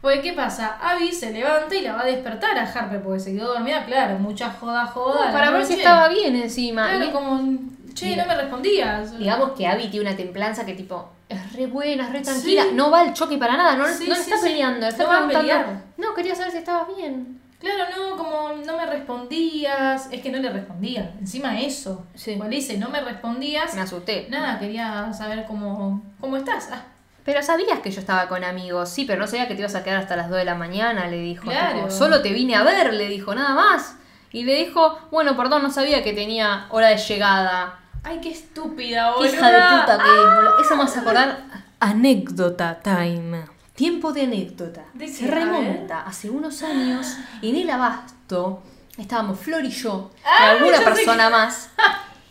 Porque, 0.00 0.20
¿qué 0.20 0.32
pasa? 0.34 0.76
Abby 0.82 1.10
se 1.12 1.30
levanta 1.32 1.74
y 1.74 1.80
la 1.80 1.94
va 1.94 2.02
a 2.02 2.06
despertar 2.06 2.58
a 2.58 2.64
Harper 2.70 3.02
porque 3.02 3.20
se 3.20 3.32
quedó 3.34 3.54
dormida, 3.54 3.86
claro, 3.86 4.18
mucha 4.18 4.50
joda, 4.50 4.84
joda. 4.86 5.32
para 5.32 5.50
ver 5.50 5.64
si 5.64 5.74
estaba 5.74 6.08
bien 6.08 6.36
encima. 6.36 6.86
Claro, 6.90 7.04
Y- 7.06 7.10
como, 7.10 7.58
che, 7.94 8.14
no 8.16 8.26
me 8.26 8.34
respondías. 8.36 9.16
Digamos 9.18 9.52
que 9.52 9.66
Abby 9.66 9.88
tiene 9.88 10.08
una 10.08 10.16
templanza 10.16 10.66
que 10.66 10.74
tipo 10.74 11.08
es 11.28 11.52
re 11.54 11.66
buena, 11.66 12.04
es 12.06 12.12
re 12.12 12.20
tranquila, 12.20 12.62
Sí. 12.64 12.70
no 12.74 12.90
va 12.90 13.00
al 13.00 13.14
choque 13.14 13.38
para 13.38 13.56
nada, 13.56 13.76
no, 13.76 13.86
Sí, 13.88 14.06
no 14.08 14.14
le 14.14 14.20
está 14.20 14.36
peleando, 14.40 14.80
le 14.80 14.88
está 14.88 15.02
No 15.04 15.08
va 15.08 15.14
a 15.16 15.26
preguntando. 15.26 15.48
pelear. 15.64 15.82
No, 15.96 16.14
quería 16.14 16.34
saber 16.34 16.52
si 16.52 16.58
estabas 16.58 16.86
bien. 16.96 17.40
Claro, 17.58 17.84
no, 17.96 18.16
como 18.16 18.50
no 18.66 18.76
me 18.76 18.84
respondías. 18.86 20.08
Es 20.10 20.20
que 20.20 20.30
no 20.30 20.38
le 20.38 20.50
respondía. 20.50 21.12
Encima 21.18 21.58
eso. 21.60 22.04
Sí. 22.14 22.34
Cuando 22.36 22.50
le 22.50 22.56
dice 22.56 22.76
no 22.78 22.90
me 22.90 23.00
respondías. 23.00 23.74
Me 23.74 23.80
asusté. 23.80 24.26
Nada, 24.28 24.58
quería 24.58 25.12
saber 25.14 25.44
cómo, 25.46 26.02
cómo 26.20 26.36
estás. 26.36 26.68
Ah, 26.72 26.82
Pero 27.24 27.42
sabías 27.42 27.78
que 27.80 27.90
yo 27.90 28.00
estaba 28.00 28.28
con 28.28 28.44
amigos, 28.44 28.90
sí, 28.90 29.06
pero 29.06 29.18
no 29.20 29.26
sabía 29.26 29.48
que 29.48 29.54
te 29.54 29.60
ibas 29.60 29.74
a 29.74 29.82
quedar 29.82 30.00
hasta 30.00 30.14
las 30.16 30.28
2 30.28 30.38
de 30.38 30.44
la 30.44 30.54
mañana, 30.56 31.06
le 31.08 31.16
dijo. 31.18 31.44
Claro. 31.44 31.76
tipo, 31.76 31.90
Solo 31.90 32.20
te 32.20 32.32
vine 32.34 32.54
a 32.54 32.62
ver, 32.64 32.92
le 32.92 33.08
dijo, 33.08 33.34
nada 33.34 33.54
más. 33.54 33.96
Y 34.30 34.44
le 34.44 34.56
dijo, 34.56 34.98
bueno, 35.10 35.34
perdón, 35.36 35.62
no 35.62 35.70
sabía 35.70 36.02
que 36.02 36.12
tenía 36.12 36.66
hora 36.70 36.88
de 36.88 36.98
llegada. 36.98 37.78
Ay, 38.04 38.20
qué 38.22 38.30
estúpida, 38.30 39.12
Qué 39.14 39.18
boluda. 39.28 39.36
hija 39.36 39.50
de 39.50 39.80
puta 39.80 39.98
que 40.04 40.10
es, 40.10 40.34
boludo. 40.36 40.58
Eso 40.62 40.76
me 40.76 40.82
hace 40.84 40.98
acordar. 41.00 41.44
Anécdota 41.80 42.80
time. 42.82 43.44
Tiempo 43.74 44.12
de 44.12 44.22
anécdota. 44.22 44.84
¿De 44.94 45.08
Se? 45.08 45.26
A 45.26 45.30
remonta 45.30 46.02
hace 46.02 46.30
unos 46.30 46.62
años 46.62 47.16
en 47.42 47.56
el 47.56 47.68
abasto. 47.70 48.62
Estábamos 48.96 49.40
Flor 49.40 49.64
y 49.64 49.70
yo, 49.70 50.10
y 50.16 50.20
Ah, 50.24 50.50
alguna 50.50 50.78
persona 50.80 51.28
más. 51.28 51.70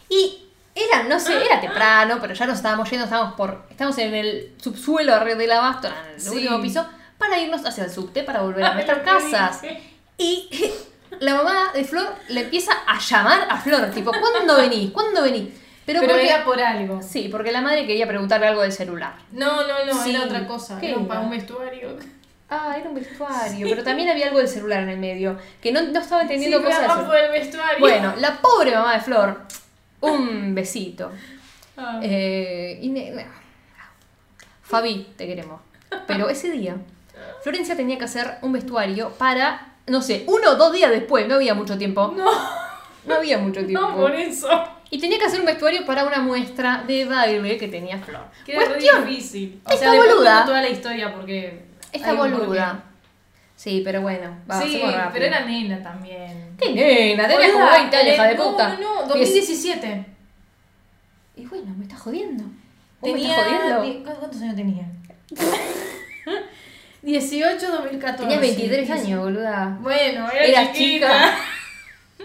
Y 0.07 0.39
era, 0.73 1.03
no 1.03 1.19
sé, 1.19 1.43
era 1.45 1.59
temprano, 1.59 2.17
pero 2.21 2.33
ya 2.33 2.45
nos 2.45 2.55
estábamos 2.57 2.89
yendo, 2.89 3.03
estábamos 3.05 3.33
por. 3.33 3.65
Estamos 3.69 3.97
en 3.97 4.13
el 4.15 4.53
subsuelo 4.61 5.13
arriba 5.13 5.35
del 5.35 5.51
abasto, 5.51 5.87
en 5.89 6.13
el 6.15 6.21
Sí. 6.21 6.29
último 6.29 6.61
piso, 6.61 6.87
para 7.17 7.37
irnos 7.39 7.65
hacia 7.65 7.83
el 7.85 7.91
subte 7.91 8.23
para 8.23 8.41
volver 8.41 8.63
a 8.63 8.73
nuestras 8.75 8.99
casas. 8.99 9.61
Y 10.17 10.49
la 11.19 11.35
mamá 11.35 11.71
de 11.73 11.83
Flor 11.83 12.15
le 12.29 12.41
empieza 12.41 12.71
a 12.87 12.97
llamar 12.99 13.47
a 13.49 13.57
Flor, 13.57 13.89
tipo, 13.91 14.11
¿cuándo 14.11 14.55
venís? 14.55 14.91
¿Cuándo 14.91 15.21
venís? 15.23 15.49
Pero, 15.85 15.99
Pero 16.01 16.13
porque, 16.13 16.27
era 16.29 16.45
por 16.45 16.61
algo. 16.61 17.01
Sí, 17.01 17.27
porque 17.29 17.51
la 17.51 17.61
madre 17.61 17.85
quería 17.85 18.07
preguntarle 18.07 18.47
algo 18.47 18.61
del 18.61 18.71
celular. 18.71 19.15
No, 19.31 19.67
no, 19.67 19.85
no, 19.85 20.03
Sí. 20.03 20.11
era 20.15 20.23
otra 20.25 20.47
cosa. 20.47 20.79
¿Qué 20.79 20.91
Era 20.91 20.99
para 21.07 21.19
un 21.19 21.29
vestuario. 21.29 21.97
Ah, 22.49 22.75
era 22.79 22.87
un 22.87 22.95
vestuario, 22.95 23.67
pero 23.69 23.83
también 23.83 24.09
había 24.09 24.27
algo 24.27 24.37
del 24.37 24.47
celular 24.47 24.81
en 24.83 24.89
el 24.89 24.99
medio, 24.99 25.37
que 25.61 25.71
no, 25.71 25.81
no 25.81 25.99
estaba 25.99 26.21
Sí, 26.21 26.25
entendiendo 26.33 26.59
pero 26.59 26.69
cosas. 26.69 26.89
abajo 26.89 27.11
del 27.11 27.31
vestuario. 27.31 27.79
Bueno, 27.79 28.13
la 28.17 28.35
pobre 28.41 28.71
mamá 28.75 28.93
de 28.93 29.01
Flor, 29.01 29.41
un 30.01 30.53
besito. 30.55 31.11
Ah. 31.75 31.99
Eh, 32.03 32.77
y 32.81 32.89
ne- 32.89 33.25
Fabi, 34.61 35.07
te 35.17 35.25
queremos. 35.27 35.61
Pero 36.07 36.29
ese 36.29 36.49
día, 36.51 36.77
Florencia 37.43 37.75
tenía 37.75 37.97
que 37.97 38.05
hacer 38.05 38.37
un 38.41 38.51
vestuario 38.53 39.09
para, 39.17 39.73
no 39.87 40.01
sé, 40.01 40.23
uno 40.27 40.51
o 40.51 40.55
dos 40.55 40.71
días 40.73 40.91
después, 40.91 41.27
no 41.27 41.35
había 41.35 41.53
mucho 41.53 41.77
tiempo. 41.77 42.13
No, 42.15 42.29
No 43.05 43.15
había 43.15 43.37
mucho 43.37 43.65
tiempo. 43.65 43.87
no 43.89 43.95
por 43.97 44.15
eso. 44.15 44.47
Y 44.93 44.99
tenía 44.99 45.17
que 45.17 45.25
hacer 45.25 45.39
un 45.39 45.47
vestuario 45.47 45.85
para 45.87 46.05
una 46.05 46.19
muestra 46.19 46.83
de 46.85 47.05
baile 47.05 47.57
que 47.57 47.67
tenía 47.67 47.97
Flor. 47.97 48.25
Que 48.45 48.51
era 48.55 48.65
Cuestión, 48.67 49.07
difícil. 49.07 49.59
O 49.65 49.69
esta 49.71 49.79
sea, 49.85 49.91
después 49.91 50.11
boluda- 50.13 50.45
toda 50.45 50.61
la 50.61 50.69
historia 50.69 51.11
porque. 51.15 51.65
esta 51.91 52.13
boluda. 52.13 52.83
Sí, 53.55 53.81
pero 53.83 54.01
bueno, 54.01 54.37
va. 54.49 54.61
Sí, 54.61 54.79
pero 55.11 55.25
era 55.25 55.39
nena 55.45 55.81
también. 55.81 56.55
¡Qué 56.59 56.73
nena! 56.73 57.27
Tenía 57.27 57.47
como 57.53 57.59
Boluda, 57.65 57.77
20 57.79 57.97
años, 57.97 58.13
hija 58.13 58.23
de 58.27 58.35
no, 58.35 58.51
puta. 58.51 58.69
No, 58.79 58.79
no, 58.95 59.01
es- 59.03 59.07
2017. 59.09 60.05
Y 61.37 61.45
bueno, 61.47 61.73
me 61.75 61.85
estás 61.85 61.99
jodiendo. 61.99 62.43
¿Vos 62.43 62.51
me 63.01 63.13
Tenía. 63.13 63.29
estás 63.35 63.45
jodiendo? 63.51 63.81
di- 63.81 64.03
¿Cuántos 64.19 64.41
años 64.43 64.55
tenía? 64.55 64.85
18, 67.01 67.67
2014. 67.71 68.23
Tenías 68.23 68.41
23 68.41 68.85
Sí. 68.85 68.91
años, 68.93 69.23
boluda. 69.23 69.77
Bueno, 69.81 70.29
era 70.31 70.45
Eras 70.45 70.71
chiquita. 70.73 71.07
chica. 71.07 71.37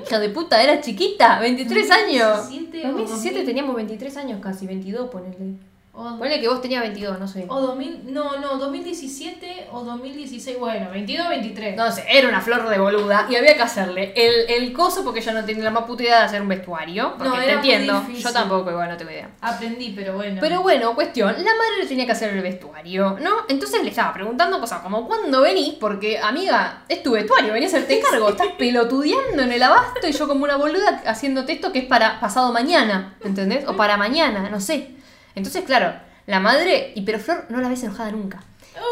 Hija 0.02 0.18
de 0.18 0.28
puta, 0.30 0.62
era 0.62 0.80
chiquita, 0.80 1.40
23 1.40 1.90
años. 1.90 2.36
2017 2.36 2.78
o 2.86 2.92
2017 2.92 3.34
2000. 3.34 3.44
teníamos 3.46 3.76
23 3.76 4.16
años 4.16 4.40
casi, 4.42 4.66
22 4.66 5.10
ponele. 5.10 5.54
O, 5.98 6.16
Ponele 6.16 6.40
que 6.40 6.46
vos 6.46 6.62
tenías 6.62 6.80
22, 6.82 7.18
no 7.18 7.26
sé. 7.26 7.44
o 7.48 7.60
2000, 7.60 8.12
no, 8.12 8.38
no, 8.38 8.56
2017 8.56 9.66
o 9.72 9.82
2016, 9.82 10.56
bueno, 10.56 10.90
22, 10.92 11.28
23. 11.28 11.76
No 11.76 11.90
sé, 11.90 12.04
era 12.08 12.28
una 12.28 12.40
flor 12.40 12.68
de 12.68 12.78
boluda 12.78 13.26
y 13.28 13.34
había 13.34 13.56
que 13.56 13.62
hacerle 13.62 14.12
el, 14.14 14.62
el 14.62 14.72
coso 14.72 15.02
porque 15.02 15.18
ella 15.18 15.32
no 15.32 15.44
tenía 15.44 15.64
la 15.64 15.70
más 15.72 15.84
puta 15.84 16.04
idea 16.04 16.20
de 16.20 16.24
hacer 16.26 16.40
un 16.40 16.46
vestuario. 16.46 17.14
Porque 17.18 17.36
No, 17.36 17.44
te 17.44 17.50
entiendo. 17.50 18.06
Yo 18.16 18.32
tampoco, 18.32 18.70
igual 18.70 18.88
no 18.88 18.96
tengo 18.96 19.10
idea. 19.10 19.28
Aprendí, 19.40 19.92
pero 19.96 20.14
bueno. 20.14 20.38
Pero 20.40 20.62
bueno, 20.62 20.94
cuestión, 20.94 21.32
la 21.32 21.52
madre 21.54 21.82
le 21.82 21.86
tenía 21.86 22.06
que 22.06 22.12
hacer 22.12 22.32
el 22.32 22.42
vestuario, 22.42 23.18
¿no? 23.20 23.32
Entonces 23.48 23.82
le 23.82 23.90
estaba 23.90 24.12
preguntando 24.12 24.60
cosas 24.60 24.80
como 24.82 25.04
¿cuándo 25.08 25.40
venís? 25.40 25.74
Porque, 25.74 26.20
amiga, 26.20 26.84
es 26.88 27.02
tu 27.02 27.10
vestuario, 27.10 27.52
venís 27.52 27.74
a 27.74 27.78
hacerte 27.78 28.00
cargo, 28.00 28.28
estás 28.28 28.48
pelotudeando 28.56 29.42
en 29.42 29.50
el 29.50 29.62
abasto 29.64 30.06
y 30.06 30.12
yo 30.12 30.28
como 30.28 30.44
una 30.44 30.56
boluda 30.56 31.02
haciéndote 31.06 31.52
esto 31.54 31.72
que 31.72 31.80
es 31.80 31.86
para 31.86 32.20
pasado 32.20 32.52
mañana, 32.52 33.16
¿entendés? 33.24 33.66
O 33.66 33.76
para 33.76 33.96
mañana, 33.96 34.48
no 34.48 34.60
sé. 34.60 34.97
Entonces, 35.38 35.64
claro, 35.64 35.94
la 36.26 36.40
madre, 36.40 36.92
y 36.94 37.02
pero 37.02 37.18
Flor 37.18 37.46
no 37.48 37.60
la 37.60 37.68
ves 37.68 37.82
enojada 37.82 38.10
nunca. 38.12 38.42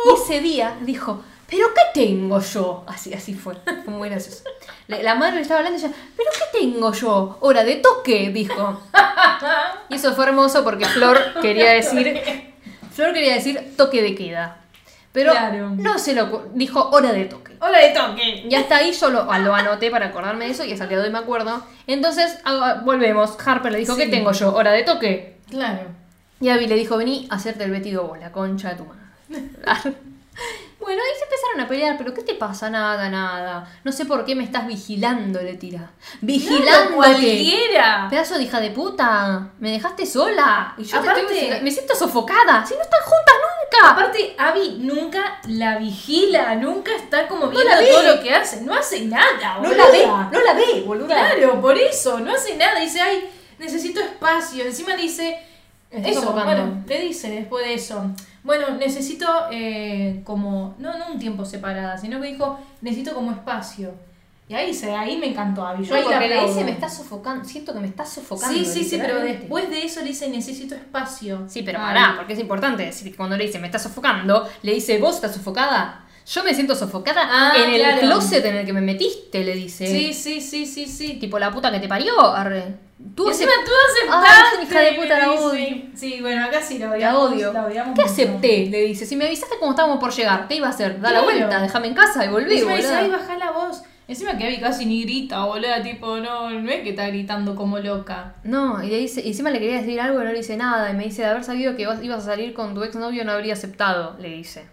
Y 0.06 0.14
ese 0.22 0.40
día 0.40 0.76
dijo, 0.82 1.22
¿pero 1.48 1.66
qué 1.74 2.00
tengo 2.00 2.40
yo? 2.40 2.84
Así, 2.88 3.12
así 3.14 3.34
fue, 3.34 3.54
fue 3.84 3.92
muy 3.94 4.08
gracioso. 4.08 4.42
La, 4.88 5.02
la 5.02 5.14
madre 5.14 5.36
le 5.36 5.42
estaba 5.42 5.58
hablando 5.60 5.78
y 5.80 5.84
ella, 5.84 5.94
¿pero 6.16 6.30
qué 6.32 6.58
tengo 6.58 6.92
yo? 6.92 7.36
Hora 7.40 7.62
de 7.64 7.76
toque, 7.76 8.30
dijo. 8.30 8.80
Y 9.88 9.94
eso 9.96 10.14
fue 10.14 10.24
hermoso 10.26 10.64
porque 10.64 10.84
Flor 10.86 11.18
quería 11.40 11.70
decir, 11.72 12.20
Flor 12.92 13.12
quería 13.12 13.34
decir 13.34 13.74
toque 13.76 14.02
de 14.02 14.14
queda. 14.14 14.58
Pero 15.12 15.32
Claro. 15.32 15.70
no 15.76 15.98
se 15.98 16.14
lo 16.14 16.46
dijo 16.52 16.90
hora 16.90 17.12
de 17.12 17.24
toque. 17.24 17.56
Hola 17.60 17.78
de 17.78 17.90
toque. 17.90 18.46
Y 18.50 18.54
hasta 18.54 18.76
ahí 18.76 18.92
yo 18.92 19.08
lo, 19.10 19.24
lo 19.24 19.54
anoté 19.54 19.90
para 19.90 20.06
acordarme 20.06 20.44
de 20.46 20.50
eso 20.50 20.64
y 20.64 20.72
hasta 20.72 20.84
el 20.84 20.90
día 20.90 20.98
de 20.98 21.04
hoy 21.04 21.10
me 21.10 21.18
acuerdo. 21.18 21.62
Entonces, 21.86 22.38
ah, 22.44 22.82
volvemos. 22.84 23.34
Harper 23.44 23.72
le 23.72 23.78
dijo, 23.78 23.94
Sí. 23.94 24.02
¿qué 24.02 24.08
tengo 24.08 24.32
yo? 24.32 24.54
¿Hora 24.54 24.72
de 24.72 24.82
toque? 24.82 25.38
Claro. 25.48 25.84
Y 26.40 26.48
Abby 26.50 26.66
le 26.66 26.74
dijo, 26.76 26.96
vení 26.96 27.26
a 27.30 27.36
hacerte 27.36 27.64
el 27.64 27.70
vestido 27.70 28.04
vos, 28.06 28.18
la 28.18 28.30
concha 28.32 28.70
de 28.70 28.76
tu 28.76 28.84
madre. 28.84 29.02
bueno, 30.80 31.02
ahí 31.02 31.18
se 31.18 31.24
empezaron 31.24 31.60
a 31.60 31.68
pelear, 31.68 31.96
pero 31.96 32.12
¿qué 32.12 32.22
te 32.22 32.34
pasa? 32.34 32.68
Nada, 32.68 33.08
nada. 33.08 33.68
No 33.84 33.90
sé 33.92 34.04
por 34.04 34.24
qué 34.24 34.34
me 34.34 34.44
estás 34.44 34.66
vigilando, 34.66 35.40
le 35.40 35.54
tira. 35.54 35.90
Vigilando. 36.20 36.96
cualquiera. 36.96 38.06
Pedazo 38.10 38.36
de 38.36 38.44
hija 38.44 38.60
de 38.60 38.70
puta, 38.70 39.50
me 39.58 39.70
dejaste 39.70 40.04
sola. 40.04 40.74
Y 40.76 40.84
yo 40.84 40.90
te 40.90 40.96
Aparte- 41.08 41.20
estoy 41.22 41.36
vigilando. 41.36 41.64
me 41.64 41.70
siento 41.70 41.94
sofocada. 41.94 42.66
Si 42.66 42.74
no 42.74 42.82
están 42.82 43.00
juntas 43.02 43.34
nunca. 43.40 43.90
Aparte, 43.90 44.36
Abby 44.38 44.76
nunca 44.80 45.40
la 45.48 45.78
vigila, 45.78 46.54
nunca 46.54 46.94
está 46.94 47.26
como 47.28 47.48
viendo 47.48 47.70
todo 47.90 48.14
lo 48.14 48.22
que 48.22 48.34
hace. 48.34 48.60
No 48.60 48.74
hace 48.74 49.06
nada, 49.06 49.58
no 49.60 49.72
la 49.72 49.86
ve, 49.90 50.06
no 50.06 50.40
la 50.40 50.52
ve, 50.54 50.82
boluda. 50.86 51.06
Claro, 51.14 51.60
por 51.60 51.76
eso, 51.76 52.20
no 52.20 52.32
hace 52.32 52.56
nada. 52.56 52.78
Dice, 52.80 53.00
ay, 53.00 53.28
necesito 53.58 54.00
espacio. 54.00 54.64
Encima 54.64 54.94
dice, 54.96 55.38
eso, 55.90 56.20
sofocando. 56.20 56.44
bueno, 56.44 56.84
le 56.86 57.00
dice 57.00 57.30
después 57.30 57.64
de 57.64 57.74
eso. 57.74 58.04
Bueno, 58.42 58.70
necesito 58.76 59.26
eh, 59.50 60.20
como, 60.24 60.74
no, 60.78 60.96
no 60.98 61.12
un 61.12 61.18
tiempo 61.18 61.44
separada, 61.44 61.98
sino 61.98 62.20
que 62.20 62.28
dijo, 62.28 62.58
necesito 62.80 63.14
como 63.14 63.32
espacio. 63.32 63.92
Y 64.48 64.54
ahí 64.54 64.72
se, 64.72 64.92
ahí 64.94 65.16
me 65.16 65.26
encantó 65.26 65.66
Abby. 65.66 65.84
Yo 65.84 65.96
ahí 65.96 66.04
porque 66.04 66.28
le 66.28 66.46
dice, 66.46 66.62
me 66.62 66.70
está 66.70 66.88
sofocando. 66.88 67.44
Siento 67.44 67.72
que 67.72 67.80
me 67.80 67.88
está 67.88 68.06
sofocando. 68.06 68.56
Sí, 68.56 68.64
sí, 68.64 68.84
sí, 68.84 68.96
pero 69.00 69.18
después 69.20 69.68
de 69.70 69.84
eso 69.84 70.00
le 70.02 70.06
dice, 70.08 70.28
necesito 70.28 70.76
espacio. 70.76 71.44
Sí, 71.48 71.62
pero 71.62 71.80
Ay. 71.80 71.86
pará, 71.86 72.14
porque 72.16 72.34
es 72.34 72.38
importante 72.38 72.84
decir 72.84 73.10
que 73.10 73.16
cuando 73.16 73.36
le 73.36 73.44
dice 73.46 73.58
me 73.58 73.66
está 73.66 73.80
sofocando, 73.80 74.48
le 74.62 74.74
dice 74.74 74.98
vos 74.98 75.16
estás 75.16 75.34
sofocada. 75.34 76.04
Yo 76.28 76.44
me 76.44 76.54
siento 76.54 76.74
sofocada 76.76 77.22
Ah, 77.28 77.54
en 77.56 77.70
el 77.74 77.80
claro. 77.80 78.00
closet 78.00 78.44
en 78.44 78.56
el 78.56 78.66
que 78.66 78.72
me 78.72 78.80
metiste, 78.80 79.42
le 79.42 79.54
dice. 79.54 79.86
Sí, 79.86 80.12
sí, 80.12 80.40
sí, 80.40 80.64
sí, 80.66 80.86
sí. 80.86 81.14
Tipo 81.14 81.40
la 81.40 81.50
puta 81.50 81.72
que 81.72 81.80
te 81.80 81.88
parió, 81.88 82.20
arre. 82.32 82.74
Tú 83.14 83.28
Encima 83.28 83.52
tú 83.64 83.70
Ay, 84.10 84.20
aceptaste. 84.20 84.62
hija 84.64 84.80
de 84.80 84.92
puta, 85.00 85.18
la 85.18 85.32
odio. 85.32 85.82
Sí, 85.94 86.18
bueno, 86.20 86.44
acá 86.44 86.60
sí 86.60 86.78
la 86.78 86.86
La 86.88 86.92
odiamos. 86.94 87.32
odio. 87.32 87.52
La 87.52 87.66
odiamos 87.66 87.94
¿Qué 87.94 88.02
mucho. 88.02 88.12
acepté? 88.12 88.66
Le 88.70 88.82
dice. 88.82 89.06
Si 89.06 89.16
me 89.16 89.26
avisaste 89.26 89.56
cómo 89.58 89.72
estábamos 89.72 89.98
por 89.98 90.12
llegar, 90.12 90.48
¿qué 90.48 90.56
iba 90.56 90.66
a 90.66 90.70
hacer? 90.70 91.00
Da 91.00 91.10
la 91.12 91.22
vuelta, 91.22 91.60
déjame 91.60 91.88
en 91.88 91.94
casa 91.94 92.24
y 92.24 92.28
volví, 92.28 92.62
boluda. 92.62 92.98
ay, 92.98 93.10
bajá 93.10 93.36
la 93.38 93.50
voz. 93.52 93.82
Encima 94.08 94.38
que 94.38 94.44
Abby 94.46 94.60
casi 94.60 94.86
ni 94.86 95.02
grita, 95.02 95.44
boluda, 95.44 95.82
tipo, 95.82 96.18
no, 96.18 96.48
no 96.50 96.70
es 96.70 96.82
que 96.82 96.90
está 96.90 97.08
gritando 97.08 97.56
como 97.56 97.78
loca. 97.80 98.34
No, 98.44 98.80
y 98.82 98.88
le 98.88 98.98
dice, 98.98 99.20
y 99.20 99.28
encima 99.28 99.50
le 99.50 99.58
quería 99.58 99.78
decir 99.78 100.00
algo 100.00 100.20
y 100.20 100.24
no 100.24 100.30
le 100.30 100.38
dice 100.38 100.56
nada. 100.56 100.90
Y 100.90 100.94
me 100.94 101.04
dice, 101.04 101.22
de 101.22 101.28
haber 101.28 101.42
sabido 101.42 101.74
que 101.74 101.86
vos 101.88 101.96
ibas 102.02 102.22
a 102.22 102.26
salir 102.26 102.54
con 102.54 102.72
tu 102.74 102.84
exnovio 102.84 103.24
no 103.24 103.32
habría 103.32 103.54
aceptado, 103.54 104.16
le 104.20 104.28
dice. 104.28 104.64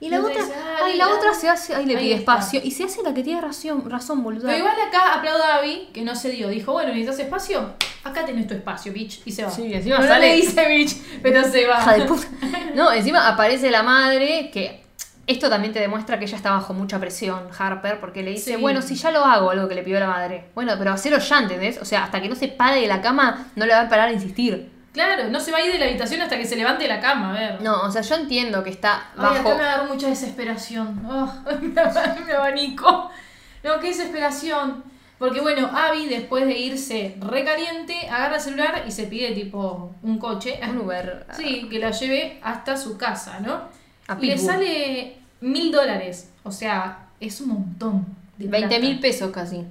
Y 0.00 0.08
la 0.08 0.20
otra, 0.20 0.42
ay, 0.82 0.96
la 0.96 1.06
la- 1.06 1.14
otra 1.14 1.34
se 1.34 1.48
hace, 1.48 1.74
ay, 1.74 1.84
le 1.84 1.94
Ahí 1.96 2.02
pide 2.04 2.14
está. 2.16 2.32
espacio. 2.32 2.60
Y 2.64 2.70
se 2.70 2.84
hace 2.84 3.02
la 3.02 3.12
que 3.12 3.22
tiene 3.22 3.40
razón, 3.40 3.88
razón 3.90 4.22
boluda. 4.22 4.46
Pero 4.46 4.58
igual 4.58 4.74
acá 4.88 5.14
aplaudo 5.14 5.44
a 5.44 5.56
Abby, 5.56 5.90
que 5.92 6.02
no 6.02 6.14
se 6.16 6.30
dio. 6.30 6.48
Dijo, 6.48 6.72
bueno, 6.72 6.88
¿necesitas 6.88 7.18
espacio? 7.18 7.74
Acá 8.02 8.24
tenés 8.24 8.46
tu 8.46 8.54
espacio, 8.54 8.92
bitch. 8.94 9.20
Y 9.26 9.32
se 9.32 9.44
va. 9.44 9.50
Sí, 9.50 9.72
encima 9.74 9.98
no 9.98 10.06
sale- 10.06 10.28
le 10.30 10.36
dice 10.36 10.66
bitch, 10.68 10.96
pero 11.22 11.44
se 11.44 11.66
va. 11.66 11.80
Hija 11.80 11.92
de 11.98 12.04
puta. 12.06 12.26
No, 12.74 12.90
encima 12.92 13.28
aparece 13.28 13.70
la 13.70 13.82
madre 13.82 14.50
que 14.52 14.80
esto 15.26 15.50
también 15.50 15.72
te 15.74 15.80
demuestra 15.80 16.18
que 16.18 16.24
ella 16.24 16.36
está 16.36 16.50
bajo 16.52 16.72
mucha 16.72 16.98
presión, 16.98 17.48
Harper, 17.58 18.00
porque 18.00 18.22
le 18.22 18.30
dice, 18.30 18.54
Sí. 18.54 18.60
bueno, 18.60 18.80
si 18.80 18.94
ya 18.94 19.10
lo 19.10 19.24
hago, 19.24 19.50
algo 19.50 19.68
que 19.68 19.74
le 19.74 19.82
pidió 19.82 20.00
la 20.00 20.06
madre. 20.08 20.46
Bueno, 20.54 20.72
pero 20.78 20.92
hacelo 20.92 21.18
ya, 21.18 21.38
¿entendés? 21.40 21.78
O 21.78 21.84
sea, 21.84 22.04
hasta 22.04 22.22
que 22.22 22.28
no 22.28 22.34
se 22.36 22.48
pare 22.48 22.80
de 22.80 22.86
la 22.88 23.00
cama, 23.02 23.48
no 23.54 23.66
le 23.66 23.74
va 23.74 23.82
a 23.82 23.88
parar 23.88 24.08
a 24.08 24.12
insistir. 24.12 24.70
Claro, 24.92 25.28
no 25.28 25.38
se 25.38 25.52
va 25.52 25.58
a 25.58 25.64
ir 25.64 25.72
de 25.72 25.78
la 25.78 25.84
habitación 25.86 26.20
hasta 26.20 26.36
que 26.36 26.44
se 26.44 26.56
levante 26.56 26.82
de 26.82 26.88
la 26.88 27.00
cama, 27.00 27.30
a 27.30 27.38
ver. 27.38 27.62
No, 27.62 27.82
o 27.82 27.90
sea, 27.92 28.02
yo 28.02 28.16
entiendo 28.16 28.64
que 28.64 28.70
está 28.70 29.04
Ay, 29.16 29.36
acá 29.36 29.42
bajo... 29.44 29.56
me 29.58 29.64
agarró 29.64 29.84
mucha 29.94 30.08
desesperación. 30.08 31.00
Oh, 31.08 31.32
me, 31.60 31.74
ab- 31.74 32.24
me 32.26 32.32
abanico. 32.32 33.10
No, 33.62 33.78
qué 33.78 33.88
desesperación. 33.88 34.82
Porque 35.18 35.40
bueno, 35.42 35.68
Abby, 35.72 36.06
después 36.06 36.46
de 36.46 36.58
irse 36.58 37.14
recaliente, 37.20 37.94
agarra 38.08 38.36
el 38.36 38.40
celular 38.40 38.84
y 38.88 38.90
se 38.90 39.04
pide 39.04 39.32
tipo 39.32 39.94
un 40.02 40.18
coche. 40.18 40.58
Un 40.68 40.78
Uber. 40.78 41.26
Sí, 41.36 41.68
que 41.70 41.78
la 41.78 41.90
lleve 41.90 42.40
hasta 42.42 42.76
su 42.76 42.96
casa, 42.96 43.38
¿no? 43.40 43.60
A 44.08 44.16
y 44.20 44.26
le 44.26 44.38
sale 44.38 45.18
mil 45.42 45.70
dólares. 45.70 46.30
O 46.42 46.50
sea, 46.50 47.06
es 47.20 47.40
un 47.42 47.48
montón. 47.50 48.06
de 48.38 48.48
20 48.48 48.68
plata. 48.68 48.80
mil 48.82 48.98
pesos 48.98 49.30
casi. 49.30 49.64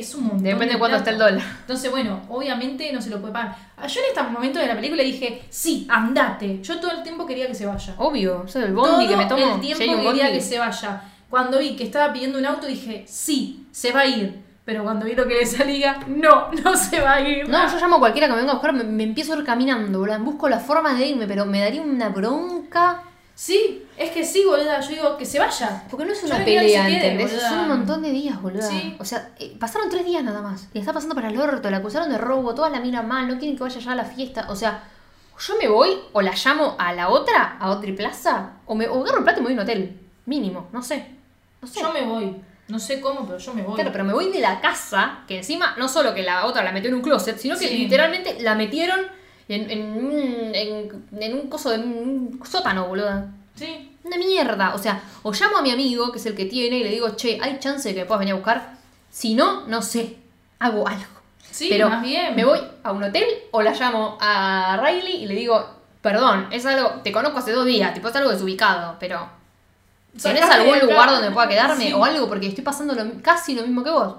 Es 0.00 0.14
un 0.14 0.22
montón. 0.24 0.42
Depende 0.42 0.74
de 0.74 0.78
plata. 0.78 0.96
esté 0.96 1.10
el 1.10 1.18
dólar. 1.18 1.42
Entonces, 1.60 1.90
bueno, 1.90 2.20
obviamente 2.28 2.92
no 2.92 3.00
se 3.00 3.10
lo 3.10 3.20
puede 3.20 3.32
pagar. 3.32 3.56
Ah, 3.76 3.86
Yo 3.86 4.00
en 4.00 4.06
este 4.08 4.22
momento 4.22 4.58
de 4.58 4.66
la 4.66 4.74
película 4.74 5.02
dije, 5.02 5.42
sí, 5.50 5.86
andate. 5.88 6.60
Yo 6.62 6.80
todo 6.80 6.90
el 6.92 7.02
tiempo 7.02 7.26
quería 7.26 7.46
que 7.46 7.54
se 7.54 7.66
vaya. 7.66 7.94
Obvio, 7.98 8.44
eso 8.46 8.58
es 8.58 8.66
el 8.66 8.72
bondi 8.74 9.06
que 9.06 9.16
me 9.16 9.26
tomo. 9.26 9.54
el 9.54 9.60
tiempo 9.60 10.02
quería 10.02 10.32
que 10.32 10.40
se 10.40 10.58
vaya. 10.58 11.02
Cuando 11.28 11.58
vi 11.58 11.76
que 11.76 11.84
estaba 11.84 12.12
pidiendo 12.12 12.38
un 12.38 12.46
auto 12.46 12.66
dije, 12.66 13.04
sí, 13.06 13.66
se 13.70 13.92
va 13.92 14.00
a 14.00 14.06
ir. 14.06 14.42
Pero 14.64 14.84
cuando 14.84 15.06
vi 15.06 15.14
lo 15.14 15.26
que 15.26 15.34
le 15.34 15.46
salía, 15.46 15.98
no, 16.06 16.50
no 16.52 16.76
se 16.76 17.00
va 17.00 17.14
a 17.14 17.20
ir. 17.20 17.48
No, 17.48 17.70
yo 17.70 17.78
llamo 17.78 17.96
a 17.96 17.98
cualquiera 18.00 18.26
que 18.26 18.32
me 18.34 18.38
venga 18.40 18.52
a 18.52 18.54
buscar, 18.56 18.72
me, 18.72 18.84
me 18.84 19.04
empiezo 19.04 19.34
a 19.34 19.38
ir 19.38 19.44
caminando, 19.44 19.98
boludo. 20.00 20.18
Busco 20.20 20.48
la 20.48 20.58
forma 20.60 20.94
de 20.94 21.06
irme, 21.06 21.26
pero 21.26 21.46
me 21.46 21.60
daría 21.60 21.82
una 21.82 22.08
bronca. 22.08 23.02
Sí, 23.42 23.86
es 23.96 24.10
que 24.10 24.22
sí, 24.22 24.44
boluda. 24.44 24.80
Yo 24.80 24.90
digo, 24.90 25.16
que 25.16 25.24
se 25.24 25.38
vaya. 25.38 25.82
Porque 25.88 26.04
no 26.04 26.12
es 26.12 26.22
una 26.24 26.36
que 26.40 26.44
pelea, 26.44 26.84
quede, 26.86 26.96
¿entendés? 26.96 27.30
boluda. 27.30 27.48
Son 27.48 27.58
un 27.60 27.68
montón 27.68 28.02
de 28.02 28.10
días, 28.10 28.42
boludo. 28.42 28.68
Sí. 28.68 28.94
O 28.98 29.04
sea, 29.06 29.30
eh, 29.38 29.56
pasaron 29.58 29.88
tres 29.88 30.04
días 30.04 30.22
nada 30.22 30.42
más. 30.42 30.68
Y 30.74 30.78
está 30.78 30.92
pasando 30.92 31.14
para 31.14 31.28
el 31.30 31.40
orto, 31.40 31.70
la 31.70 31.78
acusaron 31.78 32.10
de 32.10 32.18
robo, 32.18 32.54
todas 32.54 32.70
la 32.70 32.80
miran 32.80 33.08
mal, 33.08 33.26
no 33.28 33.38
quieren 33.38 33.56
que 33.56 33.62
vaya 33.62 33.80
ya 33.80 33.92
a 33.92 33.94
la 33.94 34.04
fiesta. 34.04 34.44
O 34.50 34.56
sea, 34.56 34.84
yo 35.38 35.54
me 35.58 35.68
voy 35.68 35.88
o 36.12 36.20
la 36.20 36.34
llamo 36.34 36.76
a 36.78 36.92
la 36.92 37.08
otra, 37.08 37.56
a 37.58 37.70
otra 37.70 37.94
plaza, 37.94 38.50
o 38.66 38.74
me 38.74 38.86
o 38.86 39.02
agarro 39.02 39.24
plato 39.24 39.38
y 39.40 39.42
me 39.42 39.48
voy 39.48 39.52
a 39.54 39.56
un 39.56 39.62
hotel. 39.62 39.98
Mínimo, 40.26 40.68
no 40.70 40.82
sé. 40.82 41.06
No 41.62 41.66
sé. 41.66 41.80
Yo 41.80 41.90
me 41.94 42.02
voy. 42.04 42.36
No 42.68 42.78
sé 42.78 43.00
cómo, 43.00 43.24
pero 43.24 43.38
yo 43.38 43.54
me 43.54 43.62
voy. 43.62 43.74
Claro, 43.76 43.90
pero 43.90 44.04
me 44.04 44.12
voy 44.12 44.30
de 44.30 44.40
la 44.40 44.60
casa, 44.60 45.20
que 45.26 45.38
encima 45.38 45.76
no 45.78 45.88
solo 45.88 46.12
que 46.14 46.22
la 46.22 46.44
otra 46.44 46.62
la 46.62 46.72
metió 46.72 46.90
en 46.90 46.96
un 46.96 47.00
closet, 47.02 47.38
sino 47.38 47.58
que 47.58 47.68
Sí. 47.68 47.78
literalmente 47.78 48.36
la 48.42 48.54
metieron 48.54 49.00
en, 49.54 49.70
en, 49.70 49.82
un, 50.04 50.54
en, 50.54 51.06
en 51.22 51.34
un 51.34 51.48
coso 51.48 51.70
de 51.70 51.78
un 51.78 52.40
sótano, 52.44 52.86
boludo. 52.88 53.24
Sí. 53.54 53.96
Una 54.04 54.16
mierda. 54.16 54.74
O 54.74 54.78
sea, 54.78 55.02
o 55.22 55.32
llamo 55.32 55.58
a 55.58 55.62
mi 55.62 55.70
amigo, 55.70 56.10
que 56.12 56.18
es 56.18 56.26
el 56.26 56.34
que 56.34 56.46
tiene, 56.46 56.78
y 56.78 56.84
le 56.84 56.90
digo, 56.90 57.10
che, 57.16 57.38
¿hay 57.42 57.58
chance 57.58 57.88
de 57.88 57.94
que 57.94 58.00
me 58.02 58.06
puedas 58.06 58.20
venir 58.20 58.32
a 58.32 58.36
buscar? 58.36 58.74
Si 59.10 59.34
no, 59.34 59.66
no 59.66 59.82
sé. 59.82 60.16
Hago 60.58 60.86
algo. 60.88 61.04
Sí, 61.50 61.66
Pero 61.70 61.88
más 61.88 62.02
bien. 62.02 62.34
me 62.36 62.44
voy 62.44 62.60
a 62.82 62.92
un 62.92 63.02
hotel 63.02 63.24
o 63.50 63.60
la 63.60 63.72
llamo 63.72 64.16
a 64.20 64.80
Riley 64.82 65.24
y 65.24 65.26
le 65.26 65.34
digo, 65.34 65.66
perdón, 66.00 66.46
es 66.52 66.64
algo, 66.64 67.00
te 67.02 67.10
conozco 67.12 67.38
hace 67.38 67.50
dos 67.52 67.66
días, 67.66 67.92
tipo 67.92 68.08
es 68.08 68.16
algo 68.16 68.30
desubicado, 68.30 68.96
pero 69.00 69.28
¿tenés 70.22 70.42
algún 70.44 70.78
lugar 70.78 71.10
donde 71.10 71.30
pueda 71.32 71.48
quedarme 71.48 71.86
Sí. 71.88 71.92
o 71.92 72.04
algo? 72.04 72.28
Porque 72.28 72.46
estoy 72.46 72.62
pasando 72.62 72.94
lo- 72.94 73.20
casi 73.20 73.54
lo 73.54 73.62
mismo 73.62 73.82
que 73.82 73.90
vos. 73.90 74.14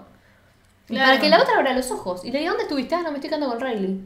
Y 0.90 0.94
Claro. 0.96 1.08
para 1.12 1.22
que 1.22 1.30
la 1.30 1.42
otra 1.42 1.56
abra 1.58 1.74
los 1.74 1.90
ojos 1.90 2.26
y 2.26 2.32
le 2.32 2.40
diga, 2.40 2.52
¿dónde 2.52 2.64
estuviste? 2.64 2.96
Ah, 2.96 3.02
no, 3.02 3.12
me 3.12 3.16
estoy 3.18 3.30
quedando 3.30 3.48
con 3.50 3.62
Riley. 3.62 4.02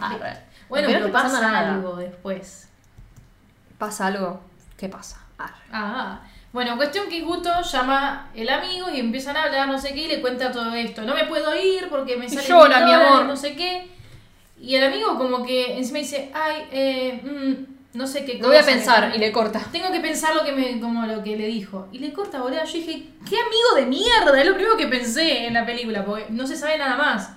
Madre. 0.00 0.36
Bueno, 0.68 0.88
No 0.88 0.94
pero 0.94 1.12
pasando 1.12 1.40
pasa 1.40 1.70
algo 1.70 1.96
después. 1.96 2.68
¿Pasa 3.78 4.06
algo? 4.08 4.40
¿Qué 4.76 4.88
pasa? 4.88 5.24
Arre. 5.38 5.54
Ah, 5.72 6.20
bueno, 6.52 6.76
cuestión 6.76 7.08
que 7.08 7.22
justo 7.22 7.50
llama 7.62 8.30
el 8.34 8.48
amigo 8.48 8.88
y 8.90 9.00
empiezan 9.00 9.36
a 9.36 9.44
hablar, 9.44 9.68
no 9.68 9.78
sé 9.78 9.92
qué, 9.92 10.04
y 10.04 10.08
le 10.08 10.20
cuenta 10.20 10.50
todo 10.50 10.72
esto. 10.74 11.02
No 11.02 11.14
me 11.14 11.24
puedo 11.24 11.54
ir 11.54 11.88
porque 11.88 12.16
me 12.16 12.28
sale 12.28 12.48
llora, 12.48 12.84
mi 12.84 12.92
amor. 12.92 13.24
no 13.26 13.36
sé 13.36 13.54
qué. 13.54 13.88
Y 14.60 14.74
el 14.74 14.84
amigo 14.84 15.16
como 15.18 15.44
que 15.44 15.76
encima 15.76 15.98
dice, 15.98 16.30
ay, 16.34 16.66
eh, 16.72 17.20
mm, 17.22 17.96
no 17.98 18.06
sé 18.06 18.24
qué 18.24 18.38
Lo 18.38 18.48
voy 18.48 18.56
a 18.56 18.64
pensar 18.64 19.12
y 19.14 19.18
le 19.18 19.30
corta. 19.30 19.60
Tengo 19.70 19.92
que 19.92 20.00
pensar 20.00 20.34
lo 20.34 20.44
que 20.44 20.52
me, 20.52 20.80
como 20.80 21.06
lo 21.06 21.22
que 21.22 21.36
le 21.36 21.46
dijo. 21.46 21.88
Y 21.92 21.98
le 21.98 22.12
corta, 22.12 22.40
boludo. 22.40 22.64
Yo 22.64 22.72
dije, 22.72 23.08
qué 23.28 23.36
amigo 23.36 23.74
de 23.76 23.86
mierda. 23.86 24.40
Es 24.40 24.46
lo 24.46 24.54
primero 24.54 24.76
que 24.76 24.86
pensé 24.88 25.46
en 25.46 25.54
la 25.54 25.64
película, 25.64 26.04
porque 26.04 26.26
no 26.30 26.46
se 26.46 26.56
sabe 26.56 26.78
nada 26.78 26.96
más. 26.96 27.30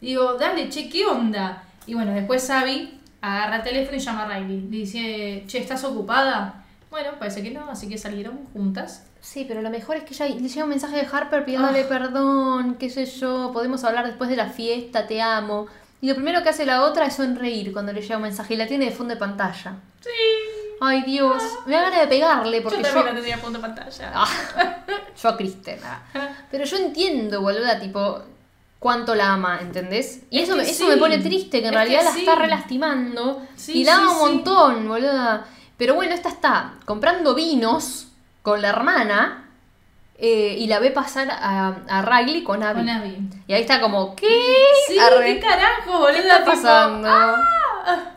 Digo, 0.00 0.34
dale, 0.34 0.68
che, 0.68 0.88
¿qué 0.88 1.06
onda? 1.06 1.64
Y 1.86 1.94
bueno, 1.94 2.12
después 2.12 2.48
Abby 2.50 3.00
agarra 3.20 3.56
el 3.56 3.62
teléfono 3.62 3.96
y 3.96 4.00
llama 4.00 4.24
a 4.24 4.38
Riley. 4.38 4.62
Le 4.62 4.76
dice, 4.76 5.44
che, 5.46 5.58
¿estás 5.58 5.84
ocupada? 5.84 6.64
Bueno, 6.90 7.12
parece 7.18 7.42
que 7.42 7.50
no, 7.50 7.70
así 7.70 7.88
que 7.88 7.96
salieron 7.96 8.44
juntas. 8.52 9.06
Sí, 9.20 9.44
pero 9.46 9.62
lo 9.62 9.70
mejor 9.70 9.96
es 9.96 10.02
que 10.02 10.14
ella 10.14 10.26
le 10.26 10.48
llega 10.48 10.64
un 10.64 10.70
mensaje 10.70 10.96
de 10.96 11.06
Harper 11.10 11.44
pidiéndole 11.44 11.84
perdón, 11.84 12.74
qué 12.74 12.90
sé 12.90 13.06
yo, 13.06 13.50
podemos 13.52 13.84
hablar 13.84 14.06
después 14.06 14.28
de 14.28 14.36
la 14.36 14.46
fiesta, 14.48 15.06
te 15.06 15.22
amo. 15.22 15.68
Y 16.00 16.08
lo 16.08 16.16
primero 16.16 16.42
que 16.42 16.48
hace 16.48 16.66
la 16.66 16.82
otra 16.82 17.06
es 17.06 17.14
sonreír 17.14 17.72
cuando 17.72 17.92
le 17.92 18.02
llega 18.02 18.16
un 18.16 18.22
mensaje 18.22 18.54
y 18.54 18.56
la 18.56 18.66
tiene 18.66 18.86
de 18.86 18.90
fondo 18.90 19.14
de 19.14 19.20
pantalla. 19.20 19.76
Sí. 20.00 20.10
Ay, 20.80 21.02
Dios, 21.02 21.40
me 21.64 21.76
da 21.76 21.82
ganas 21.82 22.00
de 22.00 22.06
pegarle 22.08 22.60
porque 22.60 22.78
yo 22.78 22.82
yo. 22.82 22.88
también 22.88 23.06
la 23.06 23.12
tendría 23.12 23.36
a 23.36 23.38
punto 23.38 23.58
de 23.58 23.62
pantalla. 23.62 24.10
Ah, 24.12 24.28
yo 25.22 25.28
a 25.28 25.36
Kristen. 25.36 25.78
ah. 25.84 26.02
Pero 26.50 26.64
yo 26.64 26.76
entiendo, 26.76 27.40
boluda, 27.40 27.78
tipo, 27.78 28.20
cuánto 28.82 29.14
la 29.14 29.32
ama, 29.32 29.60
¿entendés? 29.62 30.24
Y 30.28 30.40
Es 30.40 30.48
eso, 30.48 30.56
me, 30.56 30.62
eso 30.64 30.84
sí. 30.84 30.90
me 30.90 30.96
pone 30.96 31.18
triste, 31.18 31.60
que 31.62 31.68
en 31.68 31.72
Es 31.72 31.78
realidad 31.78 31.98
que 32.00 32.04
la 32.06 32.12
sí. 32.12 32.18
está 32.20 32.34
relastimando. 32.34 33.42
Sí, 33.56 33.78
y 33.80 33.84
la 33.84 33.94
ama 33.96 34.10
un 34.12 34.18
montón, 34.18 34.88
boluda. 34.88 35.46
Pero 35.78 35.94
bueno, 35.94 36.12
esta 36.14 36.28
está 36.28 36.74
comprando 36.84 37.34
vinos 37.34 38.08
con 38.42 38.60
la 38.60 38.68
hermana 38.70 39.48
eh, 40.18 40.56
y 40.58 40.66
la 40.66 40.80
ve 40.80 40.90
pasar 40.90 41.28
a, 41.30 41.76
a 41.88 42.02
Riley 42.02 42.42
con 42.42 42.62
Abby. 42.62 42.80
Con 42.80 42.88
Abby. 42.90 43.30
Y 43.46 43.52
ahí 43.54 43.60
está 43.62 43.80
como, 43.80 44.14
¿qué? 44.16 44.28
Sí, 44.88 44.98
Arre. 44.98 45.34
qué 45.34 45.40
carajo, 45.40 45.98
boludo. 46.00 46.12
¿Qué 46.12 46.18
está 46.28 46.44
pasando? 46.44 47.08
¡ah! 47.08 47.36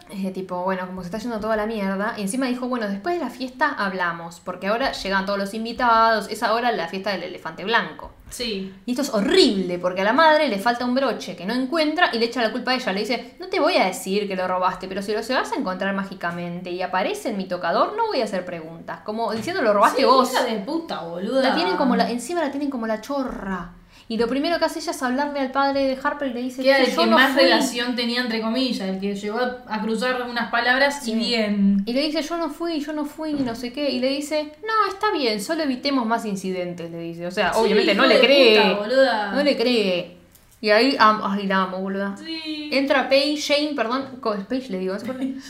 Eh, 0.09 0.31
tipo, 0.31 0.63
bueno, 0.63 0.85
como 0.87 1.01
se 1.01 1.07
está 1.07 1.17
yendo 1.17 1.39
toda 1.39 1.55
la 1.55 1.65
mierda. 1.65 2.13
Y 2.17 2.21
encima 2.21 2.45
dijo, 2.47 2.67
bueno, 2.67 2.87
después 2.87 3.15
de 3.17 3.23
la 3.23 3.29
fiesta 3.31 3.69
hablamos. 3.77 4.39
Porque 4.39 4.67
ahora 4.67 4.91
llegan 4.91 5.25
todos 5.25 5.39
los 5.39 5.53
invitados. 5.53 6.27
Es 6.29 6.43
ahora 6.43 6.71
la 6.71 6.87
fiesta 6.87 7.11
del 7.11 7.23
elefante 7.23 7.63
blanco. 7.63 8.11
Sí. 8.29 8.73
Y 8.85 8.91
esto 8.91 9.01
es 9.03 9.13
horrible, 9.13 9.79
porque 9.79 10.01
a 10.01 10.03
la 10.03 10.13
madre 10.13 10.47
le 10.49 10.57
falta 10.59 10.83
un 10.83 10.93
broche 10.95 11.35
que 11.35 11.45
no 11.45 11.53
encuentra 11.53 12.09
y 12.13 12.19
le 12.19 12.25
echa 12.25 12.41
la 12.41 12.51
culpa 12.51 12.71
a 12.71 12.75
ella. 12.75 12.91
Le 12.91 12.99
dice, 13.01 13.35
no 13.39 13.47
te 13.47 13.59
voy 13.59 13.75
a 13.77 13.85
decir 13.85 14.27
que 14.27 14.35
lo 14.35 14.47
robaste, 14.47 14.87
pero 14.87 15.01
si 15.01 15.13
lo 15.13 15.23
se 15.23 15.33
vas 15.33 15.51
a 15.51 15.55
encontrar 15.55 15.93
mágicamente 15.95 16.69
y 16.71 16.81
aparece 16.81 17.29
en 17.29 17.37
mi 17.37 17.47
tocador, 17.47 17.95
no 17.95 18.07
voy 18.07 18.21
a 18.21 18.25
hacer 18.25 18.43
preguntas. 18.43 19.01
Como 19.05 19.31
diciendo, 19.31 19.61
lo 19.61 19.73
robaste 19.73 19.99
Sí, 20.01 20.05
vos. 20.05 20.31
hija 20.31 20.43
de 20.43 20.59
puta, 20.59 21.01
boluda. 21.01 21.41
La 21.49 21.55
tienen 21.55 21.77
como 21.77 21.95
la, 21.95 22.09
encima 22.09 22.41
la 22.41 22.51
tienen 22.51 22.69
como 22.69 22.87
la 22.87 22.99
chorra. 22.99 23.71
Y 24.07 24.17
lo 24.17 24.27
primero 24.27 24.59
que 24.59 24.65
hace 24.65 24.77
ella 24.79 24.91
es 24.91 25.01
hablarle 25.01 25.39
al 25.39 25.51
padre 25.51 25.81
de 25.87 25.97
Harper 26.01 26.27
y 26.29 26.33
le 26.33 26.41
dice, 26.43 26.61
Que 26.61 26.69
era 26.69 26.83
"Che, 26.83 26.91
el 26.91 26.95
que 26.97 27.05
no 27.07 27.17
más 27.17 27.31
fui". 27.33 27.41
relación 27.41 27.95
tenía 27.95 28.21
entre 28.21 28.39
comillas, 28.39 28.87
el 28.87 28.99
que 28.99 29.15
llegó 29.15 29.39
a, 29.39 29.81
cruzar 29.81 30.21
unas 30.29 30.51
palabras 30.51 31.07
y 31.07 31.15
bien. 31.15 31.81
Y 31.87 31.93
le 31.93 32.01
dice, 32.01 32.21
yo 32.21 32.37
no 32.37 32.49
fui, 32.51 32.79
yo 32.79 32.93
no 32.93 33.05
fui, 33.05 33.33
no 33.33 33.55
sé 33.55 33.73
qué. 33.73 33.89
Y 33.89 33.99
le 33.99 34.09
dice, 34.09 34.51
no, 34.61 34.91
está 34.93 35.11
bien, 35.11 35.41
solo 35.41 35.63
evitemos 35.63 36.05
más 36.05 36.23
incidentes, 36.25 36.91
le 36.91 36.99
dice. 36.99 37.25
O 37.25 37.31
sea, 37.31 37.51
Sí, 37.51 37.59
obviamente 37.61 37.95
no 37.95 38.05
le 38.05 38.19
cree. 38.19 38.75
puta, 38.75 39.31
no 39.31 39.41
le 39.43 39.57
cree. 39.57 40.17
Y 40.61 40.69
ahí, 40.69 40.95
am- 40.99 41.21
ay, 41.23 41.47
la 41.47 41.63
amo, 41.63 41.79
boluda. 41.79 42.15
Sí. 42.17 42.69
Entra 42.71 43.09
Paige, 43.09 43.41
Jane, 43.55 43.73
perdón, 43.75 44.17
con, 44.21 44.45
Paige 44.45 44.69
le 44.71 44.79
digo, 44.79 44.95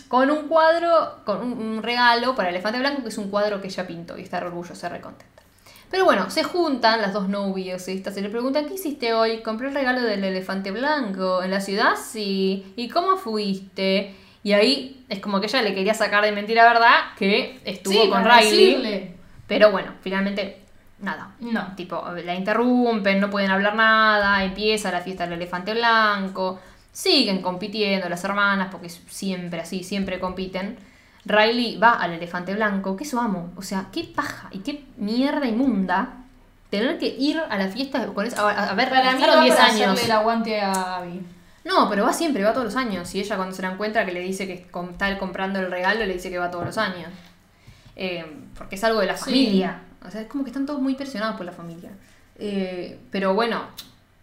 con 0.08 0.32
un 0.32 0.48
cuadro, 0.48 1.18
con 1.26 1.42
un, 1.42 1.52
un 1.54 1.84
regalo 1.84 2.36
para 2.36 2.50
Elefante 2.50 2.80
Blanco, 2.80 3.04
que 3.04 3.10
es 3.10 3.18
un 3.18 3.30
cuadro 3.30 3.62
que 3.62 3.68
ella 3.68 3.86
pintó 3.86 4.18
y 4.18 4.22
está 4.22 4.38
orgullosa, 4.40 4.90
re 4.90 5.02
contenta. 5.02 5.35
Pero 5.92 6.06
bueno, 6.06 6.30
se 6.30 6.44
juntan 6.44 7.02
las 7.02 7.14
dos 7.14 7.30
novios 7.30 7.88
estas 7.88 8.18
y 8.18 8.22
le 8.22 8.30
preguntan, 8.30 8.68
¿qué 8.68 8.74
hiciste 8.74 9.14
hoy? 9.14 9.38
Compré 9.42 9.68
el 9.70 9.74
regalo 9.76 10.02
del 10.02 10.24
Elefante 10.24 10.72
Blanco. 10.72 11.44
¿En 11.44 11.52
la 11.52 11.62
ciudad? 11.62 11.94
Sí. 11.96 12.74
¿Y 12.76 12.90
cómo 12.90 13.18
fuiste? 13.18 14.16
Y 14.44 14.54
ahí 14.54 15.06
es 15.10 15.20
como 15.20 15.40
que 15.40 15.48
ella 15.48 15.62
le 15.62 15.74
quería 15.74 15.94
sacar 15.94 16.24
de 16.24 16.32
mentira 16.32 16.64
verdad 16.68 17.14
que 17.18 17.60
estuvo 17.66 17.94
Sí, 18.04 18.10
con 18.10 18.24
Riley. 18.24 18.44
decirle. 18.50 19.16
Pero 19.48 19.72
bueno, 19.72 19.94
finalmente, 20.02 20.58
nada. 21.00 21.36
No. 21.40 21.74
Tipo, 21.76 22.04
la 22.24 22.36
interrumpen, 22.36 23.20
no 23.20 23.30
pueden 23.30 23.52
hablar 23.52 23.76
nada, 23.76 24.44
empieza 24.44 24.92
la 24.92 25.02
fiesta 25.02 25.24
del 25.26 25.34
elefante 25.34 25.74
blanco, 25.74 26.60
siguen 26.92 27.42
compitiendo 27.42 28.10
las 28.10 28.24
hermanas, 28.24 28.70
porque 28.72 28.90
siempre 28.90 29.62
así, 29.62 29.84
siempre 29.84 30.20
compiten. 30.20 30.78
Riley 31.26 31.78
va 31.78 31.94
al 31.94 32.12
elefante 32.14 32.54
blanco, 32.54 32.96
que 32.96 33.04
eso 33.04 33.20
amo, 33.20 33.52
o 33.56 33.62
sea, 33.62 33.88
qué 33.92 34.04
paja 34.04 34.48
y 34.52 34.60
qué 34.60 34.86
mierda 34.98 35.46
inmunda 35.48 36.18
tener 36.70 36.98
que 37.00 37.08
ir 37.08 37.40
a 37.50 37.58
la 37.58 37.68
fiesta 37.68 38.06
con 38.08 38.26
esa, 38.26 38.42
a, 38.50 38.70
a 38.72 38.74
ver, 38.76 38.90
Para 38.90 39.14
mí 39.14 39.22
va 39.22 39.42
10 39.44 39.56
para 39.56 39.68
años. 39.68 39.82
hacerle 39.82 40.04
el 40.06 40.12
aguante 40.12 40.62
a 40.62 40.98
Abby. 40.98 41.22
No, 41.64 41.90
pero 41.90 42.04
va 42.06 42.14
siempre, 42.14 42.44
va 42.44 42.52
todos 42.54 42.66
los 42.66 42.76
años. 42.76 43.14
Y 43.16 43.20
ella 43.22 43.38
cuando 43.38 43.56
se 43.56 43.62
la 43.64 43.72
encuentra 43.72 44.06
que 44.06 44.12
le 44.12 44.20
dice 44.20 44.46
que 44.46 44.54
está 44.92 45.10
él 45.10 45.18
comprando 45.18 45.60
el 45.60 45.72
regalo, 45.72 46.06
le 46.06 46.14
dice 46.14 46.30
que 46.30 46.38
va 46.38 46.52
todos 46.52 46.66
los 46.66 46.78
años. 46.78 47.10
Eh, 47.96 48.24
porque 48.56 48.76
es 48.76 48.84
algo 48.84 49.00
de 49.00 49.08
la 49.08 49.18
Sí. 49.18 49.24
familia. 49.26 49.80
O 50.06 50.12
sea, 50.12 50.22
es 50.22 50.28
como 50.28 50.44
que 50.44 50.52
están 50.52 50.66
todos 50.68 50.80
muy 50.82 50.94
presionados 50.96 51.38
por 51.38 51.46
la 51.46 51.52
familia. 51.52 51.90
Eh, 52.38 53.00
pero 53.10 53.34
bueno, 53.34 53.64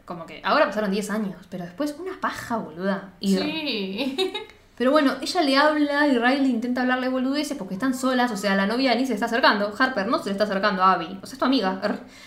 como 0.05 0.25
que 0.27 0.41
ahora 0.45 0.67
pasaron 0.67 0.91
10 0.93 1.11
años, 1.11 1.37
pero 1.51 1.65
después 1.65 1.97
una 1.99 2.21
paja, 2.21 2.59
boluda. 2.59 3.11
Ir. 3.21 3.41
Sí. 3.41 4.33
Pero 4.77 4.91
bueno, 4.91 5.15
ella 5.21 5.43
le 5.43 5.57
habla 5.57 6.09
y 6.09 6.19
Riley 6.19 6.51
intenta 6.51 6.81
hablarle 6.81 7.09
boludeces 7.09 7.57
porque 7.57 7.75
están 7.75 7.95
solas, 7.95 8.31
o 8.31 8.37
sea, 8.37 8.57
la 8.57 8.67
novia 8.67 8.95
ni 8.95 9.07
se 9.07 9.15
está 9.15 9.27
acercando. 9.27 9.73
Harper 9.79 10.07
no 10.07 10.19
se 10.19 10.27
le 10.27 10.31
está 10.33 10.45
acercando 10.45 10.83
a 10.83 10.93
Abby, 10.93 11.19
o 11.23 11.27
sea, 11.27 11.35
es 11.35 11.39
tu 11.39 11.45
amiga. 11.45 11.81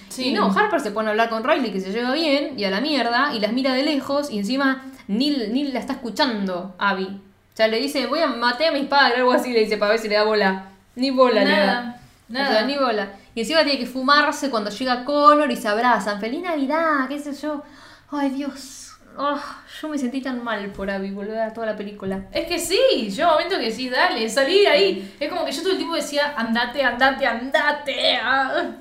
Sí. 0.09 0.29
Y 0.29 0.33
no, 0.33 0.51
Harper 0.51 0.79
se 0.79 0.91
pone 0.91 1.07
a 1.07 1.11
hablar 1.11 1.29
con 1.29 1.43
Riley 1.43 1.71
que 1.71 1.81
se 1.81 1.91
lleva 1.91 2.13
bien 2.13 2.57
y 2.57 2.63
a 2.63 2.69
la 2.69 2.81
mierda 2.81 3.33
y 3.33 3.39
las 3.39 3.51
mira 3.51 3.73
de 3.73 3.83
lejos 3.83 4.29
y 4.29 4.37
encima 4.37 4.83
Neil, 5.07 5.53
Neil 5.53 5.73
la 5.73 5.79
está 5.79 5.93
escuchando, 5.93 6.75
Abby. 6.77 7.05
O 7.05 7.57
sea, 7.57 7.67
le 7.67 7.79
dice, 7.79 8.07
voy 8.07 8.19
a 8.19 8.27
matar 8.27 8.69
a 8.69 8.71
mis 8.71 8.87
padres, 8.87 9.17
algo 9.17 9.31
así, 9.31 9.53
le 9.53 9.61
dice, 9.61 9.77
para 9.77 9.91
ver 9.91 9.99
si 9.99 10.09
le 10.09 10.15
da 10.15 10.23
bola. 10.23 10.71
Ni 10.95 11.09
bola. 11.09 11.43
Nada. 11.43 12.01
Nada. 12.27 12.49
O 12.49 12.51
sea, 12.51 12.65
ni 12.65 12.77
bola. 12.77 13.13
Y 13.33 13.41
encima 13.41 13.63
tiene 13.63 13.79
que 13.79 13.85
fumarse 13.85 14.49
cuando 14.49 14.69
llega 14.69 15.05
Connor 15.05 15.49
y 15.51 15.55
se 15.55 15.67
abrazan. 15.67 16.19
Feliz 16.19 16.41
Navidad, 16.41 17.07
qué 17.07 17.19
sé 17.19 17.33
yo. 17.33 17.63
Ay, 18.11 18.29
Dios. 18.29 18.84
Oh, 19.17 19.39
yo 19.81 19.87
me 19.89 19.97
sentí 19.97 20.21
tan 20.21 20.43
mal 20.43 20.71
por 20.71 20.89
Abby, 20.89 21.11
boluda, 21.11 21.53
toda 21.53 21.67
la 21.67 21.75
película. 21.77 22.25
Es 22.31 22.47
que 22.47 22.59
sí, 22.59 23.09
yo 23.09 23.27
momento 23.29 23.57
que 23.57 23.71
sí, 23.71 23.89
dale, 23.89 24.29
salí 24.29 24.61
de 24.61 24.67
ahí. 24.67 25.15
Es 25.19 25.29
como 25.29 25.45
que 25.45 25.51
yo 25.51 25.61
todo 25.61 25.71
el 25.71 25.77
tiempo 25.77 25.95
decía, 25.95 26.33
andate, 26.35 26.83
andate, 26.83 27.25
andate. 27.25 28.17
ah. 28.21 28.71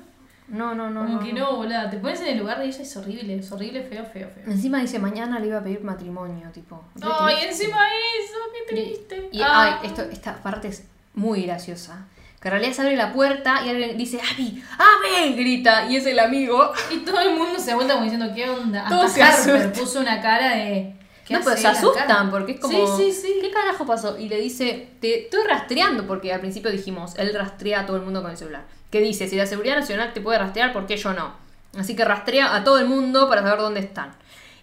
No, 0.47 0.75
no, 0.75 0.89
no. 0.91 1.01
Como 1.05 1.13
no, 1.19 1.25
que 1.25 1.33
no, 1.33 1.55
boluda. 1.55 1.89
Te 1.89 1.97
pones 1.97 2.21
en 2.21 2.27
el 2.27 2.37
lugar 2.37 2.59
de 2.59 2.65
ella, 2.65 2.81
es 2.83 2.95
horrible, 2.97 3.35
es 3.35 3.51
horrible, 3.51 3.81
feo, 3.83 4.05
feo, 4.05 4.29
feo. 4.29 4.43
Encima 4.45 4.79
dice, 4.79 4.99
mañana 4.99 5.39
le 5.39 5.47
iba 5.47 5.57
a 5.57 5.63
pedir 5.63 5.81
matrimonio, 5.81 6.49
tipo. 6.51 6.83
Ay, 7.01 7.35
triste. 7.37 7.49
encima 7.63 7.79
eso, 7.87 8.37
qué 8.53 8.75
triste. 8.75 9.29
Y 9.31 9.41
Ah. 9.41 9.79
ay, 9.81 9.87
esto, 9.89 10.03
esta 10.03 10.35
parte 10.43 10.67
es 10.67 10.83
muy 11.15 11.43
graciosa. 11.43 12.05
Que 12.45 12.49
en 12.49 12.51
realidad 12.51 12.73
se 12.75 12.81
abre 12.83 12.95
la 12.95 13.11
puerta 13.11 13.61
y 13.65 13.69
alguien 13.69 13.97
dice, 13.97 14.21
Abby, 14.21 14.63
Abby, 14.77 15.33
grita, 15.33 15.89
y 15.89 15.95
es 15.95 16.05
el 16.05 16.19
amigo. 16.19 16.71
Y 16.91 16.97
todo 16.97 17.19
el 17.19 17.35
mundo 17.35 17.57
se 17.57 17.73
vuelta 17.73 17.95
como 17.95 18.03
diciendo, 18.03 18.31
¿qué 18.35 18.47
onda? 18.47 18.85
Todos 18.87 19.17
Hasta 19.17 19.51
Harper 19.51 19.73
puso 19.73 19.99
una 19.99 20.21
cara 20.21 20.51
de... 20.51 20.93
¿qué 21.25 21.33
No, 21.33 21.39
pero 21.43 21.57
se 21.57 21.67
asustan 21.67 22.05
cara? 22.05 22.29
porque 22.29 22.51
es 22.51 22.59
como. 22.59 22.97
Sí, 22.97 23.11
sí, 23.11 23.19
sí. 23.19 23.39
¿Qué 23.41 23.49
carajo 23.49 23.87
pasó? 23.87 24.19
Y 24.19 24.29
le 24.29 24.39
dice, 24.39 24.89
te 24.99 25.23
estoy 25.23 25.43
rastreando, 25.43 26.05
porque 26.05 26.31
al 26.31 26.39
principio 26.39 26.69
dijimos, 26.69 27.15
él 27.17 27.33
rastrea 27.33 27.79
a 27.79 27.85
todo 27.87 27.97
el 27.97 28.03
mundo 28.03 28.21
con 28.21 28.29
el 28.29 28.37
celular. 28.37 28.65
Que 28.91 29.01
dice, 29.01 29.27
si 29.27 29.37
la 29.37 29.47
Seguridad 29.47 29.79
Nacional 29.79 30.13
te 30.13 30.21
puede 30.21 30.37
rastrear, 30.37 30.71
¿por 30.71 30.85
qué 30.85 30.97
yo 30.97 31.13
no? 31.13 31.33
Así 31.75 31.95
que 31.95 32.05
rastrea 32.05 32.55
a 32.55 32.63
todo 32.63 32.77
el 32.77 32.85
mundo 32.85 33.27
para 33.27 33.41
saber 33.41 33.57
dónde 33.57 33.79
están. 33.79 34.11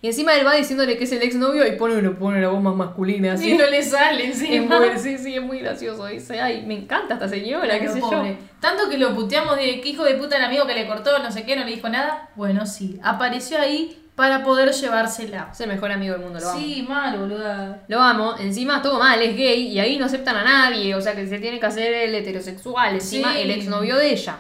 Y 0.05 0.09
encima 0.09 0.35
él 0.35 0.45
va 0.45 0.55
diciéndole 0.55 0.99
que 0.99 1.05
es 1.05 1.13
el 1.13 1.23
exnovio 1.23 1.65
y 1.65 1.77
pone, 1.77 1.97
pone 2.11 2.41
la 2.41 2.49
voz 2.49 2.61
más 2.61 2.75
masculina 2.75 3.35
así. 3.35 3.53
Y 3.53 3.57
no 3.57 3.65
le 3.71 3.83
sale 3.85 4.27
Es 4.31 4.43
encima. 4.43 4.81
muy, 4.81 4.99
sí, 4.99 5.17
sí, 5.17 5.37
es 5.37 5.43
muy 5.43 5.61
gracioso. 5.61 6.05
Dice, 6.07 6.41
ay, 6.41 6.65
me 6.67 6.75
encanta 6.75 7.15
esta 7.15 7.29
señora, 7.29 7.79
qué 7.79 7.89
sé 7.89 8.01
pobre. 8.01 8.37
Tanto 8.61 8.91
que 8.91 8.99
lo 8.99 9.15
puteamos 9.15 9.57
de 9.57 9.81
que 9.81 9.89
hijo 9.89 10.03
de 10.05 10.15
puta 10.15 10.37
el 10.39 10.43
amigo 10.43 10.67
que 10.67 10.75
le 10.75 10.89
cortó, 10.89 11.21
no 11.21 11.31
sé 11.31 11.45
qué, 11.45 11.55
no 11.55 11.65
le 11.65 11.71
dijo 11.77 11.89
nada. 11.89 12.31
Bueno, 12.35 12.67
sí, 12.67 12.99
apareció 13.03 13.59
ahí 13.61 13.97
para 14.17 14.43
poder 14.43 14.73
llevársela. 14.73 15.51
Es 15.53 15.61
el 15.61 15.69
mejor 15.69 15.93
amigo 15.93 16.15
del 16.15 16.23
mundo, 16.25 16.41
lo 16.41 16.49
amo. 16.51 16.61
Sí, 16.61 16.85
mal, 16.89 17.17
boluda. 17.19 17.83
Lo 17.87 18.01
amo, 18.03 18.35
encima 18.41 18.83
todo 18.83 18.99
mal, 18.99 19.23
es 19.23 19.37
gay 19.37 19.69
y 19.69 19.79
ahí 19.79 19.99
no 19.99 20.07
aceptan 20.07 20.35
a 20.35 20.43
nadie, 20.43 20.97
o 20.97 21.01
sea 21.01 21.15
que 21.15 21.29
se 21.29 21.39
tiene 21.39 21.61
que 21.61 21.67
hacer 21.67 21.93
el 21.95 22.15
heterosexual, 22.17 22.95
encima 22.95 23.35
Sí. 23.35 23.43
el 23.43 23.53
exnovio 23.53 23.97
de 23.97 24.11
ella. 24.11 24.39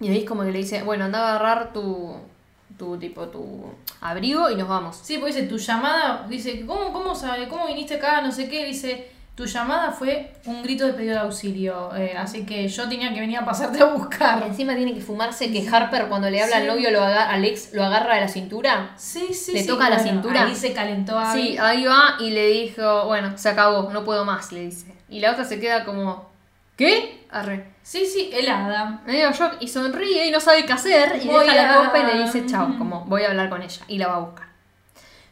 Y 0.00 0.08
ahí 0.08 0.18
es 0.18 0.24
como 0.24 0.44
que 0.44 0.52
le 0.52 0.58
dice, 0.58 0.82
bueno, 0.84 1.04
anda 1.04 1.18
a 1.18 1.30
agarrar 1.34 1.72
tu, 1.72 2.16
tu 2.78 2.96
tipo, 2.98 3.28
tu 3.28 3.72
abrigo 4.00 4.50
y 4.50 4.56
nos 4.56 4.68
vamos. 4.68 4.96
Sí, 5.02 5.18
pues 5.18 5.34
dice, 5.34 5.46
tu 5.46 5.58
llamada, 5.58 6.26
dice, 6.28 6.64
¿cómo, 6.66 6.92
cómo, 6.92 7.14
sabe, 7.14 7.48
¿cómo 7.48 7.66
viniste 7.66 7.94
acá? 7.94 8.20
No 8.20 8.32
sé 8.32 8.48
qué, 8.48 8.64
dice, 8.64 9.10
tu 9.34 9.46
llamada 9.46 9.90
fue 9.90 10.32
un 10.46 10.62
grito 10.62 10.86
de 10.86 10.92
pedido 10.92 11.14
de 11.14 11.20
auxilio, 11.20 11.94
eh, 11.96 12.14
así 12.16 12.46
que 12.46 12.68
yo 12.68 12.88
tenía 12.88 13.12
que 13.12 13.20
venir 13.20 13.38
a 13.38 13.44
pasarte 13.44 13.82
a 13.82 13.86
Y 13.88 13.98
buscar. 13.98 14.42
encima 14.44 14.76
tiene 14.76 14.94
que 14.94 15.00
fumarse 15.00 15.50
que 15.52 15.68
Harper 15.68 16.06
cuando 16.08 16.30
le 16.30 16.42
habla 16.42 16.58
al 16.58 16.66
novio 16.68 16.90
lo 16.90 17.00
aga- 17.02 17.30
al 17.30 17.44
ex 17.44 17.72
lo 17.74 17.84
agarra 17.84 18.14
de 18.16 18.20
la 18.22 18.28
cintura. 18.28 18.92
Sí, 18.96 19.34
sí, 19.34 19.52
¿Le 19.52 19.62
sí, 19.62 19.66
toca 19.68 19.90
la 19.90 19.96
bueno, 19.96 20.10
cintura? 20.12 20.46
Ahí 20.46 20.54
se 20.54 20.72
calentó 20.72 21.18
Abby. 21.18 21.40
Sí, 21.42 21.58
ahí 21.58 21.84
va 21.84 22.16
y 22.20 22.30
le 22.30 22.46
dijo, 22.48 23.06
bueno, 23.06 23.36
se 23.36 23.48
acabó, 23.48 23.90
no 23.92 24.04
puedo 24.04 24.24
más, 24.24 24.52
le 24.52 24.60
dice. 24.66 24.94
Y 25.08 25.20
la 25.20 25.32
otra 25.32 25.44
se 25.44 25.58
queda 25.60 25.84
como, 25.84 26.30
¿qué? 26.76 27.24
Arre. 27.30 27.66
sí, 27.82 28.06
sí, 28.06 28.30
helada. 28.32 29.02
medio 29.06 29.30
shock 29.32 29.56
y 29.60 29.68
sonríe 29.68 30.26
y 30.26 30.30
no 30.30 30.40
sabe 30.40 30.64
qué 30.64 30.72
hacer 30.72 31.20
y 31.22 31.26
Voy 31.26 31.44
deja 31.46 31.54
la 31.56 31.80
a- 31.80 31.84
copa 31.86 31.98
y 31.98 32.16
le 32.16 32.22
dice 32.24 32.46
chao, 32.46 32.74
como 32.78 33.04
voy 33.06 33.22
a 33.22 33.28
hablar 33.30 33.48
con 33.50 33.60
ella 33.62 33.82
y 33.88 33.98
la 33.98 34.08
va 34.08 34.16
a 34.16 34.20
buscar. 34.20 34.48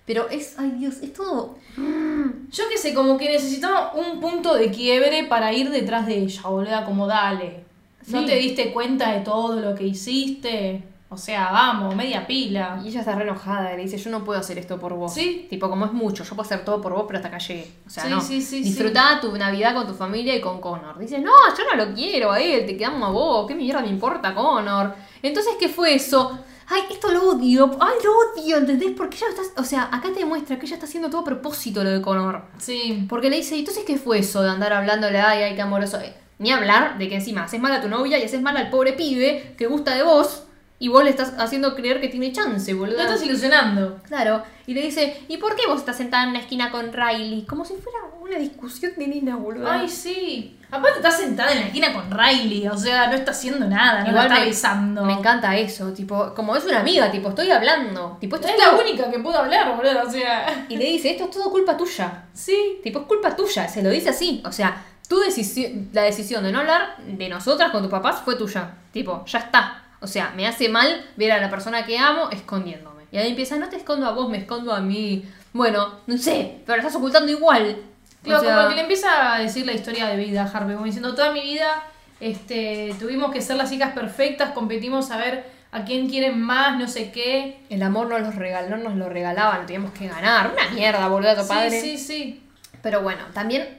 Pero 0.05 0.29
es, 0.29 0.59
ay 0.59 0.71
Dios, 0.79 0.97
es 1.03 1.13
todo... 1.13 1.57
Yo 1.77 2.65
qué 2.69 2.77
sé, 2.77 2.93
como 2.93 3.17
que 3.17 3.31
necesitaba 3.31 3.93
un 3.95 4.21
punto 4.21 4.55
de 4.55 4.71
quiebre 4.71 5.25
para 5.25 5.53
ir 5.53 5.71
detrás 5.71 6.07
de 6.07 6.19
ella, 6.19 6.43
boluda, 6.43 6.85
como 6.85 7.07
dale. 7.07 7.65
¿No 8.09 8.21
Sí. 8.21 8.27
te 8.27 8.35
diste 8.35 8.73
cuenta 8.73 9.13
de 9.13 9.21
todo 9.21 9.61
lo 9.61 9.75
que 9.77 9.85
hiciste? 9.85 10.83
O 11.13 11.17
sea, 11.17 11.51
vamos, 11.53 11.95
media 11.95 12.27
pila. 12.27 12.81
Y 12.85 12.89
ella 12.89 13.01
está 13.01 13.15
re 13.15 13.25
enojada 13.25 13.73
y 13.73 13.77
le 13.77 13.83
dice, 13.83 13.99
yo 13.99 14.11
no 14.11 14.25
puedo 14.25 14.41
hacer 14.41 14.59
esto 14.59 14.79
por 14.79 14.95
vos. 14.95 15.13
Sí. 15.15 15.47
Tipo, 15.51 15.69
como 15.69 15.85
es 15.87 15.93
mucho, 15.93 16.25
yo 16.25 16.31
puedo 16.31 16.43
hacer 16.43 16.65
todo 16.65 16.81
por 16.81 16.93
vos, 16.95 17.05
pero 17.07 17.19
hasta 17.19 17.29
acá 17.29 17.39
llegué. 17.39 17.71
O 17.87 17.91
sea, 17.91 18.05
Sí, 18.05 18.11
no. 18.11 18.21
sí, 18.21 18.41
sí, 18.41 18.63
Disfrutá 18.63 19.21
tu 19.21 19.37
Navidad 19.37 19.75
con 19.75 19.87
tu 19.87 19.95
familia 19.95 20.35
y 20.35 20.41
con 20.41 20.61
Connor. 20.61 20.99
Dice, 20.99 21.19
no, 21.19 21.31
yo 21.57 21.65
no 21.77 21.85
lo 21.85 21.95
quiero 21.95 22.33
a 22.33 22.41
él, 22.41 22.65
te 22.67 22.77
quedamos 22.77 23.09
a 23.09 23.13
vos, 23.13 23.47
¿qué 23.47 23.55
mierda 23.55 23.81
me 23.83 23.89
importa 23.89 24.35
Connor? 24.35 24.95
Entonces, 25.23 25.55
¿qué 25.61 25.69
fue 25.69 25.95
eso? 25.95 26.39
Ay, 26.69 26.83
esto 26.91 27.11
lo 27.11 27.33
odio, 27.33 27.71
ay, 27.81 27.95
lo 28.03 28.43
odio, 28.43 28.57
¿entendés? 28.57 28.93
Porque 28.97 29.17
ella 29.19 29.27
está, 29.29 29.61
o 29.61 29.65
sea, 29.65 29.85
acá 29.93 30.09
te 30.13 30.21
demuestra 30.21 30.59
que 30.59 30.65
ella 30.65 30.77
está 30.77 30.87
haciendo 30.87 31.11
todo 31.11 31.21
a 31.21 31.25
propósito 31.25 31.85
lo 31.85 31.91
de 31.91 32.01
Connor. 32.01 32.43
Sí. 32.57 33.05
Porque 33.11 33.29
le 33.29 33.37
dice, 33.37 33.59
entonces 33.59 33.85
qué 33.87 33.99
fue 33.99 34.21
eso 34.21 34.43
de 34.43 34.49
andar 34.51 34.73
hablándole, 34.73 35.21
ay, 35.21 35.43
ay, 35.43 35.55
qué 35.55 35.61
amoroso? 35.61 35.99
Eh, 36.01 36.15
Ni 36.39 36.51
hablar 36.51 36.97
de 36.97 37.09
que 37.09 37.17
encima 37.17 37.45
haces 37.45 37.61
mal 37.61 37.73
a 37.73 37.83
tu 37.83 37.89
novia 37.89 38.19
y 38.19 38.23
haces 38.25 38.41
mal 38.41 38.57
al 38.57 38.71
pobre 38.71 38.95
pibe 38.95 39.55
que 39.59 39.67
gusta 39.67 39.95
de 39.95 40.03
vos 40.03 40.45
y 40.83 40.89
vos 40.89 41.05
le 41.05 41.11
estás 41.11 41.35
haciendo 41.39 41.77
creer 41.77 42.01
que 42.01 42.09
tiene 42.09 42.33
chance, 42.33 42.75
boludo. 42.75 42.97
Lo 42.97 43.03
estás 43.05 43.23
ilusionando. 43.23 44.01
Claro, 44.09 44.43
y 44.67 44.75
le 44.75 44.83
dice, 44.83 45.17
¿y 45.29 45.37
por 45.37 45.55
qué 45.55 45.69
vos 45.69 45.79
estás 45.79 45.97
sentada 45.97 46.25
en 46.25 46.31
una 46.31 46.41
esquina 46.41 46.73
con 46.73 46.93
Riley? 46.93 47.45
Como 47.47 47.65
si 47.65 47.75
fuera 47.75 47.99
una 48.21 48.37
discusión 48.37 48.91
de 48.97 49.07
nena, 49.07 49.37
boludo. 49.37 49.71
Ay, 49.71 49.89
sí. 49.89 50.59
Aparte 50.73 50.97
está 50.97 51.13
sentada 51.13 51.53
en 51.53 51.61
la 51.61 51.67
esquina 51.67 51.93
con 51.93 52.11
Riley, 52.11 52.67
o 52.67 52.77
sea, 52.77 53.07
no 53.07 53.13
está 53.13 53.31
haciendo 53.31 53.69
nada, 53.69 54.03
no 54.03 54.09
Igual 54.11 54.29
la 54.29 54.35
está 54.35 54.41
me, 54.41 54.47
besando. 54.47 55.05
me 55.05 55.13
encanta 55.13 55.57
eso, 55.57 55.93
tipo, 55.93 56.35
como 56.35 56.57
es 56.57 56.65
una 56.65 56.81
amiga, 56.81 57.13
tipo, 57.13 57.29
estoy 57.29 57.49
hablando, 57.53 58.17
tipo, 58.21 58.35
esto 58.35 58.49
Es 58.49 58.55
es 58.55 58.59
la 58.61 58.73
única 58.73 59.09
que 59.09 59.21
pudo 59.21 59.39
hablar, 59.39 59.77
boludo, 59.77 60.03
o 60.05 60.11
sea. 60.11 60.67
Y 60.69 60.77
le 60.77 60.87
dice, 60.87 61.13
esto 61.13 61.25
es 61.27 61.31
todo 61.31 61.49
culpa 61.53 61.77
tuya. 61.77 62.25
Sí. 62.33 62.81
Tipo, 62.83 62.99
es 62.99 63.07
culpa 63.07 63.37
tuya, 63.37 63.69
se 63.69 63.85
lo 63.85 63.91
dice 63.91 64.09
así. 64.09 64.43
O 64.45 64.51
sea, 64.51 64.85
tu 65.09 65.21
decisión, 65.21 65.91
la 65.93 66.03
decisión 66.03 66.43
de 66.43 66.51
no 66.51 66.59
hablar 66.59 66.97
de 67.07 67.29
nosotras 67.29 67.71
con 67.71 67.83
tus 67.83 67.91
papás 67.91 68.23
fue 68.25 68.35
tuya. 68.35 68.71
Tipo, 68.93 69.25
ya 69.27 69.39
está. 69.39 69.82
O 70.03 70.07
sea, 70.07 70.33
me 70.37 70.47
hace 70.47 70.69
mal 70.69 71.05
ver 71.17 71.33
a 71.33 71.41
la 71.41 71.49
persona 71.49 71.87
que 71.87 71.99
amo 71.99 72.29
escondiéndome. 72.31 73.05
Y 73.13 73.19
ahí 73.19 73.31
empieza, 73.31 73.57
no 73.57 73.69
te 73.69 73.77
escondo 73.77 74.07
a 74.07 74.13
vos, 74.13 74.29
me 74.29 74.39
escondo 74.39 74.73
a 74.75 74.81
mí. 74.81 75.25
Bueno, 75.53 76.01
no 76.07 76.19
sé, 76.19 76.59
pero 76.67 76.77
la 76.77 76.83
estás 76.83 76.97
ocultando 76.97 77.31
igual. 77.31 77.77
O 77.79 78.25
Claro, 78.25 78.43
sea, 78.43 78.57
como 78.57 78.69
que 78.69 78.75
le 78.77 78.81
empieza 78.83 79.35
a 79.35 79.39
decir 79.39 79.67
la 79.67 79.73
historia 79.73 80.07
de 80.07 80.17
vida 80.17 80.43
a 80.43 80.47
Harvey, 80.47 80.75
como 80.75 80.87
diciendo, 80.87 81.15
toda 81.15 81.33
mi 81.33 81.43
vida 81.43 81.83
este, 82.21 82.95
tuvimos 83.01 83.33
que 83.33 83.41
ser 83.41 83.57
las 83.57 83.73
hijas 83.73 83.93
perfectas, 83.95 84.53
competimos 84.53 85.11
a 85.11 85.17
ver 85.17 85.45
a 85.73 85.85
quién 85.85 86.09
quieren 86.09 86.41
más, 86.41 86.79
no 86.79 86.87
sé 86.87 87.11
qué. 87.11 87.59
El 87.69 87.83
amor 87.83 88.09
no, 88.09 88.19
los 88.19 88.37
regal, 88.37 88.71
no 88.71 88.77
nos 88.77 88.95
lo 88.95 89.09
regalaban, 89.09 89.67
teníamos 89.67 89.93
que 89.93 90.07
ganar. 90.09 90.53
Una 90.53 90.71
mierda, 90.71 91.09
boludo, 91.09 91.35
tu 91.41 91.49
padre. 91.49 91.81
Sí, 91.81 91.99
sí, 91.99 92.05
sí. 92.05 92.43
Pero 92.83 93.03
bueno, 93.03 93.25
también, 93.35 93.79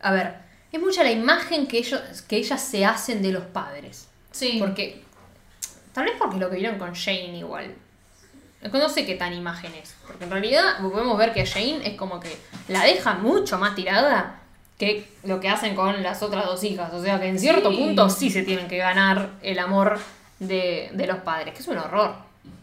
a 0.00 0.12
ver, 0.12 0.36
es 0.70 0.80
mucha 0.80 1.02
la 1.02 1.10
imagen 1.10 1.66
que 1.66 1.78
ellos, 1.78 2.00
que 2.28 2.36
ellas 2.36 2.62
se 2.62 2.84
hacen 2.84 3.22
de 3.22 3.32
los 3.32 3.44
padres. 3.44 4.08
Sí. 4.30 4.56
Porque. 4.60 5.03
Tal 5.94 6.04
vez 6.04 6.14
porque 6.18 6.36
lo 6.38 6.50
que 6.50 6.56
vieron 6.56 6.78
con 6.78 6.94
Jane 6.94 7.38
igual. 7.38 7.74
No 8.72 8.88
sé 8.88 9.06
qué 9.06 9.14
tan 9.14 9.32
imagen 9.32 9.72
es. 9.74 9.94
Porque 10.06 10.24
en 10.24 10.30
realidad 10.30 10.78
podemos 10.80 11.16
ver 11.16 11.32
que 11.32 11.46
Jane 11.46 11.80
es 11.86 11.94
como 11.96 12.18
que 12.20 12.36
la 12.68 12.82
deja 12.84 13.14
mucho 13.14 13.58
más 13.58 13.74
tirada 13.74 14.40
que 14.78 15.08
lo 15.22 15.38
que 15.38 15.48
hacen 15.48 15.74
con 15.76 16.02
las 16.02 16.22
otras 16.22 16.46
dos 16.46 16.64
hijas. 16.64 16.92
O 16.92 17.02
sea 17.02 17.20
que 17.20 17.28
en 17.28 17.38
cierto 17.38 17.70
Sí. 17.70 17.76
punto 17.76 18.10
sí 18.10 18.30
se 18.30 18.42
tienen 18.42 18.66
que 18.66 18.78
ganar 18.78 19.28
el 19.42 19.58
amor 19.58 19.98
de, 20.40 20.90
de 20.92 21.06
los 21.06 21.18
padres. 21.18 21.54
Que 21.54 21.60
es 21.60 21.68
un 21.68 21.78
horror. 21.78 22.14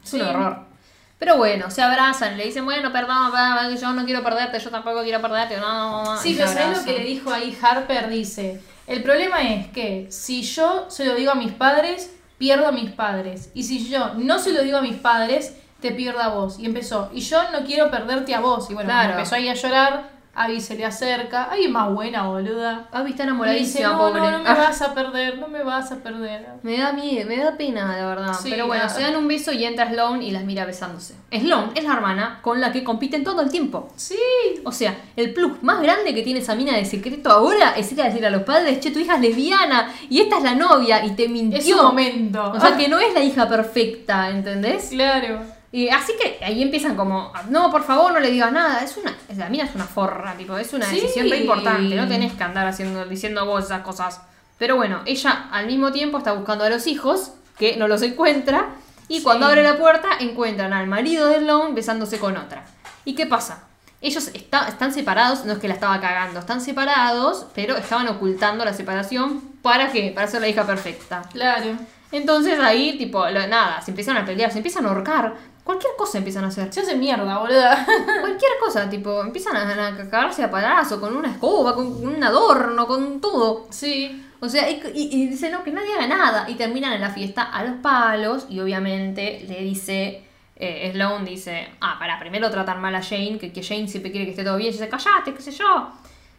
Es 0.03 0.13
un 0.13 0.21
horror. 0.21 0.71
Pero 1.19 1.37
bueno, 1.37 1.69
se 1.69 1.83
abrazan, 1.83 2.35
le 2.35 2.45
dicen, 2.45 2.65
bueno, 2.65 2.91
perdón, 2.91 3.31
pa, 3.31 3.69
yo 3.79 3.93
no 3.93 4.05
quiero 4.05 4.23
perderte, 4.23 4.59
yo 4.59 4.71
tampoco 4.71 5.03
quiero 5.03 5.21
perderte, 5.21 5.57
no, 5.57 6.03
no, 6.03 6.15
no", 6.15 6.17
Sí, 6.19 6.33
pero 6.35 6.51
¿sabes 6.51 6.79
lo 6.79 6.83
que 6.83 6.93
le 6.97 7.03
dijo 7.05 7.31
ahí 7.31 7.55
Harper? 7.61 8.09
Dice, 8.09 8.59
el 8.87 9.03
problema 9.03 9.39
es 9.53 9.67
que 9.67 10.07
si 10.09 10.41
yo 10.41 10.89
se 10.89 11.05
lo 11.05 11.13
digo 11.13 11.31
a 11.31 11.35
mis 11.35 11.51
padres, 11.51 12.11
pierdo 12.41 12.65
a 12.67 12.71
mis 12.71 12.89
padres. 12.89 13.51
Y 13.53 13.61
si 13.61 13.87
yo 13.87 14.15
no 14.15 14.39
se 14.39 14.51
lo 14.51 14.63
digo 14.63 14.79
a 14.79 14.81
mis 14.81 14.95
padres, 14.97 15.55
te 15.79 15.91
pierdo 15.91 16.19
a 16.21 16.29
vos. 16.29 16.57
Y 16.57 16.65
empezó, 16.65 17.11
y 17.13 17.19
yo 17.21 17.37
no 17.51 17.63
quiero 17.67 17.91
perderte 17.91 18.33
a 18.33 18.39
vos. 18.39 18.67
Y 18.71 18.73
bueno, 18.73 18.89
Claro. 18.89 19.11
empezó 19.13 19.35
ahí 19.35 19.47
a 19.47 19.53
llorar, 19.53 20.09
Abby 20.33 20.61
se 20.61 20.75
le 20.75 20.85
acerca. 20.85 21.45
Abby 21.51 21.65
es 21.65 21.69
más 21.69 21.91
buena, 21.93 22.23
boluda. 22.27 22.87
Abby 22.91 23.11
está 23.11 23.23
dice, 23.23 23.23
enamoradísima, 23.23 23.89
no, 23.89 23.97
pobre. 23.97 24.21
no, 24.21 24.31
no 24.31 24.39
me 24.39 24.49
Ah. 24.49 24.53
vas 24.57 24.81
a 24.81 24.93
perder, 24.93 25.37
no 25.39 25.47
me 25.49 25.61
vas 25.63 25.91
a 25.91 25.97
perder. 25.97 26.47
Me 26.63 26.77
da 26.77 26.93
miedo, 26.93 27.27
me 27.27 27.37
da 27.37 27.57
pena, 27.57 27.97
la 27.97 28.05
verdad. 28.05 28.33
Sí, 28.41 28.49
Pero 28.49 28.67
bueno, 28.67 28.83
ah. 28.85 28.89
se 28.89 29.01
dan 29.01 29.15
un 29.17 29.27
beso 29.27 29.51
y 29.51 29.65
entra 29.65 29.89
Sloan 29.89 30.23
y 30.23 30.31
las 30.31 30.43
mira 30.45 30.65
besándose. 30.65 31.15
Sloan 31.31 31.71
es 31.75 31.83
la 31.83 31.93
hermana 31.93 32.39
con 32.41 32.61
la 32.61 32.71
que 32.71 32.83
compiten 32.83 33.23
todo 33.25 33.41
el 33.41 33.49
tiempo. 33.51 33.91
Sí. 33.97 34.15
O 34.63 34.71
sea, 34.71 34.95
el 35.17 35.33
plus 35.33 35.61
más 35.63 35.81
grande 35.81 36.13
que 36.15 36.21
tiene 36.23 36.39
esa 36.39 36.55
mina 36.55 36.77
de 36.77 36.85
secreto 36.85 37.29
ahora 37.29 37.71
es 37.75 37.91
ir 37.91 38.01
a 38.01 38.05
decir 38.05 38.25
a 38.25 38.29
los 38.29 38.43
padres, 38.43 38.79
che, 38.79 38.91
tu 38.91 38.99
hija 38.99 39.15
es 39.15 39.21
lesbiana 39.21 39.91
y 40.09 40.21
esta 40.21 40.37
es 40.37 40.43
la 40.43 40.55
novia 40.55 41.03
y 41.05 41.11
te 41.11 41.27
mintió. 41.27 41.59
Es 41.59 41.67
un 41.73 41.77
momento. 41.87 42.51
O 42.55 42.59
sea, 42.59 42.77
que 42.77 42.87
no 42.87 42.99
es 42.99 43.13
la 43.13 43.19
hija 43.21 43.49
perfecta, 43.49 44.29
¿entendés? 44.29 44.87
Claro. 44.91 45.41
Y 45.73 45.87
así 45.89 46.13
que 46.21 46.43
ahí 46.43 46.61
empiezan 46.61 46.95
como, 46.97 47.31
no, 47.49 47.71
por 47.71 47.83
favor, 47.83 48.11
no 48.11 48.19
le 48.19 48.29
digas 48.29 48.51
nada. 48.51 48.79
Es 48.83 48.97
una, 48.97 49.15
la 49.37 49.49
mina 49.49 49.63
es 49.63 49.73
una 49.75 49.85
forra, 49.85 50.33
tipo, 50.35 50.57
es 50.57 50.73
una 50.73 50.85
Sí. 50.85 50.95
decisión 50.99 51.27
muy 51.29 51.37
importante. 51.37 51.95
No 51.95 52.07
tenés 52.07 52.33
que 52.33 52.43
andar 52.43 52.67
haciendo, 52.67 53.05
diciendo 53.05 53.45
vos 53.45 53.65
esas 53.65 53.81
cosas. 53.81 54.21
Pero 54.57 54.75
bueno, 54.75 55.01
ella 55.05 55.47
al 55.51 55.67
mismo 55.67 55.91
tiempo 55.91 56.17
está 56.17 56.33
buscando 56.33 56.65
a 56.65 56.69
los 56.69 56.87
hijos, 56.87 57.31
que 57.57 57.77
no 57.77 57.87
los 57.87 58.01
encuentra. 58.01 58.69
Y 59.07 59.17
Sí. 59.19 59.23
cuando 59.23 59.45
abre 59.45 59.63
la 59.63 59.77
puerta, 59.77 60.09
encuentran 60.19 60.73
al 60.73 60.87
marido 60.87 61.27
de 61.27 61.39
Sloan 61.39 61.73
besándose 61.73 62.19
con 62.19 62.35
otra. 62.37 62.63
¿Y 63.05 63.15
qué 63.15 63.25
pasa? 63.25 63.63
Ellos 64.01 64.29
está- 64.33 64.67
están 64.67 64.93
separados, 64.93 65.45
no 65.45 65.53
es 65.53 65.59
que 65.59 65.67
la 65.67 65.75
estaba 65.75 66.01
cagando, 66.01 66.39
están 66.39 66.59
separados, 66.59 67.45
pero 67.55 67.77
estaban 67.77 68.07
ocultando 68.07 68.65
la 68.65 68.73
separación. 68.73 69.41
¿Para 69.61 69.91
qué? 69.91 70.11
Para 70.13 70.27
ser 70.27 70.41
la 70.41 70.47
hija 70.49 70.65
perfecta. 70.65 71.21
Claro. 71.31 71.77
Entonces 72.11 72.59
ahí, 72.59 72.97
tipo, 72.97 73.25
nada, 73.29 73.81
se 73.81 73.91
empiezan 73.91 74.17
a 74.17 74.25
pelear, 74.25 74.51
se 74.51 74.57
empiezan 74.57 74.85
a 74.85 74.89
ahorcar. 74.89 75.35
Cualquier 75.63 75.93
cosa 75.97 76.17
empiezan 76.17 76.43
a 76.43 76.47
hacer. 76.47 76.73
Se 76.73 76.81
hace 76.81 76.95
mierda, 76.95 77.37
boluda. 77.37 77.85
Cualquier 78.19 78.51
cosa, 78.59 78.89
tipo, 78.89 79.21
empiezan 79.21 79.55
a, 79.55 79.87
a 79.87 79.95
cagarse 79.95 80.43
a 80.43 80.49
palazo 80.49 80.99
con 80.99 81.15
una 81.15 81.29
escoba, 81.31 81.75
con 81.75 81.85
un 81.85 82.23
adorno, 82.23 82.87
con 82.87 83.21
todo. 83.21 83.67
sí. 83.69 84.27
O 84.43 84.49
sea, 84.49 84.67
y, 84.71 84.81
y, 84.95 85.21
y 85.21 85.27
dice, 85.27 85.51
no, 85.51 85.63
que 85.63 85.69
nadie 85.71 85.93
haga 85.93 86.07
nada. 86.07 86.49
Y 86.49 86.55
terminan 86.55 86.93
en 86.93 87.01
la 87.01 87.11
fiesta 87.11 87.43
a 87.43 87.63
los 87.63 87.75
palos 87.75 88.47
y 88.49 88.59
obviamente 88.59 89.45
le 89.47 89.61
dice, 89.61 90.23
eh, 90.55 90.89
Sloan 90.93 91.23
dice, 91.25 91.69
ah, 91.79 91.97
para, 91.99 92.17
primero 92.19 92.49
tratan 92.49 92.81
mal 92.81 92.95
a 92.95 93.03
Jane, 93.03 93.37
que, 93.37 93.53
que 93.53 93.61
Jane 93.61 93.87
siempre 93.87 94.11
quiere 94.11 94.25
que 94.25 94.31
esté 94.31 94.43
todo 94.43 94.57
bien. 94.57 94.69
Y 94.69 94.71
dice, 94.71 94.89
callate, 94.89 95.35
qué 95.35 95.41
sé 95.43 95.51
yo. 95.51 95.91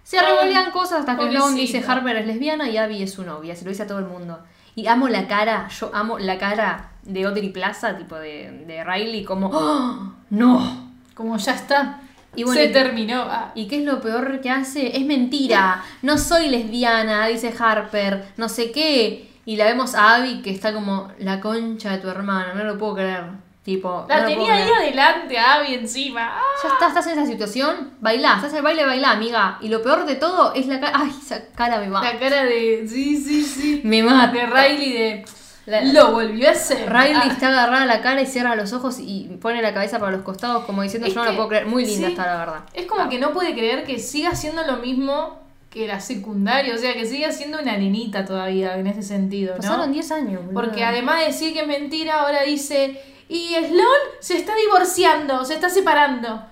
Se 0.02 0.20
revolean 0.20 0.72
cosas 0.72 1.00
hasta 1.00 1.16
que 1.16 1.30
Sloan 1.30 1.54
dice, 1.54 1.80
Harper 1.86 2.16
es 2.16 2.26
lesbiana 2.26 2.68
y 2.68 2.76
Abby 2.76 3.04
es 3.04 3.12
su 3.12 3.22
novia. 3.22 3.54
Se 3.54 3.64
lo 3.64 3.70
dice 3.70 3.84
a 3.84 3.86
todo 3.86 4.00
el 4.00 4.06
mundo. 4.06 4.40
Y 4.74 4.86
amo 4.86 5.08
la 5.08 5.26
cara, 5.28 5.68
yo 5.68 5.90
amo 5.94 6.18
la 6.18 6.38
cara 6.38 6.90
de 7.02 7.24
Audrey 7.24 7.50
Plaza, 7.50 7.96
tipo 7.96 8.16
de, 8.16 8.64
de 8.66 8.84
Riley, 8.84 9.24
como, 9.24 9.48
¡Oh, 9.52 10.12
no. 10.30 10.90
Como 11.14 11.36
ya 11.36 11.54
está. 11.54 12.00
Y 12.34 12.44
bueno, 12.44 12.58
se 12.60 12.66
y- 12.68 12.72
terminó. 12.72 13.22
Ah. 13.28 13.52
¿Y 13.54 13.66
qué 13.68 13.78
es 13.80 13.84
lo 13.84 14.00
peor 14.00 14.40
que 14.40 14.50
hace? 14.50 14.96
Es 14.96 15.04
mentira. 15.04 15.82
No 16.02 16.16
soy 16.16 16.48
lesbiana, 16.48 17.26
dice 17.26 17.52
Harper. 17.58 18.24
No 18.38 18.48
sé 18.48 18.70
qué. 18.72 19.30
Y 19.44 19.56
la 19.56 19.64
vemos 19.66 19.94
a 19.94 20.14
Abby 20.14 20.40
que 20.40 20.50
está 20.50 20.72
como 20.72 21.08
la 21.18 21.40
concha 21.40 21.90
de 21.90 21.98
tu 21.98 22.08
hermana. 22.08 22.54
No 22.54 22.64
lo 22.64 22.78
puedo 22.78 22.94
creer. 22.94 23.24
Tipo, 23.64 24.06
La 24.08 24.22
no 24.22 24.26
tenía 24.26 24.54
ahí 24.54 24.68
adelante, 24.68 25.38
Abby 25.38 25.74
encima. 25.74 26.32
¡Ah! 26.36 26.40
Ya 26.64 26.68
está, 26.70 26.88
estás 26.88 27.06
en 27.06 27.12
esa 27.12 27.26
situación, 27.26 27.92
bailá, 28.00 28.34
estás 28.34 28.50
en 28.50 28.56
el 28.56 28.62
baile, 28.64 28.84
bailá, 28.84 29.12
amiga. 29.12 29.58
Y 29.60 29.68
lo 29.68 29.80
peor 29.82 30.04
de 30.04 30.16
todo 30.16 30.52
es 30.54 30.66
la 30.66 30.80
cara. 30.80 30.92
Ay, 30.96 31.12
esa 31.16 31.44
cara 31.54 31.78
me 31.78 31.88
va. 31.88 32.02
La 32.02 32.18
cara 32.18 32.44
de. 32.44 32.84
Sí, 32.88 33.16
sí, 33.16 33.44
sí. 33.44 33.80
Me 33.84 34.02
mata. 34.02 34.32
De 34.32 34.46
Riley 34.46 34.92
de. 34.92 35.24
La- 35.66 35.80
Lo 35.80 36.10
volvió 36.10 36.48
a 36.48 36.52
hacer. 36.52 36.92
Riley 36.92 37.14
Ah, 37.22 37.28
está 37.30 37.48
agarrada 37.50 37.86
la 37.86 38.00
cara 38.00 38.20
y 38.20 38.26
cierra 38.26 38.56
los 38.56 38.72
ojos 38.72 38.96
y 38.98 39.28
pone 39.40 39.62
la 39.62 39.72
cabeza 39.72 40.00
para 40.00 40.10
los 40.10 40.22
costados 40.22 40.64
como 40.64 40.82
diciendo 40.82 41.06
Es 41.06 41.14
yo 41.14 41.22
no 41.24 41.30
lo 41.30 41.36
puedo 41.36 41.48
creer. 41.50 41.66
Muy 41.66 41.84
linda 41.86 42.08
sí. 42.08 42.12
está 42.14 42.26
la 42.26 42.38
verdad. 42.38 42.60
Es 42.74 42.86
como 42.86 43.08
que 43.08 43.20
no 43.20 43.32
puede 43.32 43.52
creer 43.54 43.84
que 43.84 44.00
siga 44.00 44.30
haciendo 44.30 44.64
lo 44.64 44.78
mismo 44.78 45.38
que 45.70 45.86
la 45.86 46.00
secundaria. 46.00 46.74
O 46.74 46.78
sea, 46.78 46.94
que 46.94 47.06
siga 47.06 47.30
siendo 47.30 47.60
una 47.60 47.76
nenita 47.76 48.24
todavía 48.24 48.76
en 48.76 48.88
ese 48.88 49.04
sentido, 49.04 49.54
¿no? 49.54 49.60
Pasaron 49.60 49.92
10 49.92 50.10
años. 50.10 50.40
boludo. 50.46 50.52
Porque 50.60 50.82
además 50.82 51.20
de 51.20 51.26
decir 51.26 51.52
que 51.52 51.60
es 51.60 51.66
mentira, 51.68 52.22
ahora 52.22 52.42
dice. 52.42 53.00
Y 53.32 53.54
Sloan 53.66 54.00
se 54.20 54.36
está 54.36 54.54
divorciando, 54.54 55.42
se 55.46 55.54
está 55.54 55.70
separando. 55.70 56.44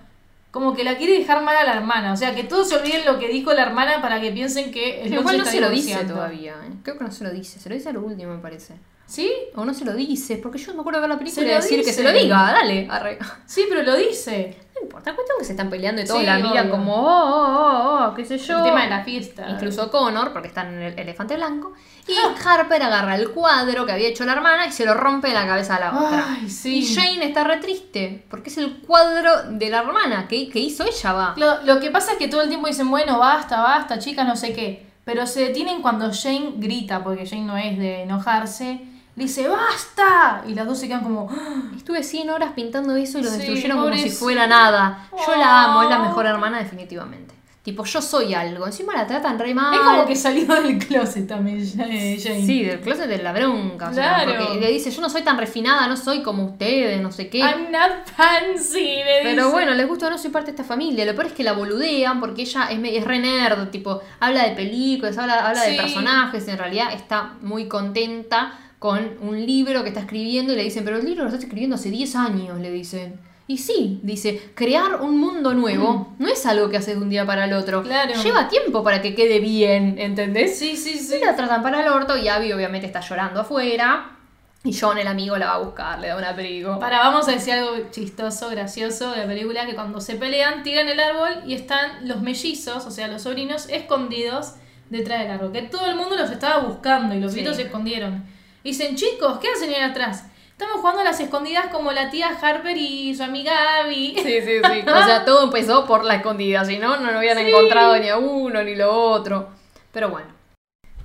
Como 0.50 0.74
que 0.74 0.82
la 0.82 0.96
quiere 0.96 1.18
dejar 1.18 1.42
mal 1.42 1.54
a 1.54 1.64
la 1.64 1.74
hermana. 1.74 2.14
O 2.14 2.16
sea, 2.16 2.34
que 2.34 2.42
todos 2.44 2.70
se 2.70 2.76
olviden 2.76 3.04
lo 3.04 3.18
que 3.18 3.28
dijo 3.28 3.52
la 3.52 3.62
hermana 3.62 4.00
para 4.00 4.18
que 4.18 4.32
piensen 4.32 4.72
que 4.72 5.02
Sloan 5.06 5.20
Igual 5.20 5.34
se 5.34 5.38
no 5.38 5.44
está 5.44 5.50
se 5.52 5.60
lo 5.60 5.70
dice 5.70 6.04
todavía. 6.06 6.54
¿eh? 6.66 6.72
Creo 6.82 6.96
que 6.96 7.04
no 7.04 7.12
se 7.12 7.22
lo 7.22 7.30
dice. 7.30 7.60
Se 7.60 7.68
lo 7.68 7.74
dice 7.74 7.90
a 7.90 7.92
lo 7.92 8.00
último, 8.00 8.34
me 8.34 8.40
parece. 8.40 8.76
¿Sí? 9.04 9.30
O 9.56 9.64
no 9.66 9.74
se 9.74 9.84
lo 9.84 9.92
dice, 9.92 10.38
porque 10.38 10.56
yo 10.56 10.72
me 10.72 10.80
acuerdo 10.80 11.00
de 11.00 11.08
ver 11.08 11.10
la 11.10 11.18
película 11.18 11.46
y 11.46 11.50
decir 11.50 11.80
que 11.80 11.86
dice. 11.86 11.92
se 11.92 12.02
lo 12.02 12.12
diga, 12.12 12.52
dale. 12.52 12.86
arre. 12.88 13.18
Sí, 13.44 13.66
pero 13.68 13.82
lo 13.82 13.96
dice. 13.96 14.56
No 14.80 14.86
importa, 14.86 15.14
cuestión 15.14 15.38
que 15.38 15.44
se 15.44 15.52
están 15.52 15.68
peleando 15.70 16.00
y 16.00 16.04
todos 16.06 16.20
Sí, 16.20 16.26
la 16.26 16.36
miran 16.36 16.52
obvio. 16.66 16.70
como, 16.70 16.94
oh, 16.96 17.06
oh, 17.06 18.08
oh, 18.08 18.14
qué 18.14 18.24
sé 18.24 18.38
yo. 18.38 18.58
El 18.58 18.64
tema 18.64 18.84
de 18.84 18.90
la 18.90 19.04
fiesta. 19.04 19.46
Incluso 19.50 19.90
Connor, 19.90 20.32
porque 20.32 20.48
está 20.48 20.62
en 20.68 20.80
el 20.80 20.98
elefante 20.98 21.36
blanco. 21.36 21.72
Y 22.06 22.14
Harper 22.44 22.82
agarra 22.82 23.14
el 23.14 23.30
cuadro 23.30 23.86
que 23.86 23.92
había 23.92 24.08
hecho 24.08 24.24
la 24.24 24.32
hermana 24.32 24.66
y 24.66 24.72
se 24.72 24.84
lo 24.84 24.94
rompe 24.94 25.28
en 25.28 25.34
la 25.34 25.46
cabeza 25.46 25.76
a 25.76 25.80
la 25.80 25.98
otra. 25.98 26.24
Ay, 26.40 26.48
sí. 26.48 26.78
Y 26.78 26.94
Jane 26.94 27.24
está 27.26 27.44
re 27.44 27.58
triste, 27.58 28.24
porque 28.30 28.50
es 28.50 28.58
el 28.58 28.78
cuadro 28.80 29.42
de 29.50 29.68
la 29.68 29.80
hermana 29.80 30.26
que, 30.26 30.48
que 30.48 30.58
hizo 30.58 30.84
ella, 30.84 31.12
va. 31.12 31.34
Lo, 31.36 31.62
lo 31.62 31.78
que 31.78 31.90
pasa 31.90 32.12
es 32.12 32.18
que 32.18 32.28
todo 32.28 32.42
el 32.42 32.48
tiempo 32.48 32.66
dicen, 32.66 32.90
bueno, 32.90 33.18
basta, 33.18 33.60
basta, 33.60 33.98
chicas, 33.98 34.26
no 34.26 34.34
sé 34.34 34.52
qué. 34.54 34.86
Pero 35.04 35.26
se 35.26 35.40
detienen 35.46 35.82
cuando 35.82 36.10
Jane 36.12 36.52
grita, 36.56 37.04
porque 37.04 37.26
Jane 37.26 37.42
no 37.42 37.56
es 37.56 37.78
de 37.78 38.02
enojarse. 38.02 38.80
Le 39.16 39.24
dice, 39.24 39.48
¡basta! 39.48 40.42
Y 40.46 40.54
las 40.54 40.66
dos 40.66 40.78
se 40.78 40.86
quedan 40.88 41.02
como, 41.02 41.28
"Ah". 41.30 41.62
Estuve 41.76 42.02
100 42.02 42.30
horas 42.30 42.52
pintando 42.54 42.94
eso 42.96 43.18
y 43.18 43.22
lo 43.22 43.30
Sí, 43.30 43.36
destruyeron 43.38 43.78
como 43.80 43.94
si 43.94 44.08
fuera 44.10 44.46
nada. 44.46 45.08
Yo 45.26 45.36
la 45.36 45.64
amo, 45.64 45.82
es 45.82 45.90
la 45.90 46.00
Oh. 46.00 46.04
mejor 46.04 46.26
hermana 46.26 46.58
definitivamente. 46.58 47.34
Tipo, 47.62 47.84
yo 47.84 48.00
soy 48.00 48.32
algo. 48.32 48.64
Encima 48.66 48.94
la 48.94 49.06
tratan 49.06 49.38
re 49.38 49.52
mal. 49.52 49.74
Es 49.74 49.80
como 49.80 50.06
que 50.06 50.16
salió 50.16 50.46
del 50.62 50.78
closet 50.78 51.26
también 51.28 51.58
eh, 51.58 52.18
Jane. 52.22 52.46
Sí, 52.46 52.62
del 52.64 52.80
closet 52.80 53.06
de 53.06 53.18
la 53.22 53.32
bronca. 53.32 53.90
o 53.90 53.92
sea, 53.94 54.22
Claro. 54.24 54.46
porque 54.46 54.60
le 54.60 54.70
dice, 54.72 54.90
yo 54.90 55.00
no 55.02 55.10
soy 55.10 55.20
tan 55.22 55.36
refinada, 55.36 55.86
no 55.86 55.94
soy 55.96 56.22
como 56.22 56.44
ustedes, 56.46 57.02
no 57.02 57.12
sé 57.12 57.28
qué. 57.28 57.40
I'm 57.40 57.70
not 57.70 58.06
fancy, 58.16 58.80
le 58.96 59.20
Pero 59.24 59.42
dice. 59.42 59.52
bueno, 59.52 59.74
les 59.74 59.86
gusta 59.86 60.08
no, 60.08 60.16
soy 60.16 60.30
parte 60.30 60.52
de 60.52 60.56
esta 60.56 60.64
familia. 60.64 61.04
Lo 61.04 61.12
peor 61.14 61.26
es 61.26 61.32
que 61.34 61.44
la 61.44 61.52
boludean 61.52 62.18
porque 62.18 62.42
ella 62.42 62.68
es, 62.70 62.78
es 62.82 63.04
re 63.04 63.18
nerd, 63.18 63.68
tipo, 63.68 64.00
habla 64.20 64.44
de 64.44 64.52
películas, 64.52 65.18
habla, 65.18 65.46
habla 65.46 65.62
de 65.62 65.72
Sí. 65.72 65.76
personajes, 65.76 66.48
en 66.48 66.56
realidad 66.56 66.92
está 66.94 67.34
muy 67.42 67.68
contenta 67.68 68.54
con 68.80 69.18
un 69.20 69.46
libro 69.46 69.82
que 69.84 69.90
está 69.90 70.00
escribiendo 70.00 70.52
y 70.52 70.56
le 70.56 70.64
dicen, 70.64 70.84
pero 70.84 70.96
el 70.96 71.04
libro 71.04 71.22
lo 71.22 71.28
estás 71.28 71.44
escribiendo 71.44 71.76
hace 71.76 71.90
10 71.90 72.16
años, 72.16 72.58
le 72.58 72.72
dicen. 72.72 73.20
Y 73.46 73.58
sí, 73.58 74.00
dice, 74.02 74.40
crear 74.54 75.00
un 75.02 75.18
mundo 75.18 75.54
nuevo 75.54 76.14
no 76.18 76.28
es 76.28 76.46
algo 76.46 76.68
que 76.70 76.76
haces 76.78 76.96
de 76.96 77.02
un 77.02 77.10
día 77.10 77.26
para 77.26 77.44
el 77.44 77.52
otro. 77.52 77.82
Mm. 77.82 77.84
Claro. 77.84 78.22
Lleva 78.22 78.48
tiempo 78.48 78.82
para 78.82 79.02
que 79.02 79.14
quede 79.14 79.38
bien, 79.38 79.96
¿entendés? 79.98 80.58
Sí, 80.58 80.76
sí, 80.76 80.98
sí. 80.98 81.16
Y 81.20 81.24
la 81.24 81.36
tratan 81.36 81.62
para 81.62 81.82
el 81.82 81.88
orto 81.88 82.16
y 82.16 82.26
Abby 82.28 82.52
obviamente 82.52 82.86
está 82.86 83.00
llorando 83.00 83.40
afuera. 83.40 84.16
Y 84.62 84.72
John, 84.78 84.98
el 84.98 85.08
amigo, 85.08 85.36
la 85.38 85.46
va 85.46 85.54
a 85.54 85.58
buscar, 85.58 85.98
le 86.00 86.08
da 86.08 86.16
un 86.16 86.24
abrigo. 86.24 86.78
Para, 86.78 86.98
vamos 86.98 87.26
a 87.28 87.32
decir 87.32 87.54
algo 87.54 87.72
chistoso, 87.90 88.50
gracioso 88.50 89.10
de 89.10 89.18
la 89.18 89.26
película, 89.26 89.64
que 89.66 89.74
cuando 89.74 90.00
se 90.02 90.16
pelean, 90.16 90.62
tiran 90.62 90.86
el 90.88 91.00
árbol 91.00 91.30
y 91.46 91.54
están 91.54 92.06
los 92.06 92.20
mellizos, 92.20 92.86
o 92.86 92.90
sea, 92.90 93.08
los 93.08 93.22
sobrinos, 93.22 93.68
escondidos 93.68 94.54
detrás 94.90 95.20
del 95.22 95.30
árbol. 95.30 95.52
Que 95.52 95.62
todo 95.62 95.86
el 95.86 95.96
mundo 95.96 96.14
los 96.16 96.30
estaba 96.30 96.62
buscando 96.64 97.14
y 97.14 97.20
los 97.20 97.32
Sí. 97.32 97.38
gritos 97.40 97.56
se 97.56 97.62
escondieron. 97.62 98.22
Dicen, 98.62 98.94
chicos, 98.94 99.38
¿qué 99.38 99.48
hacen 99.48 99.70
ahí 99.70 99.80
atrás? 99.80 100.24
Estamos 100.50 100.80
jugando 100.80 101.00
a 101.00 101.04
las 101.04 101.18
escondidas 101.18 101.68
como 101.68 101.90
la 101.92 102.10
tía 102.10 102.28
Harper 102.28 102.76
y 102.76 103.14
su 103.14 103.22
amiga 103.22 103.80
Abby. 103.80 104.14
Sí, 104.16 104.40
sí, 104.42 104.60
sí. 104.62 104.80
O 104.86 105.04
sea, 105.04 105.24
todo 105.24 105.44
empezó 105.44 105.86
por 105.86 106.04
la 106.04 106.16
escondida, 106.16 106.62
si 106.66 106.76
no, 106.76 106.98
no 106.98 107.10
lo 107.10 107.18
hubieran 107.18 107.38
encontrado 107.38 107.96
ni 107.98 108.08
a 108.08 108.18
uno 108.18 108.62
ni 108.62 108.76
lo 108.76 108.92
otro. 108.92 109.48
Pero 109.92 110.10
bueno. 110.10 110.28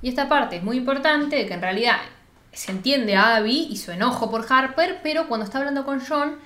Y 0.02 0.10
esta 0.10 0.28
parte 0.28 0.56
es 0.56 0.62
muy 0.62 0.76
importante, 0.76 1.46
que 1.46 1.54
en 1.54 1.62
realidad 1.62 1.96
se 2.52 2.72
entiende 2.72 3.16
a 3.16 3.36
Abby 3.36 3.68
y 3.70 3.78
su 3.78 3.90
enojo 3.92 4.30
por 4.30 4.44
Harper, 4.46 5.00
pero 5.02 5.26
cuando 5.26 5.44
está 5.46 5.58
hablando 5.58 5.86
con 5.86 6.02
John, 6.06 6.38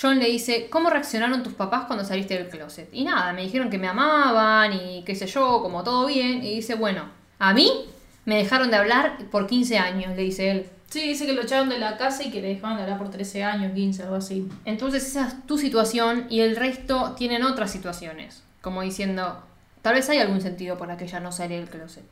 John 0.00 0.18
le 0.18 0.26
dice, 0.26 0.68
¿cómo 0.68 0.90
reaccionaron 0.90 1.44
tus 1.44 1.54
papás 1.54 1.84
cuando 1.86 2.04
saliste 2.04 2.34
del 2.34 2.48
closet? 2.48 2.88
Y 2.92 3.04
nada, 3.04 3.32
me 3.32 3.42
dijeron 3.42 3.70
que 3.70 3.78
me 3.78 3.86
amaban 3.86 4.72
y 4.72 5.04
qué 5.04 5.14
sé 5.14 5.28
yo, 5.28 5.62
como 5.62 5.84
todo 5.84 6.06
bien. 6.06 6.42
Y 6.42 6.56
dice, 6.56 6.74
bueno, 6.74 7.04
a 7.38 7.54
mí 7.54 7.88
me 8.28 8.36
dejaron 8.36 8.70
de 8.70 8.76
hablar 8.76 9.16
por 9.30 9.46
15 9.46 9.78
años, 9.78 10.14
le 10.14 10.22
dice 10.22 10.50
él. 10.50 10.66
Sí, 10.90 11.00
dice 11.00 11.24
que 11.24 11.32
lo 11.32 11.40
echaron 11.40 11.70
de 11.70 11.78
la 11.78 11.96
casa 11.96 12.22
y 12.24 12.30
que 12.30 12.42
le 12.42 12.48
dejaban 12.48 12.76
de 12.76 12.82
hablar 12.82 12.98
por 12.98 13.10
13 13.10 13.42
años, 13.42 13.72
15, 13.72 14.02
algo 14.02 14.16
así. 14.16 14.46
Entonces 14.66 15.06
esa 15.06 15.28
es 15.28 15.46
tu 15.46 15.56
situación 15.56 16.26
y 16.28 16.40
el 16.40 16.54
resto 16.54 17.14
tienen 17.16 17.42
otras 17.42 17.72
situaciones. 17.72 18.42
Como 18.60 18.82
diciendo, 18.82 19.42
tal 19.80 19.94
vez 19.94 20.10
hay 20.10 20.18
algún 20.18 20.42
sentido 20.42 20.76
por 20.76 20.88
la 20.88 20.98
que 20.98 21.04
ella 21.04 21.20
no 21.20 21.32
sale 21.32 21.56
del 21.56 21.70
closet. 21.70 22.04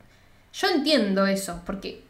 Yo 0.54 0.68
entiendo 0.68 1.26
eso, 1.26 1.60
porque 1.66 2.02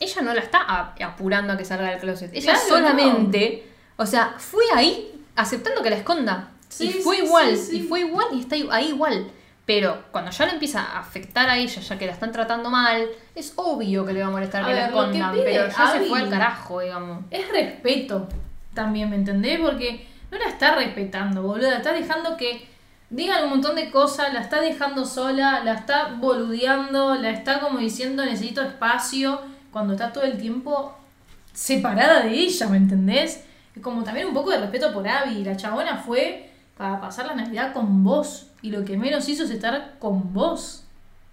ella 0.00 0.22
no 0.22 0.34
la 0.34 0.40
está 0.40 0.92
apurando 1.00 1.52
a 1.52 1.56
que 1.56 1.64
salga 1.64 1.88
del 1.90 2.00
closet. 2.00 2.32
Ella 2.34 2.54
Claro, 2.54 2.68
solamente, 2.68 3.64
o 3.94 4.06
sea, 4.06 4.34
fue 4.38 4.64
ahí 4.74 5.08
aceptando 5.36 5.84
que 5.84 5.90
la 5.90 5.96
esconda. 5.98 6.50
Sí, 6.68 6.88
y 6.88 6.92
fue 7.00 7.18
sí, 7.18 7.24
igual, 7.26 7.56
sí. 7.56 7.76
y 7.76 7.82
fue 7.82 8.00
igual 8.00 8.26
y 8.32 8.40
está 8.40 8.56
ahí 8.72 8.88
igual. 8.88 9.30
Pero 9.64 10.04
cuando 10.10 10.30
ya 10.30 10.46
le 10.46 10.52
empieza 10.52 10.82
a 10.82 10.98
afectar 10.98 11.48
a 11.48 11.56
ella, 11.56 11.80
ya 11.80 11.98
que 11.98 12.06
la 12.06 12.12
están 12.12 12.32
tratando 12.32 12.68
mal, 12.68 13.06
es 13.34 13.52
obvio 13.56 14.04
que 14.04 14.12
le 14.12 14.20
va 14.20 14.26
a 14.26 14.30
molestar 14.30 14.64
A 14.64 14.66
que 14.66 14.74
la 14.74 14.80
ver, 14.80 14.88
escondan. 14.88 15.32
Pero 15.36 15.68
ya 15.68 15.92
se 15.92 16.00
fue 16.00 16.20
al 16.20 16.30
carajo, 16.30 16.80
digamos. 16.80 17.24
Es 17.30 17.48
respeto 17.48 18.28
también, 18.74 19.10
¿me 19.10 19.16
entendés? 19.16 19.60
Porque 19.60 20.06
no 20.30 20.38
la 20.38 20.46
está 20.46 20.74
respetando, 20.74 21.42
boludo. 21.42 21.70
La 21.70 21.76
está 21.76 21.92
dejando 21.92 22.36
que 22.36 22.66
digan 23.10 23.44
un 23.44 23.50
montón 23.50 23.76
de 23.76 23.90
cosas, 23.90 24.32
la 24.32 24.40
está 24.40 24.60
dejando 24.60 25.04
sola, 25.04 25.62
la 25.62 25.74
está 25.74 26.14
boludeando, 26.18 27.14
la 27.14 27.30
está 27.30 27.60
como 27.60 27.78
diciendo 27.78 28.24
necesito 28.24 28.62
espacio, 28.62 29.40
cuando 29.70 29.92
está 29.92 30.12
todo 30.12 30.24
el 30.24 30.38
tiempo 30.38 30.96
separada 31.52 32.22
de 32.22 32.32
ella, 32.32 32.66
¿me 32.68 32.78
entendés? 32.78 33.44
Como 33.82 34.02
también 34.02 34.26
un 34.26 34.34
poco 34.34 34.50
de 34.50 34.58
respeto 34.58 34.92
por 34.92 35.06
Abby. 35.06 35.44
La 35.44 35.56
chabona 35.56 35.96
fue 35.98 36.50
para 36.76 37.00
pasar 37.00 37.26
la 37.26 37.34
Navidad 37.34 37.72
con 37.72 38.02
vos. 38.02 38.48
Y 38.62 38.70
lo 38.70 38.84
que 38.84 38.96
menos 38.96 39.28
hizo 39.28 39.44
es 39.44 39.50
estar 39.50 39.94
con 39.98 40.32
vos. 40.32 40.84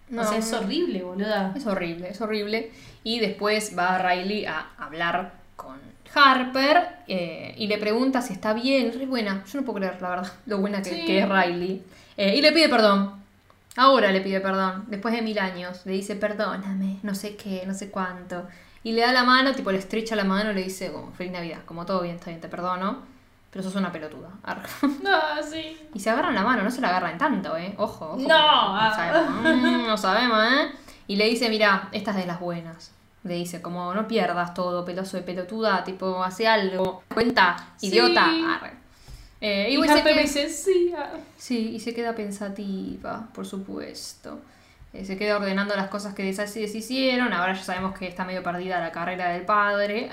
No. 0.09 0.23
O 0.23 0.25
sea, 0.25 0.39
es 0.39 0.51
horrible, 0.53 1.03
boluda. 1.03 1.53
Es 1.55 1.65
horrible, 1.67 2.09
es 2.09 2.19
horrible. 2.21 2.71
Y 3.03 3.19
después 3.19 3.77
va 3.77 3.99
Riley 3.99 4.45
a 4.45 4.69
hablar 4.77 5.33
con 5.55 5.77
Harper 6.13 6.87
eh, 7.07 7.53
y 7.57 7.67
le 7.67 7.77
pregunta 7.77 8.21
si 8.21 8.33
está 8.33 8.53
bien. 8.53 8.91
Re 8.97 9.05
buena, 9.05 9.43
yo 9.45 9.59
no 9.59 9.65
puedo 9.65 9.77
creer, 9.79 10.01
la 10.01 10.09
verdad, 10.09 10.33
lo 10.47 10.57
buena 10.57 10.81
que, 10.81 10.89
Sí. 10.89 11.05
que 11.05 11.19
es 11.19 11.29
Riley. 11.29 11.83
Eh, 12.17 12.35
y 12.35 12.41
le 12.41 12.51
pide 12.51 12.67
perdón. 12.69 13.19
Ahora 13.75 14.11
le 14.11 14.19
pide 14.21 14.41
perdón, 14.41 14.85
después 14.87 15.13
de 15.13 15.21
mil 15.21 15.37
años. 15.37 15.81
Le 15.85 15.93
dice, 15.93 16.15
perdóname, 16.15 16.97
no 17.03 17.13
sé 17.13 17.35
qué, 17.35 17.63
no 17.67 17.73
sé 17.75 17.91
cuánto. 17.91 18.47
Y 18.83 18.93
le 18.93 19.01
da 19.01 19.11
la 19.13 19.23
mano, 19.23 19.53
tipo 19.53 19.71
le 19.71 19.77
estrecha 19.77 20.15
la 20.15 20.23
mano 20.23 20.51
y 20.51 20.55
le 20.55 20.63
dice, 20.63 20.91
feliz 21.15 21.31
Navidad, 21.31 21.59
como 21.65 21.85
todo 21.85 22.01
bien, 22.01 22.15
está 22.15 22.31
bien, 22.31 22.41
te 22.41 22.47
perdono. 22.49 23.03
Pero 23.51 23.63
sos 23.63 23.75
una 23.75 23.91
pelotuda. 23.91 24.29
No, 25.03 25.19
sí. 25.43 25.77
Y 25.93 25.99
se 25.99 26.09
agarran 26.09 26.35
la 26.35 26.43
mano, 26.43 26.63
no 26.63 26.69
se 26.71 26.81
la 26.81 26.89
agarran 26.89 27.17
tanto, 27.17 27.57
¿eh? 27.57 27.73
Ojo, 27.77 28.05
ojo. 28.13 28.17
No. 28.17 28.73
No 28.83 28.95
sabemos, 28.95 29.41
mm, 29.41 29.87
no 29.87 29.97
sabemos, 29.97 30.43
¿eh? 30.45 30.71
Y 31.07 31.15
le 31.15 31.25
dice, 31.25 31.49
mira, 31.49 31.89
esta 31.91 32.11
es 32.11 32.17
de 32.17 32.25
las 32.27 32.39
buenas. 32.39 32.91
Le 33.23 33.33
dice, 33.33 33.61
como 33.61 33.93
no 33.93 34.07
pierdas 34.07 34.53
todo, 34.53 34.85
peloso 34.85 35.17
de 35.17 35.23
pelotuda, 35.23 35.83
tipo, 35.83 36.23
hace 36.23 36.47
algo. 36.47 37.03
Cuenta, 37.13 37.55
Sí. 37.77 37.87
idiota. 37.87 38.25
Arre. 38.55 38.73
Eh, 39.41 39.67
Y 39.69 39.73
igual 39.73 39.89
se 39.89 40.03
queda- 40.03 40.27
sí. 40.49 40.93
ah". 40.97 41.13
Sí, 41.37 41.71
y 41.75 41.79
se 41.79 41.93
queda 41.93 42.13
pensativa, 42.13 43.27
por 43.33 43.45
supuesto. 43.45 44.39
Eh, 44.93 45.05
se 45.05 45.17
queda 45.17 45.37
ordenando 45.37 45.75
las 45.75 45.87
cosas 45.89 46.13
que 46.13 46.23
deshicieron. 46.23 47.31
Ahora 47.33 47.53
ya 47.53 47.63
sabemos 47.63 47.97
que 47.97 48.07
está 48.07 48.25
medio 48.25 48.41
perdida 48.43 48.79
la 48.79 48.91
carrera 48.91 49.29
del 49.29 49.43
padre. 49.45 50.09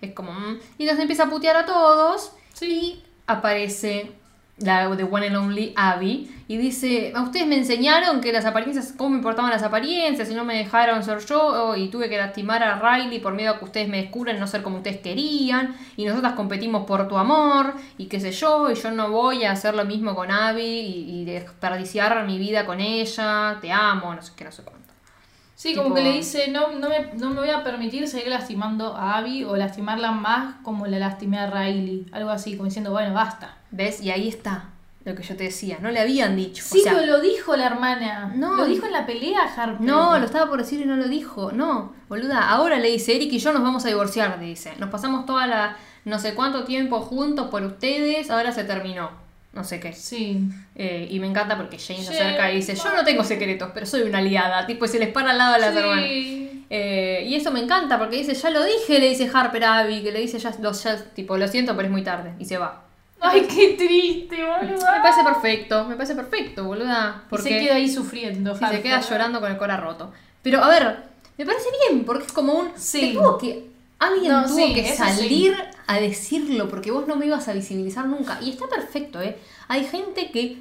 Es 0.00 0.12
como... 0.12 0.32
mm. 0.32 0.58
Y 0.78 0.82
entonces 0.84 1.00
empieza 1.02 1.24
a 1.24 1.30
putear 1.30 1.56
a 1.56 1.66
todos. 1.66 2.32
Sí. 2.58 3.02
aparece 3.26 4.12
la 4.58 4.88
de 4.88 5.04
One 5.04 5.28
and 5.28 5.36
Only 5.36 5.72
Abby 5.76 6.28
y 6.48 6.56
dice, 6.56 7.12
a 7.14 7.22
ustedes 7.22 7.46
me 7.46 7.56
enseñaron 7.56 8.20
que 8.20 8.32
las 8.32 8.44
apariencias, 8.44 8.92
cómo 8.96 9.10
me 9.10 9.16
importaban 9.18 9.50
las 9.52 9.62
apariencias 9.62 10.28
y 10.30 10.34
no 10.34 10.44
me 10.44 10.56
dejaron 10.56 11.04
ser 11.04 11.24
yo 11.24 11.76
y 11.76 11.88
tuve 11.90 12.08
que 12.08 12.16
lastimar 12.16 12.62
a 12.64 12.80
Riley 12.80 13.20
por 13.20 13.34
miedo 13.34 13.54
a 13.54 13.58
que 13.58 13.66
ustedes 13.66 13.88
me 13.88 14.02
descubran 14.02 14.40
no 14.40 14.48
ser 14.48 14.62
como 14.62 14.78
ustedes 14.78 14.98
querían 14.98 15.76
y 15.96 16.06
nosotras 16.06 16.32
competimos 16.32 16.86
por 16.86 17.06
tu 17.06 17.16
amor 17.18 17.74
y 17.98 18.06
qué 18.06 18.18
sé 18.18 18.32
yo 18.32 18.70
y 18.70 18.74
yo 18.74 18.90
no 18.90 19.10
voy 19.10 19.44
a 19.44 19.52
hacer 19.52 19.74
lo 19.76 19.84
mismo 19.84 20.16
con 20.16 20.32
Abby 20.32 20.62
y, 20.62 21.20
y 21.20 21.24
desperdiciar 21.24 22.26
mi 22.26 22.38
vida 22.38 22.66
con 22.66 22.80
ella, 22.80 23.58
te 23.60 23.70
amo, 23.70 24.14
no 24.14 24.22
sé 24.22 24.32
qué, 24.34 24.44
no 24.44 24.50
sé 24.52 24.62
cuánto. 24.64 24.77
Sí, 25.58 25.74
como 25.74 25.92
que 25.92 26.02
le 26.02 26.12
dice, 26.12 26.52
no, 26.52 26.70
no, 26.74 26.88
me, 26.88 27.14
no 27.14 27.30
me 27.30 27.40
voy 27.40 27.50
a 27.50 27.64
permitir 27.64 28.06
seguir 28.06 28.28
lastimando 28.28 28.94
a 28.94 29.18
Abby 29.18 29.42
o 29.42 29.56
lastimarla 29.56 30.12
más 30.12 30.54
como 30.62 30.86
la 30.86 31.00
lastimé 31.00 31.36
a 31.40 31.50
Riley. 31.50 32.06
Algo 32.12 32.30
así, 32.30 32.52
como 32.52 32.66
diciendo, 32.66 32.92
bueno, 32.92 33.12
basta. 33.12 33.56
¿Ves? 33.72 34.00
Y 34.00 34.12
ahí 34.12 34.28
está 34.28 34.66
lo 35.04 35.16
que 35.16 35.24
yo 35.24 35.34
te 35.34 35.42
decía. 35.42 35.78
No 35.80 35.90
le 35.90 35.98
habían 35.98 36.36
dicho. 36.36 36.62
Sí, 36.64 36.78
o 36.78 36.82
sea, 36.84 36.94
pero 36.94 37.06
lo 37.06 37.20
dijo 37.20 37.56
la 37.56 37.66
hermana. 37.66 38.32
No. 38.36 38.54
Lo 38.54 38.66
dijo 38.66 38.86
en 38.86 38.92
la 38.92 39.04
pelea, 39.04 39.52
Harper. 39.56 39.80
No, 39.80 40.16
lo 40.16 40.24
estaba 40.24 40.48
por 40.48 40.60
decir 40.60 40.80
y 40.80 40.84
no 40.84 40.94
lo 40.94 41.08
dijo. 41.08 41.50
No, 41.50 41.92
boluda. 42.08 42.48
Ahora 42.48 42.78
le 42.78 42.92
dice, 42.92 43.16
Eric 43.16 43.32
y 43.32 43.40
yo 43.40 43.52
nos 43.52 43.64
vamos 43.64 43.84
a 43.84 43.88
divorciar, 43.88 44.38
le 44.38 44.46
dice. 44.46 44.74
Nos 44.78 44.90
pasamos 44.90 45.26
toda 45.26 45.48
la 45.48 45.76
no 46.04 46.18
sé 46.18 46.34
cuánto 46.34 46.64
tiempo 46.64 47.00
juntos 47.00 47.48
por 47.48 47.62
ustedes, 47.64 48.30
ahora 48.30 48.52
se 48.52 48.62
terminó. 48.62 49.10
No 49.52 49.64
sé 49.64 49.80
qué. 49.80 49.92
Sí. 49.92 50.40
Eh, 50.76 51.08
y 51.10 51.18
me 51.20 51.26
encanta 51.26 51.56
porque 51.56 51.78
Jane 51.78 52.02
se 52.02 52.10
acerca 52.10 52.52
y 52.52 52.56
dice, 52.56 52.74
yo 52.74 52.94
no 52.94 53.04
tengo 53.04 53.24
secretos, 53.24 53.70
pero 53.74 53.86
soy 53.86 54.02
una 54.02 54.18
aliada. 54.18 54.66
Tipo, 54.66 54.84
y 54.84 54.88
se 54.88 54.98
les 54.98 55.08
para 55.08 55.30
al 55.30 55.38
lado 55.38 55.54
a 55.54 55.58
las 55.58 55.74
hermanas. 55.74 56.04
Sí. 56.04 56.64
Eh, 56.70 57.24
y 57.26 57.34
eso 57.34 57.50
me 57.50 57.60
encanta 57.60 57.98
porque 57.98 58.16
dice, 58.16 58.34
ya 58.34 58.50
lo 58.50 58.62
dije, 58.62 58.98
le 58.98 59.08
dice 59.08 59.30
Harper 59.32 59.64
a 59.64 59.78
Abby, 59.78 60.02
que 60.02 60.12
le 60.12 60.20
dice, 60.20 60.38
ya, 60.38 60.54
lo, 60.60 60.72
ya, 60.72 61.02
tipo, 61.14 61.36
lo 61.36 61.48
siento, 61.48 61.74
pero 61.74 61.86
es 61.86 61.92
muy 61.92 62.02
tarde. 62.02 62.34
Y 62.38 62.44
se 62.44 62.58
va. 62.58 62.84
Ay, 63.20 63.48
qué 63.48 63.74
triste, 63.76 64.36
boludo. 64.44 64.76
Me 64.76 65.02
parece 65.02 65.24
perfecto, 65.24 65.84
me 65.86 65.96
parece 65.96 66.14
perfecto, 66.14 66.64
boluda. 66.64 67.22
Y 67.26 67.30
Porque 67.30 67.48
se 67.48 67.58
queda 67.58 67.74
ahí 67.74 67.88
sufriendo. 67.88 68.56
sí, 68.56 68.64
se 68.70 68.80
queda 68.82 69.00
llorando 69.00 69.40
con 69.40 69.50
el 69.50 69.56
cora 69.56 69.76
roto. 69.76 70.12
Pero 70.42 70.62
a 70.62 70.68
ver, 70.68 70.96
me 71.36 71.44
parece 71.44 71.66
bien, 71.88 72.04
porque 72.04 72.26
es 72.26 72.32
como 72.32 72.52
un... 72.52 72.70
Sí. 72.76 73.00
te 73.00 73.12
tuvo 73.14 73.38
que... 73.38 73.66
Alguien 73.98 74.32
No, 74.32 74.44
tuvo 74.46 74.56
sí, 74.56 74.74
que 74.74 74.84
sí. 74.86 74.96
salir 74.96 75.56
a 75.86 75.98
decirlo 76.00 76.68
porque 76.68 76.90
vos 76.90 77.06
no 77.08 77.16
me 77.16 77.26
ibas 77.26 77.48
a 77.48 77.52
visibilizar 77.52 78.06
nunca. 78.06 78.38
Y 78.40 78.50
está 78.50 78.66
perfecto, 78.68 79.20
¿eh? 79.20 79.38
Hay 79.68 79.84
gente 79.84 80.30
que 80.30 80.58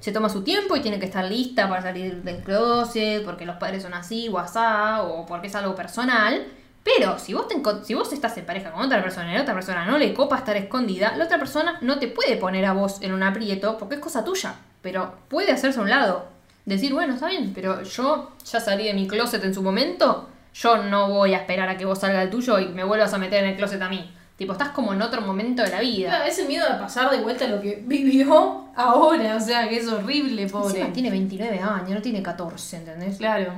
se 0.00 0.10
toma 0.10 0.28
su 0.28 0.42
tiempo 0.42 0.74
y 0.74 0.80
tiene 0.80 0.98
que 0.98 1.04
estar 1.06 1.24
lista 1.24 1.68
para 1.68 1.82
salir 1.82 2.22
del 2.22 2.38
closet 2.42 3.24
porque 3.24 3.44
los 3.46 3.56
padres 3.56 3.82
son 3.82 3.94
así 3.94 4.28
o 4.28 4.38
asá 4.38 5.02
o 5.02 5.26
porque 5.26 5.46
es 5.48 5.54
algo 5.54 5.74
personal. 5.74 6.44
Pero 6.82 7.18
si 7.20 7.32
vos, 7.34 7.46
te 7.46 7.54
si 7.84 7.94
vos 7.94 8.12
estás 8.12 8.36
en 8.38 8.46
pareja 8.46 8.72
con 8.72 8.82
otra 8.84 9.00
persona 9.02 9.30
y 9.30 9.36
la 9.36 9.42
otra 9.42 9.54
persona 9.54 9.86
no 9.86 9.98
le 9.98 10.12
copa 10.14 10.38
estar 10.38 10.56
escondida, 10.56 11.16
la 11.16 11.26
otra 11.26 11.38
persona 11.38 11.78
no 11.82 12.00
te 12.00 12.08
puede 12.08 12.36
poner 12.36 12.64
a 12.64 12.72
vos 12.72 12.96
en 13.02 13.12
un 13.12 13.22
aprieto 13.22 13.78
porque 13.78 13.94
es 13.96 14.00
cosa 14.00 14.24
tuya. 14.24 14.54
Pero 14.80 15.14
puede 15.28 15.52
hacerse 15.52 15.78
a 15.78 15.82
un 15.82 15.90
lado. 15.90 16.26
Decir, 16.64 16.92
bueno, 16.92 17.14
está 17.14 17.28
bien, 17.28 17.52
pero 17.54 17.82
yo 17.82 18.30
ya 18.44 18.58
salí 18.60 18.84
de 18.84 18.94
mi 18.94 19.06
closet 19.06 19.44
en 19.44 19.54
su 19.54 19.62
momento. 19.62 20.28
Yo 20.54 20.76
no 20.84 21.08
voy 21.08 21.34
a 21.34 21.38
esperar 21.38 21.68
a 21.68 21.76
que 21.76 21.84
vos 21.84 21.98
salga 21.98 22.20
del 22.20 22.30
tuyo 22.30 22.58
y 22.58 22.68
me 22.68 22.84
vuelvas 22.84 23.12
a 23.14 23.18
meter 23.18 23.44
en 23.44 23.50
el 23.50 23.56
closet 23.56 23.80
a 23.80 23.88
mí. 23.88 24.12
Tipo, 24.36 24.52
estás 24.52 24.70
como 24.70 24.92
en 24.92 25.00
otro 25.00 25.20
momento 25.20 25.62
de 25.62 25.70
la 25.70 25.80
vida. 25.80 26.08
Claro, 26.08 26.24
ese 26.24 26.46
miedo 26.46 26.66
de 26.70 26.78
pasar 26.78 27.10
de 27.10 27.20
vuelta 27.20 27.44
a 27.44 27.48
lo 27.48 27.60
que 27.60 27.82
vivió 27.86 28.66
ahora, 28.74 29.36
o 29.36 29.40
sea, 29.40 29.68
que 29.68 29.76
es 29.76 29.88
horrible, 29.88 30.48
pobre. 30.48 30.78
Encima 30.78 30.92
tiene 30.92 31.10
29 31.10 31.58
años, 31.60 31.90
no 31.90 32.02
tiene 32.02 32.22
14, 32.22 32.76
¿entendés? 32.78 33.18
Claro. 33.18 33.52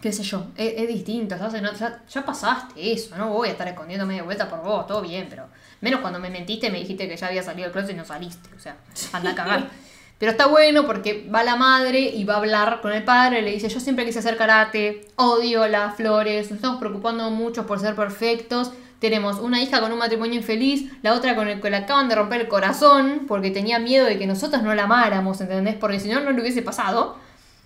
qué 0.00 0.12
sé 0.12 0.22
yo, 0.22 0.46
es, 0.56 0.74
es 0.76 0.88
distinto, 0.88 1.36
¿sabes? 1.38 1.62
No, 1.62 1.72
ya, 1.72 2.02
ya 2.08 2.24
pasaste 2.24 2.92
eso, 2.92 3.16
no 3.16 3.28
voy 3.28 3.48
a 3.48 3.52
estar 3.52 3.68
escondiéndome 3.68 4.14
de 4.14 4.22
vuelta 4.22 4.48
por 4.48 4.62
vos, 4.62 4.86
todo 4.86 5.02
bien, 5.02 5.26
pero 5.28 5.44
menos 5.80 6.00
cuando 6.00 6.18
me 6.18 6.30
mentiste 6.30 6.68
y 6.68 6.70
me 6.70 6.78
dijiste 6.78 7.08
que 7.08 7.16
ya 7.16 7.26
había 7.28 7.42
salido 7.42 7.64
del 7.64 7.72
closet 7.72 7.90
y 7.92 7.94
no 7.94 8.04
saliste, 8.04 8.48
o 8.56 8.58
sea, 8.58 8.76
anda 9.12 9.30
a 9.30 9.34
cagar. 9.34 9.68
Pero 10.18 10.32
está 10.32 10.46
bueno 10.46 10.84
porque 10.84 11.28
va 11.32 11.44
la 11.44 11.56
madre 11.56 12.00
y 12.00 12.24
va 12.24 12.34
a 12.34 12.38
hablar 12.38 12.80
con 12.82 12.92
el 12.92 13.04
padre, 13.04 13.40
le 13.42 13.52
dice, 13.52 13.68
yo 13.68 13.78
siempre 13.78 14.04
quise 14.04 14.18
hacer 14.18 14.36
karate, 14.36 15.06
odio 15.14 15.68
las 15.68 15.94
flores, 15.94 16.50
nos 16.50 16.56
estamos 16.56 16.80
preocupando 16.80 17.30
mucho 17.30 17.66
por 17.66 17.78
ser 17.78 17.94
perfectos, 17.94 18.72
tenemos 18.98 19.38
una 19.38 19.62
hija 19.62 19.80
con 19.80 19.92
un 19.92 19.98
matrimonio 19.98 20.34
infeliz, 20.34 20.90
la 21.02 21.14
otra 21.14 21.36
con 21.36 21.46
el 21.48 21.60
que 21.60 21.70
le 21.70 21.76
acaban 21.76 22.08
de 22.08 22.16
romper 22.16 22.40
el 22.40 22.48
corazón 22.48 23.26
porque 23.28 23.52
tenía 23.52 23.78
miedo 23.78 24.06
de 24.06 24.18
que 24.18 24.26
nosotros 24.26 24.62
no 24.62 24.74
la 24.74 24.84
amáramos, 24.84 25.40
¿entendés? 25.40 25.76
Porque 25.76 26.00
si 26.00 26.08
no, 26.08 26.20
no 26.20 26.32
le 26.32 26.40
hubiese 26.40 26.62
pasado. 26.62 27.16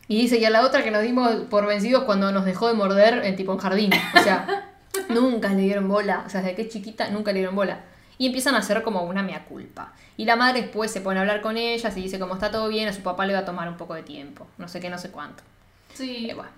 Y 0.08 0.20
dice, 0.20 0.38
y 0.38 0.44
a 0.44 0.50
la 0.50 0.60
otra 0.60 0.84
que 0.84 0.90
nos 0.90 1.02
dimos 1.02 1.30
por 1.48 1.66
vencidos 1.66 2.04
cuando 2.04 2.32
nos 2.32 2.44
dejó 2.44 2.68
de 2.68 2.74
morder 2.74 3.24
en 3.24 3.36
tipo 3.36 3.52
en 3.52 3.58
jardín. 3.58 3.90
O 4.14 4.22
sea, 4.22 4.68
nunca 5.08 5.48
le 5.54 5.62
dieron 5.62 5.88
bola. 5.88 6.24
O 6.26 6.28
sea, 6.28 6.42
desde 6.42 6.54
que 6.54 6.62
es 6.62 6.68
chiquita 6.68 7.08
nunca 7.08 7.32
le 7.32 7.38
dieron 7.38 7.54
bola. 7.54 7.80
Y 8.22 8.26
empiezan 8.26 8.54
a 8.54 8.58
hacer 8.58 8.84
como 8.84 9.02
una 9.02 9.24
mea 9.24 9.44
culpa. 9.46 9.94
Y 10.16 10.26
la 10.26 10.36
madre 10.36 10.62
después 10.62 10.92
se 10.92 11.00
pone 11.00 11.18
a 11.18 11.22
hablar 11.22 11.40
con 11.40 11.56
ellas 11.56 11.96
y 11.96 12.02
dice 12.02 12.20
como 12.20 12.34
está 12.34 12.52
todo 12.52 12.68
bien, 12.68 12.88
a 12.88 12.92
su 12.92 13.02
papá 13.02 13.26
le 13.26 13.32
va 13.32 13.40
a 13.40 13.44
tomar 13.44 13.68
un 13.68 13.76
poco 13.76 13.94
de 13.94 14.04
tiempo. 14.04 14.46
No 14.58 14.68
sé 14.68 14.78
qué, 14.78 14.88
no 14.90 14.96
sé 14.96 15.10
cuánto. 15.10 15.42
Sí. 15.92 16.30
Eh, 16.30 16.34
bueno. 16.34 16.52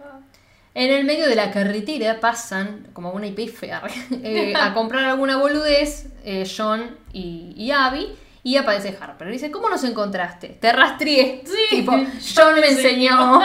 En 0.75 0.91
el 0.91 1.07
medio 1.07 1.27
de 1.27 1.35
la 1.35 1.51
carretera 1.51 2.21
pasan, 2.21 2.89
como 2.93 3.13
una 3.13 3.29
IP 3.29 3.39
eh, 3.63 4.53
a 4.55 4.75
comprar 4.75 5.07
alguna 5.07 5.39
boludez, 5.39 6.09
eh, 6.23 6.47
John 6.55 6.99
y, 7.15 7.55
y 7.57 7.71
Abby, 7.71 8.15
y 8.43 8.59
aparece 8.59 8.95
Harper. 9.01 9.33
Dice, 9.33 9.51
¿cómo 9.51 9.71
nos 9.71 9.85
encontraste? 9.85 10.49
Te 10.61 10.71
rastreé. 10.71 11.45
Sí, 11.47 11.77
Tipo, 11.77 11.93
John 12.37 12.61
me 12.61 12.69
enseñó. 12.73 13.41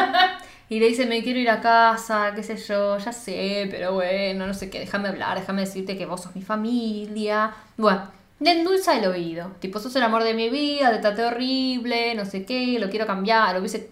Y 0.69 0.79
le 0.79 0.87
dice, 0.87 1.07
me 1.07 1.23
quiero 1.23 1.39
ir 1.39 1.49
a 1.49 1.61
casa, 1.61 2.31
qué 2.35 2.43
sé 2.43 2.55
yo, 2.55 2.97
ya 2.99 3.11
sé, 3.11 3.67
pero 3.71 3.93
bueno, 3.93 4.45
no 4.45 4.53
sé 4.53 4.69
qué, 4.69 4.79
déjame 4.79 5.09
hablar, 5.09 5.39
déjame 5.39 5.61
decirte 5.61 5.97
que 5.97 6.05
vos 6.05 6.21
sos 6.21 6.35
mi 6.35 6.43
familia. 6.43 7.51
Bueno, 7.75 8.03
le 8.39 8.51
endulza 8.51 8.95
el 8.97 9.05
oído. 9.07 9.51
Tipo, 9.59 9.79
sos 9.79 9.95
el 9.95 10.03
amor 10.03 10.23
de 10.23 10.35
mi 10.35 10.49
vida, 10.49 10.91
te 10.91 10.99
traté 10.99 11.23
horrible, 11.23 12.13
no 12.13 12.23
sé 12.25 12.45
qué, 12.45 12.77
lo 12.79 12.89
quiero 12.89 13.07
cambiar, 13.07 13.53
lo 13.53 13.59
hubiese... 13.59 13.89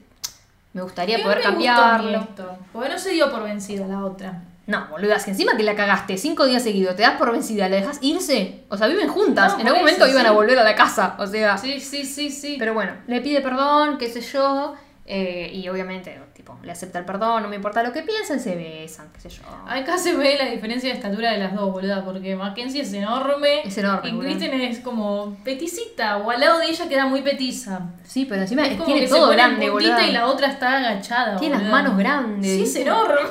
Me 0.74 0.84
gustaría 0.84 1.18
poder 1.24 1.40
me 1.40 1.44
cambiarlo. 1.46 2.20
esto, 2.20 2.58
Porque 2.72 2.90
no 2.90 3.00
se 3.00 3.10
dio 3.10 3.32
por 3.32 3.42
vencida 3.42 3.88
la 3.88 4.06
otra. 4.06 4.44
No, 4.68 4.86
boluda, 4.90 5.18
si 5.18 5.32
encima 5.32 5.58
que 5.58 5.64
la 5.64 5.76
cagaste 5.76 6.18
cinco 6.18 6.46
días 6.46 6.62
seguidos, 6.62 6.96
te 6.96 7.02
das 7.02 7.18
por 7.18 7.32
vencida, 7.32 7.68
le 7.70 7.78
dejas 7.78 7.98
irse. 8.02 8.66
O 8.70 8.78
sea, 8.78 8.86
viven 8.86 9.08
juntas. 9.08 9.54
No, 9.54 9.62
en 9.62 9.68
algún 9.70 9.88
eso, 9.88 9.98
momento 9.98 10.08
iban 10.08 10.24
sí. 10.24 10.28
a 10.28 10.32
volver 10.32 10.60
a 10.60 10.64
la 10.64 10.76
casa. 10.76 11.16
O 11.18 11.26
sea. 11.26 11.58
Sí, 11.58 11.80
sí, 11.80 12.06
sí, 12.06 12.30
sí. 12.30 12.58
Pero 12.60 12.76
bueno, 12.76 12.92
le 13.08 13.22
pide 13.22 13.42
perdón, 13.42 13.98
qué 13.98 14.08
sé 14.10 14.22
yo. 14.22 14.76
eh, 15.06 15.50
y 15.54 15.68
obviamente, 15.70 16.20
le 16.64 16.72
acepta 16.72 17.00
el 17.00 17.06
perdón, 17.06 17.44
no 17.44 17.50
me 17.50 17.56
importa 17.56 17.84
lo 17.84 17.94
que 17.94 18.02
piensen, 18.04 18.40
se 18.40 18.56
besan, 18.56 19.10
qué 19.14 19.22
sé 19.22 19.30
yo. 19.30 19.44
Acá 19.68 19.98
se 19.98 20.16
ve 20.16 20.36
la 20.38 20.46
diferencia 20.50 20.90
de 20.90 20.96
estatura 20.96 21.32
de 21.32 21.38
las 21.40 21.54
dos, 21.56 21.72
boluda, 21.72 22.04
porque 22.04 22.36
Mackenzie 22.36 22.82
es 22.82 22.94
enorme. 22.94 23.62
Es 23.64 23.78
enorme, 23.78 24.10
Y 24.10 24.12
boluda. 24.14 24.30
Kristen 24.32 24.62
es 24.62 24.80
como 24.80 25.38
peticita, 25.44 26.18
o 26.18 26.30
al 26.32 26.40
lado 26.40 26.60
de 26.60 26.66
ella 26.68 26.88
queda 26.90 27.06
muy 27.06 27.22
petiza. 27.22 27.82
Sí, 28.04 28.26
pero 28.26 28.42
encima 28.42 28.64
Es 28.66 28.74
como 28.74 28.86
tiene 28.86 29.02
que 29.02 29.08
todo 29.08 29.30
grande, 29.30 29.70
boluda. 29.70 30.06
y 30.08 30.12
la 30.12 30.28
otra 30.28 30.48
está 30.48 30.78
agachada. 30.78 31.38
Tiene 31.38 31.58
las 31.60 31.72
manos 31.72 31.98
grandes. 31.98 32.52
Sí, 32.52 32.64
es 32.64 32.76
enorme. 32.86 33.22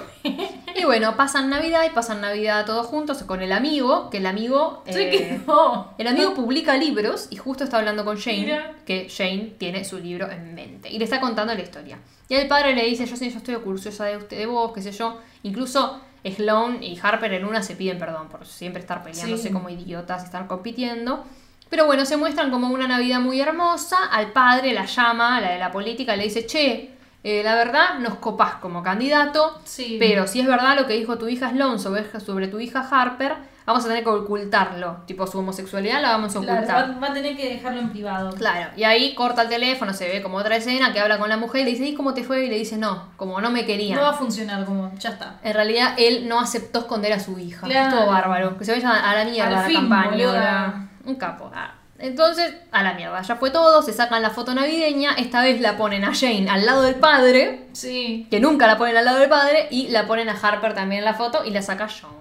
Y 0.74 0.84
bueno, 0.84 1.16
pasan 1.16 1.48
Navidad 1.48 1.84
y 1.90 1.94
pasan 1.94 2.20
Navidad 2.20 2.66
todos 2.66 2.86
juntos 2.86 3.22
con 3.22 3.40
el 3.42 3.52
amigo, 3.52 4.10
que 4.10 4.18
el 4.18 4.26
amigo... 4.26 4.82
Se 4.86 5.08
eh, 5.08 5.40
quedó. 5.46 5.92
El 5.98 6.06
amigo 6.06 6.34
publica 6.34 6.76
libros 6.76 7.28
y 7.30 7.36
justo 7.36 7.64
está 7.64 7.78
hablando 7.78 8.04
con 8.04 8.18
Jane, 8.18 8.40
Mira. 8.40 8.74
que 8.84 9.08
Jane 9.08 9.54
tiene 9.58 9.84
su 9.84 9.98
libro 9.98 10.30
en 10.30 10.54
mente 10.54 10.90
y 10.90 10.98
le 10.98 11.04
está 11.04 11.20
contando 11.20 11.54
la 11.54 11.62
historia. 11.62 11.98
Y 12.28 12.34
el 12.34 12.46
padre 12.48 12.74
le 12.74 12.84
dice, 12.84 13.06
yo 13.06 13.16
sé, 13.16 13.30
yo 13.30 13.38
estoy 13.38 13.54
orgullosa 13.54 14.04
de 14.04 14.16
usted, 14.16 14.36
de 14.38 14.46
vos, 14.46 14.72
qué 14.74 14.82
sé 14.82 14.92
yo. 14.92 15.18
Incluso 15.44 16.00
Sloan 16.24 16.82
y 16.82 16.98
Harper 17.00 17.32
en 17.34 17.44
una 17.44 17.62
se 17.62 17.76
piden 17.76 17.98
perdón 17.98 18.28
por 18.28 18.44
siempre 18.46 18.80
estar 18.80 19.02
peleándose 19.02 19.44
Sí. 19.48 19.52
como 19.52 19.70
idiotas 19.70 20.22
y 20.22 20.24
estar 20.26 20.46
compitiendo. 20.46 21.24
Pero 21.70 21.86
bueno, 21.86 22.04
se 22.04 22.16
muestran 22.16 22.50
como 22.50 22.68
una 22.68 22.86
Navidad 22.86 23.20
muy 23.20 23.40
hermosa. 23.40 23.96
Al 24.10 24.32
padre 24.32 24.72
la 24.72 24.84
llama, 24.86 25.40
la 25.40 25.52
de 25.52 25.58
la 25.58 25.72
política, 25.72 26.14
le 26.16 26.24
dice, 26.24 26.46
che, 26.46 26.95
eh, 27.28 27.42
la 27.42 27.54
verdad 27.56 27.98
nos 27.98 28.14
copás 28.18 28.54
como 28.54 28.82
candidato, 28.84 29.58
Sí. 29.64 29.96
pero 29.98 30.26
si 30.28 30.38
es 30.40 30.46
verdad 30.46 30.76
lo 30.78 30.86
que 30.86 30.94
dijo 30.94 31.18
tu 31.18 31.26
hija 31.28 31.50
Sloan 31.50 31.78
sobre, 31.80 32.20
sobre 32.20 32.46
tu 32.46 32.60
hija 32.60 32.86
Harper, 32.88 33.34
vamos 33.66 33.84
a 33.84 33.88
tener 33.88 34.04
que 34.04 34.10
ocultarlo. 34.10 34.98
Tipo, 35.06 35.26
su 35.26 35.40
homosexualidad 35.40 36.00
la 36.00 36.10
vamos 36.12 36.36
a 36.36 36.40
Claro, 36.40 36.58
ocultar. 36.60 36.90
va, 36.94 37.00
va 37.00 37.06
a 37.08 37.12
tener 37.12 37.36
que 37.36 37.48
dejarlo 37.54 37.80
en 37.80 37.90
privado. 37.90 38.30
Claro, 38.36 38.70
y 38.76 38.84
ahí 38.84 39.12
corta 39.16 39.42
el 39.42 39.48
teléfono, 39.48 39.92
se 39.92 40.06
ve 40.08 40.22
como 40.22 40.36
otra 40.36 40.54
escena 40.54 40.92
que 40.92 41.00
habla 41.00 41.18
con 41.18 41.28
la 41.28 41.36
mujer 41.36 41.62
y 41.62 41.64
le 41.64 41.70
dice, 41.72 41.86
¿y 41.86 41.94
cómo 41.94 42.14
te 42.14 42.22
fue? 42.22 42.44
Y 42.44 42.48
le 42.48 42.58
dice, 42.58 42.76
no, 42.76 43.08
como 43.16 43.40
no 43.40 43.50
me 43.50 43.66
querían. 43.66 43.96
No 43.96 44.02
va 44.04 44.10
a 44.10 44.12
funcionar 44.14 44.64
como, 44.64 44.92
ya 44.96 45.10
está. 45.10 45.40
En 45.42 45.52
realidad, 45.52 45.94
él 45.98 46.28
no 46.28 46.38
aceptó 46.38 46.78
esconder 46.78 47.12
a 47.12 47.18
su 47.18 47.36
hija. 47.40 47.66
Claro. 47.66 47.88
Estuvo 47.96 48.12
bárbaro. 48.12 48.56
Que 48.56 48.64
se 48.64 48.70
vaya 48.72 48.90
a 49.10 49.14
la 49.16 49.24
mierda 49.24 49.48
Al 49.48 49.54
la 49.54 49.62
fin, 49.62 49.88
campaña. 49.88 50.88
Un 51.04 51.14
capo. 51.16 51.50
Ah. 51.52 51.72
Entonces, 51.98 52.54
a 52.72 52.82
la 52.82 52.94
mierda. 52.94 53.22
Ya 53.22 53.36
fue 53.36 53.50
todo, 53.50 53.82
se 53.82 53.92
sacan 53.92 54.20
la 54.22 54.30
foto 54.30 54.54
navideña. 54.54 55.14
Esta 55.14 55.42
vez 55.42 55.60
la 55.60 55.76
ponen 55.76 56.04
a 56.04 56.14
Jane 56.14 56.46
al 56.50 56.66
lado 56.66 56.82
del 56.82 56.96
padre, 56.96 57.66
Sí. 57.72 58.26
que 58.30 58.38
nunca 58.40 58.66
la 58.66 58.76
ponen 58.76 58.96
al 58.96 59.04
lado 59.04 59.18
del 59.18 59.28
padre, 59.28 59.68
y 59.70 59.88
la 59.88 60.06
ponen 60.06 60.28
a 60.28 60.32
Harper 60.40 60.74
también 60.74 60.98
en 61.00 61.04
la 61.06 61.14
foto 61.14 61.44
y 61.44 61.50
la 61.50 61.62
saca 61.62 61.88
John. 61.88 62.12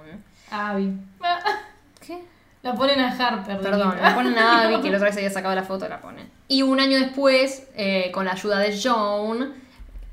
Abby. 0.52 0.94
¿Qué? 2.06 2.20
La 2.64 2.74
ponen 2.74 3.00
a 3.00 3.10
Harper. 3.12 3.60
Perdón, 3.60 3.96
la 4.02 4.16
ponen 4.16 4.38
a 4.38 4.62
Abby, 4.64 4.82
que 4.82 4.90
la 4.90 4.98
otra 4.98 5.10
vez 5.10 5.18
había 5.18 5.30
sacado 5.30 5.54
la 5.56 5.64
foto, 5.64 5.88
la 5.90 6.00
ponen. 6.00 6.30
Y 6.48 6.62
un 6.62 6.80
año 6.80 6.98
después, 7.00 7.68
eh, 7.76 8.12
con 8.14 8.26
la 8.26 8.32
ayuda 8.34 8.60
de 8.60 8.80
John, 8.82 9.54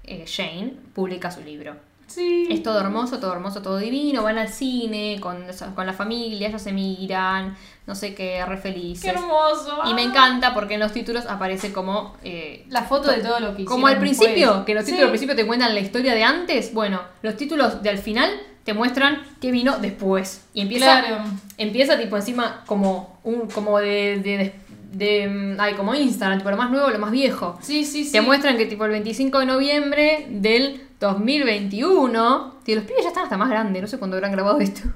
eh, 0.05 0.25
Jane 0.27 0.75
publica 0.95 1.31
su 1.31 1.41
libro. 1.43 1.77
Sí. 2.15 2.47
Es 2.51 2.63
todo 2.63 2.79
hermoso, 2.81 3.19
todo 3.19 3.33
hermoso, 3.33 3.63
todo 3.63 3.79
divino. 3.79 4.23
Van 4.23 4.39
al 4.39 4.49
cine 4.49 5.19
con, 5.21 5.45
con 5.75 5.87
la 5.87 5.93
familia, 5.93 6.49
ellos 6.49 6.61
se 6.63 6.73
miran, 6.73 7.57
no 7.87 7.95
sé 7.95 8.15
qué, 8.15 8.45
re 8.45 8.57
Qué 8.57 8.61
felices. 8.63 9.05
hermoso. 9.05 9.79
Y 9.91 9.95
me 9.95 10.03
encanta 10.03 10.53
porque 10.55 10.75
en 10.75 10.81
los 10.81 10.93
títulos 10.93 11.27
aparece 11.27 11.73
como. 11.73 12.17
eh, 12.25 12.65
La 12.69 12.83
foto 12.83 13.11
de 13.11 13.19
todo 13.19 13.41
lo 13.41 13.57
que 13.57 13.65
como 13.65 13.87
al 13.87 13.99
principio, 13.99 14.47
después. 14.49 14.67
que 14.67 14.75
los 14.75 14.85
Sí. 14.85 14.91
títulos 14.91 15.05
al 15.07 15.11
principio 15.11 15.37
te 15.37 15.47
cuentan 15.47 15.75
la 15.75 15.81
historia 15.81 16.15
de 16.15 16.23
antes. 16.25 16.75
Bueno, 16.75 17.01
los 17.23 17.37
títulos 17.37 17.83
de 17.83 17.91
al 17.91 17.99
final 17.99 18.31
te 18.65 18.75
muestran 18.75 19.23
qué 19.41 19.51
vino 19.51 19.79
después. 19.79 20.45
Y 20.55 20.61
empieza. 20.61 21.01
Claro. 21.05 21.25
Empieza 21.59 21.99
tipo 21.99 22.17
encima 22.17 22.63
como 22.67 23.19
un. 23.25 23.49
como 23.49 23.79
de. 23.79 24.21
de, 24.23 24.37
de- 24.39 24.55
de- 24.93 25.57
ay, 25.59 25.73
como 25.73 25.95
Instagram, 25.95 26.39
tipo 26.39 26.51
lo 26.51 26.59
más 26.59 26.71
nuevo, 26.71 26.91
lo 26.91 26.99
más 26.99 27.11
viejo. 27.11 27.59
Sí, 27.63 27.83
sí, 27.87 28.05
sí. 28.05 28.13
Te 28.13 28.21
muestran 28.21 28.59
que 28.59 28.67
tipo 28.67 28.85
el 28.85 28.91
25 28.91 29.39
de 29.39 29.47
noviembre 29.47 30.27
del 30.29 30.83
2021. 31.09 32.55
Que 32.65 32.77
los 32.77 32.85
pibes 32.85 33.03
ya 33.03 33.09
están 33.09 33.25
hasta 33.25 33.37
más 33.37 33.51
grandes, 33.51 33.83
no 33.83 33.89
sé 33.89 33.99
cuándo 33.99 34.17
habrán 34.17 34.33
grabado 34.33 34.61
esto. 34.61 34.83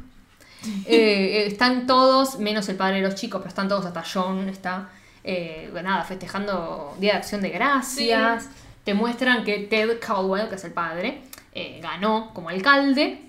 Eh, 0.85 0.89
eh, 0.89 1.47
están 1.47 1.87
todos, 1.87 2.41
menos 2.41 2.69
el 2.69 2.75
padre 2.75 2.97
de 2.97 3.03
los 3.03 3.15
chicos, 3.15 3.39
pero 3.39 3.51
están 3.51 3.69
todos, 3.69 3.87
hasta 3.87 4.03
John 4.03 4.49
está, 4.49 4.89
eh, 5.23 5.71
nada, 5.73 6.03
festejando 6.03 6.97
Día 6.99 7.13
de 7.13 7.19
Acción 7.19 7.41
de 7.41 7.51
Gracias. 7.51 8.49
Te 8.83 8.93
muestran 8.93 9.45
que 9.45 9.59
Ted 9.59 10.01
Caldwell, 10.01 10.49
que 10.49 10.57
es 10.57 10.65
el 10.65 10.73
padre, 10.73 11.21
eh, 11.53 11.79
ganó 11.81 12.33
como 12.35 12.49
alcalde. 12.49 13.21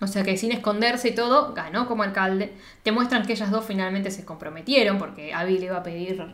O 0.00 0.06
sea 0.06 0.22
que 0.22 0.36
sin 0.36 0.52
esconderse 0.52 1.08
y 1.08 1.14
todo, 1.16 1.54
ganó 1.54 1.88
como 1.88 2.04
alcalde. 2.04 2.52
Te 2.84 2.92
muestran 2.92 3.26
que 3.26 3.32
ellas 3.32 3.50
dos 3.50 3.64
finalmente 3.64 4.12
se 4.12 4.24
comprometieron 4.24 4.98
porque 4.98 5.34
Abby 5.34 5.58
le 5.58 5.66
iba 5.66 5.78
a 5.78 5.82
pedir 5.82 6.24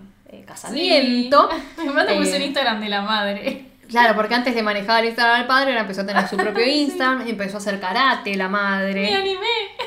casamiento. 0.46 1.48
Sí. 1.50 1.82
Me 1.86 1.92
manda 1.92 2.12
el 2.12 2.42
Instagram 2.42 2.80
de 2.80 2.88
la 2.88 3.02
madre. 3.02 3.71
Claro, 3.88 4.14
porque 4.16 4.34
antes 4.34 4.54
de 4.54 4.62
manejar 4.62 5.00
el 5.02 5.08
Instagram 5.10 5.40
al 5.42 5.46
padre, 5.46 5.70
ahora 5.70 5.82
empezó 5.82 6.00
a 6.02 6.06
tener 6.06 6.26
su 6.28 6.36
propio 6.38 6.64
Instagram, 6.66 7.26
empezó 7.28 7.56
a 7.56 7.60
hacer 7.60 7.78
karate 7.80 8.34
la 8.36 8.44
Me 8.48 8.52
madre, 8.52 9.14
animé. 9.14 9.38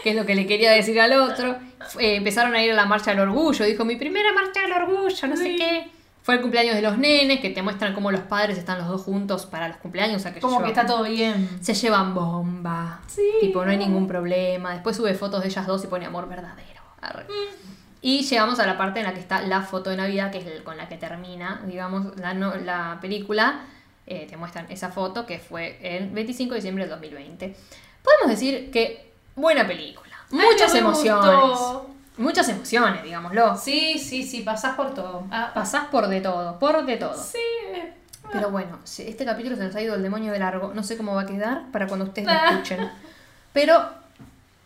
que 0.03 0.11
es 0.11 0.15
lo 0.15 0.25
que 0.25 0.35
le 0.35 0.45
quería 0.45 0.71
decir 0.71 0.99
al 1.01 1.13
otro. 1.13 1.55
Eh, 1.99 2.15
empezaron 2.15 2.53
a 2.55 2.61
ir 2.63 2.71
a 2.71 2.75
la 2.75 2.85
marcha 2.85 3.11
del 3.11 3.19
orgullo, 3.21 3.65
dijo 3.65 3.85
mi 3.85 3.95
primera 3.95 4.31
marcha 4.33 4.61
del 4.61 4.73
orgullo, 4.73 5.27
no 5.27 5.35
sé 5.37 5.55
qué. 5.55 5.87
Fue 6.23 6.33
el 6.35 6.41
cumpleaños 6.41 6.73
de 6.75 6.81
los 6.81 6.97
nenes, 6.97 7.39
que 7.39 7.51
te 7.51 7.61
muestran 7.61 7.93
cómo 7.93 8.11
los 8.11 8.21
padres 8.21 8.57
están 8.57 8.79
los 8.79 8.87
dos 8.87 9.03
juntos 9.03 9.45
para 9.45 9.67
los 9.67 9.77
cumpleaños, 9.77 10.17
o 10.17 10.19
sea 10.19 10.33
que 10.33 10.39
Como 10.39 10.61
que 10.63 10.69
está 10.69 10.85
todo 10.87 11.03
bien. 11.03 11.47
se 11.61 11.75
llevan 11.75 12.15
bomba. 12.15 12.99
Sí. 13.05 13.21
Tipo, 13.41 13.63
no 13.63 13.69
hay 13.69 13.77
ningún 13.77 14.07
problema. 14.07 14.73
Después 14.73 14.95
sube 14.97 15.13
fotos 15.13 15.41
de 15.43 15.49
ellas 15.49 15.67
dos 15.67 15.83
y 15.83 15.87
pone 15.87 16.05
amor 16.07 16.27
verdadero. 16.27 16.81
Arre. 16.99 17.27
Y 18.01 18.23
llegamos 18.23 18.59
a 18.59 18.65
la 18.65 18.75
parte 18.77 18.99
en 19.01 19.05
la 19.05 19.13
que 19.13 19.19
está 19.19 19.41
la 19.43 19.61
foto 19.61 19.91
de 19.91 19.97
Navidad, 19.97 20.31
que 20.31 20.39
es 20.39 20.47
el- 20.47 20.63
con 20.63 20.77
la 20.77 20.87
que 20.89 20.97
termina, 20.97 21.61
digamos, 21.67 22.17
la, 22.17 22.33
no- 22.33 22.55
la 22.55 22.97
película. 23.01 23.59
Eh, 24.07 24.27
te 24.29 24.37
muestran 24.37 24.67
esa 24.69 24.89
foto 24.89 25.25
que 25.25 25.39
fue 25.39 25.79
el 25.81 26.09
25 26.09 26.51
de 26.53 26.55
diciembre 26.59 26.83
del 26.83 26.91
2020. 26.91 27.55
Podemos 28.03 28.29
decir 28.29 28.69
que 28.71 29.11
buena 29.35 29.65
película. 29.65 30.15
Muchas 30.31 30.73
emociones. 30.75 31.49
gustó. 31.49 31.89
Muchas 32.17 32.47
emociones, 32.49 33.03
digámoslo. 33.03 33.57
Sí, 33.57 33.97
sí, 33.99 34.23
sí, 34.23 34.41
pasás 34.41 34.75
por 34.75 34.93
todo. 34.93 35.25
Ah, 35.31 35.51
Pasás 35.53 35.85
por 35.87 36.07
de 36.07 36.21
todo, 36.21 36.57
por 36.59 36.85
de 36.85 36.97
todo. 36.97 37.15
Sí. 37.21 37.37
eh, 37.73 37.93
Pero 38.31 38.49
bueno, 38.51 38.79
si 38.85 39.03
este 39.03 39.25
capítulo 39.25 39.55
se 39.55 39.63
nos 39.63 39.75
ha 39.75 39.81
ido 39.81 39.95
el 39.95 40.03
demonio 40.03 40.31
de 40.31 40.39
largo. 40.39 40.71
No 40.73 40.83
sé 40.83 40.97
cómo 40.97 41.13
va 41.15 41.21
a 41.23 41.25
quedar 41.25 41.63
para 41.71 41.87
cuando 41.87 42.05
ustedes 42.05 42.27
lo 42.27 42.33
Ah. 42.33 42.49
escuchen. 42.51 42.89
Pero, 43.53 43.85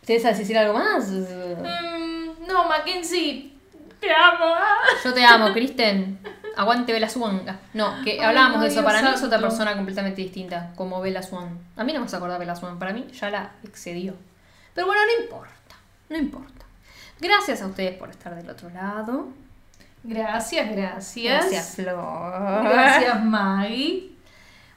¿te 0.05 0.19
sabes 0.19 0.37
decir 0.39 0.57
algo 0.57 0.73
más? 0.73 1.07
Mm, 1.09 2.45
no, 2.47 2.67
Mackenzie. 2.67 3.53
Te 3.99 4.11
amo. 4.13 4.45
ah. 4.55 4.77
Yo 5.03 5.13
te 5.13 5.23
amo, 5.25 5.51
Kristen. 5.53 6.19
Aguante 6.59 6.91
Bella 6.91 7.07
Swan. 7.09 7.41
No, 7.73 8.03
que 8.03 8.21
hablábamos 8.21 8.61
de 8.61 8.67
eso. 8.67 8.83
Para 8.83 9.01
mí 9.01 9.07
es 9.07 9.23
otra 9.23 9.37
santo. 9.39 9.47
persona 9.47 9.75
completamente 9.75 10.21
distinta, 10.21 10.71
como 10.75 10.99
Bella 10.99 11.23
Swan. 11.23 11.57
A 11.77 11.83
mí 11.83 11.93
no 11.93 11.99
me 11.99 12.05
vas 12.05 12.13
a 12.13 12.17
acordar 12.17 12.37
de 12.37 12.45
Bella 12.45 12.55
Swan. 12.59 12.77
Para 12.77 12.91
mí 12.91 13.07
ya 13.19 13.29
la 13.29 13.51
excedió. 13.63 14.13
Pero 14.73 14.87
bueno, 14.87 15.01
no 15.05 15.23
importa. 15.23 15.75
No 16.09 16.17
importa. 16.17 16.65
Gracias 17.21 17.61
a 17.61 17.67
ustedes 17.67 17.97
por 17.97 18.09
estar 18.09 18.35
del 18.35 18.49
otro 18.49 18.69
lado. 18.71 19.29
Gracias, 20.03 20.69
gracias. 20.75 21.15
Gracias, 21.41 21.75
Flor. 21.75 22.63
Gracias, 22.63 23.23
Maggie. 23.23 24.11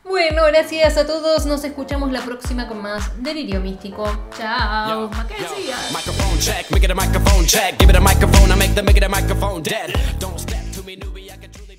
Bueno, 0.05 0.43
gracias 0.47 0.97
a 0.97 1.07
todos. 1.07 1.47
Nos 1.47 1.63
escuchamos 1.65 2.11
la 2.13 2.21
próxima 2.23 2.67
con 2.67 2.83
más 2.83 3.11
Delirio 3.23 3.61
Místico. 3.61 4.05
Chao, 4.37 4.89
Yo, 4.89 5.09
Mackenzie. 5.17 5.67
yo, 5.67 5.77
microphone 5.93 6.39
check, 6.41 6.71
make 6.73 6.85
it 6.85 6.91
a 6.91 6.95
microphone 6.95 7.47
check. 7.47 7.79
Give 7.79 7.89
it 7.91 7.97
a 7.97 8.01
microphone, 8.01 8.51
I 8.53 8.57
make 8.57 8.75
the 8.75 8.83
make 8.83 8.97
it 8.97 9.05
a 9.05 9.09
microphone 9.09 9.63
dead. 9.63 9.93
Don't 10.19 10.39
step 10.41 10.59
to 10.75 10.83
me, 10.83 10.97
newbie, 10.97 11.31
I 11.33 11.37
can 11.37 11.53
truly. 11.53 11.72